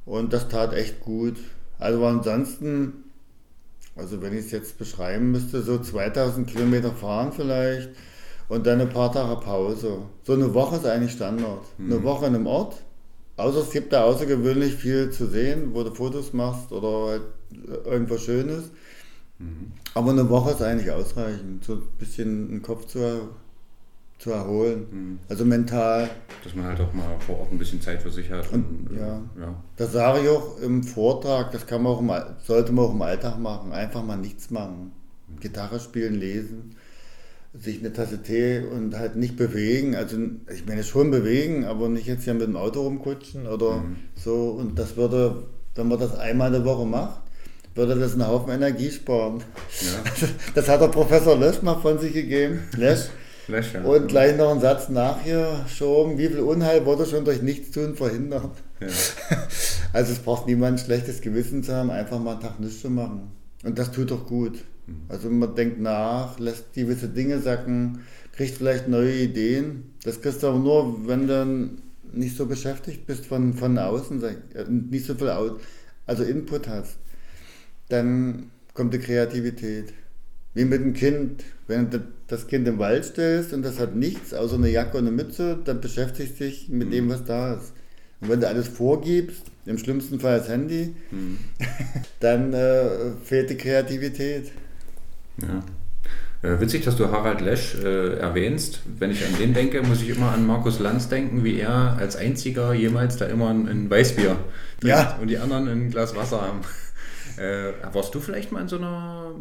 Und 0.05 0.33
das 0.33 0.47
tat 0.47 0.73
echt 0.73 1.01
gut. 1.01 1.37
Also 1.77 2.05
ansonsten, 2.05 3.03
also 3.95 4.21
wenn 4.21 4.33
ich 4.33 4.45
es 4.45 4.51
jetzt 4.51 4.77
beschreiben 4.77 5.31
müsste, 5.31 5.61
so 5.61 5.77
2000 5.77 6.47
Kilometer 6.47 6.91
fahren 6.91 7.31
vielleicht 7.33 7.89
und 8.47 8.65
dann 8.65 8.81
ein 8.81 8.89
paar 8.89 9.11
Tage 9.11 9.39
Pause. 9.41 9.99
So 10.23 10.33
eine 10.33 10.53
Woche 10.53 10.77
ist 10.77 10.85
eigentlich 10.85 11.11
Standard. 11.11 11.63
Mhm. 11.77 11.91
Eine 11.91 12.03
Woche 12.03 12.25
in 12.27 12.35
einem 12.35 12.47
Ort. 12.47 12.81
Außer 13.37 13.59
es 13.59 13.71
gibt 13.71 13.93
da 13.93 14.03
außergewöhnlich 14.03 14.75
viel 14.75 15.11
zu 15.11 15.27
sehen, 15.27 15.69
wo 15.73 15.83
du 15.83 15.93
Fotos 15.93 16.33
machst 16.33 16.71
oder 16.71 17.11
halt 17.11 17.21
irgendwas 17.85 18.23
Schönes. 18.23 18.71
Mhm. 19.37 19.71
Aber 19.93 20.11
eine 20.11 20.29
Woche 20.29 20.51
ist 20.51 20.61
eigentlich 20.61 20.91
ausreichend, 20.91 21.63
so 21.63 21.73
ein 21.73 21.83
bisschen 21.97 22.49
den 22.49 22.61
Kopf 22.61 22.85
zu 22.85 23.29
zu 24.19 24.31
erholen. 24.31 24.85
Mhm. 24.91 25.19
Also 25.29 25.45
mental. 25.45 26.09
Dass 26.43 26.53
man 26.53 26.65
halt 26.65 26.79
auch 26.81 26.93
mal 26.93 27.07
vor 27.25 27.39
Ort 27.39 27.51
ein 27.51 27.57
bisschen 27.57 27.81
Zeit 27.81 28.03
für 28.03 28.11
sich 28.11 28.29
hat. 28.29 28.51
Und, 28.51 28.89
und 28.89 28.97
ja. 28.97 29.21
ja. 29.39 29.63
Das 29.77 29.93
sage 29.93 30.21
ich 30.21 30.29
auch 30.29 30.59
im 30.59 30.83
Vortrag, 30.83 31.51
das 31.51 31.65
kann 31.65 31.81
man 31.81 31.93
auch 31.93 31.99
im, 32.01 32.11
sollte 32.45 32.73
man 32.73 32.85
auch 32.85 32.93
im 32.93 33.01
Alltag 33.01 33.39
machen. 33.39 33.71
Einfach 33.71 34.03
mal 34.03 34.17
nichts 34.17 34.51
machen. 34.51 34.91
Gitarre 35.39 35.79
spielen, 35.79 36.15
lesen, 36.15 36.75
sich 37.53 37.79
eine 37.79 37.93
Tasse 37.93 38.21
Tee 38.21 38.59
und 38.59 38.97
halt 38.97 39.15
nicht 39.15 39.37
bewegen. 39.37 39.95
Also 39.95 40.17
ich 40.53 40.65
meine 40.65 40.83
schon 40.83 41.11
bewegen, 41.11 41.63
aber 41.63 41.87
nicht 41.87 42.07
jetzt 42.07 42.25
ja 42.25 42.33
mit 42.33 42.43
dem 42.43 42.57
Auto 42.57 42.81
rumkutschen 42.81 43.47
oder 43.47 43.77
mhm. 43.77 43.95
so. 44.15 44.49
Und 44.49 44.77
das 44.77 44.97
würde, 44.97 45.43
wenn 45.75 45.87
man 45.87 45.97
das 45.97 46.19
einmal 46.19 46.47
in 46.47 46.53
der 46.53 46.65
Woche 46.65 46.85
macht, 46.85 47.21
würde 47.73 47.95
das 47.95 48.13
einen 48.13 48.27
Haufen 48.27 48.51
Energie 48.51 48.91
sparen. 48.91 49.41
Ja. 49.81 50.27
Das 50.55 50.67
hat 50.67 50.81
der 50.81 50.89
Professor 50.89 51.37
Lösch 51.37 51.61
mal 51.61 51.79
von 51.79 51.99
sich 51.99 52.13
gegeben. 52.13 52.59
Lösch. 52.75 53.07
Löcher. 53.49 53.85
Und 53.85 54.07
gleich 54.07 54.37
noch 54.37 54.51
einen 54.51 54.61
Satz 54.61 54.89
nachgeschoben, 54.89 56.17
wie 56.17 56.27
viel 56.27 56.39
Unheil 56.39 56.85
wurde 56.85 57.05
schon 57.05 57.25
durch 57.25 57.41
Nichtstun 57.41 57.95
verhindert. 57.95 58.51
Ja. 58.79 58.87
Also 59.91 60.11
es 60.11 60.19
braucht 60.19 60.45
niemand 60.45 60.77
ein 60.79 60.85
schlechtes 60.85 61.19
Gewissen 61.19 61.63
zu 61.63 61.73
haben, 61.73 61.89
einfach 61.89 62.19
mal 62.19 62.33
einen 62.33 62.41
Tag 62.41 62.59
nichts 62.59 62.81
zu 62.81 62.91
machen. 62.91 63.31
Und 63.63 63.79
das 63.79 63.91
tut 63.91 64.11
doch 64.11 64.27
gut. 64.27 64.63
Mhm. 64.85 65.01
Also 65.09 65.31
man 65.31 65.55
denkt 65.55 65.81
nach, 65.81 66.37
lässt 66.37 66.73
gewisse 66.73 67.09
Dinge 67.09 67.39
sacken, 67.39 68.01
kriegt 68.33 68.57
vielleicht 68.57 68.87
neue 68.87 69.15
Ideen. 69.15 69.95
Das 70.03 70.21
kriegst 70.21 70.43
du 70.43 70.47
aber 70.47 70.59
nur, 70.59 71.07
wenn 71.07 71.27
du 71.27 71.71
nicht 72.13 72.37
so 72.37 72.45
beschäftigt 72.45 73.07
bist 73.07 73.25
von, 73.25 73.55
von 73.55 73.79
außen, 73.79 74.23
äh, 74.23 74.35
nicht 74.69 75.05
so 75.05 75.15
viel 75.15 75.31
also 76.05 76.23
Input 76.23 76.67
hast. 76.67 76.97
Dann 77.89 78.51
kommt 78.73 78.93
die 78.93 78.99
Kreativität. 78.99 79.93
Wie 80.53 80.65
mit 80.65 80.81
dem 80.81 80.93
Kind. 80.93 81.43
Wenn 81.67 81.89
du 81.89 82.01
das 82.29 82.47
Kind 82.47 82.67
im 82.67 82.79
Wald 82.79 83.05
stellst 83.05 83.53
und 83.53 83.63
das 83.63 83.79
hat 83.79 83.95
nichts 83.95 84.33
außer 84.33 84.55
eine 84.55 84.69
Jacke 84.69 84.97
und 84.97 85.07
eine 85.07 85.15
Mütze, 85.15 85.57
dann 85.63 85.81
beschäftigst 85.81 86.39
du 86.39 86.45
dich 86.45 86.69
mit 86.69 86.87
mhm. 86.87 86.91
dem, 86.91 87.09
was 87.09 87.25
da 87.25 87.55
ist. 87.55 87.73
Und 88.21 88.29
wenn 88.29 88.39
du 88.39 88.47
alles 88.47 88.67
vorgibst, 88.67 89.43
im 89.65 89.77
schlimmsten 89.77 90.19
Fall 90.19 90.39
das 90.39 90.49
Handy, 90.49 90.95
mhm. 91.11 91.39
dann 92.19 92.53
äh, 92.53 93.11
fehlt 93.23 93.49
die 93.49 93.57
Kreativität. 93.57 94.51
Ja. 95.41 95.63
Äh, 96.41 96.59
witzig, 96.61 96.85
dass 96.85 96.95
du 96.95 97.11
Harald 97.11 97.41
Lesch 97.41 97.75
äh, 97.75 98.17
erwähnst. 98.17 98.81
Wenn 98.97 99.11
ich 99.11 99.25
an 99.25 99.37
den 99.37 99.53
denke, 99.53 99.81
muss 99.81 100.01
ich 100.01 100.09
immer 100.09 100.31
an 100.31 100.45
Markus 100.45 100.79
Lanz 100.79 101.09
denken, 101.09 101.43
wie 101.43 101.59
er 101.59 101.97
als 101.97 102.15
einziger 102.15 102.73
jemals 102.73 103.17
da 103.17 103.25
immer 103.25 103.49
ein, 103.49 103.67
ein 103.67 103.89
Weißbier 103.89 104.37
trinkt 104.79 104.97
ja. 104.97 105.17
und 105.19 105.27
die 105.27 105.37
anderen 105.37 105.67
ein 105.67 105.89
Glas 105.89 106.15
Wasser 106.15 106.41
haben. 106.41 106.61
Äh, 107.37 107.71
warst 107.93 108.13
du 108.13 108.19
vielleicht 108.19 108.51
mal 108.51 108.63
in 108.63 108.67
so 108.67 108.75
einer 108.75 109.33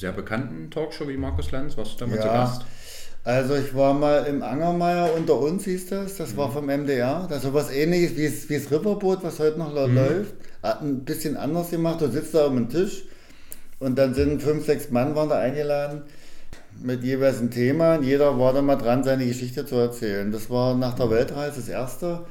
sehr 0.00 0.12
bekannten 0.12 0.70
Talkshow 0.70 1.06
wie 1.08 1.16
Markus 1.16 1.50
Lanz? 1.52 1.76
Warst 1.76 2.00
du 2.00 2.04
da 2.04 2.06
mal 2.06 2.16
ja. 2.16 2.22
zu 2.22 2.28
Gast? 2.28 2.62
Also 3.22 3.54
ich 3.54 3.74
war 3.74 3.92
mal 3.92 4.24
im 4.24 4.42
Angermeier 4.42 5.10
unter 5.14 5.38
uns 5.38 5.64
hieß 5.64 5.90
das, 5.90 6.16
das 6.16 6.32
mhm. 6.32 6.36
war 6.38 6.52
vom 6.52 6.66
MDR, 6.66 7.26
das 7.28 7.38
ist 7.38 7.44
sowas 7.44 7.70
ähnliches 7.70 8.16
wie 8.16 8.24
das, 8.24 8.48
wie 8.48 8.58
das 8.58 8.70
Riverboot, 8.70 9.22
was 9.22 9.38
heute 9.38 9.58
noch 9.58 9.70
mhm. 9.70 9.94
läuft. 9.94 10.34
Hat 10.62 10.80
ein 10.80 11.04
bisschen 11.04 11.36
anders 11.36 11.70
gemacht, 11.70 12.00
du 12.00 12.10
sitzt 12.10 12.34
da 12.34 12.46
um 12.46 12.56
den 12.56 12.68
Tisch 12.70 13.04
und 13.78 13.98
dann 13.98 14.14
sind 14.14 14.42
fünf, 14.42 14.64
sechs 14.64 14.90
Mann 14.90 15.14
waren 15.14 15.28
da 15.28 15.38
eingeladen 15.38 16.02
mit 16.82 17.04
jeweils 17.04 17.38
einem 17.38 17.50
Thema 17.50 17.96
und 17.96 18.04
jeder 18.04 18.38
war 18.38 18.54
da 18.54 18.62
mal 18.62 18.76
dran, 18.76 19.04
seine 19.04 19.26
Geschichte 19.26 19.66
zu 19.66 19.74
erzählen. 19.74 20.32
Das 20.32 20.48
war 20.48 20.74
nach 20.74 20.94
der 20.94 21.10
Weltreise 21.10 21.56
das 21.56 21.68
erste 21.68 22.24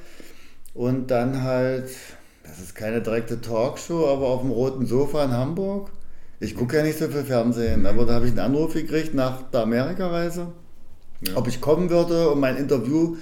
und 0.74 1.12
dann 1.12 1.44
halt, 1.44 1.92
das 2.44 2.60
ist 2.60 2.74
keine 2.74 3.02
direkte 3.02 3.42
Talkshow, 3.42 4.08
aber 4.08 4.28
auf 4.28 4.42
dem 4.42 4.50
roten 4.50 4.88
Sofa 4.88 5.24
in 5.26 5.34
Hamburg 5.34 5.92
ich 6.40 6.56
gucke 6.56 6.78
ja 6.78 6.84
nicht 6.84 6.98
so 6.98 7.08
viel 7.08 7.24
Fernsehen, 7.24 7.86
aber 7.86 8.06
da 8.06 8.14
habe 8.14 8.26
ich 8.26 8.32
einen 8.32 8.40
Anruf 8.40 8.74
gekriegt 8.74 9.14
nach 9.14 9.44
der 9.52 9.62
Amerikareise, 9.62 10.48
ja. 11.22 11.36
ob 11.36 11.48
ich 11.48 11.60
kommen 11.60 11.90
würde 11.90 12.30
und 12.30 12.40
mein 12.40 12.58
Interview, 12.58 13.18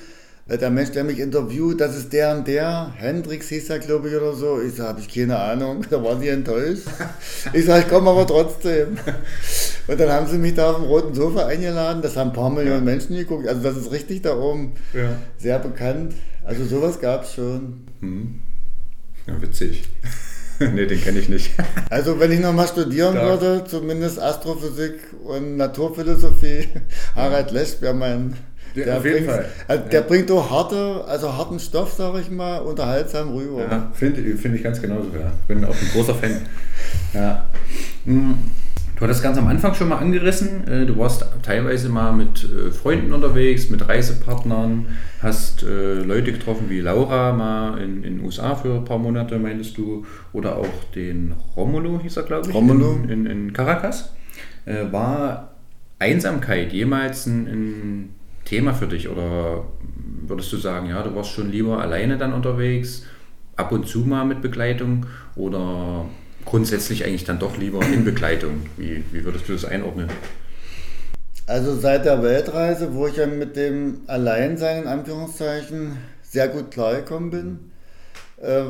äh, 0.48 0.58
der 0.58 0.70
Mensch, 0.70 0.92
der 0.92 1.04
mich 1.04 1.20
interviewt, 1.20 1.82
das 1.82 1.98
ist 1.98 2.14
der 2.14 2.36
und 2.38 2.48
der, 2.48 2.94
Hendrix 2.96 3.50
hieß 3.50 3.70
er, 3.70 3.80
glaube 3.80 4.10
ich, 4.10 4.16
oder 4.16 4.34
so. 4.34 4.62
Ich 4.62 4.76
sage, 4.76 4.90
habe 4.90 5.00
ich 5.02 5.14
keine 5.14 5.38
Ahnung, 5.38 5.86
da 5.90 6.04
waren 6.04 6.20
sie 6.20 6.30
enttäuscht. 6.30 6.84
Ich 7.54 7.66
sage, 7.66 7.82
ich 7.82 7.90
komme 7.90 8.10
aber 8.10 8.26
trotzdem. 8.26 8.98
Und 9.88 9.98
dann 9.98 10.12
haben 10.12 10.28
sie 10.28 10.38
mich 10.38 10.54
da 10.54 10.72
auf 10.72 10.76
dem 10.76 10.86
roten 10.86 11.14
Sofa 11.14 11.46
eingeladen, 11.46 12.02
das 12.02 12.18
haben 12.18 12.32
ein 12.32 12.34
paar 12.34 12.50
Millionen. 12.50 12.84
Menschen 12.84 13.16
geguckt, 13.16 13.48
also 13.48 13.62
das 13.62 13.78
ist 13.78 13.90
richtig 13.94 14.22
da 14.22 14.38
oben, 14.38 14.74
ja. 14.94 15.16
sehr 15.38 15.60
bekannt. 15.60 16.14
Also 16.44 16.66
sowas 16.66 17.00
gab 17.00 17.24
es 17.24 17.34
schon. 17.34 17.86
Mhm. 18.02 18.42
Ja, 19.28 19.42
witzig. 19.42 19.86
nee, 20.74 20.86
den 20.86 21.02
kenne 21.02 21.20
ich 21.20 21.30
nicht. 21.30 21.52
also 21.90 22.20
wenn 22.20 22.32
ich 22.32 22.40
nochmal 22.40 22.68
studieren 22.68 23.16
da. 23.16 23.24
würde, 23.24 23.64
zumindest 23.66 24.20
Astrophysik 24.20 25.00
und 25.24 25.58
Naturphilosophie, 25.58 26.68
Harald 27.16 27.52
Lesch 27.52 27.82
wäre 27.82 27.94
mein... 27.94 28.36
Der, 28.76 29.00
bringt, 29.00 29.28
also 29.68 29.84
der 29.86 30.02
ja. 30.02 30.08
bringt 30.08 30.30
auch 30.30 30.52
harte, 30.52 31.04
also 31.08 31.36
harten 31.36 31.60
Stoff, 31.60 31.94
sage 31.94 32.20
ich 32.20 32.30
mal, 32.30 32.60
unterhaltsam 32.60 33.34
rüber. 33.34 33.62
Ja, 33.62 33.92
finde 33.96 34.38
find 34.38 34.56
ich 34.56 34.62
ganz 34.62 34.80
genauso, 34.80 35.10
ja. 35.20 35.32
Bin 35.48 35.66
auch 35.66 35.74
ein 35.74 35.90
großer 35.94 36.14
Fan. 36.14 36.42
Ja. 37.12 37.50
Hm. 38.06 38.38
Du 38.98 39.04
hattest 39.04 39.22
ganz 39.22 39.38
am 39.38 39.46
Anfang 39.46 39.76
schon 39.76 39.90
mal 39.90 40.00
angerissen, 40.00 40.68
äh, 40.68 40.86
du 40.88 40.98
warst 40.98 41.24
teilweise 41.44 41.88
mal 41.88 42.14
mit 42.14 42.44
äh, 42.44 42.72
Freunden 42.72 43.14
unterwegs, 43.14 43.70
mit 43.70 43.88
Reisepartnern, 43.88 44.88
hast 45.22 45.62
äh, 45.62 46.02
Leute 46.02 46.32
getroffen 46.32 46.66
wie 46.70 46.82
Laura 46.82 47.32
mal 47.32 47.78
in 47.80 48.02
den 48.02 48.22
USA 48.22 48.56
für 48.56 48.74
ein 48.74 48.86
paar 48.86 48.98
Monate, 48.98 49.38
meintest 49.38 49.78
du, 49.78 50.04
oder 50.34 50.58
auch 50.58 50.84
den 50.96 51.36
Romulo, 51.56 52.00
hieß 52.02 52.18
er, 52.18 52.24
glaube 52.24 52.50
ich, 52.50 52.56
Romulo. 52.56 52.94
In, 53.04 53.10
in, 53.10 53.26
in 53.28 53.54
Caracas. 53.54 54.14
War 54.92 55.52
Einsamkeit 55.98 56.74
jemals 56.74 57.26
ein, 57.26 57.48
ein 57.48 58.16
Thema 58.44 58.74
für 58.74 58.88
dich 58.88 59.08
oder 59.08 59.64
würdest 60.28 60.52
du 60.52 60.58
sagen, 60.58 60.90
ja, 60.90 61.02
du 61.04 61.16
warst 61.16 61.32
schon 61.32 61.50
lieber 61.50 61.80
alleine 61.80 62.18
dann 62.18 62.34
unterwegs, 62.34 63.06
ab 63.56 63.72
und 63.72 63.88
zu 63.88 64.00
mal 64.00 64.26
mit 64.26 64.42
Begleitung 64.42 65.06
oder 65.38 66.06
grundsätzlich 66.48 67.06
eigentlich 67.06 67.26
dann 67.26 67.40
doch 67.40 67.58
lieber 67.58 67.86
in 67.86 68.06
Begleitung. 68.06 68.66
Wie, 68.78 69.04
wie 69.12 69.24
würdest 69.24 69.48
du 69.48 69.54
das 69.54 69.66
einordnen? 69.66 70.10
Also 71.46 71.76
seit 71.76 72.06
der 72.06 72.24
Weltreise, 72.24 72.94
wo 72.94 73.08
ich 73.08 73.18
ja 73.18 73.28
mit 73.28 73.56
dem 73.56 74.02
Alleinsein 74.08 74.84
in 74.84 74.88
Anführungszeichen 74.88 75.98
sehr 76.22 76.48
gut 76.48 76.72
klargekommen 76.72 77.30
bin, 77.30 77.60
äh, 78.42 78.64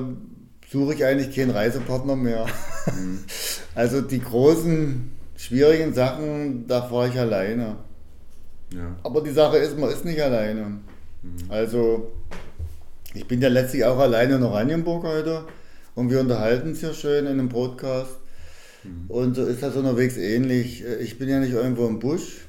suche 0.69 0.95
ich 0.95 1.05
eigentlich 1.05 1.35
keinen 1.35 1.51
Reisepartner 1.51 2.15
mehr. 2.15 2.45
Mhm. 2.87 3.19
Also 3.75 4.01
die 4.01 4.21
großen, 4.21 5.11
schwierigen 5.35 5.93
Sachen, 5.93 6.65
da 6.67 6.81
fahre 6.81 7.09
ich 7.09 7.19
alleine. 7.19 7.75
Ja. 8.73 8.95
Aber 9.03 9.21
die 9.21 9.29
Sache 9.29 9.57
ist, 9.57 9.77
man 9.77 9.91
ist 9.91 10.03
nicht 10.03 10.19
alleine. 10.19 10.61
Mhm. 11.21 11.37
Also 11.47 12.11
ich 13.13 13.27
bin 13.27 13.39
ja 13.39 13.49
letztlich 13.49 13.85
auch 13.85 13.99
alleine 13.99 14.37
in 14.37 14.43
Oranienburg 14.43 15.03
heute. 15.03 15.43
Und 15.97 16.11
wir 16.11 16.19
unterhalten 16.19 16.69
uns 16.69 16.81
ja 16.81 16.93
schön 16.93 17.25
in 17.25 17.31
einem 17.31 17.49
Podcast. 17.49 18.17
Mhm. 18.83 19.05
Und 19.07 19.35
so 19.35 19.43
ist 19.43 19.63
das 19.63 19.75
unterwegs 19.75 20.15
ähnlich. 20.15 20.85
Ich 21.01 21.17
bin 21.17 21.27
ja 21.27 21.39
nicht 21.39 21.53
irgendwo 21.53 21.87
im 21.87 21.97
Busch 21.97 22.45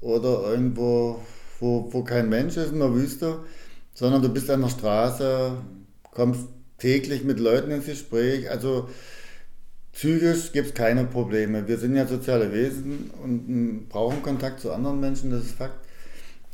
oder 0.00 0.50
irgendwo, 0.50 1.20
wo, 1.60 1.88
wo 1.92 2.02
kein 2.02 2.28
Mensch 2.28 2.56
ist 2.56 2.72
in 2.72 2.80
der 2.80 2.92
Wüste, 2.92 3.38
sondern 3.94 4.20
du 4.20 4.30
bist 4.30 4.50
an 4.50 4.62
der 4.62 4.68
Straße, 4.68 5.52
kommst 6.10 6.48
täglich 6.78 7.22
mit 7.22 7.38
Leuten 7.38 7.70
ins 7.70 7.86
Gespräch. 7.86 8.50
Also 8.50 8.88
psychisch 9.92 10.50
gibt 10.50 10.70
es 10.70 10.74
keine 10.74 11.04
Probleme. 11.04 11.68
Wir 11.68 11.78
sind 11.78 11.94
ja 11.94 12.04
soziale 12.04 12.52
Wesen 12.52 13.12
und 13.22 13.88
brauchen 13.90 14.24
Kontakt 14.24 14.58
zu 14.58 14.72
anderen 14.72 14.98
Menschen, 14.98 15.30
das 15.30 15.44
ist 15.44 15.52
Fakt. 15.52 15.86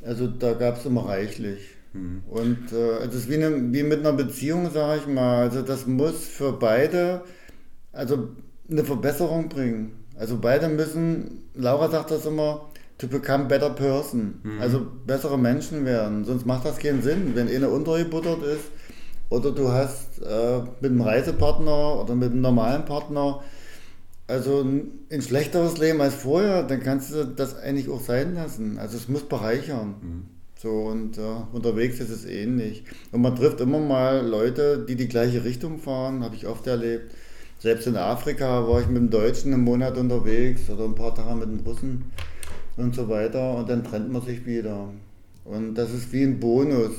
Also 0.05 0.27
da 0.27 0.53
gab 0.53 0.77
es 0.77 0.85
immer 0.85 1.07
reichlich. 1.07 1.78
Mhm. 1.99 2.23
Und 2.29 2.73
äh, 2.73 3.05
es 3.07 3.15
ist 3.15 3.29
wie, 3.29 3.35
eine, 3.35 3.73
wie 3.73 3.83
mit 3.83 4.01
einer 4.01 4.13
Beziehung, 4.13 4.71
sage 4.71 5.01
ich 5.01 5.07
mal. 5.07 5.43
Also 5.43 5.63
das 5.63 5.87
muss 5.87 6.27
für 6.27 6.53
beide 6.53 7.23
also 7.93 8.29
eine 8.71 8.85
Verbesserung 8.85 9.49
bringen. 9.49 9.93
Also 10.19 10.39
beide 10.41 10.69
müssen, 10.69 11.43
Laura 11.55 11.91
sagt 11.91 12.11
das 12.11 12.27
immer, 12.27 12.69
to 12.99 13.07
become 13.07 13.45
better 13.45 13.71
person. 13.71 14.41
Mhm. 14.43 14.61
Also 14.61 14.87
bessere 15.07 15.39
Menschen 15.39 15.85
werden. 15.85 16.25
Sonst 16.25 16.47
macht 16.47 16.65
das 16.65 16.79
keinen 16.79 17.03
Sinn. 17.03 17.33
Wenn 17.35 17.49
einer 17.49 17.71
untergebuttert 17.71 18.43
ist 18.43 18.65
oder 19.31 19.51
du 19.53 19.69
hast 19.69 20.21
äh, 20.23 20.61
mit 20.81 20.91
einem 20.91 21.01
Reisepartner 21.01 22.01
oder 22.01 22.15
mit 22.15 22.33
einem 22.33 22.41
normalen 22.41 22.85
Partner 22.85 23.43
also 24.29 24.63
ein 24.63 25.23
schlechteres 25.23 25.79
Leben 25.79 26.03
als 26.03 26.15
vorher, 26.15 26.63
dann 26.63 26.81
kannst 26.81 27.15
du 27.15 27.25
das 27.25 27.59
eigentlich 27.59 27.89
auch 27.89 28.03
sein 28.03 28.35
lassen. 28.35 28.79
Also 28.79 28.99
es 28.99 29.09
muss 29.09 29.23
bereichern. 29.23 29.95
Mhm. 30.03 30.38
So 30.61 30.71
und 30.71 31.19
äh, 31.19 31.21
unterwegs 31.53 32.01
ist 32.01 32.11
es 32.11 32.25
ähnlich. 32.25 32.83
Und 33.13 33.23
man 33.23 33.37
trifft 33.37 33.61
immer 33.61 33.79
mal 33.79 34.27
Leute, 34.27 34.85
die 34.89 34.97
die 34.97 35.07
gleiche 35.07 35.45
Richtung 35.45 35.79
fahren, 35.79 36.25
habe 36.25 36.35
ich 36.35 36.49
oft 36.49 36.67
erlebt. 36.67 37.15
Selbst 37.61 37.87
in 37.87 37.97
Afrika 37.97 38.67
war 38.67 38.81
ich 38.81 38.89
mit 38.89 38.97
dem 38.97 39.11
Deutschen 39.11 39.55
einen 39.55 39.63
Monat 39.63 39.97
unterwegs 39.97 40.69
oder 40.69 40.85
ein 40.85 40.97
paar 40.97 41.15
Tage 41.15 41.37
mit 41.37 41.49
dem 41.49 41.65
Russen 41.65 42.11
und 42.77 42.93
so 42.93 43.09
weiter 43.09 43.55
und 43.55 43.69
dann 43.69 43.85
trennt 43.85 44.11
man 44.11 44.23
sich 44.23 44.47
wieder. 44.47 44.93
Und 45.45 45.77
das 45.77 45.93
ist 45.93 46.13
wie 46.13 46.25
ein 46.25 46.41
Bonus. 46.41 46.93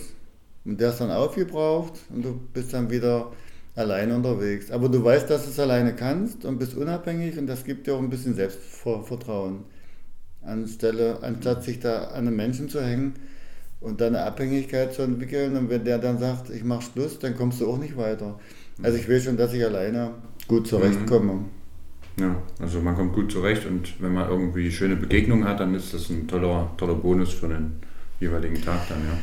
Und 0.63 0.79
der 0.79 0.91
ist 0.91 1.01
dann 1.01 1.11
aufgebraucht 1.11 1.99
und 2.13 2.23
du 2.23 2.39
bist 2.53 2.73
dann 2.73 2.89
wieder 2.89 3.29
alleine 3.75 4.15
unterwegs. 4.15 4.71
Aber 4.71 4.87
du 4.87 5.03
weißt, 5.03 5.29
dass 5.29 5.43
du 5.43 5.49
es 5.49 5.59
alleine 5.59 5.95
kannst 5.95 6.45
und 6.45 6.59
bist 6.59 6.77
unabhängig 6.77 7.37
und 7.37 7.47
das 7.47 7.65
gibt 7.65 7.87
dir 7.87 7.95
auch 7.95 7.99
ein 7.99 8.09
bisschen 8.09 8.35
Selbstvertrauen. 8.35 9.65
Anstelle, 10.41 11.21
anstatt 11.21 11.65
sich 11.65 11.81
da 11.81 12.05
an 12.05 12.27
einen 12.27 12.37
Menschen 12.37 12.69
zu 12.69 12.81
hängen 12.81 13.15
und 13.81 14.01
dann 14.01 14.15
eine 14.15 14.25
Abhängigkeit 14.25 14.93
zu 14.93 15.03
entwickeln 15.03 15.55
und 15.55 15.69
wenn 15.69 15.83
der 15.83 15.97
dann 15.99 16.17
sagt, 16.17 16.49
ich 16.49 16.63
mach 16.63 16.81
Schluss, 16.81 17.19
dann 17.19 17.35
kommst 17.35 17.61
du 17.61 17.69
auch 17.69 17.77
nicht 17.77 17.97
weiter. 17.97 18.39
Also 18.81 18.97
ich 18.97 19.07
will 19.07 19.21
schon, 19.21 19.37
dass 19.37 19.53
ich 19.53 19.63
alleine 19.63 20.11
gut 20.47 20.67
zurechtkomme. 20.67 21.33
Mhm. 21.33 21.45
Ja, 22.19 22.35
also 22.59 22.81
man 22.81 22.95
kommt 22.95 23.13
gut 23.13 23.31
zurecht 23.31 23.65
und 23.65 24.01
wenn 24.01 24.13
man 24.13 24.29
irgendwie 24.29 24.69
schöne 24.71 24.97
Begegnungen 24.97 25.47
hat, 25.47 25.61
dann 25.61 25.73
ist 25.73 25.93
das 25.93 26.09
ein 26.09 26.27
toller, 26.27 26.69
toller 26.77 26.95
Bonus 26.95 27.33
für 27.33 27.47
den 27.47 27.79
jeweiligen 28.19 28.61
Tag 28.61 28.89
dann, 28.89 28.99
ja. 28.99 29.17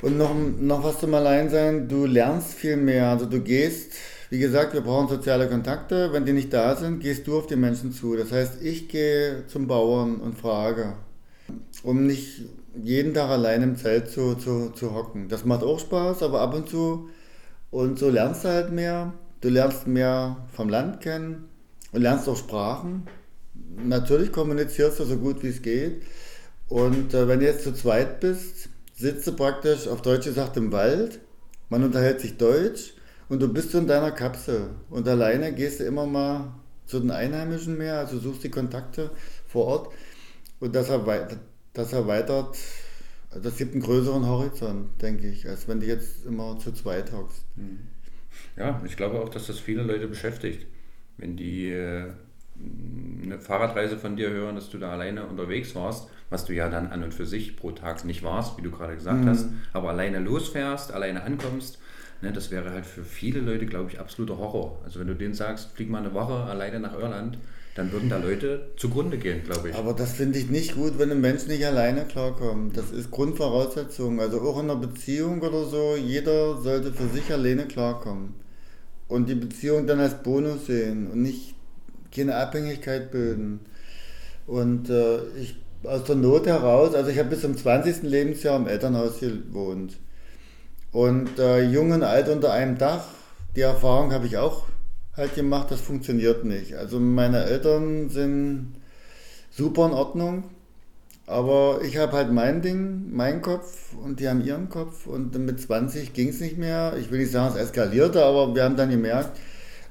Und 0.00 0.16
noch, 0.16 0.34
noch 0.58 0.82
was 0.82 1.00
zum 1.00 1.12
Alleinsein, 1.12 1.88
du 1.88 2.06
lernst 2.06 2.54
viel 2.54 2.78
mehr. 2.78 3.10
Also 3.10 3.26
du 3.26 3.40
gehst, 3.40 3.92
wie 4.30 4.38
gesagt, 4.38 4.72
wir 4.72 4.80
brauchen 4.80 5.08
soziale 5.08 5.48
Kontakte. 5.48 6.10
Wenn 6.12 6.24
die 6.24 6.32
nicht 6.32 6.52
da 6.52 6.74
sind, 6.74 7.00
gehst 7.00 7.26
du 7.26 7.38
auf 7.38 7.46
die 7.46 7.56
Menschen 7.56 7.92
zu. 7.92 8.16
Das 8.16 8.32
heißt, 8.32 8.62
ich 8.62 8.88
gehe 8.88 9.46
zum 9.48 9.66
Bauern 9.66 10.16
und 10.16 10.38
frage, 10.38 10.94
um 11.82 12.06
nicht 12.06 12.42
jeden 12.82 13.14
Tag 13.14 13.30
allein 13.30 13.62
im 13.62 13.76
Zelt 13.76 14.10
zu, 14.10 14.34
zu, 14.34 14.70
zu 14.70 14.94
hocken. 14.94 15.28
Das 15.28 15.44
macht 15.44 15.62
auch 15.62 15.78
Spaß, 15.78 16.22
aber 16.22 16.40
ab 16.40 16.54
und 16.54 16.68
zu. 16.68 17.08
Und 17.70 17.98
so 17.98 18.10
lernst 18.10 18.44
du 18.44 18.48
halt 18.48 18.72
mehr. 18.72 19.12
Du 19.40 19.48
lernst 19.48 19.86
mehr 19.86 20.36
vom 20.52 20.68
Land 20.68 21.00
kennen 21.00 21.48
und 21.92 22.02
lernst 22.02 22.28
auch 22.28 22.36
Sprachen. 22.36 23.06
Natürlich 23.76 24.32
kommunizierst 24.32 24.98
du 24.98 25.04
so 25.04 25.16
gut 25.16 25.42
wie 25.42 25.48
es 25.48 25.62
geht. 25.62 26.02
Und 26.68 27.14
äh, 27.14 27.28
wenn 27.28 27.40
du 27.40 27.46
jetzt 27.46 27.64
zu 27.64 27.72
zweit 27.72 28.20
bist, 28.20 28.68
sitzt 28.94 29.26
du 29.26 29.32
praktisch 29.32 29.86
auf 29.86 30.02
Deutsch 30.02 30.26
gesagt 30.26 30.56
im 30.56 30.72
Wald, 30.72 31.20
man 31.68 31.84
unterhält 31.84 32.20
sich 32.20 32.36
Deutsch 32.36 32.94
und 33.28 33.40
du 33.40 33.52
bist 33.52 33.70
so 33.70 33.78
in 33.78 33.86
deiner 33.86 34.10
Kapsel. 34.10 34.70
Und 34.90 35.06
alleine 35.06 35.52
gehst 35.52 35.80
du 35.80 35.84
immer 35.84 36.06
mal 36.06 36.52
zu 36.86 36.98
den 37.00 37.10
Einheimischen 37.10 37.78
mehr, 37.78 37.98
also 37.98 38.18
suchst 38.18 38.42
die 38.44 38.50
Kontakte 38.50 39.10
vor 39.46 39.66
Ort 39.66 39.92
und 40.60 40.74
das 40.74 40.90
das 41.78 41.92
erweitert, 41.92 42.56
das 43.30 43.56
gibt 43.56 43.72
einen 43.72 43.82
größeren 43.82 44.26
Horizont, 44.26 45.00
denke 45.00 45.28
ich, 45.28 45.48
als 45.48 45.68
wenn 45.68 45.80
du 45.80 45.86
jetzt 45.86 46.24
immer 46.26 46.58
zu 46.58 46.72
zweit 46.72 47.12
hockst. 47.12 47.44
Mhm. 47.56 47.80
Ja, 48.56 48.80
ich 48.84 48.96
glaube 48.96 49.20
auch, 49.20 49.28
dass 49.28 49.46
das 49.46 49.58
viele 49.58 49.82
Leute 49.82 50.08
beschäftigt. 50.08 50.66
Wenn 51.16 51.36
die 51.36 51.70
äh, 51.70 52.10
eine 53.22 53.38
Fahrradreise 53.38 53.96
von 53.98 54.16
dir 54.16 54.30
hören, 54.30 54.54
dass 54.54 54.70
du 54.70 54.78
da 54.78 54.92
alleine 54.92 55.26
unterwegs 55.26 55.74
warst, 55.74 56.08
was 56.30 56.44
du 56.44 56.54
ja 56.54 56.68
dann 56.68 56.88
an 56.88 57.02
und 57.02 57.14
für 57.14 57.26
sich 57.26 57.56
pro 57.56 57.70
Tag 57.72 58.04
nicht 58.04 58.22
warst, 58.22 58.58
wie 58.58 58.62
du 58.62 58.70
gerade 58.70 58.94
gesagt 58.94 59.24
mhm. 59.24 59.28
hast, 59.28 59.46
aber 59.72 59.90
alleine 59.90 60.18
losfährst, 60.18 60.92
alleine 60.92 61.22
ankommst, 61.22 61.78
ne, 62.22 62.32
das 62.32 62.50
wäre 62.50 62.70
halt 62.70 62.86
für 62.86 63.04
viele 63.04 63.40
Leute, 63.40 63.66
glaube 63.66 63.90
ich, 63.90 64.00
absoluter 64.00 64.38
Horror. 64.38 64.80
Also 64.84 65.00
wenn 65.00 65.06
du 65.06 65.14
denen 65.14 65.34
sagst, 65.34 65.72
flieg 65.72 65.90
mal 65.90 65.98
eine 65.98 66.14
Woche 66.14 66.44
alleine 66.44 66.80
nach 66.80 66.94
Irland, 66.94 67.38
dann 67.74 67.92
würden 67.92 68.08
da 68.08 68.18
Leute 68.18 68.72
zugrunde 68.76 69.18
gehen, 69.18 69.44
glaube 69.44 69.70
ich. 69.70 69.74
Aber 69.76 69.92
das 69.92 70.12
finde 70.12 70.38
ich 70.38 70.50
nicht 70.50 70.74
gut, 70.74 70.98
wenn 70.98 71.10
ein 71.10 71.20
Mensch 71.20 71.46
nicht 71.46 71.64
alleine 71.64 72.04
klarkommt. 72.06 72.76
Das 72.76 72.90
ist 72.90 73.10
Grundvoraussetzung. 73.10 74.20
Also 74.20 74.40
auch 74.40 74.58
in 74.58 74.70
einer 74.70 74.80
Beziehung 74.80 75.40
oder 75.42 75.64
so, 75.64 75.94
jeder 75.96 76.60
sollte 76.60 76.92
für 76.92 77.08
sich 77.08 77.32
alleine 77.32 77.66
klarkommen. 77.66 78.34
Und 79.06 79.28
die 79.28 79.36
Beziehung 79.36 79.86
dann 79.86 80.00
als 80.00 80.22
Bonus 80.22 80.66
sehen 80.66 81.10
und 81.10 81.22
nicht 81.22 81.54
keine 82.14 82.34
Abhängigkeit 82.36 83.10
bilden. 83.10 83.60
Und 84.46 84.90
äh, 84.90 85.18
ich 85.40 85.56
aus 85.84 86.04
der 86.04 86.16
Not 86.16 86.46
heraus, 86.46 86.94
also 86.94 87.10
ich 87.10 87.18
habe 87.18 87.30
bis 87.30 87.42
zum 87.42 87.56
20. 87.56 88.02
Lebensjahr 88.02 88.56
im 88.56 88.66
Elternhaus 88.66 89.20
gewohnt. 89.20 89.96
Und 90.90 91.38
äh, 91.38 91.62
jung 91.62 91.92
und 91.92 92.02
alt 92.02 92.28
unter 92.28 92.52
einem 92.52 92.78
Dach, 92.78 93.04
die 93.54 93.60
Erfahrung 93.60 94.12
habe 94.12 94.26
ich 94.26 94.38
auch 94.38 94.64
halt 95.18 95.34
gemacht, 95.34 95.70
das 95.70 95.80
funktioniert 95.80 96.44
nicht. 96.44 96.74
Also 96.74 96.98
meine 97.00 97.44
Eltern 97.44 98.08
sind 98.08 98.74
super 99.50 99.86
in 99.86 99.92
Ordnung, 99.92 100.44
aber 101.26 101.80
ich 101.84 101.98
habe 101.98 102.12
halt 102.12 102.32
mein 102.32 102.62
Ding, 102.62 103.12
meinen 103.12 103.42
Kopf 103.42 103.92
und 104.02 104.20
die 104.20 104.28
haben 104.28 104.42
ihren 104.44 104.68
Kopf 104.68 105.06
und 105.06 105.36
mit 105.38 105.60
20 105.60 106.14
ging 106.14 106.28
es 106.28 106.40
nicht 106.40 106.56
mehr. 106.56 106.96
Ich 106.98 107.10
will 107.10 107.18
nicht 107.18 107.32
sagen, 107.32 107.54
es 107.54 107.60
eskalierte, 107.60 108.24
aber 108.24 108.54
wir 108.54 108.64
haben 108.64 108.76
dann 108.76 108.90
gemerkt, 108.90 109.38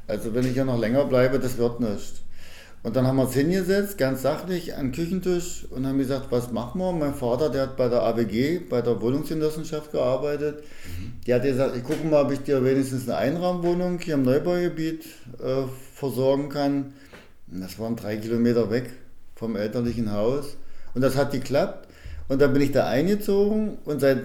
also 0.08 0.34
wenn 0.34 0.46
ich 0.46 0.56
ja 0.56 0.66
noch 0.66 0.80
länger 0.80 1.06
bleibe, 1.06 1.40
das 1.40 1.58
wird 1.58 1.80
nichts. 1.80 2.22
Und 2.84 2.96
dann 2.96 3.06
haben 3.06 3.18
wir 3.18 3.24
uns 3.24 3.34
hingesetzt, 3.34 3.98
ganz 3.98 4.22
sachlich, 4.22 4.76
an 4.76 4.88
den 4.88 4.92
Küchentisch 4.94 5.66
und 5.70 5.86
haben 5.86 5.98
gesagt, 5.98 6.28
was 6.30 6.52
machen 6.52 6.80
wir? 6.80 6.92
Mein 6.94 7.14
Vater, 7.16 7.50
der 7.50 7.64
hat 7.64 7.78
bei 7.78 7.90
der 7.90 8.04
AWG, 8.04 8.60
bei 8.70 8.82
der 8.82 9.02
Wohnungsgenossenschaft 9.02 9.92
gearbeitet. 9.92 10.64
Mhm. 10.86 11.14
Der 11.26 11.36
hat 11.36 11.44
gesagt, 11.44 11.76
ich 11.76 11.84
gucke 11.84 12.06
mal, 12.08 12.24
ob 12.24 12.32
ich 12.32 12.40
dir 12.40 12.64
wenigstens 12.64 13.10
eine 13.10 13.18
Einraumwohnung 13.18 14.00
hier 14.00 14.14
im 14.14 14.24
Neubaugebiet 14.24 15.06
äh, 15.40 15.64
versorgen 15.96 16.50
kann. 16.50 16.94
Und 17.52 17.62
das 17.62 17.78
waren 17.80 17.96
drei 17.96 18.18
Kilometer 18.18 18.70
weg 18.70 18.92
vom 19.36 19.56
elterlichen 19.56 20.12
Haus. 20.14 20.56
Und 20.94 21.02
das 21.02 21.16
hat 21.16 21.32
geklappt. 21.32 21.88
Und 22.28 22.42
dann 22.42 22.54
bin 22.54 22.62
ich 22.62 22.72
da 22.72 22.88
eingezogen 22.88 23.78
und 23.86 24.02
seit, 24.02 24.18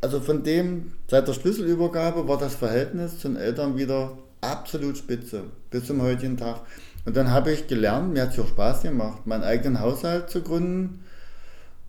also 0.00 0.20
von 0.20 0.42
dem, 0.42 0.92
seit 1.08 1.26
der 1.26 1.32
Schlüsselübergabe 1.32 2.28
war 2.28 2.38
das 2.38 2.54
Verhältnis 2.54 3.18
zu 3.18 3.28
den 3.28 3.36
Eltern 3.36 3.76
wieder 3.76 4.18
absolut 4.40 4.98
spitze, 4.98 5.44
bis 5.70 5.86
zum 5.86 6.02
heutigen 6.02 6.36
Tag. 6.36 6.60
Und 7.06 7.16
dann 7.16 7.30
habe 7.30 7.52
ich 7.52 7.68
gelernt, 7.68 8.12
mir 8.12 8.22
hat 8.22 8.32
es 8.32 8.38
auch 8.38 8.48
Spaß 8.48 8.82
gemacht, 8.82 9.26
meinen 9.26 9.44
eigenen 9.44 9.80
Haushalt 9.80 10.28
zu 10.28 10.42
gründen. 10.42 11.04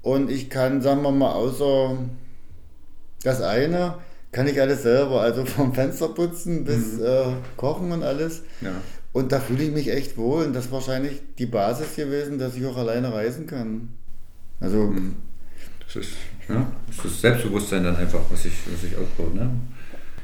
Und 0.04 0.30
ich 0.30 0.50
kann, 0.50 0.82
sagen 0.82 1.02
wir 1.02 1.12
mal, 1.12 1.32
außer 1.32 1.98
das 3.24 3.42
eine, 3.42 3.96
kann 4.32 4.48
ich 4.48 4.62
alles 4.62 4.84
selber, 4.84 5.22
also 5.22 5.44
vom 5.46 5.74
Fenster 5.74 6.10
putzen 6.10 6.64
bis 6.64 6.94
mhm. 6.94 7.06
äh, 7.06 7.24
kochen 7.58 7.92
und 7.92 8.04
alles. 8.04 8.44
Ja. 8.62 8.72
Und 9.12 9.32
da 9.32 9.40
fühle 9.40 9.64
ich 9.64 9.72
mich 9.72 9.90
echt 9.90 10.18
wohl. 10.18 10.46
Und 10.46 10.54
das 10.54 10.66
ist 10.66 10.72
wahrscheinlich 10.72 11.22
die 11.40 11.48
Basis 11.48 11.96
gewesen, 11.96 12.38
dass 12.38 12.56
ich 12.56 12.66
auch 12.68 12.78
alleine 12.78 13.12
reisen 13.12 13.48
kann. 13.48 13.90
Also. 14.60 14.78
Mhm. 14.78 15.16
Das 15.84 15.96
ist, 15.96 16.12
ja, 16.48 16.72
das 16.86 17.06
ist 17.06 17.22
Selbstbewusstsein 17.22 17.84
dann 17.84 17.96
einfach, 17.96 18.20
was 18.30 18.44
sich 18.44 18.54
was 18.72 18.84
ich 18.84 18.96
aufbaut. 18.96 19.34
Ne? 19.34 19.50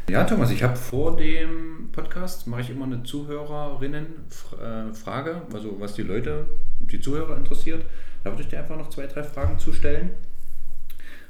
Ja, 0.10 0.26
Thomas, 0.26 0.52
ich 0.52 0.62
habe 0.62 0.76
vor 0.76 1.16
dem 1.16 1.88
Podcast, 1.94 2.46
mache 2.46 2.60
ich 2.60 2.70
immer 2.70 2.84
eine 2.84 3.04
Zuhörerinnen-Frage, 3.04 5.44
also 5.54 5.78
was 5.80 5.94
die 5.94 6.02
Leute, 6.02 6.46
die 6.82 7.00
Zuhörer 7.00 7.38
interessiert. 7.38 7.86
Da 8.22 8.32
würde 8.32 8.44
ich 8.44 8.50
dir 8.50 8.60
einfach 8.60 8.76
noch 8.78 8.90
zwei, 8.90 9.08
drei 9.08 9.24
Fragen 9.24 9.58
zu 9.58 9.72
stellen. 9.72 10.10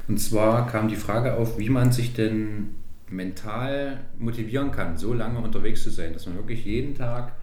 Und 0.07 0.17
zwar 0.17 0.65
kam 0.65 0.87
die 0.87 0.95
Frage 0.95 1.35
auf, 1.35 1.59
wie 1.59 1.69
man 1.69 1.91
sich 1.91 2.13
denn 2.13 2.73
mental 3.09 3.99
motivieren 4.17 4.71
kann, 4.71 4.97
so 4.97 5.13
lange 5.13 5.37
unterwegs 5.37 5.83
zu 5.83 5.91
sein, 5.91 6.13
dass 6.13 6.25
man 6.25 6.37
wirklich 6.37 6.65
jeden 6.65 6.95
Tag 6.95 7.33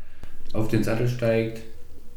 auf 0.52 0.66
den 0.66 0.82
Sattel 0.82 1.06
steigt, 1.06 1.62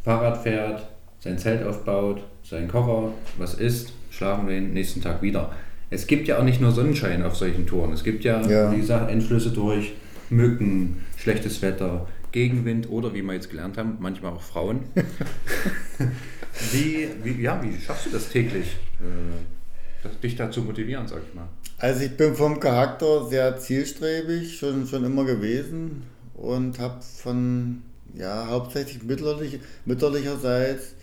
Fahrrad 0.01 0.41
fährt, 0.41 0.87
sein 1.19 1.37
Zelt 1.37 1.63
aufbaut, 1.63 2.23
seinen 2.41 2.67
Kocher, 2.67 3.13
was 3.37 3.53
isst, 3.53 3.93
schlafen 4.09 4.47
den 4.47 4.73
nächsten 4.73 5.01
Tag 5.01 5.21
wieder 5.21 5.51
es 5.93 6.07
gibt 6.07 6.27
ja 6.27 6.39
auch 6.39 6.43
nicht 6.43 6.59
nur 6.59 6.71
Sonnenschein 6.71 7.23
auf 7.23 7.35
solchen 7.35 7.67
Touren. 7.67 7.93
Es 7.93 8.03
gibt 8.03 8.23
ja, 8.23 8.41
ja. 8.47 8.71
wie 8.71 8.77
gesagt, 8.77 9.09
Einflüsse 9.09 9.51
durch 9.51 9.93
Mücken, 10.29 11.05
schlechtes 11.17 11.61
Wetter, 11.61 12.07
Gegenwind 12.31 12.89
oder 12.89 13.13
wie 13.13 13.21
wir 13.21 13.33
jetzt 13.33 13.49
gelernt 13.49 13.77
haben, 13.77 13.97
manchmal 13.99 14.33
auch 14.33 14.41
Frauen. 14.41 14.81
wie, 16.71 17.07
wie, 17.23 17.41
ja, 17.41 17.61
wie 17.63 17.79
schaffst 17.79 18.07
du 18.07 18.09
das 18.09 18.29
täglich, 18.29 18.77
äh, 18.99 20.09
dich 20.21 20.35
dazu 20.35 20.61
motivieren, 20.61 21.07
sag 21.07 21.21
ich 21.27 21.35
mal? 21.35 21.47
Also 21.77 22.01
ich 22.01 22.17
bin 22.17 22.33
vom 22.33 22.59
Charakter 22.59 23.27
sehr 23.27 23.57
zielstrebig, 23.57 24.57
schon, 24.57 24.87
schon 24.87 25.05
immer 25.05 25.25
gewesen 25.25 26.03
und 26.33 26.79
habe 26.79 27.01
von, 27.01 27.83
ja, 28.15 28.47
hauptsächlich 28.47 29.03
mütterlich, 29.03 29.59
mütterlicherseits, 29.85 30.95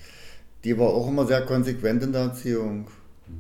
die 0.64 0.76
war 0.78 0.88
auch 0.88 1.08
immer 1.08 1.26
sehr 1.26 1.42
konsequent 1.42 2.02
in 2.02 2.12
der 2.12 2.22
Erziehung. 2.22 2.88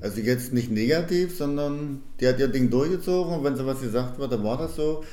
Also 0.00 0.20
jetzt 0.20 0.52
nicht 0.52 0.70
negativ, 0.70 1.36
sondern 1.36 2.00
die 2.20 2.28
hat 2.28 2.38
ihr 2.38 2.48
Ding 2.48 2.70
durchgezogen 2.70 3.34
und 3.34 3.44
wenn 3.44 3.56
sie 3.56 3.66
was 3.66 3.80
gesagt 3.80 4.18
wird, 4.18 4.32
dann 4.32 4.44
war 4.44 4.58
das 4.58 4.76
so. 4.76 5.04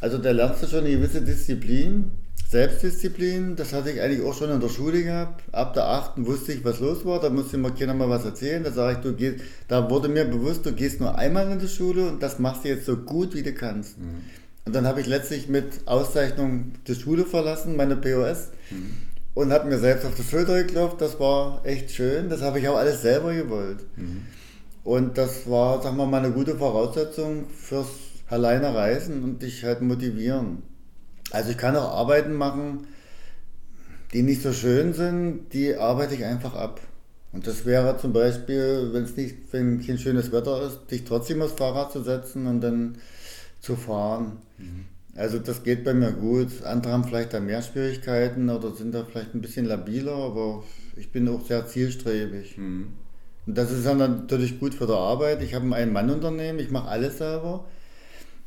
Also 0.00 0.18
da 0.18 0.32
lernst 0.32 0.62
du 0.62 0.66
schon 0.66 0.80
eine 0.80 0.90
gewisse 0.90 1.22
Disziplin, 1.22 2.10
Selbstdisziplin. 2.54 3.56
Das 3.56 3.72
hatte 3.72 3.90
ich 3.90 4.00
eigentlich 4.00 4.22
auch 4.22 4.34
schon 4.34 4.50
in 4.50 4.60
der 4.60 4.68
Schule 4.68 5.02
gehabt. 5.02 5.42
Ab 5.52 5.74
der 5.74 5.86
8. 5.86 6.24
wusste 6.26 6.52
ich, 6.52 6.64
was 6.64 6.78
los 6.78 7.04
war. 7.04 7.20
Da 7.20 7.30
musste 7.30 7.56
mir 7.58 7.72
keiner 7.72 7.94
mal 7.94 8.08
was 8.08 8.24
erzählen. 8.24 8.62
Da 8.62 8.70
sage 8.70 8.98
ich, 8.98 9.02
du 9.02 9.14
gehst, 9.14 9.44
da 9.66 9.90
wurde 9.90 10.08
mir 10.08 10.24
bewusst, 10.24 10.64
du 10.64 10.72
gehst 10.72 11.00
nur 11.00 11.16
einmal 11.16 11.50
in 11.50 11.58
die 11.58 11.68
Schule 11.68 12.08
und 12.08 12.22
das 12.22 12.38
machst 12.38 12.64
du 12.64 12.68
jetzt 12.68 12.86
so 12.86 12.96
gut, 12.96 13.34
wie 13.34 13.42
du 13.42 13.52
kannst. 13.52 13.98
Mhm. 13.98 14.04
Und 14.66 14.74
dann 14.74 14.86
habe 14.86 15.00
ich 15.00 15.06
letztlich 15.06 15.48
mit 15.48 15.86
Auszeichnung 15.86 16.72
die 16.86 16.94
Schule 16.94 17.24
verlassen, 17.24 17.76
meine 17.76 17.96
POS. 17.96 18.50
Mhm. 18.70 19.13
Und 19.34 19.52
habe 19.52 19.68
mir 19.68 19.78
selbst 19.78 20.06
auf 20.06 20.14
die 20.14 20.22
Schulter 20.22 20.62
geklopft. 20.62 21.00
Das 21.00 21.18
war 21.18 21.60
echt 21.64 21.90
schön. 21.90 22.28
Das 22.28 22.40
habe 22.40 22.60
ich 22.60 22.68
auch 22.68 22.76
alles 22.76 23.02
selber 23.02 23.34
gewollt. 23.34 23.84
Mhm. 23.96 24.22
Und 24.84 25.18
das 25.18 25.48
war, 25.48 25.82
sagen 25.82 25.96
wir 25.96 26.06
mal, 26.06 26.24
eine 26.24 26.32
gute 26.32 26.56
Voraussetzung 26.56 27.46
fürs 27.48 27.88
alleine 28.28 28.74
reisen 28.74 29.24
und 29.24 29.42
dich 29.42 29.64
halt 29.64 29.80
motivieren. 29.80 30.62
Also 31.30 31.50
ich 31.50 31.58
kann 31.58 31.76
auch 31.76 31.90
Arbeiten 31.90 32.34
machen, 32.34 32.86
die 34.12 34.22
nicht 34.22 34.42
so 34.42 34.52
schön 34.52 34.92
sind, 34.92 35.52
die 35.52 35.74
arbeite 35.74 36.14
ich 36.14 36.24
einfach 36.24 36.54
ab. 36.54 36.80
Und 37.32 37.48
das 37.48 37.64
wäre 37.64 37.96
zum 37.98 38.12
Beispiel, 38.12 38.90
wenn 38.92 39.02
es 39.02 39.16
nicht, 39.16 39.36
wenn 39.50 39.84
kein 39.84 39.98
schönes 39.98 40.30
Wetter 40.30 40.62
ist, 40.62 40.90
dich 40.90 41.04
trotzdem 41.04 41.42
aufs 41.42 41.54
Fahrrad 41.54 41.90
zu 41.90 42.02
setzen 42.02 42.46
und 42.46 42.60
dann 42.60 42.98
zu 43.60 43.74
fahren. 43.74 44.38
Mhm. 44.58 44.84
Also 45.16 45.38
das 45.38 45.62
geht 45.62 45.84
bei 45.84 45.94
mir 45.94 46.12
gut. 46.12 46.64
Andere 46.64 46.92
haben 46.92 47.04
vielleicht 47.04 47.32
da 47.32 47.40
mehr 47.40 47.62
Schwierigkeiten 47.62 48.50
oder 48.50 48.72
sind 48.72 48.94
da 48.94 49.04
vielleicht 49.04 49.34
ein 49.34 49.40
bisschen 49.40 49.66
labiler, 49.66 50.14
aber 50.14 50.64
ich 50.96 51.12
bin 51.12 51.28
auch 51.28 51.46
sehr 51.46 51.66
zielstrebig. 51.66 52.58
Mhm. 52.58 52.88
Und 53.46 53.58
das 53.58 53.70
ist 53.70 53.86
dann 53.86 53.98
natürlich 53.98 54.58
gut 54.58 54.74
für 54.74 54.86
die 54.86 54.92
Arbeit. 54.92 55.42
Ich 55.42 55.54
habe 55.54 55.66
ein 55.66 55.72
Ein-Mann-Unternehmen, 55.74 56.58
ich 56.58 56.70
mache 56.70 56.88
alles 56.88 57.18
selber. 57.18 57.66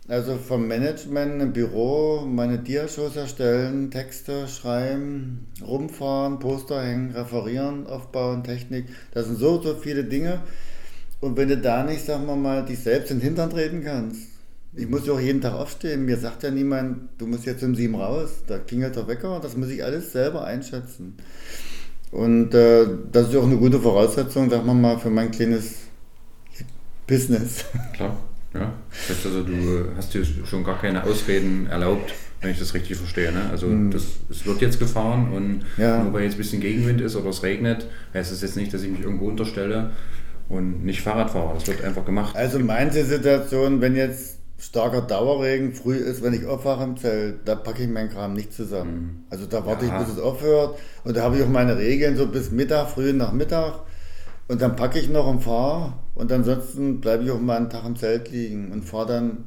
Also 0.10 0.38
vom 0.38 0.68
Management 0.68 1.42
im 1.42 1.52
Büro, 1.52 2.22
meine 2.26 2.60
Diashows 2.60 3.18
erstellen, 3.18 3.92
Texte 3.92 4.48
schreiben, 4.48 5.48
rumfahren, 5.62 6.40
Poster 6.40 6.82
hängen, 6.82 7.12
referieren, 7.12 7.88
aufbauen, 7.88 8.44
Technik. 8.44 8.86
Das 9.12 9.26
sind 9.26 9.38
so, 9.38 9.62
so 9.62 9.76
viele 9.76 10.06
Dinge. 10.06 10.40
Und 11.20 11.36
wenn 11.36 11.50
du 11.50 11.58
da 11.58 11.84
nicht, 11.84 12.06
sagen 12.06 12.26
wir 12.26 12.38
mal, 12.38 12.64
dich 12.64 12.80
selbst 12.80 13.12
in 13.12 13.18
den 13.18 13.26
Hintern 13.26 13.50
treten 13.50 13.84
kannst. 13.84 14.37
Ich 14.78 14.88
muss 14.88 15.08
ja 15.08 15.14
auch 15.14 15.20
jeden 15.20 15.42
Tag 15.42 15.54
aufstehen. 15.54 16.06
Mir 16.06 16.18
sagt 16.18 16.44
ja 16.44 16.52
niemand, 16.52 17.10
du 17.18 17.26
musst 17.26 17.46
jetzt 17.48 17.64
um 17.64 17.74
sieben 17.74 17.96
raus. 17.96 18.44
Da 18.46 18.60
klingelt 18.60 18.96
der 18.96 19.08
Wecker. 19.08 19.40
Das 19.42 19.58
muss 19.58 19.70
ich 19.70 19.84
alles 19.84 20.12
selber 20.12 20.46
einschätzen. 20.46 21.16
Und 22.12 22.54
äh, 22.54 22.86
das 23.12 23.30
ist 23.30 23.36
auch 23.36 23.44
eine 23.44 23.58
gute 23.58 23.80
Voraussetzung, 23.80 24.50
sagen 24.52 24.68
wir 24.68 24.76
mal, 24.76 25.00
für 25.00 25.10
mein 25.10 25.32
kleines 25.32 25.74
Business. 27.08 27.66
Klar. 27.94 28.18
Ja, 28.54 28.74
das 28.92 29.18
heißt 29.18 29.26
also, 29.26 29.44
du 29.44 29.86
hast 29.96 30.14
dir 30.14 30.24
schon 30.46 30.64
gar 30.64 30.80
keine 30.80 31.04
Ausreden 31.04 31.68
erlaubt, 31.68 32.14
wenn 32.42 32.52
ich 32.52 32.60
das 32.60 32.74
richtig 32.74 32.98
verstehe. 32.98 33.32
Ne? 33.32 33.50
Also 33.52 33.68
mhm. 33.68 33.92
das, 33.92 34.06
es 34.30 34.46
wird 34.46 34.62
jetzt 34.62 34.80
gefahren 34.80 35.34
und 35.34 35.66
ja. 35.78 36.04
nur 36.04 36.14
weil 36.14 36.24
jetzt 36.24 36.36
ein 36.36 36.38
bisschen 36.38 36.62
Gegenwind 36.62 37.02
ist 37.02 37.16
oder 37.16 37.30
es 37.30 37.44
regnet, 37.44 37.88
heißt 38.14 38.32
es 38.32 38.42
jetzt 38.42 38.56
nicht, 38.56 38.74
dass 38.74 38.84
ich 38.84 38.92
mich 38.92 39.02
irgendwo 39.02 39.28
unterstelle 39.28 39.92
und 40.50 40.86
nicht 40.86 41.02
Fahrrad 41.02 41.32
fahre. 41.32 41.56
Das 41.56 41.68
wird 41.68 41.84
einfach 41.84 42.06
gemacht. 42.06 42.36
Also 42.36 42.60
manche 42.60 43.04
Situation, 43.04 43.82
wenn 43.82 43.96
jetzt 43.96 44.37
starker 44.60 45.02
Dauerregen 45.02 45.74
früh 45.74 45.96
ist, 45.96 46.24
wenn 46.24 46.34
ich 46.34 46.46
aufwache 46.46 46.84
im 46.84 46.98
Zelt, 46.98 47.40
da 47.46 47.56
packe 47.56 47.84
ich 47.84 47.90
meinen 47.90 48.10
Kram 48.10 48.34
nicht 48.34 48.54
zusammen. 48.54 48.94
Mhm. 48.94 49.24
Also 49.30 49.46
da 49.46 49.66
warte 49.66 49.86
ja. 49.86 50.00
ich, 50.00 50.06
bis 50.06 50.16
es 50.16 50.22
aufhört 50.22 50.80
und 51.04 51.16
da 51.16 51.24
habe 51.24 51.38
ich 51.38 51.44
auch 51.44 51.50
meine 51.50 51.78
Regeln 51.78 52.18
so 52.18 52.28
bis 52.28 52.52
Mittag, 52.52 52.90
früh 52.90 53.14
nach 53.14 53.32
Mittag 53.34 53.82
und 54.48 54.62
dann 54.62 54.76
packe 54.76 55.00
ich 55.00 55.10
noch 55.10 55.28
und 55.28 55.44
fahre 55.44 55.94
und 56.16 56.32
ansonsten 56.32 57.02
bleibe 57.02 57.24
ich 57.24 57.32
auch 57.32 57.40
mal 57.40 57.58
einen 57.58 57.70
Tag 57.70 57.86
im 57.86 57.96
Zelt 57.96 58.32
liegen 58.32 58.72
und 58.72 58.84
fahre 58.84 59.08
dann 59.08 59.44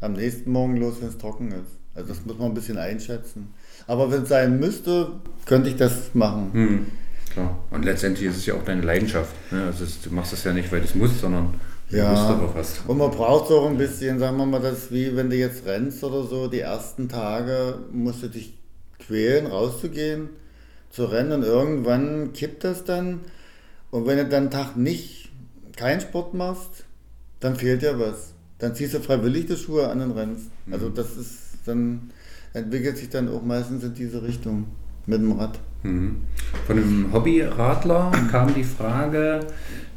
am 0.00 0.12
nächsten 0.12 0.50
Morgen 0.50 0.76
los, 0.76 0.96
wenn 1.00 1.08
es 1.08 1.18
trocken 1.18 1.48
ist. 1.48 1.78
Also 1.94 2.08
das 2.08 2.24
muss 2.24 2.38
man 2.38 2.48
ein 2.48 2.54
bisschen 2.54 2.78
einschätzen. 2.78 3.52
Aber 3.86 4.10
wenn 4.10 4.22
es 4.22 4.28
sein 4.28 4.58
müsste, 4.58 5.08
könnte 5.44 5.68
ich 5.68 5.76
das 5.76 6.14
machen. 6.14 6.50
Hm, 6.52 6.86
klar. 7.32 7.58
Und 7.70 7.84
letztendlich 7.84 8.28
ist 8.28 8.36
es 8.38 8.46
ja 8.46 8.54
auch 8.54 8.64
deine 8.64 8.82
Leidenschaft. 8.82 9.34
Ne? 9.50 9.64
Also 9.64 9.84
du 10.02 10.14
machst 10.14 10.32
das 10.32 10.44
ja 10.44 10.52
nicht, 10.52 10.70
weil 10.72 10.80
du 10.80 10.86
es 10.86 10.94
musst, 10.94 11.20
sondern 11.20 11.54
ja. 11.92 12.40
Und 12.86 12.98
man 12.98 13.10
braucht 13.10 13.50
auch 13.50 13.68
ein 13.68 13.78
bisschen, 13.78 14.18
sagen 14.18 14.36
wir 14.36 14.46
mal, 14.46 14.60
das 14.60 14.90
wie 14.90 15.14
wenn 15.16 15.30
du 15.30 15.36
jetzt 15.36 15.66
rennst 15.66 16.02
oder 16.02 16.24
so, 16.24 16.48
die 16.48 16.60
ersten 16.60 17.08
Tage 17.08 17.78
musst 17.92 18.22
du 18.22 18.28
dich 18.28 18.58
quälen, 18.98 19.46
rauszugehen, 19.46 20.30
zu 20.90 21.04
rennen 21.06 21.32
und 21.32 21.42
irgendwann 21.44 22.32
kippt 22.32 22.64
das 22.64 22.84
dann 22.84 23.20
und 23.90 24.06
wenn 24.06 24.16
du 24.16 24.26
dann 24.26 24.50
Tag 24.50 24.76
nicht 24.76 25.30
keinen 25.76 26.00
Sport 26.00 26.34
machst, 26.34 26.84
dann 27.40 27.56
fehlt 27.56 27.82
dir 27.82 27.98
was. 27.98 28.32
Dann 28.58 28.74
ziehst 28.74 28.94
du 28.94 29.00
freiwillig 29.00 29.46
die 29.46 29.56
Schuhe 29.56 29.88
an 29.88 30.00
und 30.00 30.12
rennst. 30.12 30.46
Mhm. 30.66 30.72
Also 30.72 30.88
das 30.88 31.16
ist, 31.16 31.38
dann 31.66 32.10
entwickelt 32.54 32.96
sich 32.96 33.10
dann 33.10 33.28
auch 33.28 33.42
meistens 33.42 33.84
in 33.84 33.94
diese 33.94 34.22
Richtung 34.22 34.66
mit 35.06 35.20
dem 35.20 35.32
Rad. 35.32 35.58
Mhm. 35.82 36.22
Von 36.66 36.78
einem 36.78 37.12
Hobbyradler 37.12 38.12
kam 38.30 38.54
die 38.54 38.64
Frage, 38.64 39.40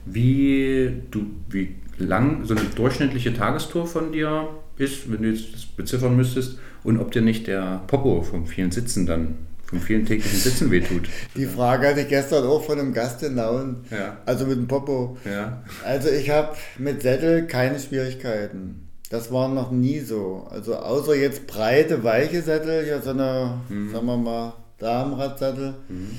wie 0.05 1.03
du, 1.11 1.25
wie 1.49 1.75
lang 1.97 2.45
so 2.45 2.55
eine 2.55 2.65
durchschnittliche 2.75 3.33
Tagestour 3.33 3.87
von 3.87 4.11
dir 4.11 4.49
ist, 4.77 5.11
wenn 5.11 5.21
du 5.21 5.29
jetzt 5.29 5.53
das 5.53 5.65
beziffern 5.65 6.15
müsstest, 6.15 6.57
und 6.83 6.99
ob 6.99 7.11
dir 7.11 7.21
nicht 7.21 7.47
der 7.47 7.81
Popo 7.87 8.21
vom 8.21 8.45
vielen 8.45 8.71
Sitzen 8.71 9.05
dann 9.05 9.35
vom 9.65 9.81
vielen 9.81 10.05
täglichen 10.05 10.39
Sitzen 10.39 10.69
wehtut. 10.69 11.09
Die 11.35 11.47
Frage 11.47 11.87
hatte 11.87 12.01
ich 12.01 12.07
gestern 12.07 12.45
auch 12.45 12.63
von 12.63 12.79
einem 12.79 12.93
Gast 12.93 13.23
in 13.23 13.35
Lauen. 13.35 13.77
Ja. 13.89 14.17
Also 14.25 14.45
mit 14.45 14.57
dem 14.57 14.67
Popo. 14.67 15.17
Ja. 15.25 15.63
Also 15.83 16.09
ich 16.09 16.29
habe 16.29 16.55
mit 16.77 17.01
Sättel 17.01 17.47
keine 17.47 17.79
Schwierigkeiten. 17.79 18.87
Das 19.09 19.31
war 19.31 19.47
noch 19.47 19.71
nie 19.71 19.99
so. 19.99 20.47
Also 20.51 20.75
außer 20.75 21.15
jetzt 21.15 21.47
breite, 21.47 22.03
weiche 22.03 22.43
Sättel, 22.43 22.87
ja 22.87 23.01
so 23.01 23.11
eine, 23.11 23.59
mhm. 23.69 23.91
sagen 23.91 24.05
wir 24.05 24.17
mal, 24.17 24.53
Damenradsattel. 24.77 25.73
Mhm. 25.89 26.11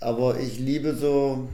Aber 0.00 0.38
ich 0.38 0.58
liebe 0.58 0.94
so 0.94 1.48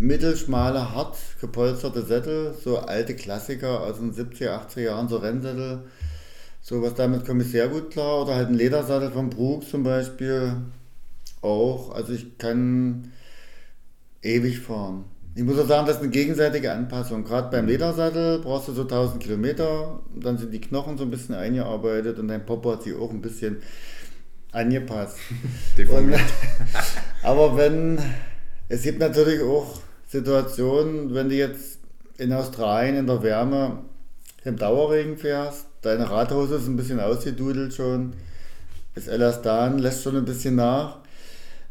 mittelschmale, 0.00 0.92
hart 0.94 1.16
gepolsterte 1.40 2.02
Sättel, 2.02 2.54
so 2.64 2.78
alte 2.78 3.14
Klassiker 3.14 3.82
aus 3.82 3.98
den 3.98 4.12
70er, 4.12 4.66
80er 4.66 4.80
Jahren, 4.80 5.08
so 5.08 5.18
Rennsättel 5.18 5.84
so 6.62 6.82
was 6.82 6.94
damit 6.94 7.26
komme 7.26 7.42
ich 7.42 7.50
sehr 7.50 7.68
gut 7.68 7.90
klar. 7.90 8.22
Oder 8.22 8.34
halt 8.34 8.48
ein 8.48 8.54
Ledersattel 8.54 9.10
von 9.10 9.30
Brooks 9.30 9.70
zum 9.70 9.82
Beispiel 9.82 10.54
auch. 11.42 11.94
Also 11.94 12.12
ich 12.12 12.38
kann 12.38 13.12
ewig 14.22 14.60
fahren. 14.60 15.04
Ich 15.34 15.42
muss 15.44 15.58
auch 15.58 15.66
sagen, 15.66 15.86
das 15.86 15.96
ist 15.96 16.02
eine 16.02 16.10
gegenseitige 16.10 16.72
Anpassung. 16.72 17.24
Gerade 17.24 17.50
beim 17.50 17.66
Ledersattel 17.66 18.40
brauchst 18.40 18.68
du 18.68 18.72
so 18.72 18.82
1000 18.82 19.22
Kilometer, 19.22 20.00
dann 20.14 20.36
sind 20.36 20.52
die 20.52 20.60
Knochen 20.60 20.98
so 20.98 21.04
ein 21.04 21.10
bisschen 21.10 21.34
eingearbeitet 21.34 22.18
und 22.18 22.28
dein 22.28 22.44
Popo 22.44 22.72
hat 22.72 22.82
sich 22.82 22.94
auch 22.94 23.10
ein 23.10 23.22
bisschen 23.22 23.62
angepasst. 24.52 25.18
und, 25.78 26.14
aber 27.22 27.56
wenn, 27.56 27.98
es 28.68 28.82
gibt 28.82 28.98
natürlich 28.98 29.40
auch 29.40 29.80
Situationen, 30.10 31.14
wenn 31.14 31.28
du 31.28 31.36
jetzt 31.36 31.78
in 32.18 32.32
Australien 32.32 32.96
in 32.96 33.06
der 33.06 33.22
Wärme 33.22 33.78
im 34.44 34.56
Dauerregen 34.56 35.16
fährst, 35.16 35.66
deine 35.82 36.10
Radhose 36.10 36.56
ist 36.56 36.66
ein 36.66 36.76
bisschen 36.76 36.98
ausgedudelt 36.98 37.74
schon, 37.74 38.14
das 38.96 39.06
Elastan 39.06 39.78
lässt 39.78 40.02
schon 40.02 40.16
ein 40.16 40.24
bisschen 40.24 40.56
nach, 40.56 40.98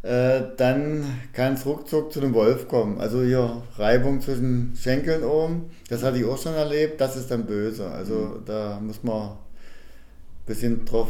äh, 0.03 0.41
dann 0.55 1.03
kann 1.33 1.55
es 1.55 1.65
ruckzuck 1.65 2.13
zu 2.13 2.21
einem 2.21 2.33
Wolf 2.33 2.69
kommen. 2.69 3.01
Also 3.01 3.21
hier 3.21 3.61
Reibung 3.75 4.21
zwischen 4.21 4.73
Schenkeln 4.79 5.25
oben, 5.25 5.69
das 5.89 6.01
hatte 6.03 6.19
ich 6.19 6.25
auch 6.25 6.41
schon 6.41 6.53
erlebt, 6.53 7.01
das 7.01 7.17
ist 7.17 7.29
dann 7.29 7.45
böse. 7.45 7.89
Also 7.89 8.13
mhm. 8.13 8.45
da 8.45 8.79
muss 8.79 9.03
man 9.03 9.31
ein 9.31 9.37
bisschen 10.45 10.85
drauf 10.85 11.09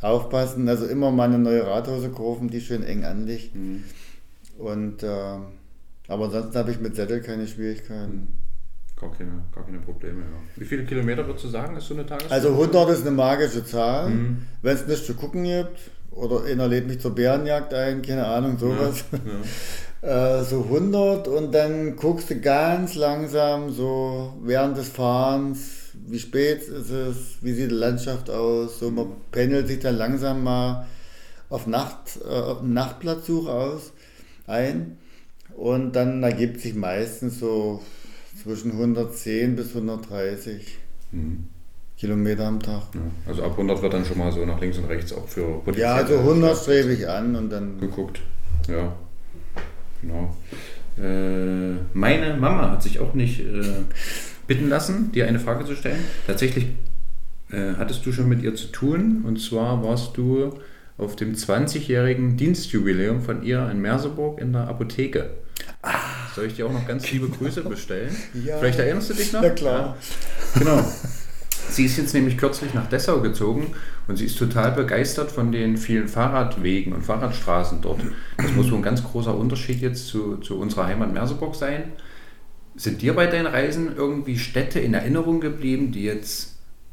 aufpassen. 0.00 0.68
Also 0.68 0.86
immer 0.86 1.10
mal 1.10 1.24
eine 1.24 1.38
neue 1.38 1.66
Radhose 1.66 2.10
kaufen, 2.10 2.48
die 2.48 2.60
schön 2.60 2.84
eng 2.84 3.04
anliegt. 3.04 3.56
Mhm. 3.56 3.82
Und, 4.56 5.02
äh, 5.02 5.38
aber 6.10 6.24
ansonsten 6.24 6.58
habe 6.58 6.72
ich 6.72 6.80
mit 6.80 6.96
Sättel 6.96 7.20
keine 7.20 7.46
Schwierigkeiten. 7.46 8.12
Mhm. 8.12 8.28
Gar 9.00 9.12
keine, 9.12 9.44
gar 9.54 9.64
keine 9.64 9.78
Probleme. 9.78 10.20
Ja. 10.20 10.26
Wie 10.56 10.64
viele 10.64 10.84
Kilometer 10.84 11.26
würdest 11.26 11.44
du 11.44 11.48
sagen, 11.48 11.76
ist 11.76 11.86
so 11.86 11.94
eine 11.94 12.04
Tageszeit? 12.04 12.32
Also 12.32 12.48
100 12.50 12.90
ist 12.90 13.02
eine 13.02 13.12
magische 13.12 13.64
Zahl. 13.64 14.10
Mhm. 14.10 14.42
Wenn 14.60 14.74
es 14.74 14.86
nichts 14.86 15.06
zu 15.06 15.14
gucken 15.14 15.44
gibt, 15.44 15.78
oder 16.10 16.44
einer 16.44 16.66
lädt 16.66 16.88
mich 16.88 17.00
zur 17.00 17.14
Bärenjagd 17.14 17.72
ein, 17.72 18.02
keine 18.02 18.26
Ahnung, 18.26 18.58
sowas. 18.58 19.04
Ja, 20.02 20.08
ja. 20.08 20.40
äh, 20.40 20.44
so 20.44 20.64
100 20.64 21.28
und 21.28 21.54
dann 21.54 21.94
guckst 21.94 22.28
du 22.30 22.40
ganz 22.40 22.96
langsam 22.96 23.70
so 23.70 24.34
während 24.42 24.76
des 24.76 24.88
Fahrens, 24.88 25.92
wie 25.94 26.18
spät 26.18 26.62
ist 26.62 26.90
es, 26.90 27.16
wie 27.40 27.52
sieht 27.52 27.70
die 27.70 27.74
Landschaft 27.74 28.28
aus. 28.28 28.80
So, 28.80 28.90
man 28.90 29.12
pendelt 29.30 29.68
sich 29.68 29.78
dann 29.78 29.96
langsam 29.96 30.42
mal 30.42 30.86
auf, 31.48 31.68
Nacht, 31.68 32.18
äh, 32.28 32.34
auf 32.34 32.62
Nachtplatzsuche 32.62 33.50
aus 33.50 33.92
ein. 34.48 34.98
Und 35.60 35.92
dann 35.92 36.22
ergibt 36.22 36.58
sich 36.62 36.74
meistens 36.74 37.38
so 37.38 37.82
zwischen 38.42 38.72
110 38.72 39.56
bis 39.56 39.74
130 39.74 40.78
mhm. 41.12 41.48
Kilometer 41.98 42.46
am 42.46 42.60
Tag. 42.60 42.84
Ja, 42.94 43.00
also 43.26 43.42
ab 43.42 43.52
100 43.52 43.82
wird 43.82 43.92
dann 43.92 44.06
schon 44.06 44.16
mal 44.16 44.32
so 44.32 44.42
nach 44.46 44.58
links 44.58 44.78
und 44.78 44.86
rechts 44.86 45.12
auch 45.12 45.28
für 45.28 45.60
Ja, 45.76 45.96
also 45.96 46.18
100 46.18 46.56
strebe 46.56 46.94
ich 46.94 47.06
an 47.06 47.36
und 47.36 47.50
dann. 47.50 47.78
Geguckt, 47.78 48.22
ja. 48.68 48.96
Genau. 50.00 50.34
Äh, 50.96 51.74
meine 51.92 52.38
Mama 52.38 52.70
hat 52.70 52.82
sich 52.82 52.98
auch 52.98 53.12
nicht 53.12 53.40
äh, 53.40 53.62
bitten 54.46 54.70
lassen, 54.70 55.12
dir 55.12 55.28
eine 55.28 55.40
Frage 55.40 55.66
zu 55.66 55.76
stellen. 55.76 56.00
Tatsächlich 56.26 56.68
äh, 57.50 57.74
hattest 57.76 58.06
du 58.06 58.12
schon 58.12 58.30
mit 58.30 58.42
ihr 58.42 58.54
zu 58.54 58.68
tun. 58.68 59.24
Und 59.26 59.38
zwar 59.38 59.84
warst 59.84 60.16
du 60.16 60.54
auf 60.96 61.16
dem 61.16 61.34
20-jährigen 61.34 62.38
Dienstjubiläum 62.38 63.20
von 63.20 63.42
ihr 63.42 63.68
in 63.70 63.82
Merseburg 63.82 64.40
in 64.40 64.54
der 64.54 64.68
Apotheke. 64.68 65.28
Ah, 65.82 65.98
Soll 66.34 66.46
ich 66.46 66.54
dir 66.54 66.66
auch 66.66 66.72
noch 66.72 66.86
ganz 66.86 67.10
liebe 67.10 67.28
Grüße 67.28 67.62
bestellen? 67.62 68.14
Ja. 68.44 68.58
Vielleicht 68.58 68.78
erinnerst 68.78 69.10
du 69.10 69.14
dich 69.14 69.32
noch? 69.32 69.42
Na 69.42 69.50
klar. 69.50 69.96
Ja. 70.54 70.60
Genau. 70.60 70.92
Sie 71.70 71.84
ist 71.84 71.96
jetzt 71.98 72.14
nämlich 72.14 72.36
kürzlich 72.36 72.74
nach 72.74 72.88
Dessau 72.88 73.20
gezogen 73.20 73.74
und 74.08 74.16
sie 74.16 74.26
ist 74.26 74.38
total 74.38 74.72
begeistert 74.72 75.30
von 75.30 75.52
den 75.52 75.76
vielen 75.76 76.08
Fahrradwegen 76.08 76.92
und 76.92 77.02
Fahrradstraßen 77.04 77.80
dort. 77.80 78.00
Das 78.36 78.52
muss 78.52 78.70
wohl 78.70 78.78
ein 78.78 78.82
ganz 78.82 79.04
großer 79.04 79.36
Unterschied 79.36 79.80
jetzt 79.80 80.08
zu, 80.08 80.38
zu 80.38 80.58
unserer 80.58 80.86
Heimat 80.86 81.12
Merseburg 81.12 81.54
sein. 81.54 81.92
Sind 82.74 83.02
dir 83.02 83.14
bei 83.14 83.26
deinen 83.26 83.46
Reisen 83.46 83.94
irgendwie 83.94 84.38
Städte 84.38 84.80
in 84.80 84.94
Erinnerung 84.94 85.40
geblieben, 85.40 85.92
die 85.92 86.02
jetzt 86.02 86.49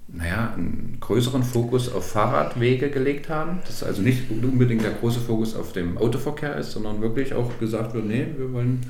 naja, 0.07 0.53
einen 0.53 0.97
größeren 0.99 1.43
Fokus 1.43 1.91
auf 1.91 2.11
Fahrradwege 2.11 2.89
gelegt 2.89 3.29
haben. 3.29 3.59
Das 3.65 3.84
also 3.84 4.01
nicht 4.01 4.31
unbedingt 4.31 4.84
der 4.84 4.91
große 4.91 5.19
Fokus 5.19 5.55
auf 5.55 5.73
dem 5.73 5.97
Autoverkehr 5.97 6.55
ist, 6.55 6.71
sondern 6.71 7.01
wirklich 7.01 7.34
auch 7.34 7.59
gesagt 7.59 7.93
wird, 7.93 8.05
nee, 8.05 8.27
wir 8.38 8.53
wollen, 8.53 8.81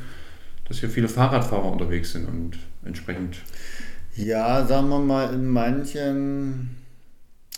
dass 0.68 0.80
hier 0.80 0.90
viele 0.90 1.10
Fahrradfahrer 1.10 1.72
unterwegs 1.72 2.12
sind 2.12 2.28
und 2.28 2.60
entsprechend. 2.86 3.38
Ja, 4.16 4.66
sagen 4.66 4.90
wir 4.90 5.00
mal, 5.00 5.34
in 5.34 5.48
manchen 5.48 6.78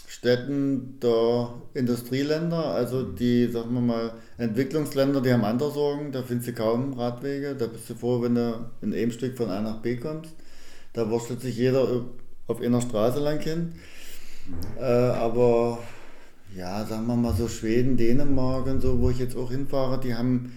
Städten 0.08 1.00
der 1.02 1.54
Industrieländer, 1.74 2.66
also 2.66 3.04
die, 3.04 3.48
sagen 3.48 3.74
wir 3.74 3.82
mal, 3.82 4.14
Entwicklungsländer, 4.38 5.22
die 5.22 5.32
haben 5.32 5.46
andere 5.46 5.72
Sorgen, 5.72 6.12
da 6.12 6.24
findest 6.24 6.50
du 6.50 6.54
kaum 6.54 6.94
Radwege, 6.94 7.56
da 7.56 7.68
bist 7.68 7.90
du 7.90 7.96
froh, 7.96 8.22
wenn 8.22 8.36
du 8.36 8.70
in 8.82 8.94
einem 8.94 9.12
Stück 9.12 9.38
von 9.38 9.50
A 9.50 9.62
nach 9.62 9.82
B 9.82 9.98
kommst. 9.98 10.34
Da 10.94 11.10
wurschtelt 11.10 11.42
sich 11.42 11.58
jeder 11.58 12.06
auf 12.50 12.62
einer 12.62 12.82
Straße 12.82 13.20
lang 13.20 13.40
hin. 13.40 13.74
Äh, 14.80 14.84
aber 14.84 15.80
ja, 16.56 16.86
sagen 16.86 17.06
wir 17.08 17.16
mal 17.16 17.34
so 17.34 17.48
Schweden, 17.48 17.96
Dänemark 17.96 18.66
und 18.66 18.82
so, 18.82 19.00
wo 19.00 19.10
ich 19.10 19.20
jetzt 19.20 19.38
auch 19.38 19.52
hinfahre, 19.52 20.00
die 20.00 20.16
haben 20.16 20.52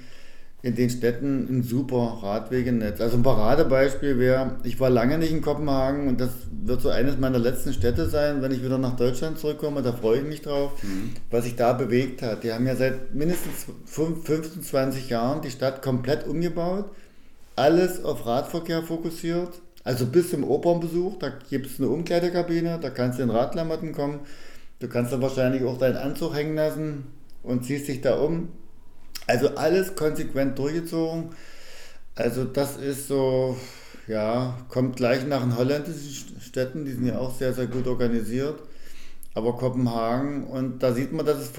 in 0.62 0.76
den 0.76 0.90
Städten 0.90 1.48
ein 1.50 1.62
super 1.64 2.18
Radwegenetz. 2.22 3.00
Also 3.00 3.16
ein 3.16 3.24
Paradebeispiel 3.24 4.18
wäre, 4.18 4.56
ich 4.62 4.78
war 4.78 4.90
lange 4.90 5.18
nicht 5.18 5.32
in 5.32 5.42
Kopenhagen 5.42 6.06
und 6.06 6.20
das 6.20 6.30
wird 6.64 6.80
so 6.80 6.88
eines 6.88 7.18
meiner 7.18 7.40
letzten 7.40 7.72
Städte 7.72 8.08
sein, 8.08 8.42
wenn 8.42 8.52
ich 8.52 8.62
wieder 8.62 8.78
nach 8.78 8.94
Deutschland 8.94 9.38
zurückkomme, 9.38 9.82
da 9.82 9.92
freue 9.92 10.20
ich 10.20 10.24
mich 10.24 10.40
drauf, 10.40 10.80
mhm. 10.82 11.14
was 11.30 11.44
sich 11.44 11.56
da 11.56 11.72
bewegt 11.72 12.22
hat. 12.22 12.44
Die 12.44 12.52
haben 12.52 12.66
ja 12.66 12.76
seit 12.76 13.12
mindestens 13.12 13.66
15, 13.86 14.62
20 14.62 15.08
Jahren 15.10 15.42
die 15.42 15.50
Stadt 15.50 15.82
komplett 15.82 16.28
umgebaut, 16.28 16.84
alles 17.56 18.04
auf 18.04 18.24
Radverkehr 18.24 18.82
fokussiert, 18.82 19.50
also 19.84 20.06
bis 20.06 20.30
zum 20.30 20.44
Opernbesuch, 20.44 21.18
da 21.18 21.30
gibt 21.50 21.66
es 21.66 21.78
eine 21.78 21.88
Umkleidekabine, 21.88 22.78
da 22.80 22.90
kannst 22.90 23.18
du 23.18 23.24
in 23.24 23.30
Radklamotten 23.30 23.92
kommen. 23.92 24.20
Du 24.78 24.88
kannst 24.88 25.12
dann 25.12 25.22
wahrscheinlich 25.22 25.64
auch 25.64 25.78
deinen 25.78 25.96
Anzug 25.96 26.34
hängen 26.34 26.56
lassen 26.56 27.06
und 27.42 27.64
ziehst 27.64 27.88
dich 27.88 28.00
da 28.00 28.16
um. 28.16 28.48
Also 29.26 29.54
alles 29.54 29.94
konsequent 29.94 30.58
durchgezogen. 30.58 31.30
Also 32.14 32.44
das 32.44 32.76
ist 32.76 33.08
so, 33.08 33.56
ja, 34.06 34.58
kommt 34.68 34.96
gleich 34.96 35.26
nach 35.26 35.42
den 35.42 35.56
holländischen 35.56 36.40
Städten, 36.40 36.84
die 36.84 36.92
sind 36.92 37.06
ja 37.06 37.18
auch 37.18 37.34
sehr, 37.34 37.52
sehr 37.52 37.66
gut 37.66 37.86
organisiert. 37.86 38.58
Aber 39.34 39.56
Kopenhagen, 39.56 40.44
und 40.44 40.82
da 40.82 40.92
sieht 40.92 41.12
man, 41.12 41.24
dass 41.24 41.38
es, 41.38 41.52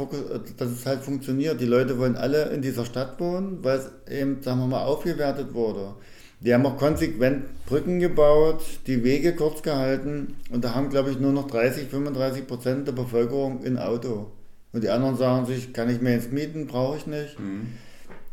dass 0.58 0.70
es 0.70 0.86
halt 0.86 1.02
funktioniert. 1.02 1.60
Die 1.60 1.66
Leute 1.66 1.98
wollen 1.98 2.16
alle 2.16 2.50
in 2.50 2.62
dieser 2.62 2.86
Stadt 2.86 3.20
wohnen, 3.20 3.64
weil 3.64 3.80
es 3.80 4.12
eben, 4.12 4.44
sagen 4.44 4.60
wir 4.60 4.68
mal, 4.68 4.84
aufgewertet 4.84 5.54
wurde. 5.54 5.96
Die 6.44 6.54
haben 6.54 6.66
auch 6.66 6.78
konsequent 6.78 7.46
Brücken 7.66 8.00
gebaut, 8.00 8.62
die 8.86 9.04
Wege 9.06 9.34
kurz 9.34 9.64
gehalten 9.64 10.36
und 10.52 10.66
da 10.66 10.76
haben, 10.76 10.90
glaube 10.90 11.10
ich, 11.10 11.20
nur 11.20 11.32
noch 11.32 11.48
30, 11.48 11.88
35 11.88 12.46
Prozent 12.46 12.86
der 12.86 12.92
Bevölkerung 12.92 13.64
ein 13.66 13.78
Auto. 13.78 14.30
Und 14.74 14.84
die 14.84 14.90
anderen 14.90 15.16
sagen 15.16 15.46
sich, 15.46 15.72
kann 15.72 15.90
ich 15.90 16.02
mir 16.02 16.12
jetzt 16.12 16.34
mieten, 16.34 16.68
brauche 16.68 16.98
ich 16.98 17.08
nicht. 17.08 17.40
Mhm. 17.40 17.68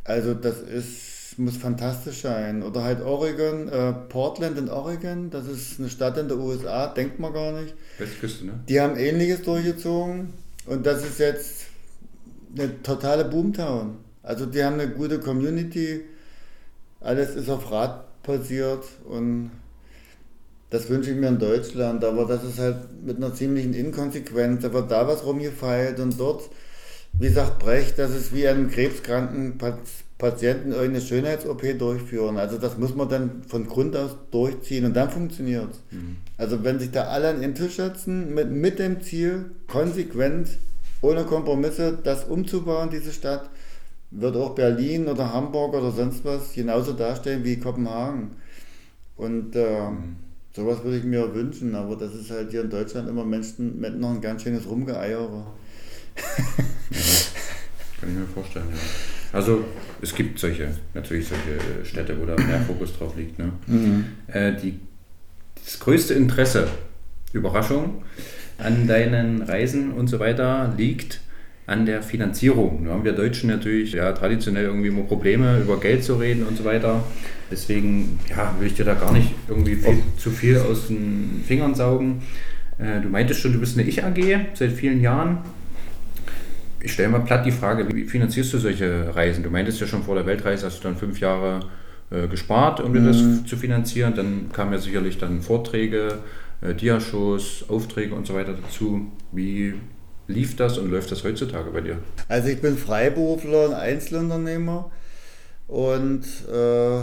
Also 0.02 0.34
das 0.34 0.60
ist, 0.60 1.38
muss 1.38 1.56
fantastisch 1.56 2.22
sein. 2.22 2.64
Oder 2.64 2.82
halt 2.82 3.00
Oregon, 3.00 3.68
äh, 3.68 3.92
Portland 3.92 4.58
in 4.58 4.68
Oregon, 4.68 5.30
das 5.30 5.46
ist 5.46 5.78
eine 5.78 5.88
Stadt 5.88 6.18
in 6.18 6.26
der 6.26 6.38
USA, 6.38 6.88
denkt 6.88 7.20
man 7.20 7.32
gar 7.32 7.52
nicht. 7.52 7.74
Westküste, 7.98 8.46
ne? 8.46 8.54
Die 8.68 8.80
haben 8.80 8.96
ähnliches 8.96 9.42
durchgezogen 9.42 10.32
und 10.66 10.84
das 10.84 11.04
ist 11.04 11.20
jetzt 11.20 11.66
eine 12.56 12.82
totale 12.82 13.24
Boomtown. 13.24 13.98
Also 14.24 14.46
die 14.46 14.64
haben 14.64 14.80
eine 14.80 14.88
gute 14.88 15.20
Community 15.20 16.02
alles 17.01 17.35
ist 17.35 17.48
auf 17.48 17.70
Rad 17.70 18.05
basiert 18.22 18.85
und 19.09 19.51
das 20.70 20.89
wünsche 20.89 21.10
ich 21.10 21.16
mir 21.16 21.28
in 21.28 21.39
Deutschland, 21.39 22.05
aber 22.05 22.27
das 22.27 22.44
ist 22.44 22.59
halt 22.60 22.77
mit 23.05 23.16
einer 23.16 23.35
ziemlichen 23.35 23.74
Inkonsequenz. 23.74 24.62
Da 24.62 24.72
wird 24.72 24.90
da 24.90 25.06
was 25.09 25.24
rumgefeilt 25.24 25.98
und 25.98 26.18
dort, 26.18 26.48
wie 27.12 27.28
sagt 27.28 27.59
Brecht, 27.59 27.98
das 27.98 28.14
ist 28.14 28.32
wie 28.32 28.47
einem 28.47 28.70
krebskranken 28.70 29.59
Patienten 30.16 30.70
irgendeine 30.70 31.01
Schönheits-OP 31.01 31.77
durchführen. 31.77 32.36
Also 32.36 32.56
das 32.56 32.78
muss 32.78 32.94
man 32.94 33.09
dann 33.09 33.43
von 33.48 33.66
Grund 33.66 33.97
aus 33.97 34.12
durchziehen 34.31 34.85
und 34.85 34.94
dann 34.94 35.10
funktioniert 35.10 35.70
es. 35.72 35.78
Mhm. 35.90 36.18
Also 36.36 36.62
wenn 36.62 36.78
sich 36.78 36.93
da 36.93 37.05
alle 37.05 37.31
an 37.31 37.40
den 37.40 37.56
Tisch 37.56 37.77
setzen, 37.77 38.32
mit, 38.32 38.51
mit 38.51 38.78
dem 38.78 39.02
Ziel, 39.02 39.47
konsequent, 39.66 40.51
ohne 41.02 41.24
Kompromisse, 41.24 41.98
das 42.05 42.24
umzubauen, 42.24 42.90
diese 42.90 43.10
Stadt, 43.10 43.51
wird 44.10 44.36
auch 44.36 44.54
Berlin 44.54 45.08
oder 45.08 45.32
Hamburg 45.32 45.74
oder 45.74 45.90
sonst 45.90 46.24
was 46.24 46.52
genauso 46.52 46.92
dastehen 46.92 47.44
wie 47.44 47.56
Kopenhagen. 47.58 48.32
Und 49.16 49.54
äh, 49.54 49.90
mhm. 49.90 50.16
sowas 50.54 50.82
würde 50.82 50.98
ich 50.98 51.04
mir 51.04 51.34
wünschen, 51.34 51.74
aber 51.74 51.96
das 51.96 52.14
ist 52.14 52.30
halt 52.30 52.50
hier 52.50 52.62
in 52.62 52.70
Deutschland 52.70 53.08
immer 53.08 53.24
Menschen 53.24 53.80
mit 53.80 53.98
noch 53.98 54.10
ein 54.10 54.20
ganz 54.20 54.42
schönes 54.42 54.68
Rumgeeiere. 54.68 55.46
Kann 58.00 58.08
ich 58.08 58.16
mir 58.16 58.26
vorstellen, 58.26 58.66
ja. 58.70 58.78
Also 59.32 59.62
es 60.02 60.14
gibt 60.14 60.38
solche, 60.38 60.74
natürlich 60.92 61.28
solche 61.28 61.84
Städte, 61.84 62.18
wo 62.20 62.26
da 62.26 62.34
mehr 62.34 62.60
Fokus 62.62 62.96
drauf 62.96 63.16
liegt. 63.16 63.38
Ne? 63.38 63.52
Mhm. 63.66 64.04
Äh, 64.26 64.56
die, 64.56 64.80
das 65.62 65.78
größte 65.78 66.14
Interesse, 66.14 66.66
Überraschung, 67.32 68.02
an 68.58 68.88
deinen 68.88 69.42
Reisen 69.42 69.92
und 69.92 70.08
so 70.08 70.18
weiter 70.18 70.74
liegt 70.76 71.20
an 71.70 71.86
der 71.86 72.02
Finanzierung. 72.02 72.84
Da 72.84 72.90
haben 72.90 73.05
wir 73.05 73.12
Deutschen 73.12 73.48
natürlich 73.48 73.92
ja, 73.92 74.10
traditionell 74.12 74.64
irgendwie 74.64 74.88
immer 74.88 75.05
Probleme, 75.05 75.60
über 75.60 75.78
Geld 75.78 76.02
zu 76.02 76.16
reden 76.16 76.44
und 76.44 76.59
so 76.59 76.64
weiter. 76.64 77.05
Deswegen 77.48 78.18
ja, 78.28 78.52
will 78.59 78.66
ich 78.66 78.74
dir 78.74 78.84
da 78.84 78.94
gar 78.94 79.12
nicht 79.12 79.30
irgendwie 79.48 79.76
viel, 79.76 80.02
zu 80.16 80.30
viel 80.30 80.59
aus 80.59 80.88
den 80.88 81.44
Fingern 81.47 81.76
saugen. 81.76 82.22
Äh, 82.78 83.01
du 83.01 83.09
meintest 83.09 83.40
schon, 83.40 83.52
du 83.52 83.60
bist 83.60 83.78
eine 83.78 83.88
Ich-AG 83.88 84.18
seit 84.55 84.72
vielen 84.72 85.01
Jahren. 85.01 85.38
Ich 86.80 86.92
stelle 86.92 87.09
mal 87.09 87.20
platt 87.20 87.47
die 87.47 87.52
Frage, 87.52 87.86
wie 87.94 88.05
finanzierst 88.05 88.52
du 88.52 88.59
solche 88.59 89.14
Reisen? 89.14 89.44
Du 89.44 89.51
meintest 89.51 89.80
ja 89.80 89.86
schon 89.86 90.02
vor 90.02 90.16
der 90.16 90.26
Weltreise, 90.26 90.66
hast 90.66 90.80
du 90.80 90.88
dann 90.88 90.97
fünf 90.97 91.20
Jahre 91.20 91.60
äh, 92.10 92.26
gespart, 92.26 92.80
um 92.80 92.90
mhm. 92.90 93.06
das 93.06 93.44
zu 93.44 93.56
finanzieren. 93.56 94.14
Dann 94.16 94.51
kamen 94.52 94.72
ja 94.72 94.78
sicherlich 94.78 95.18
dann 95.18 95.40
Vorträge, 95.40 96.18
äh, 96.62 96.74
Diashows, 96.74 97.66
Aufträge 97.68 98.16
und 98.16 98.26
so 98.26 98.34
weiter 98.34 98.55
dazu. 98.60 99.06
Wie 99.30 99.74
lief 100.31 100.57
das 100.57 100.78
und 100.78 100.90
läuft 100.90 101.11
das 101.11 101.24
heutzutage 101.24 101.70
bei 101.70 101.81
dir? 101.81 101.98
Also 102.28 102.48
ich 102.48 102.61
bin 102.61 102.77
Freiberufler 102.77 103.66
und 103.66 103.74
Einzelunternehmer 103.74 104.90
und 105.69 106.24
äh, 106.51 107.01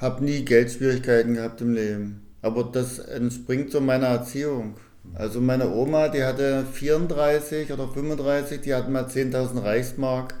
habe 0.00 0.24
nie 0.24 0.44
Geldschwierigkeiten 0.44 1.34
gehabt 1.34 1.60
im 1.60 1.74
Leben. 1.74 2.26
Aber 2.42 2.64
das 2.64 2.98
entspringt 2.98 3.70
so 3.70 3.80
meiner 3.80 4.06
Erziehung. 4.06 4.76
Also 5.14 5.40
meine 5.40 5.70
Oma, 5.70 6.08
die 6.08 6.22
hatte 6.22 6.64
34 6.70 7.72
oder 7.72 7.88
35, 7.88 8.60
die 8.60 8.74
hat 8.74 8.90
mal 8.90 9.04
10.000 9.06 9.62
Reichsmark 9.62 10.34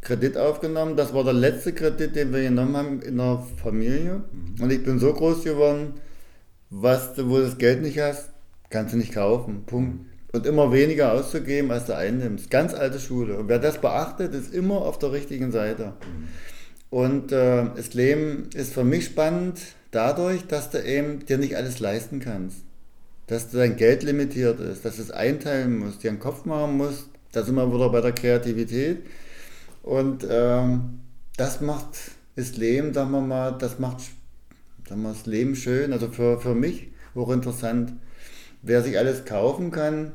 Kredit 0.00 0.36
aufgenommen. 0.36 0.96
Das 0.96 1.14
war 1.14 1.24
der 1.24 1.32
letzte 1.32 1.72
Kredit, 1.72 2.16
den 2.16 2.32
wir 2.32 2.42
genommen 2.42 2.76
haben 2.76 3.02
in 3.02 3.18
der 3.18 3.42
Familie. 3.62 4.22
Mhm. 4.32 4.62
Und 4.62 4.72
ich 4.72 4.82
bin 4.82 4.98
so 4.98 5.12
groß 5.12 5.44
geworden, 5.44 5.94
was 6.70 7.14
du, 7.14 7.28
wo 7.28 7.36
du 7.36 7.44
das 7.44 7.58
Geld 7.58 7.82
nicht 7.82 7.98
hast, 7.98 8.30
kannst 8.70 8.94
du 8.94 8.98
nicht 8.98 9.12
kaufen. 9.12 9.64
Punkt 9.66 10.13
und 10.34 10.46
immer 10.46 10.72
weniger 10.72 11.12
auszugeben, 11.12 11.70
als 11.70 11.86
du 11.86 11.96
einnimmst. 11.96 12.50
Ganz 12.50 12.74
alte 12.74 12.98
Schule. 12.98 13.38
Und 13.38 13.48
wer 13.48 13.60
das 13.60 13.80
beachtet, 13.80 14.34
ist 14.34 14.52
immer 14.52 14.82
auf 14.82 14.98
der 14.98 15.12
richtigen 15.12 15.52
Seite. 15.52 15.92
Mhm. 16.00 16.28
Und 16.90 17.32
äh, 17.32 17.66
das 17.76 17.94
Leben 17.94 18.48
ist 18.52 18.72
für 18.72 18.82
mich 18.82 19.04
spannend 19.04 19.60
dadurch, 19.92 20.46
dass 20.46 20.70
du 20.70 20.82
eben 20.82 21.24
dir 21.24 21.38
nicht 21.38 21.56
alles 21.56 21.78
leisten 21.78 22.18
kannst. 22.18 22.58
Dass 23.28 23.50
du 23.50 23.58
dein 23.58 23.76
Geld 23.76 24.02
limitiert 24.02 24.58
ist, 24.58 24.84
dass 24.84 24.96
du 24.96 25.02
es 25.02 25.12
einteilen 25.12 25.78
musst, 25.78 26.02
dir 26.02 26.10
einen 26.10 26.18
Kopf 26.18 26.44
machen 26.46 26.76
musst. 26.76 27.08
Da 27.30 27.44
sind 27.44 27.54
wir 27.54 27.72
wieder 27.72 27.88
bei 27.90 28.00
der 28.00 28.12
Kreativität. 28.12 29.06
Und 29.84 30.26
ähm, 30.28 31.00
das 31.36 31.60
macht 31.60 31.96
das 32.34 32.56
Leben, 32.56 32.92
sagen 32.92 33.12
wir 33.12 33.20
mal, 33.20 33.52
das 33.52 33.78
macht 33.78 33.98
sagen 34.88 35.02
wir, 35.02 35.10
das 35.10 35.26
Leben 35.26 35.54
schön. 35.54 35.92
Also 35.92 36.08
für, 36.08 36.40
für 36.40 36.56
mich 36.56 36.88
auch 37.14 37.30
interessant. 37.30 37.92
Wer 38.62 38.82
sich 38.82 38.98
alles 38.98 39.24
kaufen 39.24 39.70
kann, 39.70 40.12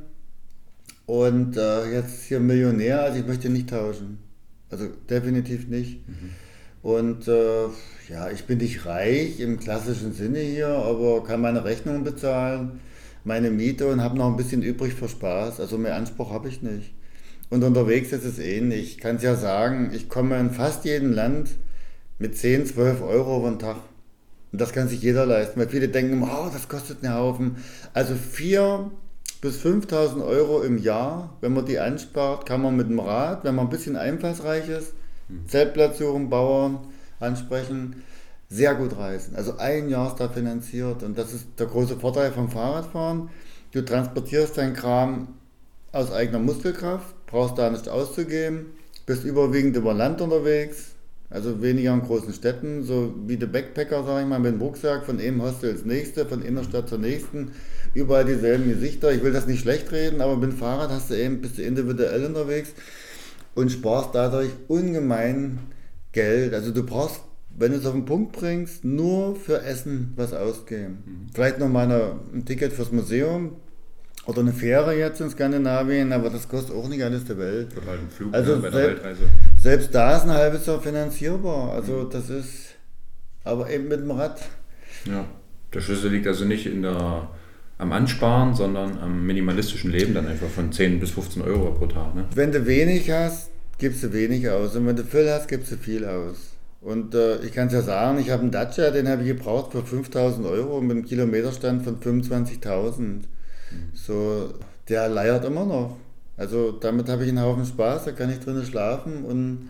und 1.09 1.57
äh, 1.57 1.91
jetzt 1.91 2.25
hier 2.25 2.39
Millionär, 2.39 3.01
also 3.01 3.17
ich 3.17 3.25
möchte 3.25 3.49
nicht 3.49 3.71
tauschen. 3.71 4.19
Also 4.69 4.85
definitiv 5.09 5.67
nicht. 5.67 6.07
Mhm. 6.07 6.29
Und 6.83 7.27
äh, 7.27 7.63
ja, 8.09 8.29
ich 8.31 8.43
bin 8.43 8.59
nicht 8.59 8.85
reich 8.85 9.39
im 9.39 9.59
klassischen 9.59 10.13
Sinne 10.13 10.37
hier, 10.37 10.67
aber 10.67 11.23
kann 11.23 11.41
meine 11.41 11.65
Rechnungen 11.65 12.03
bezahlen, 12.03 12.79
meine 13.23 13.49
Miete 13.49 13.87
und 13.87 14.03
habe 14.03 14.19
noch 14.19 14.27
ein 14.27 14.37
bisschen 14.37 14.61
übrig 14.61 14.93
für 14.93 15.09
Spaß. 15.09 15.59
Also 15.59 15.79
mehr 15.79 15.95
Anspruch 15.95 16.31
habe 16.31 16.47
ich 16.47 16.61
nicht. 16.61 16.93
Und 17.49 17.63
unterwegs 17.63 18.11
ist 18.11 18.23
es 18.23 18.37
ähnlich. 18.37 18.91
Ich 18.91 18.97
kann 18.99 19.15
es 19.15 19.23
ja 19.23 19.35
sagen, 19.35 19.89
ich 19.95 20.09
komme 20.09 20.39
in 20.39 20.51
fast 20.51 20.85
jedem 20.85 21.11
Land 21.11 21.49
mit 22.19 22.37
10, 22.37 22.67
12 22.67 23.01
Euro 23.01 23.39
über 23.39 23.49
den 23.49 23.57
Tag. 23.57 23.77
Und 24.51 24.61
das 24.61 24.73
kann 24.73 24.87
sich 24.87 25.01
jeder 25.01 25.25
leisten, 25.25 25.59
weil 25.59 25.69
viele 25.69 25.89
denken, 25.89 26.21
oh, 26.21 26.51
das 26.53 26.69
kostet 26.69 27.03
einen 27.03 27.15
Haufen. 27.15 27.55
Also 27.95 28.13
4 28.13 28.91
bis 29.41 29.63
5.000 29.63 30.25
Euro 30.25 30.61
im 30.61 30.77
Jahr, 30.77 31.37
wenn 31.41 31.53
man 31.53 31.65
die 31.65 31.79
anspart, 31.79 32.45
kann 32.45 32.61
man 32.61 32.75
mit 32.75 32.89
dem 32.89 32.99
Rad, 32.99 33.43
wenn 33.43 33.55
man 33.55 33.67
ein 33.67 33.69
bisschen 33.69 33.95
einfallsreich 33.95 34.67
ist, 34.67 34.93
mhm. 35.29 35.47
Zeltplatz 35.47 35.99
suchen, 35.99 36.29
Bauern 36.29 36.79
ansprechen, 37.19 38.03
sehr 38.49 38.75
gut 38.75 38.97
reisen. 38.97 39.35
Also 39.35 39.57
ein 39.57 39.89
Jahr 39.89 40.07
ist 40.07 40.19
da 40.19 40.27
finanziert 40.27 41.03
und 41.03 41.17
das 41.17 41.33
ist 41.33 41.47
der 41.57 41.67
große 41.67 41.97
Vorteil 41.97 42.31
vom 42.31 42.49
Fahrradfahren. 42.49 43.29
Du 43.71 43.81
transportierst 43.81 44.57
deinen 44.57 44.73
Kram 44.73 45.27
aus 45.91 46.11
eigener 46.11 46.39
Muskelkraft, 46.39 47.13
brauchst 47.27 47.57
da 47.57 47.69
nicht 47.69 47.87
auszugeben, 47.87 48.67
bist 49.05 49.23
überwiegend 49.23 49.75
über 49.75 49.93
Land 49.93 50.21
unterwegs, 50.21 50.91
also 51.29 51.61
weniger 51.61 51.93
in 51.93 52.01
großen 52.01 52.33
Städten, 52.33 52.83
so 52.83 53.13
wie 53.27 53.37
der 53.37 53.47
Backpacker, 53.47 54.03
sage 54.03 54.23
ich 54.23 54.27
mal, 54.27 54.39
mit 54.39 54.53
dem 54.53 54.61
Rucksack 54.61 55.05
von 55.05 55.19
einem 55.19 55.41
Hostel 55.41 55.71
ins 55.71 55.85
nächste, 55.85 56.25
von 56.25 56.43
einer 56.43 56.63
Stadt 56.63 56.89
zur 56.89 56.97
nächsten, 56.97 57.51
überall 57.93 58.25
dieselben 58.25 58.67
Gesichter. 58.67 59.11
Ich 59.11 59.23
will 59.23 59.31
das 59.31 59.45
nicht 59.45 59.61
schlecht 59.61 59.91
reden, 59.91 60.21
aber 60.21 60.37
mit 60.37 60.51
dem 60.51 60.57
Fahrrad 60.57 60.89
hast 60.89 61.11
du 61.11 61.15
eben, 61.15 61.41
bist 61.41 61.57
du 61.57 61.61
individuell 61.61 62.25
unterwegs 62.25 62.73
und 63.53 63.71
sparst 63.71 64.09
dadurch 64.13 64.49
ungemein 64.67 65.59
Geld. 66.11 66.53
Also 66.53 66.71
du 66.71 66.83
brauchst, 66.83 67.21
wenn 67.55 67.73
du 67.73 67.77
es 67.77 67.85
auf 67.85 67.93
den 67.93 68.05
Punkt 68.05 68.31
bringst, 68.31 68.83
nur 68.83 69.35
für 69.35 69.61
Essen 69.61 70.13
was 70.15 70.33
ausgeben. 70.33 71.03
Mhm. 71.05 71.27
Vielleicht 71.33 71.59
noch 71.59 71.69
mal 71.69 72.19
ein 72.33 72.45
Ticket 72.45 72.73
fürs 72.73 72.91
Museum, 72.91 73.57
oder 74.29 74.41
eine 74.41 74.53
Fähre 74.53 74.95
jetzt 74.95 75.19
in 75.21 75.29
Skandinavien, 75.29 76.13
aber 76.13 76.29
das 76.29 76.47
kostet 76.47 76.75
auch 76.75 76.87
nicht 76.87 77.03
alles 77.03 77.25
der 77.25 77.39
Welt. 77.39 77.75
Oder 77.75 77.87
halt 77.87 78.01
ein 78.01 78.09
Flug 78.09 78.31
also 78.31 78.55
ne, 78.55 78.61
bei 78.61 78.69
der 78.69 78.87
Weltreise. 78.89 79.23
Selbst 79.59 79.95
da 79.95 80.17
ist 80.17 80.23
ein 80.23 80.29
halbes 80.29 80.67
Jahr 80.67 80.79
finanzierbar. 80.79 81.73
Also 81.73 81.93
mhm. 81.93 82.09
das 82.11 82.29
ist, 82.29 82.75
aber 83.43 83.71
eben 83.71 83.87
mit 83.87 84.01
dem 84.01 84.11
Rad. 84.11 84.39
Ja, 85.05 85.25
der 85.73 85.81
Schlüssel 85.81 86.11
liegt 86.11 86.27
also 86.27 86.45
nicht 86.45 86.67
in 86.67 86.83
der, 86.83 87.27
am 87.79 87.91
Ansparen, 87.91 88.53
sondern 88.53 88.99
am 88.99 89.25
minimalistischen 89.25 89.89
Leben, 89.89 90.13
dann 90.13 90.27
einfach 90.27 90.49
von 90.49 90.71
10 90.71 90.99
bis 90.99 91.09
15 91.09 91.41
Euro 91.41 91.71
pro 91.71 91.87
Tag. 91.87 92.13
Ne? 92.13 92.25
Wenn 92.35 92.51
du 92.51 92.67
wenig 92.67 93.09
hast, 93.09 93.49
gibst 93.79 94.03
du 94.03 94.13
wenig 94.13 94.47
aus. 94.47 94.75
Und 94.75 94.85
wenn 94.85 94.95
du 94.95 95.03
viel 95.03 95.27
hast, 95.27 95.47
gibst 95.47 95.71
du 95.71 95.77
viel 95.77 96.05
aus. 96.05 96.53
Und 96.81 97.15
äh, 97.15 97.39
ich 97.39 97.51
kann 97.51 97.67
es 97.67 97.73
ja 97.73 97.81
sagen, 97.81 98.19
ich 98.19 98.29
habe 98.29 98.43
einen 98.43 98.51
Dacia, 98.51 98.91
den 98.91 99.09
habe 99.09 99.23
ich 99.23 99.29
gebraucht 99.29 99.71
für 99.71 99.81
5000 99.83 100.45
Euro 100.45 100.81
mit 100.81 100.97
einem 100.97 101.05
Kilometerstand 101.05 101.83
von 101.83 101.99
25.000. 101.99 103.23
So, 103.93 104.53
der 104.87 105.09
leiert 105.09 105.45
immer 105.45 105.65
noch. 105.65 105.97
Also 106.37 106.71
damit 106.71 107.09
habe 107.09 107.23
ich 107.23 107.29
einen 107.29 107.41
Haufen 107.41 107.65
Spaß, 107.65 108.05
da 108.05 108.11
kann 108.11 108.29
ich 108.29 108.39
drinnen 108.39 108.65
schlafen 108.65 109.25
und 109.25 109.69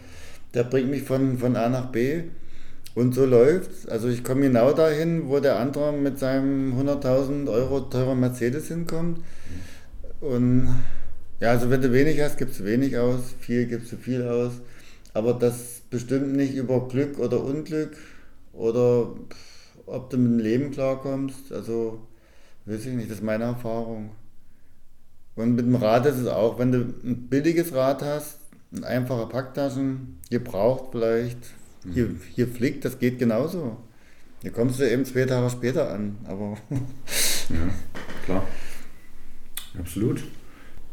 der 0.53 0.63
bringt 0.63 0.89
mich 0.89 1.03
von, 1.03 1.37
von 1.37 1.55
A 1.55 1.67
nach 1.69 1.87
B. 1.87 2.23
Und 2.95 3.13
so 3.13 3.25
läuft's. 3.25 3.87
Also 3.87 4.07
ich 4.07 4.23
komme 4.23 4.41
genau 4.41 4.73
dahin, 4.73 5.29
wo 5.29 5.39
der 5.39 5.59
andere 5.59 5.93
mit 5.93 6.19
seinem 6.19 6.79
100.000 6.79 7.49
Euro 7.49 7.81
teuren 7.81 8.19
Mercedes 8.19 8.67
hinkommt. 8.67 9.19
Und 10.21 10.75
ja, 11.39 11.51
also 11.51 11.69
wenn 11.69 11.81
du 11.81 11.93
wenig 11.93 12.19
hast, 12.19 12.37
gibst 12.37 12.59
du 12.59 12.65
wenig 12.65 12.97
aus, 12.97 13.33
viel 13.39 13.65
gibst 13.67 13.91
du 13.91 13.97
viel 13.97 14.23
aus. 14.23 14.53
Aber 15.13 15.33
das 15.33 15.81
bestimmt 15.89 16.35
nicht 16.35 16.55
über 16.55 16.87
Glück 16.87 17.19
oder 17.19 17.43
Unglück 17.43 17.95
oder 18.53 19.15
ob 19.85 20.09
du 20.09 20.17
mit 20.17 20.31
dem 20.31 20.39
Leben 20.39 20.71
klarkommst. 20.71 21.51
Also 21.51 21.99
Weiß 22.69 22.85
ich 22.85 22.93
nicht, 22.93 23.09
das 23.09 23.17
ist 23.17 23.23
meine 23.23 23.45
Erfahrung. 23.45 24.11
Und 25.35 25.55
mit 25.55 25.65
dem 25.65 25.73
Rad 25.73 26.05
ist 26.05 26.17
es 26.17 26.27
auch, 26.27 26.59
wenn 26.59 26.71
du 26.71 26.77
ein 27.03 27.27
billiges 27.27 27.73
Rad 27.73 28.03
hast, 28.03 28.37
ein 28.71 28.83
einfacher 28.83 29.25
Packtaschen, 29.25 30.19
gebraucht 30.29 30.89
vielleicht, 30.91 31.39
mhm. 31.83 31.93
hier, 31.93 32.15
hier 32.35 32.47
fliegt, 32.47 32.85
das 32.85 32.99
geht 32.99 33.17
genauso. 33.17 33.77
Hier 34.43 34.51
kommst 34.51 34.79
du 34.79 34.87
eben 34.87 35.03
zwei 35.03 35.25
Tage 35.25 35.49
später 35.49 35.91
an, 35.91 36.17
aber. 36.25 36.57
ja, 36.69 37.73
klar. 38.25 38.43
Absolut. 39.79 40.21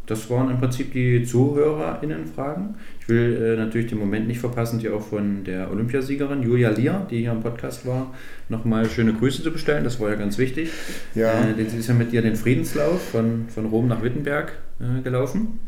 Das 0.07 0.31
waren 0.31 0.51
im 0.51 0.59
Prinzip 0.59 0.93
die 0.93 1.25
ZuhörerInnen-Fragen. 1.25 2.77
Ich 3.01 3.09
will 3.09 3.43
äh, 3.43 3.57
natürlich 3.57 3.89
den 3.89 3.99
Moment 3.99 4.29
nicht 4.29 4.39
verpassen, 4.39 4.79
die 4.79 4.89
auch 4.89 5.03
von 5.03 5.43
der 5.43 5.71
Olympiasiegerin 5.71 6.43
Julia 6.43 6.71
Lier, 6.71 7.07
die 7.11 7.21
hier 7.21 7.33
im 7.33 7.41
Podcast 7.41 7.85
war, 7.87 8.15
nochmal 8.49 8.89
schöne 8.89 9.13
Grüße 9.15 9.43
zu 9.43 9.53
bestellen. 9.53 9.83
Das 9.85 9.99
war 9.99 10.11
ja 10.11 10.15
ganz 10.15 10.39
wichtig. 10.39 10.71
Ja. 11.15 11.49
Äh, 11.49 11.69
sie 11.69 11.79
ist 11.79 11.89
ja 11.89 11.95
mit 11.95 12.13
dir 12.13 12.23
den 12.23 12.37
Friedenslauf 12.37 13.03
von, 13.11 13.49
von 13.49 13.67
Rom 13.67 13.89
nach 13.89 14.03
Wittenberg 14.03 14.53
äh, 14.81 15.03
gelaufen. 15.03 15.59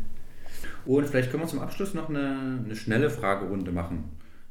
Und 0.85 1.05
vielleicht 1.07 1.31
können 1.31 1.43
wir 1.43 1.47
zum 1.47 1.59
Abschluss 1.59 1.93
noch 1.93 2.09
eine, 2.09 2.61
eine 2.65 2.75
schnelle 2.75 3.09
Fragerunde 3.09 3.71
machen. 3.71 4.05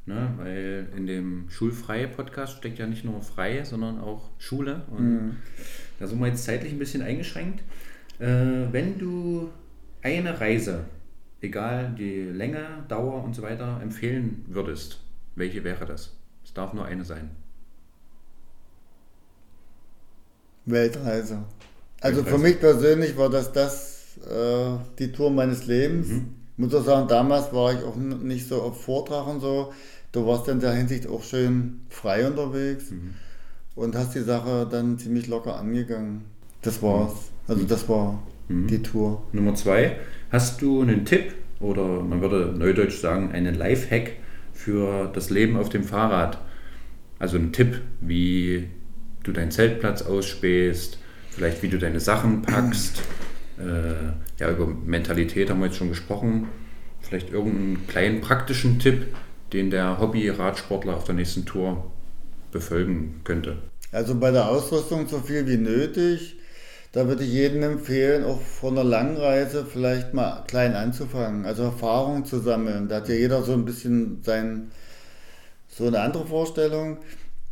Ne? 0.05 0.29
Weil 0.37 0.87
in 0.95 1.07
dem 1.07 1.45
Schulfreie-Podcast 1.49 2.57
steckt 2.57 2.79
ja 2.79 2.87
nicht 2.87 3.05
nur 3.05 3.21
frei, 3.21 3.63
sondern 3.63 3.99
auch 3.99 4.29
Schule. 4.37 4.83
Und 4.91 5.03
mhm. 5.03 5.35
da 5.99 6.07
sind 6.07 6.19
wir 6.19 6.27
jetzt 6.27 6.43
zeitlich 6.45 6.73
ein 6.73 6.79
bisschen 6.79 7.01
eingeschränkt. 7.01 7.63
Äh, 8.19 8.71
wenn 8.71 8.97
du 8.97 9.49
eine 10.01 10.39
Reise, 10.39 10.85
egal 11.41 11.95
die 11.97 12.23
Länge, 12.23 12.85
Dauer 12.87 13.23
und 13.23 13.35
so 13.35 13.41
weiter, 13.41 13.79
empfehlen 13.81 14.45
würdest, 14.47 14.99
welche 15.35 15.63
wäre 15.63 15.85
das? 15.85 16.15
Es 16.43 16.53
darf 16.53 16.73
nur 16.73 16.85
eine 16.85 17.05
sein. 17.05 17.31
Weltreise. 20.65 21.43
Also 22.01 22.17
Weltreise. 22.17 22.37
für 22.37 22.43
mich 22.43 22.59
persönlich 22.59 23.17
war 23.17 23.29
das 23.29 23.51
das 23.51 24.17
äh, 24.29 24.77
die 24.97 25.11
Tour 25.11 25.31
meines 25.31 25.67
Lebens. 25.67 26.07
Mhm. 26.07 26.35
Ich 26.53 26.65
muss 26.65 26.75
auch 26.75 26.83
sagen, 26.83 27.07
damals 27.07 27.53
war 27.53 27.73
ich 27.73 27.83
auch 27.83 27.95
nicht 27.95 28.47
so 28.47 28.61
auf 28.61 28.83
Vortrag 28.83 29.27
und 29.27 29.39
so. 29.39 29.73
Du 30.11 30.25
warst 30.25 30.47
in 30.47 30.59
der 30.59 30.73
Hinsicht 30.73 31.07
auch 31.07 31.23
schön 31.23 31.81
frei 31.89 32.27
unterwegs 32.27 32.91
mhm. 32.91 33.13
und 33.75 33.95
hast 33.95 34.15
die 34.15 34.21
Sache 34.21 34.67
dann 34.69 34.97
ziemlich 34.97 35.27
locker 35.27 35.55
angegangen. 35.57 36.25
Das 36.61 36.81
war's. 36.81 37.13
Also 37.47 37.63
das 37.63 37.87
war 37.87 38.21
mhm. 38.49 38.67
die 38.67 38.83
Tour. 38.83 39.23
Nummer 39.31 39.55
zwei, 39.55 39.95
hast 40.31 40.61
du 40.61 40.81
einen 40.81 41.05
Tipp 41.05 41.33
oder 41.59 42.01
man 42.01 42.21
würde 42.21 42.53
neudeutsch 42.57 42.99
sagen, 42.99 43.31
einen 43.31 43.55
Lifehack 43.55 44.13
für 44.53 45.09
das 45.13 45.29
Leben 45.29 45.57
auf 45.57 45.69
dem 45.69 45.83
Fahrrad? 45.83 46.39
Also 47.17 47.37
ein 47.37 47.53
Tipp, 47.53 47.81
wie 48.01 48.67
du 49.23 49.31
deinen 49.31 49.51
Zeltplatz 49.51 50.01
ausspähst, 50.01 50.99
vielleicht 51.29 51.63
wie 51.63 51.69
du 51.69 51.77
deine 51.77 51.99
Sachen 51.99 52.41
packst. 52.41 53.01
Äh, 53.59 54.13
ja, 54.39 54.49
über 54.51 54.67
Mentalität 54.67 55.49
haben 55.49 55.59
wir 55.59 55.65
jetzt 55.65 55.75
schon 55.75 55.89
gesprochen. 55.89 56.47
Vielleicht 57.01 57.29
irgendeinen 57.29 57.87
kleinen 57.87 58.21
praktischen 58.21 58.79
Tipp, 58.79 59.07
den 59.51 59.69
der 59.69 59.99
Hobby-Radsportler 59.99 60.95
auf 60.95 61.03
der 61.03 61.15
nächsten 61.15 61.45
Tour 61.45 61.91
befolgen 62.53 63.19
könnte. 63.25 63.57
Also 63.91 64.15
bei 64.15 64.31
der 64.31 64.47
Ausrüstung 64.47 65.09
so 65.09 65.19
viel 65.19 65.45
wie 65.45 65.57
nötig. 65.57 66.38
Da 66.91 67.07
würde 67.07 67.23
ich 67.23 67.31
jedem 67.31 67.61
empfehlen, 67.61 68.23
auch 68.23 68.41
vor 68.41 68.71
einer 68.71 68.83
langen 68.83 69.15
Reise 69.17 69.63
vielleicht 69.63 70.15
mal 70.15 70.43
klein 70.47 70.73
anzufangen, 70.73 71.45
also 71.45 71.63
Erfahrung 71.63 72.25
zu 72.25 72.39
sammeln. 72.39 72.87
Da 72.87 72.97
hat 72.97 73.09
ja 73.09 73.15
jeder 73.15 73.43
so 73.43 73.53
ein 73.53 73.63
bisschen 73.63 74.23
sein, 74.23 74.71
so 75.67 75.85
eine 75.85 75.99
andere 75.99 76.25
Vorstellung. 76.25 76.97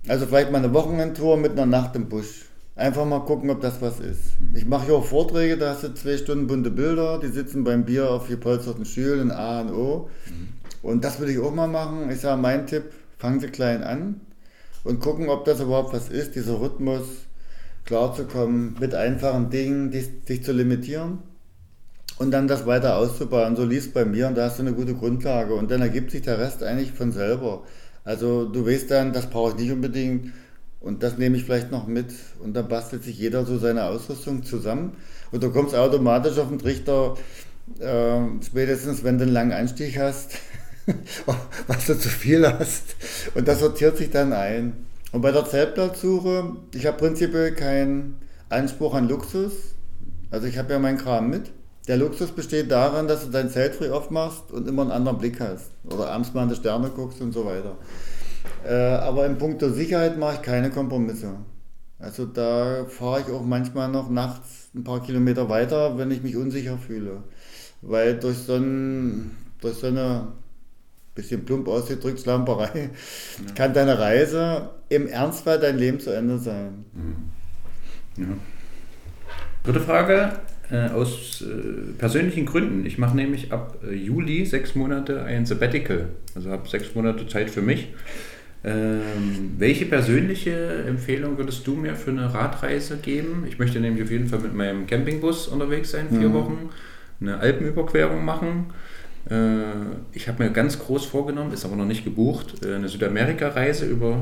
Also 0.08 0.26
vielleicht 0.26 0.52
mal 0.52 0.58
eine 0.58 0.74
Wochenendtour 0.74 1.38
mit 1.38 1.52
einer 1.52 1.68
Nacht 1.68 1.96
im 1.96 2.10
Busch. 2.10 2.46
Einfach 2.76 3.06
mal 3.06 3.20
gucken, 3.20 3.52
ob 3.52 3.62
das 3.62 3.80
was 3.80 4.00
ist. 4.00 4.38
Ich 4.56 4.66
mache 4.66 4.90
ja 4.90 4.94
auch 4.96 5.06
Vorträge, 5.06 5.58
da 5.58 5.72
hast 5.72 5.84
du 5.84 5.94
zwei 5.94 6.18
Stunden 6.18 6.48
bunte 6.48 6.72
Bilder, 6.72 7.20
die 7.20 7.28
sitzen 7.28 7.64
beim 7.64 7.86
Bier 7.86 8.10
auf 8.10 8.28
gepolsterten 8.28 8.86
Stühlen 8.86 9.22
in 9.22 9.32
A 9.32 9.62
und 9.62 9.72
O. 9.72 10.10
Und 10.82 11.04
das 11.04 11.20
würde 11.20 11.34
ich 11.34 11.40
auch 11.40 11.54
mal 11.54 11.68
machen. 11.68 12.10
Ich 12.10 12.22
sage, 12.22 12.42
mein 12.42 12.66
Tipp, 12.66 12.86
fangen 13.20 13.40
Sie 13.40 13.48
klein 13.48 13.84
an 13.84 14.22
und 14.84 15.00
gucken, 15.00 15.30
ob 15.30 15.46
das 15.46 15.60
überhaupt 15.60 15.94
was 15.94 16.10
ist, 16.10 16.36
dieser 16.36 16.60
Rhythmus 16.60 17.27
klarzukommen, 17.88 18.76
mit 18.80 18.94
einfachen 18.94 19.50
Dingen 19.50 19.90
die, 19.90 20.06
sich 20.28 20.44
zu 20.44 20.52
limitieren 20.52 21.20
und 22.20 22.32
dann 22.32 22.48
das 22.48 22.68
weiter 22.68 22.98
auszubauen. 22.98 23.56
So 23.56 23.64
liest 23.64 23.94
bei 23.94 24.06
mir 24.06 24.28
und 24.28 24.38
da 24.38 24.46
hast 24.46 24.60
du 24.60 24.64
eine 24.64 24.74
gute 24.74 24.94
Grundlage 24.94 25.56
und 25.56 25.72
dann 25.72 25.82
ergibt 25.82 26.12
sich 26.12 26.22
der 26.22 26.38
Rest 26.38 26.62
eigentlich 26.62 26.92
von 26.92 27.12
selber. 27.12 27.64
Also 28.04 28.46
du 28.46 28.66
weißt 28.66 28.92
dann, 28.92 29.14
das 29.14 29.30
brauche 29.30 29.52
ich 29.52 29.58
nicht 29.58 29.72
unbedingt 29.72 30.34
und 30.80 31.02
das 31.02 31.18
nehme 31.18 31.38
ich 31.38 31.46
vielleicht 31.46 31.72
noch 31.72 31.88
mit 31.88 32.14
und 32.40 32.54
dann 32.54 32.68
bastelt 32.68 33.04
sich 33.04 33.18
jeder 33.18 33.46
so 33.46 33.58
seine 33.58 33.86
Ausrüstung 33.86 34.44
zusammen 34.44 34.98
und 35.32 35.42
du 35.42 35.50
kommst 35.50 35.74
automatisch 35.74 36.38
auf 36.38 36.50
den 36.50 36.60
Trichter, 36.60 37.16
äh, 37.80 38.20
spätestens 38.46 39.04
wenn 39.04 39.18
du 39.18 39.24
einen 39.24 39.34
langen 39.34 39.54
Anstieg 39.54 39.98
hast, 39.98 40.32
was 41.68 41.86
du 41.86 41.98
zu 41.98 42.10
viel 42.10 42.48
hast 42.48 42.96
und 43.34 43.48
das 43.48 43.60
sortiert 43.60 43.98
sich 43.98 44.10
dann 44.10 44.34
ein. 44.34 44.87
Und 45.12 45.22
bei 45.22 45.32
der 45.32 45.46
Zeltplatzsuche, 45.46 46.56
ich 46.74 46.86
habe 46.86 46.98
prinzipiell 46.98 47.54
keinen 47.54 48.20
Anspruch 48.50 48.94
an 48.94 49.08
Luxus. 49.08 49.54
Also 50.32 50.48
ich 50.48 50.58
habe 50.58 50.74
ja 50.74 50.80
meinen 50.80 50.98
Kram 50.98 51.30
mit. 51.30 51.52
Der 51.88 51.96
Luxus 51.96 52.32
besteht 52.32 52.70
darin, 52.70 53.08
dass 53.08 53.24
du 53.24 53.32
dein 53.32 53.50
Zelt 53.50 53.76
früh 53.76 53.90
aufmachst 53.90 54.52
und 54.52 54.68
immer 54.68 54.82
einen 54.82 54.92
anderen 54.92 55.18
Blick 55.18 55.40
hast. 55.40 55.72
Oder 55.86 56.10
abends 56.10 56.34
mal 56.34 56.44
an 56.44 56.50
die 56.50 56.56
Sterne 56.56 56.90
guckst 56.90 57.22
und 57.22 57.32
so 57.32 57.46
weiter. 57.46 57.78
Äh, 58.66 58.74
aber 58.74 59.26
in 59.26 59.38
puncto 59.38 59.70
Sicherheit 59.70 60.18
mache 60.18 60.36
ich 60.36 60.42
keine 60.42 60.70
Kompromisse. 60.70 61.36
Also 62.00 62.26
da 62.26 62.86
fahre 62.90 63.22
ich 63.22 63.34
auch 63.34 63.44
manchmal 63.44 63.90
noch 63.90 64.10
nachts 64.10 64.70
ein 64.76 64.84
paar 64.84 65.02
Kilometer 65.02 65.50
weiter, 65.50 65.98
wenn 65.98 66.12
ich 66.12 66.22
mich 66.22 66.36
unsicher 66.36 66.78
fühle. 66.78 67.24
Weil 67.82 68.20
durch 68.20 68.38
so, 68.38 68.56
ein, 68.56 69.32
durch 69.62 69.76
so 69.76 69.88
eine 69.88 70.28
bisschen 71.18 71.44
plump 71.44 71.68
ausgedrückt 71.68 72.20
Slamperei 72.20 72.70
ja. 72.76 73.54
kann 73.56 73.74
deine 73.74 74.00
Reise 74.00 74.70
im 74.88 75.08
Ernstfall 75.08 75.60
dein 75.60 75.78
Leben 75.78 76.00
zu 76.00 76.12
Ende 76.12 76.38
sein. 76.38 76.86
Mhm. 76.94 78.24
Ja. 78.24 78.38
Dritte 79.64 79.82
Frage, 79.82 80.32
äh, 80.72 80.90
aus 80.90 81.42
äh, 81.42 81.94
persönlichen 81.98 82.46
Gründen. 82.46 82.86
Ich 82.86 82.98
mache 82.98 83.16
nämlich 83.16 83.52
ab 83.52 83.78
äh, 83.86 83.94
Juli 83.94 84.46
sechs 84.46 84.76
Monate 84.76 85.24
ein 85.24 85.46
Sabbatical. 85.46 86.08
Also 86.36 86.52
habe 86.52 86.68
sechs 86.70 86.96
Monate 86.96 87.28
Zeit 87.28 87.50
für 87.50 87.62
mich. 87.62 87.90
Ähm, 88.64 89.56
welche 89.58 89.86
persönliche 89.86 90.84
Empfehlung 90.88 91.38
würdest 91.38 91.66
du 91.68 91.76
mir 91.76 91.96
für 91.96 92.12
eine 92.12 92.34
Radreise 92.34 92.98
geben? 92.98 93.46
Ich 93.48 93.60
möchte 93.60 93.80
nämlich 93.80 94.04
auf 94.04 94.12
jeden 94.12 94.28
Fall 94.28 94.40
mit 94.40 94.54
meinem 94.54 94.88
Campingbus 94.88 95.48
unterwegs 95.48 95.92
sein, 95.92 96.08
vier 96.10 96.30
mhm. 96.30 96.34
Wochen, 96.34 96.70
eine 97.22 97.38
Alpenüberquerung 97.38 98.26
machen. 98.26 98.68
Äh, 99.30 99.96
ich 100.14 100.28
habe 100.28 100.44
mir 100.44 100.52
ganz 100.52 100.80
groß 100.80 101.06
vorgenommen, 101.06 101.52
ist 101.54 101.66
aber 101.66 101.76
noch 101.76 101.86
nicht 101.86 102.04
gebucht, 102.04 102.66
äh, 102.66 102.76
eine 102.76 102.90
Südamerika-Reise 102.90 103.86
über 103.86 104.18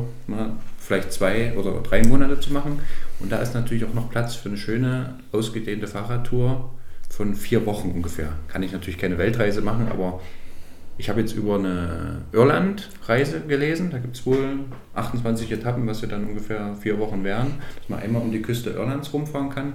vielleicht 0.79 1.11
zwei 1.11 1.53
oder 1.57 1.81
drei 1.81 2.03
Monate 2.03 2.39
zu 2.39 2.53
machen. 2.53 2.79
Und 3.19 3.31
da 3.31 3.37
ist 3.37 3.53
natürlich 3.53 3.85
auch 3.85 3.93
noch 3.93 4.09
Platz 4.09 4.35
für 4.35 4.49
eine 4.49 4.57
schöne, 4.57 5.15
ausgedehnte 5.31 5.87
Fahrradtour 5.87 6.71
von 7.09 7.35
vier 7.35 7.65
Wochen 7.65 7.91
ungefähr. 7.91 8.29
Kann 8.47 8.63
ich 8.63 8.71
natürlich 8.71 8.97
keine 8.97 9.17
Weltreise 9.17 9.61
machen, 9.61 9.87
aber 9.89 10.21
ich 10.97 11.09
habe 11.09 11.19
jetzt 11.19 11.33
über 11.33 11.55
eine 11.55 12.21
Irland-Reise 12.31 13.41
gelesen. 13.41 13.91
Da 13.91 13.97
gibt 13.97 14.15
es 14.15 14.25
wohl 14.25 14.59
28 14.93 15.51
Etappen, 15.51 15.85
was 15.87 16.01
ja 16.01 16.07
dann 16.07 16.25
ungefähr 16.25 16.75
vier 16.75 16.99
Wochen 16.99 17.23
wären, 17.23 17.55
dass 17.79 17.89
man 17.89 17.99
einmal 17.99 18.21
um 18.21 18.31
die 18.31 18.41
Küste 18.41 18.71
Irlands 18.71 19.13
rumfahren 19.13 19.49
kann. 19.49 19.73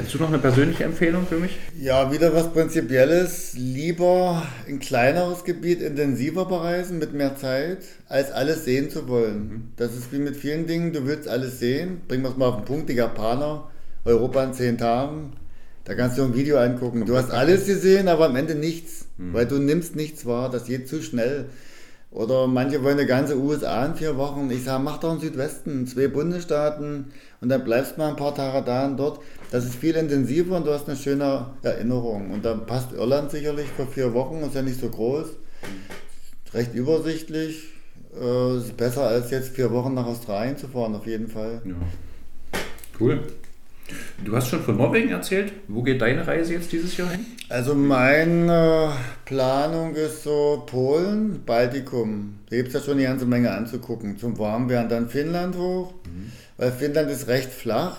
Hättest 0.00 0.14
du 0.14 0.18
noch 0.20 0.28
eine 0.28 0.38
persönliche 0.38 0.84
Empfehlung 0.84 1.26
für 1.26 1.36
mich? 1.36 1.58
Ja, 1.78 2.10
wieder 2.10 2.34
was 2.34 2.54
Prinzipielles. 2.54 3.52
Lieber 3.58 4.42
ein 4.66 4.78
kleineres 4.78 5.44
Gebiet 5.44 5.82
intensiver 5.82 6.46
bereisen 6.46 6.98
mit 6.98 7.12
mehr 7.12 7.36
Zeit, 7.36 7.80
als 8.08 8.32
alles 8.32 8.64
sehen 8.64 8.88
zu 8.88 9.08
wollen. 9.08 9.36
Mhm. 9.36 9.62
Das 9.76 9.94
ist 9.94 10.10
wie 10.10 10.18
mit 10.18 10.36
vielen 10.36 10.66
Dingen. 10.66 10.94
Du 10.94 11.06
willst 11.06 11.28
alles 11.28 11.58
sehen. 11.58 12.00
Bringen 12.08 12.22
wir 12.22 12.30
es 12.30 12.38
mal 12.38 12.48
auf 12.48 12.56
den 12.56 12.64
Punkt. 12.64 12.88
Die 12.88 12.94
Japaner, 12.94 13.70
Europa 14.06 14.42
in 14.42 14.54
zehn 14.54 14.78
Tagen. 14.78 15.34
Da 15.84 15.92
kannst 15.92 16.16
du 16.16 16.22
ein 16.22 16.34
Video 16.34 16.56
angucken. 16.56 17.04
Du 17.04 17.18
hast 17.18 17.30
alles 17.30 17.66
gesehen, 17.66 18.08
aber 18.08 18.24
am 18.24 18.36
Ende 18.36 18.54
nichts. 18.54 19.04
Mhm. 19.18 19.34
Weil 19.34 19.44
du 19.44 19.58
nimmst 19.58 19.96
nichts 19.96 20.24
wahr. 20.24 20.50
Das 20.50 20.64
geht 20.64 20.88
zu 20.88 21.02
schnell. 21.02 21.44
Oder 22.10 22.46
manche 22.46 22.82
wollen 22.82 22.98
eine 22.98 23.06
ganze 23.06 23.38
USA 23.38 23.84
in 23.84 23.96
vier 23.96 24.16
Wochen. 24.16 24.50
Ich 24.50 24.64
sage, 24.64 24.82
mach 24.82 24.98
doch 24.98 25.10
einen 25.10 25.20
Südwesten, 25.20 25.86
zwei 25.86 26.08
Bundesstaaten 26.08 27.12
und 27.40 27.48
dann 27.48 27.64
bleibst 27.64 27.96
du 27.96 28.00
mal 28.00 28.10
ein 28.10 28.16
paar 28.16 28.34
Tage 28.34 28.64
da 28.64 28.86
und 28.86 28.96
dort. 28.96 29.20
Das 29.50 29.64
ist 29.64 29.74
viel 29.74 29.96
intensiver 29.96 30.56
und 30.56 30.66
du 30.66 30.72
hast 30.72 30.88
eine 30.88 30.96
schöne 30.96 31.46
Erinnerung. 31.62 32.30
Und 32.30 32.44
dann 32.44 32.66
passt 32.66 32.92
Irland 32.92 33.30
sicherlich 33.30 33.68
für 33.68 33.86
vier 33.86 34.12
Wochen, 34.14 34.42
ist 34.42 34.54
ja 34.54 34.62
nicht 34.62 34.80
so 34.80 34.88
groß, 34.88 35.26
recht 36.52 36.74
übersichtlich. 36.74 37.64
Äh, 38.20 38.58
ist 38.58 38.76
besser 38.76 39.06
als 39.06 39.30
jetzt 39.30 39.54
vier 39.54 39.70
Wochen 39.70 39.94
nach 39.94 40.06
Australien 40.06 40.56
zu 40.56 40.68
fahren, 40.68 40.94
auf 40.94 41.06
jeden 41.06 41.28
Fall. 41.28 41.62
Ja. 41.64 41.74
Cool. 42.98 43.22
Du 44.24 44.36
hast 44.36 44.48
schon 44.48 44.62
von 44.62 44.76
Norwegen 44.76 45.10
erzählt. 45.10 45.52
Wo 45.66 45.82
geht 45.82 46.00
deine 46.00 46.26
Reise 46.26 46.52
jetzt 46.52 46.70
dieses 46.70 46.96
Jahr 46.96 47.10
hin? 47.10 47.24
Also 47.48 47.74
meine 47.74 48.92
Planung 49.24 49.94
ist 49.94 50.22
so 50.22 50.62
Polen, 50.66 51.42
Baltikum. 51.44 52.38
Da 52.48 52.56
gibt 52.56 52.68
es 52.68 52.74
ja 52.74 52.80
schon 52.80 52.94
eine 52.94 53.04
ganze 53.04 53.26
Menge 53.26 53.50
anzugucken. 53.50 54.18
Zum 54.18 54.38
Warmwerden 54.38 54.88
dann 54.88 55.08
Finnland 55.08 55.56
hoch, 55.56 55.94
mhm. 56.04 56.30
Weil 56.60 56.72
Finnland 56.72 57.10
ist 57.10 57.26
recht 57.26 57.50
flach. 57.50 57.96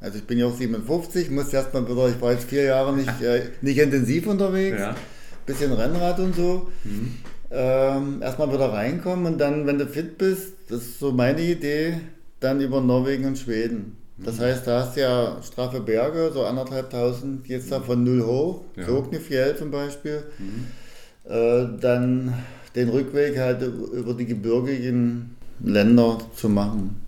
Also 0.00 0.16
ich 0.16 0.24
bin 0.24 0.38
ja 0.38 0.46
auch 0.46 0.56
57, 0.56 1.30
muss 1.30 1.52
erstmal 1.52 1.86
wieder, 1.86 2.08
ich 2.08 2.20
war 2.22 2.32
jetzt 2.32 2.48
vier 2.48 2.64
Jahre 2.64 2.96
nicht, 2.96 3.20
äh, 3.22 3.42
nicht 3.60 3.78
intensiv 3.78 4.26
unterwegs. 4.26 4.78
Ja. 4.80 4.96
Bisschen 5.44 5.72
Rennrad 5.72 6.18
und 6.18 6.34
so. 6.34 6.70
Mhm. 6.84 7.18
Ähm, 7.50 8.22
erstmal 8.22 8.50
wieder 8.50 8.72
reinkommen 8.72 9.26
und 9.26 9.38
dann, 9.38 9.66
wenn 9.66 9.78
du 9.78 9.86
fit 9.86 10.16
bist, 10.16 10.54
das 10.70 10.80
ist 10.80 11.00
so 11.00 11.12
meine 11.12 11.42
Idee, 11.42 12.00
dann 12.40 12.62
über 12.62 12.80
Norwegen 12.80 13.26
und 13.26 13.36
Schweden. 13.36 13.98
Das 14.16 14.40
heißt, 14.40 14.66
da 14.66 14.80
hast 14.80 14.96
du 14.96 15.02
ja 15.02 15.38
straffe 15.42 15.80
Berge, 15.80 16.30
so 16.32 16.44
anderthalbtausend, 16.44 17.46
jetzt 17.48 17.70
da 17.70 17.80
von 17.80 18.02
null 18.02 18.24
hoch, 18.24 18.62
ja. 18.76 18.86
Sognefjell 18.86 19.56
zum 19.56 19.70
Beispiel. 19.70 20.22
Mhm. 20.38 21.30
Äh, 21.30 21.78
dann 21.78 22.32
den 22.74 22.88
Rückweg 22.88 23.38
halt 23.38 23.60
über 23.60 24.14
die 24.14 24.26
gebirgigen 24.26 25.36
Länder 25.60 26.18
zu 26.34 26.48
machen. 26.48 27.01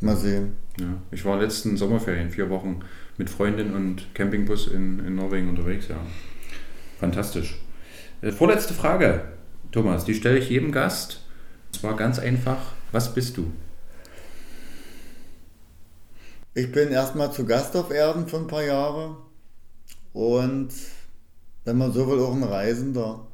Mal 0.00 0.16
sehen. 0.16 0.56
Ja, 0.78 0.96
ich 1.10 1.24
war 1.24 1.40
letzten 1.40 1.76
Sommerferien, 1.76 2.30
vier 2.30 2.50
Wochen 2.50 2.80
mit 3.16 3.28
Freundin 3.28 3.74
und 3.74 4.14
Campingbus 4.14 4.68
in, 4.68 5.04
in 5.04 5.16
Norwegen 5.16 5.48
unterwegs, 5.48 5.88
ja. 5.88 5.96
Fantastisch. 7.00 7.60
Äh, 8.22 8.32
vorletzte 8.32 8.74
Frage, 8.74 9.22
Thomas, 9.72 10.04
die 10.04 10.14
stelle 10.14 10.38
ich 10.38 10.50
jedem 10.50 10.72
Gast. 10.72 11.24
Und 11.66 11.80
zwar 11.80 11.96
ganz 11.96 12.18
einfach, 12.18 12.58
was 12.92 13.12
bist 13.12 13.36
du? 13.36 13.50
Ich 16.54 16.72
bin 16.72 16.90
erstmal 16.90 17.32
zu 17.32 17.44
Gast 17.44 17.76
auf 17.76 17.90
Erden 17.90 18.26
für 18.26 18.38
ein 18.38 18.46
paar 18.46 18.64
Jahre 18.64 19.16
und 20.12 20.70
wenn 21.64 21.76
man 21.76 21.92
so 21.92 22.08
will, 22.08 22.18
auch 22.20 22.34
ein 22.34 22.42
Reisender. 22.42 23.26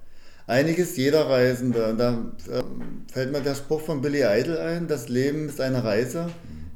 Einiges 0.46 0.96
jeder 0.96 1.30
Reisende. 1.30 1.94
Da 1.96 2.32
äh, 2.52 2.62
fällt 3.10 3.32
mir 3.32 3.40
der 3.40 3.54
Spruch 3.54 3.80
von 3.80 4.02
Billy 4.02 4.22
Idol 4.24 4.58
ein, 4.58 4.88
das 4.88 5.08
Leben 5.08 5.48
ist 5.48 5.60
eine 5.60 5.84
Reise, 5.84 6.28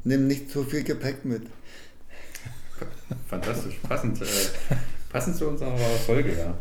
nimm 0.05 0.27
nicht 0.27 0.51
zu 0.51 0.65
viel 0.65 0.83
Gepäck 0.83 1.25
mit. 1.25 1.43
Fantastisch, 3.29 3.75
passend, 3.89 4.21
äh, 4.23 4.25
passend 5.11 5.37
zu 5.37 5.49
unserer 5.49 5.77
Folge, 6.07 6.31
ja. 6.31 6.55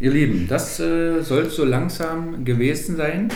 Ihr 0.00 0.10
Lieben, 0.10 0.48
das 0.48 0.80
äh, 0.80 1.22
soll 1.22 1.50
so 1.50 1.64
langsam 1.64 2.44
gewesen 2.44 2.96
sein. 2.96 3.28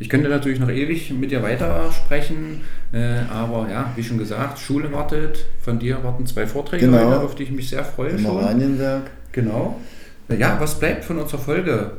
Ich 0.00 0.08
könnte 0.08 0.28
natürlich 0.28 0.60
noch 0.60 0.68
ewig 0.68 1.10
mit 1.12 1.32
dir 1.32 1.42
weiter 1.42 1.90
sprechen, 1.92 2.60
äh, 2.92 3.20
aber 3.30 3.68
ja, 3.68 3.92
wie 3.96 4.04
schon 4.04 4.18
gesagt, 4.18 4.58
Schule 4.58 4.92
wartet. 4.92 5.46
Von 5.60 5.80
dir 5.80 6.02
warten 6.04 6.24
zwei 6.26 6.46
Vorträge 6.46 6.86
genau. 6.86 7.16
auf 7.16 7.34
die 7.34 7.44
ich 7.44 7.50
mich 7.50 7.68
sehr 7.68 7.84
freue. 7.84 8.10
Im 8.10 8.26
Oranienwerk. 8.26 9.10
Genau. 9.32 9.80
Ja, 10.28 10.56
was 10.60 10.78
bleibt 10.78 11.04
von 11.04 11.18
unserer 11.18 11.40
Folge? 11.40 11.92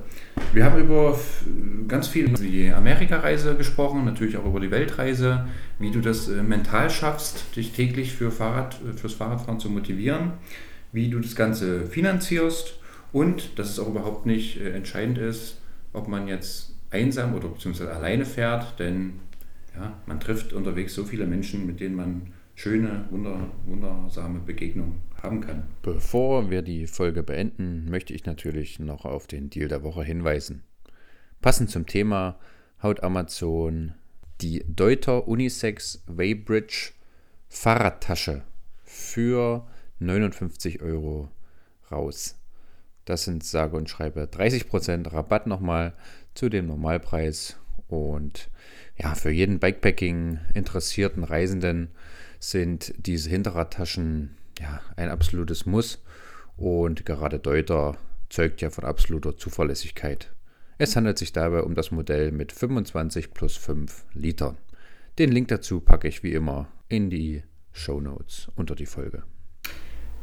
Wir 0.52 0.66
haben 0.66 0.82
über 0.82 1.18
ganz 1.88 2.08
viel 2.08 2.26
über 2.26 2.38
die 2.38 2.72
Amerikareise 2.72 3.56
gesprochen, 3.56 4.06
natürlich 4.06 4.38
auch 4.38 4.46
über 4.46 4.60
die 4.60 4.72
Weltreise, 4.72 5.48
wie 5.78 5.92
du 5.92 6.02
das 6.02 6.28
äh, 6.28 6.42
mental 6.42 6.90
schaffst, 6.90 7.56
dich 7.56 7.74
täglich 7.74 8.14
für 8.14 8.32
Fahrrad, 8.32 8.80
fürs 8.96 9.14
Fahrradfahren 9.14 9.60
zu 9.60 9.70
motivieren, 9.70 10.34
wie 10.92 11.10
du 11.10 11.20
das 11.20 11.36
Ganze 11.36 11.86
finanzierst 11.86 12.80
und 13.12 13.58
dass 13.60 13.70
es 13.70 13.80
auch 13.80 13.88
überhaupt 13.88 14.26
nicht 14.26 14.60
äh, 14.60 14.72
entscheidend 14.72 15.18
ist, 15.18 15.62
ob 15.94 16.08
man 16.08 16.28
jetzt 16.28 16.76
einsam 16.92 17.36
oder 17.36 17.50
beziehungsweise 17.50 17.92
alleine 17.92 18.26
fährt, 18.26 18.80
denn 18.80 19.20
ja, 19.76 19.94
man 20.06 20.20
trifft 20.20 20.54
unterwegs 20.54 20.94
so 20.94 21.06
viele 21.06 21.26
Menschen, 21.26 21.66
mit 21.66 21.80
denen 21.80 21.96
man 21.96 22.22
schöne, 22.56 23.06
wunder, 23.10 23.52
wundersame 23.66 24.40
Begegnungen 24.40 25.09
haben 25.24 25.42
kann. 25.42 25.64
Bevor 25.82 26.50
wir 26.50 26.62
die 26.62 26.88
Folge 26.88 27.24
beenden, 27.24 27.90
möchte 27.90 28.14
ich 28.14 28.26
natürlich 28.26 28.80
noch 28.80 29.06
auf 29.06 29.28
den 29.28 29.50
Deal 29.50 29.68
der 29.68 29.84
Woche 29.84 30.04
hinweisen. 30.04 30.64
Passend 31.42 31.70
zum 31.70 31.86
Thema 31.86 32.38
haut 32.82 33.04
Amazon 33.04 33.94
die 34.42 34.64
Deuter 34.68 35.28
Unisex 35.28 36.04
Waybridge 36.08 36.92
Fahrradtasche 37.50 38.44
für 38.84 39.68
59 40.00 40.82
Euro 40.82 41.30
raus. 41.92 42.36
Das 43.06 43.24
sind 43.24 43.44
sage 43.44 43.76
und 43.76 43.90
schreibe 43.90 44.24
30% 44.24 45.12
Rabatt 45.12 45.48
nochmal 45.48 45.94
zu 46.36 46.50
dem 46.50 46.68
Normalpreis. 46.68 47.58
Und 47.88 48.50
ja, 48.98 49.16
für 49.16 49.32
jeden 49.32 49.60
Bikepacking-interessierten 49.60 51.24
Reisenden 51.24 51.90
sind 52.40 52.94
diese 52.98 53.30
Hinterradtaschen 53.30 54.38
ja, 54.60 54.82
ein 54.96 55.10
absolutes 55.10 55.66
Muss. 55.66 56.04
Und 56.58 57.06
gerade 57.06 57.40
Deuter 57.40 57.98
zeugt 58.30 58.62
ja 58.62 58.70
von 58.70 58.84
absoluter 58.84 59.38
Zuverlässigkeit. 59.38 60.32
Es 60.78 60.96
handelt 60.96 61.18
sich 61.18 61.34
dabei 61.34 61.64
um 61.64 61.76
das 61.76 61.92
Modell 61.92 62.32
mit 62.32 62.52
25 62.52 63.34
plus 63.34 63.58
5 63.58 64.06
Litern. 64.14 64.58
Den 65.18 65.32
Link 65.32 65.50
dazu 65.50 65.82
packe 65.82 66.08
ich 66.08 66.24
wie 66.24 66.34
immer 66.34 66.68
in 66.88 67.10
die 67.10 67.44
Show 67.74 68.00
Notes 68.00 68.50
unter 68.56 68.76
die 68.76 68.86
Folge. 68.86 69.24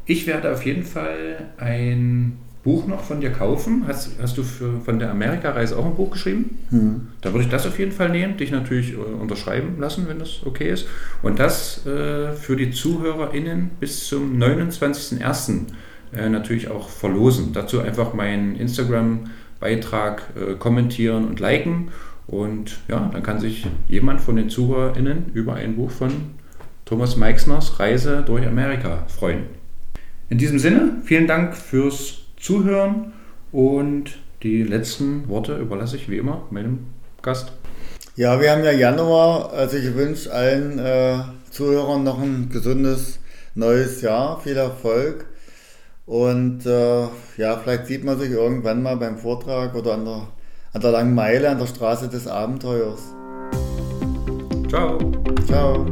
Ich 0.06 0.26
werde 0.26 0.52
auf 0.52 0.64
jeden 0.64 0.84
Fall 0.84 1.52
ein 1.58 2.38
Buch 2.66 2.88
noch 2.88 3.04
von 3.04 3.20
dir 3.20 3.30
kaufen. 3.30 3.84
Hast, 3.86 4.10
hast 4.20 4.36
du 4.36 4.42
für, 4.42 4.80
von 4.80 4.98
der 4.98 5.12
Amerikareise 5.12 5.78
auch 5.78 5.86
ein 5.86 5.94
Buch 5.94 6.10
geschrieben? 6.10 6.58
Mhm. 6.72 7.08
Da 7.20 7.32
würde 7.32 7.44
ich 7.44 7.48
das 7.48 7.64
auf 7.64 7.78
jeden 7.78 7.92
Fall 7.92 8.08
nehmen, 8.08 8.36
dich 8.36 8.50
natürlich 8.50 8.92
äh, 8.92 8.96
unterschreiben 8.96 9.76
lassen, 9.78 10.08
wenn 10.08 10.18
das 10.18 10.40
okay 10.44 10.70
ist. 10.70 10.88
Und 11.22 11.38
das 11.38 11.86
äh, 11.86 12.32
für 12.32 12.56
die 12.56 12.72
ZuhörerInnen 12.72 13.70
bis 13.78 14.08
zum 14.08 14.36
29.01. 14.36 15.66
Äh, 16.12 16.28
natürlich 16.28 16.68
auch 16.68 16.88
verlosen. 16.88 17.52
Dazu 17.52 17.80
einfach 17.80 18.14
meinen 18.14 18.56
Instagram-Beitrag 18.56 20.22
äh, 20.34 20.54
kommentieren 20.54 21.24
und 21.24 21.38
liken. 21.38 21.92
Und 22.26 22.78
ja, 22.88 23.08
dann 23.12 23.22
kann 23.22 23.38
sich 23.38 23.64
jemand 23.86 24.20
von 24.20 24.34
den 24.34 24.50
ZuhörerInnen 24.50 25.26
über 25.34 25.54
ein 25.54 25.76
Buch 25.76 25.92
von 25.92 26.10
Thomas 26.84 27.16
Meixners 27.16 27.78
Reise 27.78 28.24
durch 28.26 28.44
Amerika 28.44 29.04
freuen. 29.06 29.44
In 30.28 30.38
diesem 30.38 30.58
Sinne, 30.58 30.96
vielen 31.04 31.28
Dank 31.28 31.56
fürs 31.56 32.25
Zuhören 32.46 33.12
und 33.50 34.18
die 34.44 34.62
letzten 34.62 35.28
Worte 35.28 35.56
überlasse 35.56 35.96
ich 35.96 36.08
wie 36.08 36.18
immer 36.18 36.46
meinem 36.50 36.86
Gast. 37.20 37.50
Ja, 38.14 38.40
wir 38.40 38.52
haben 38.52 38.62
ja 38.62 38.70
Januar, 38.70 39.52
also 39.52 39.76
ich 39.76 39.92
wünsche 39.96 40.32
allen 40.32 40.78
äh, 40.78 41.18
Zuhörern 41.50 42.04
noch 42.04 42.22
ein 42.22 42.48
gesundes 42.48 43.18
neues 43.56 44.00
Jahr, 44.00 44.40
viel 44.40 44.56
Erfolg 44.56 45.26
und 46.06 46.64
äh, 46.66 47.08
ja, 47.36 47.56
vielleicht 47.56 47.88
sieht 47.88 48.04
man 48.04 48.16
sich 48.16 48.30
irgendwann 48.30 48.80
mal 48.80 48.96
beim 48.96 49.18
Vortrag 49.18 49.74
oder 49.74 49.94
an 49.94 50.04
der, 50.04 50.28
an 50.72 50.80
der 50.80 50.92
langen 50.92 51.16
Meile 51.16 51.50
an 51.50 51.58
der 51.58 51.66
Straße 51.66 52.08
des 52.08 52.28
Abenteuers. 52.28 53.12
Ciao. 54.68 54.98
Ciao. 55.48 55.84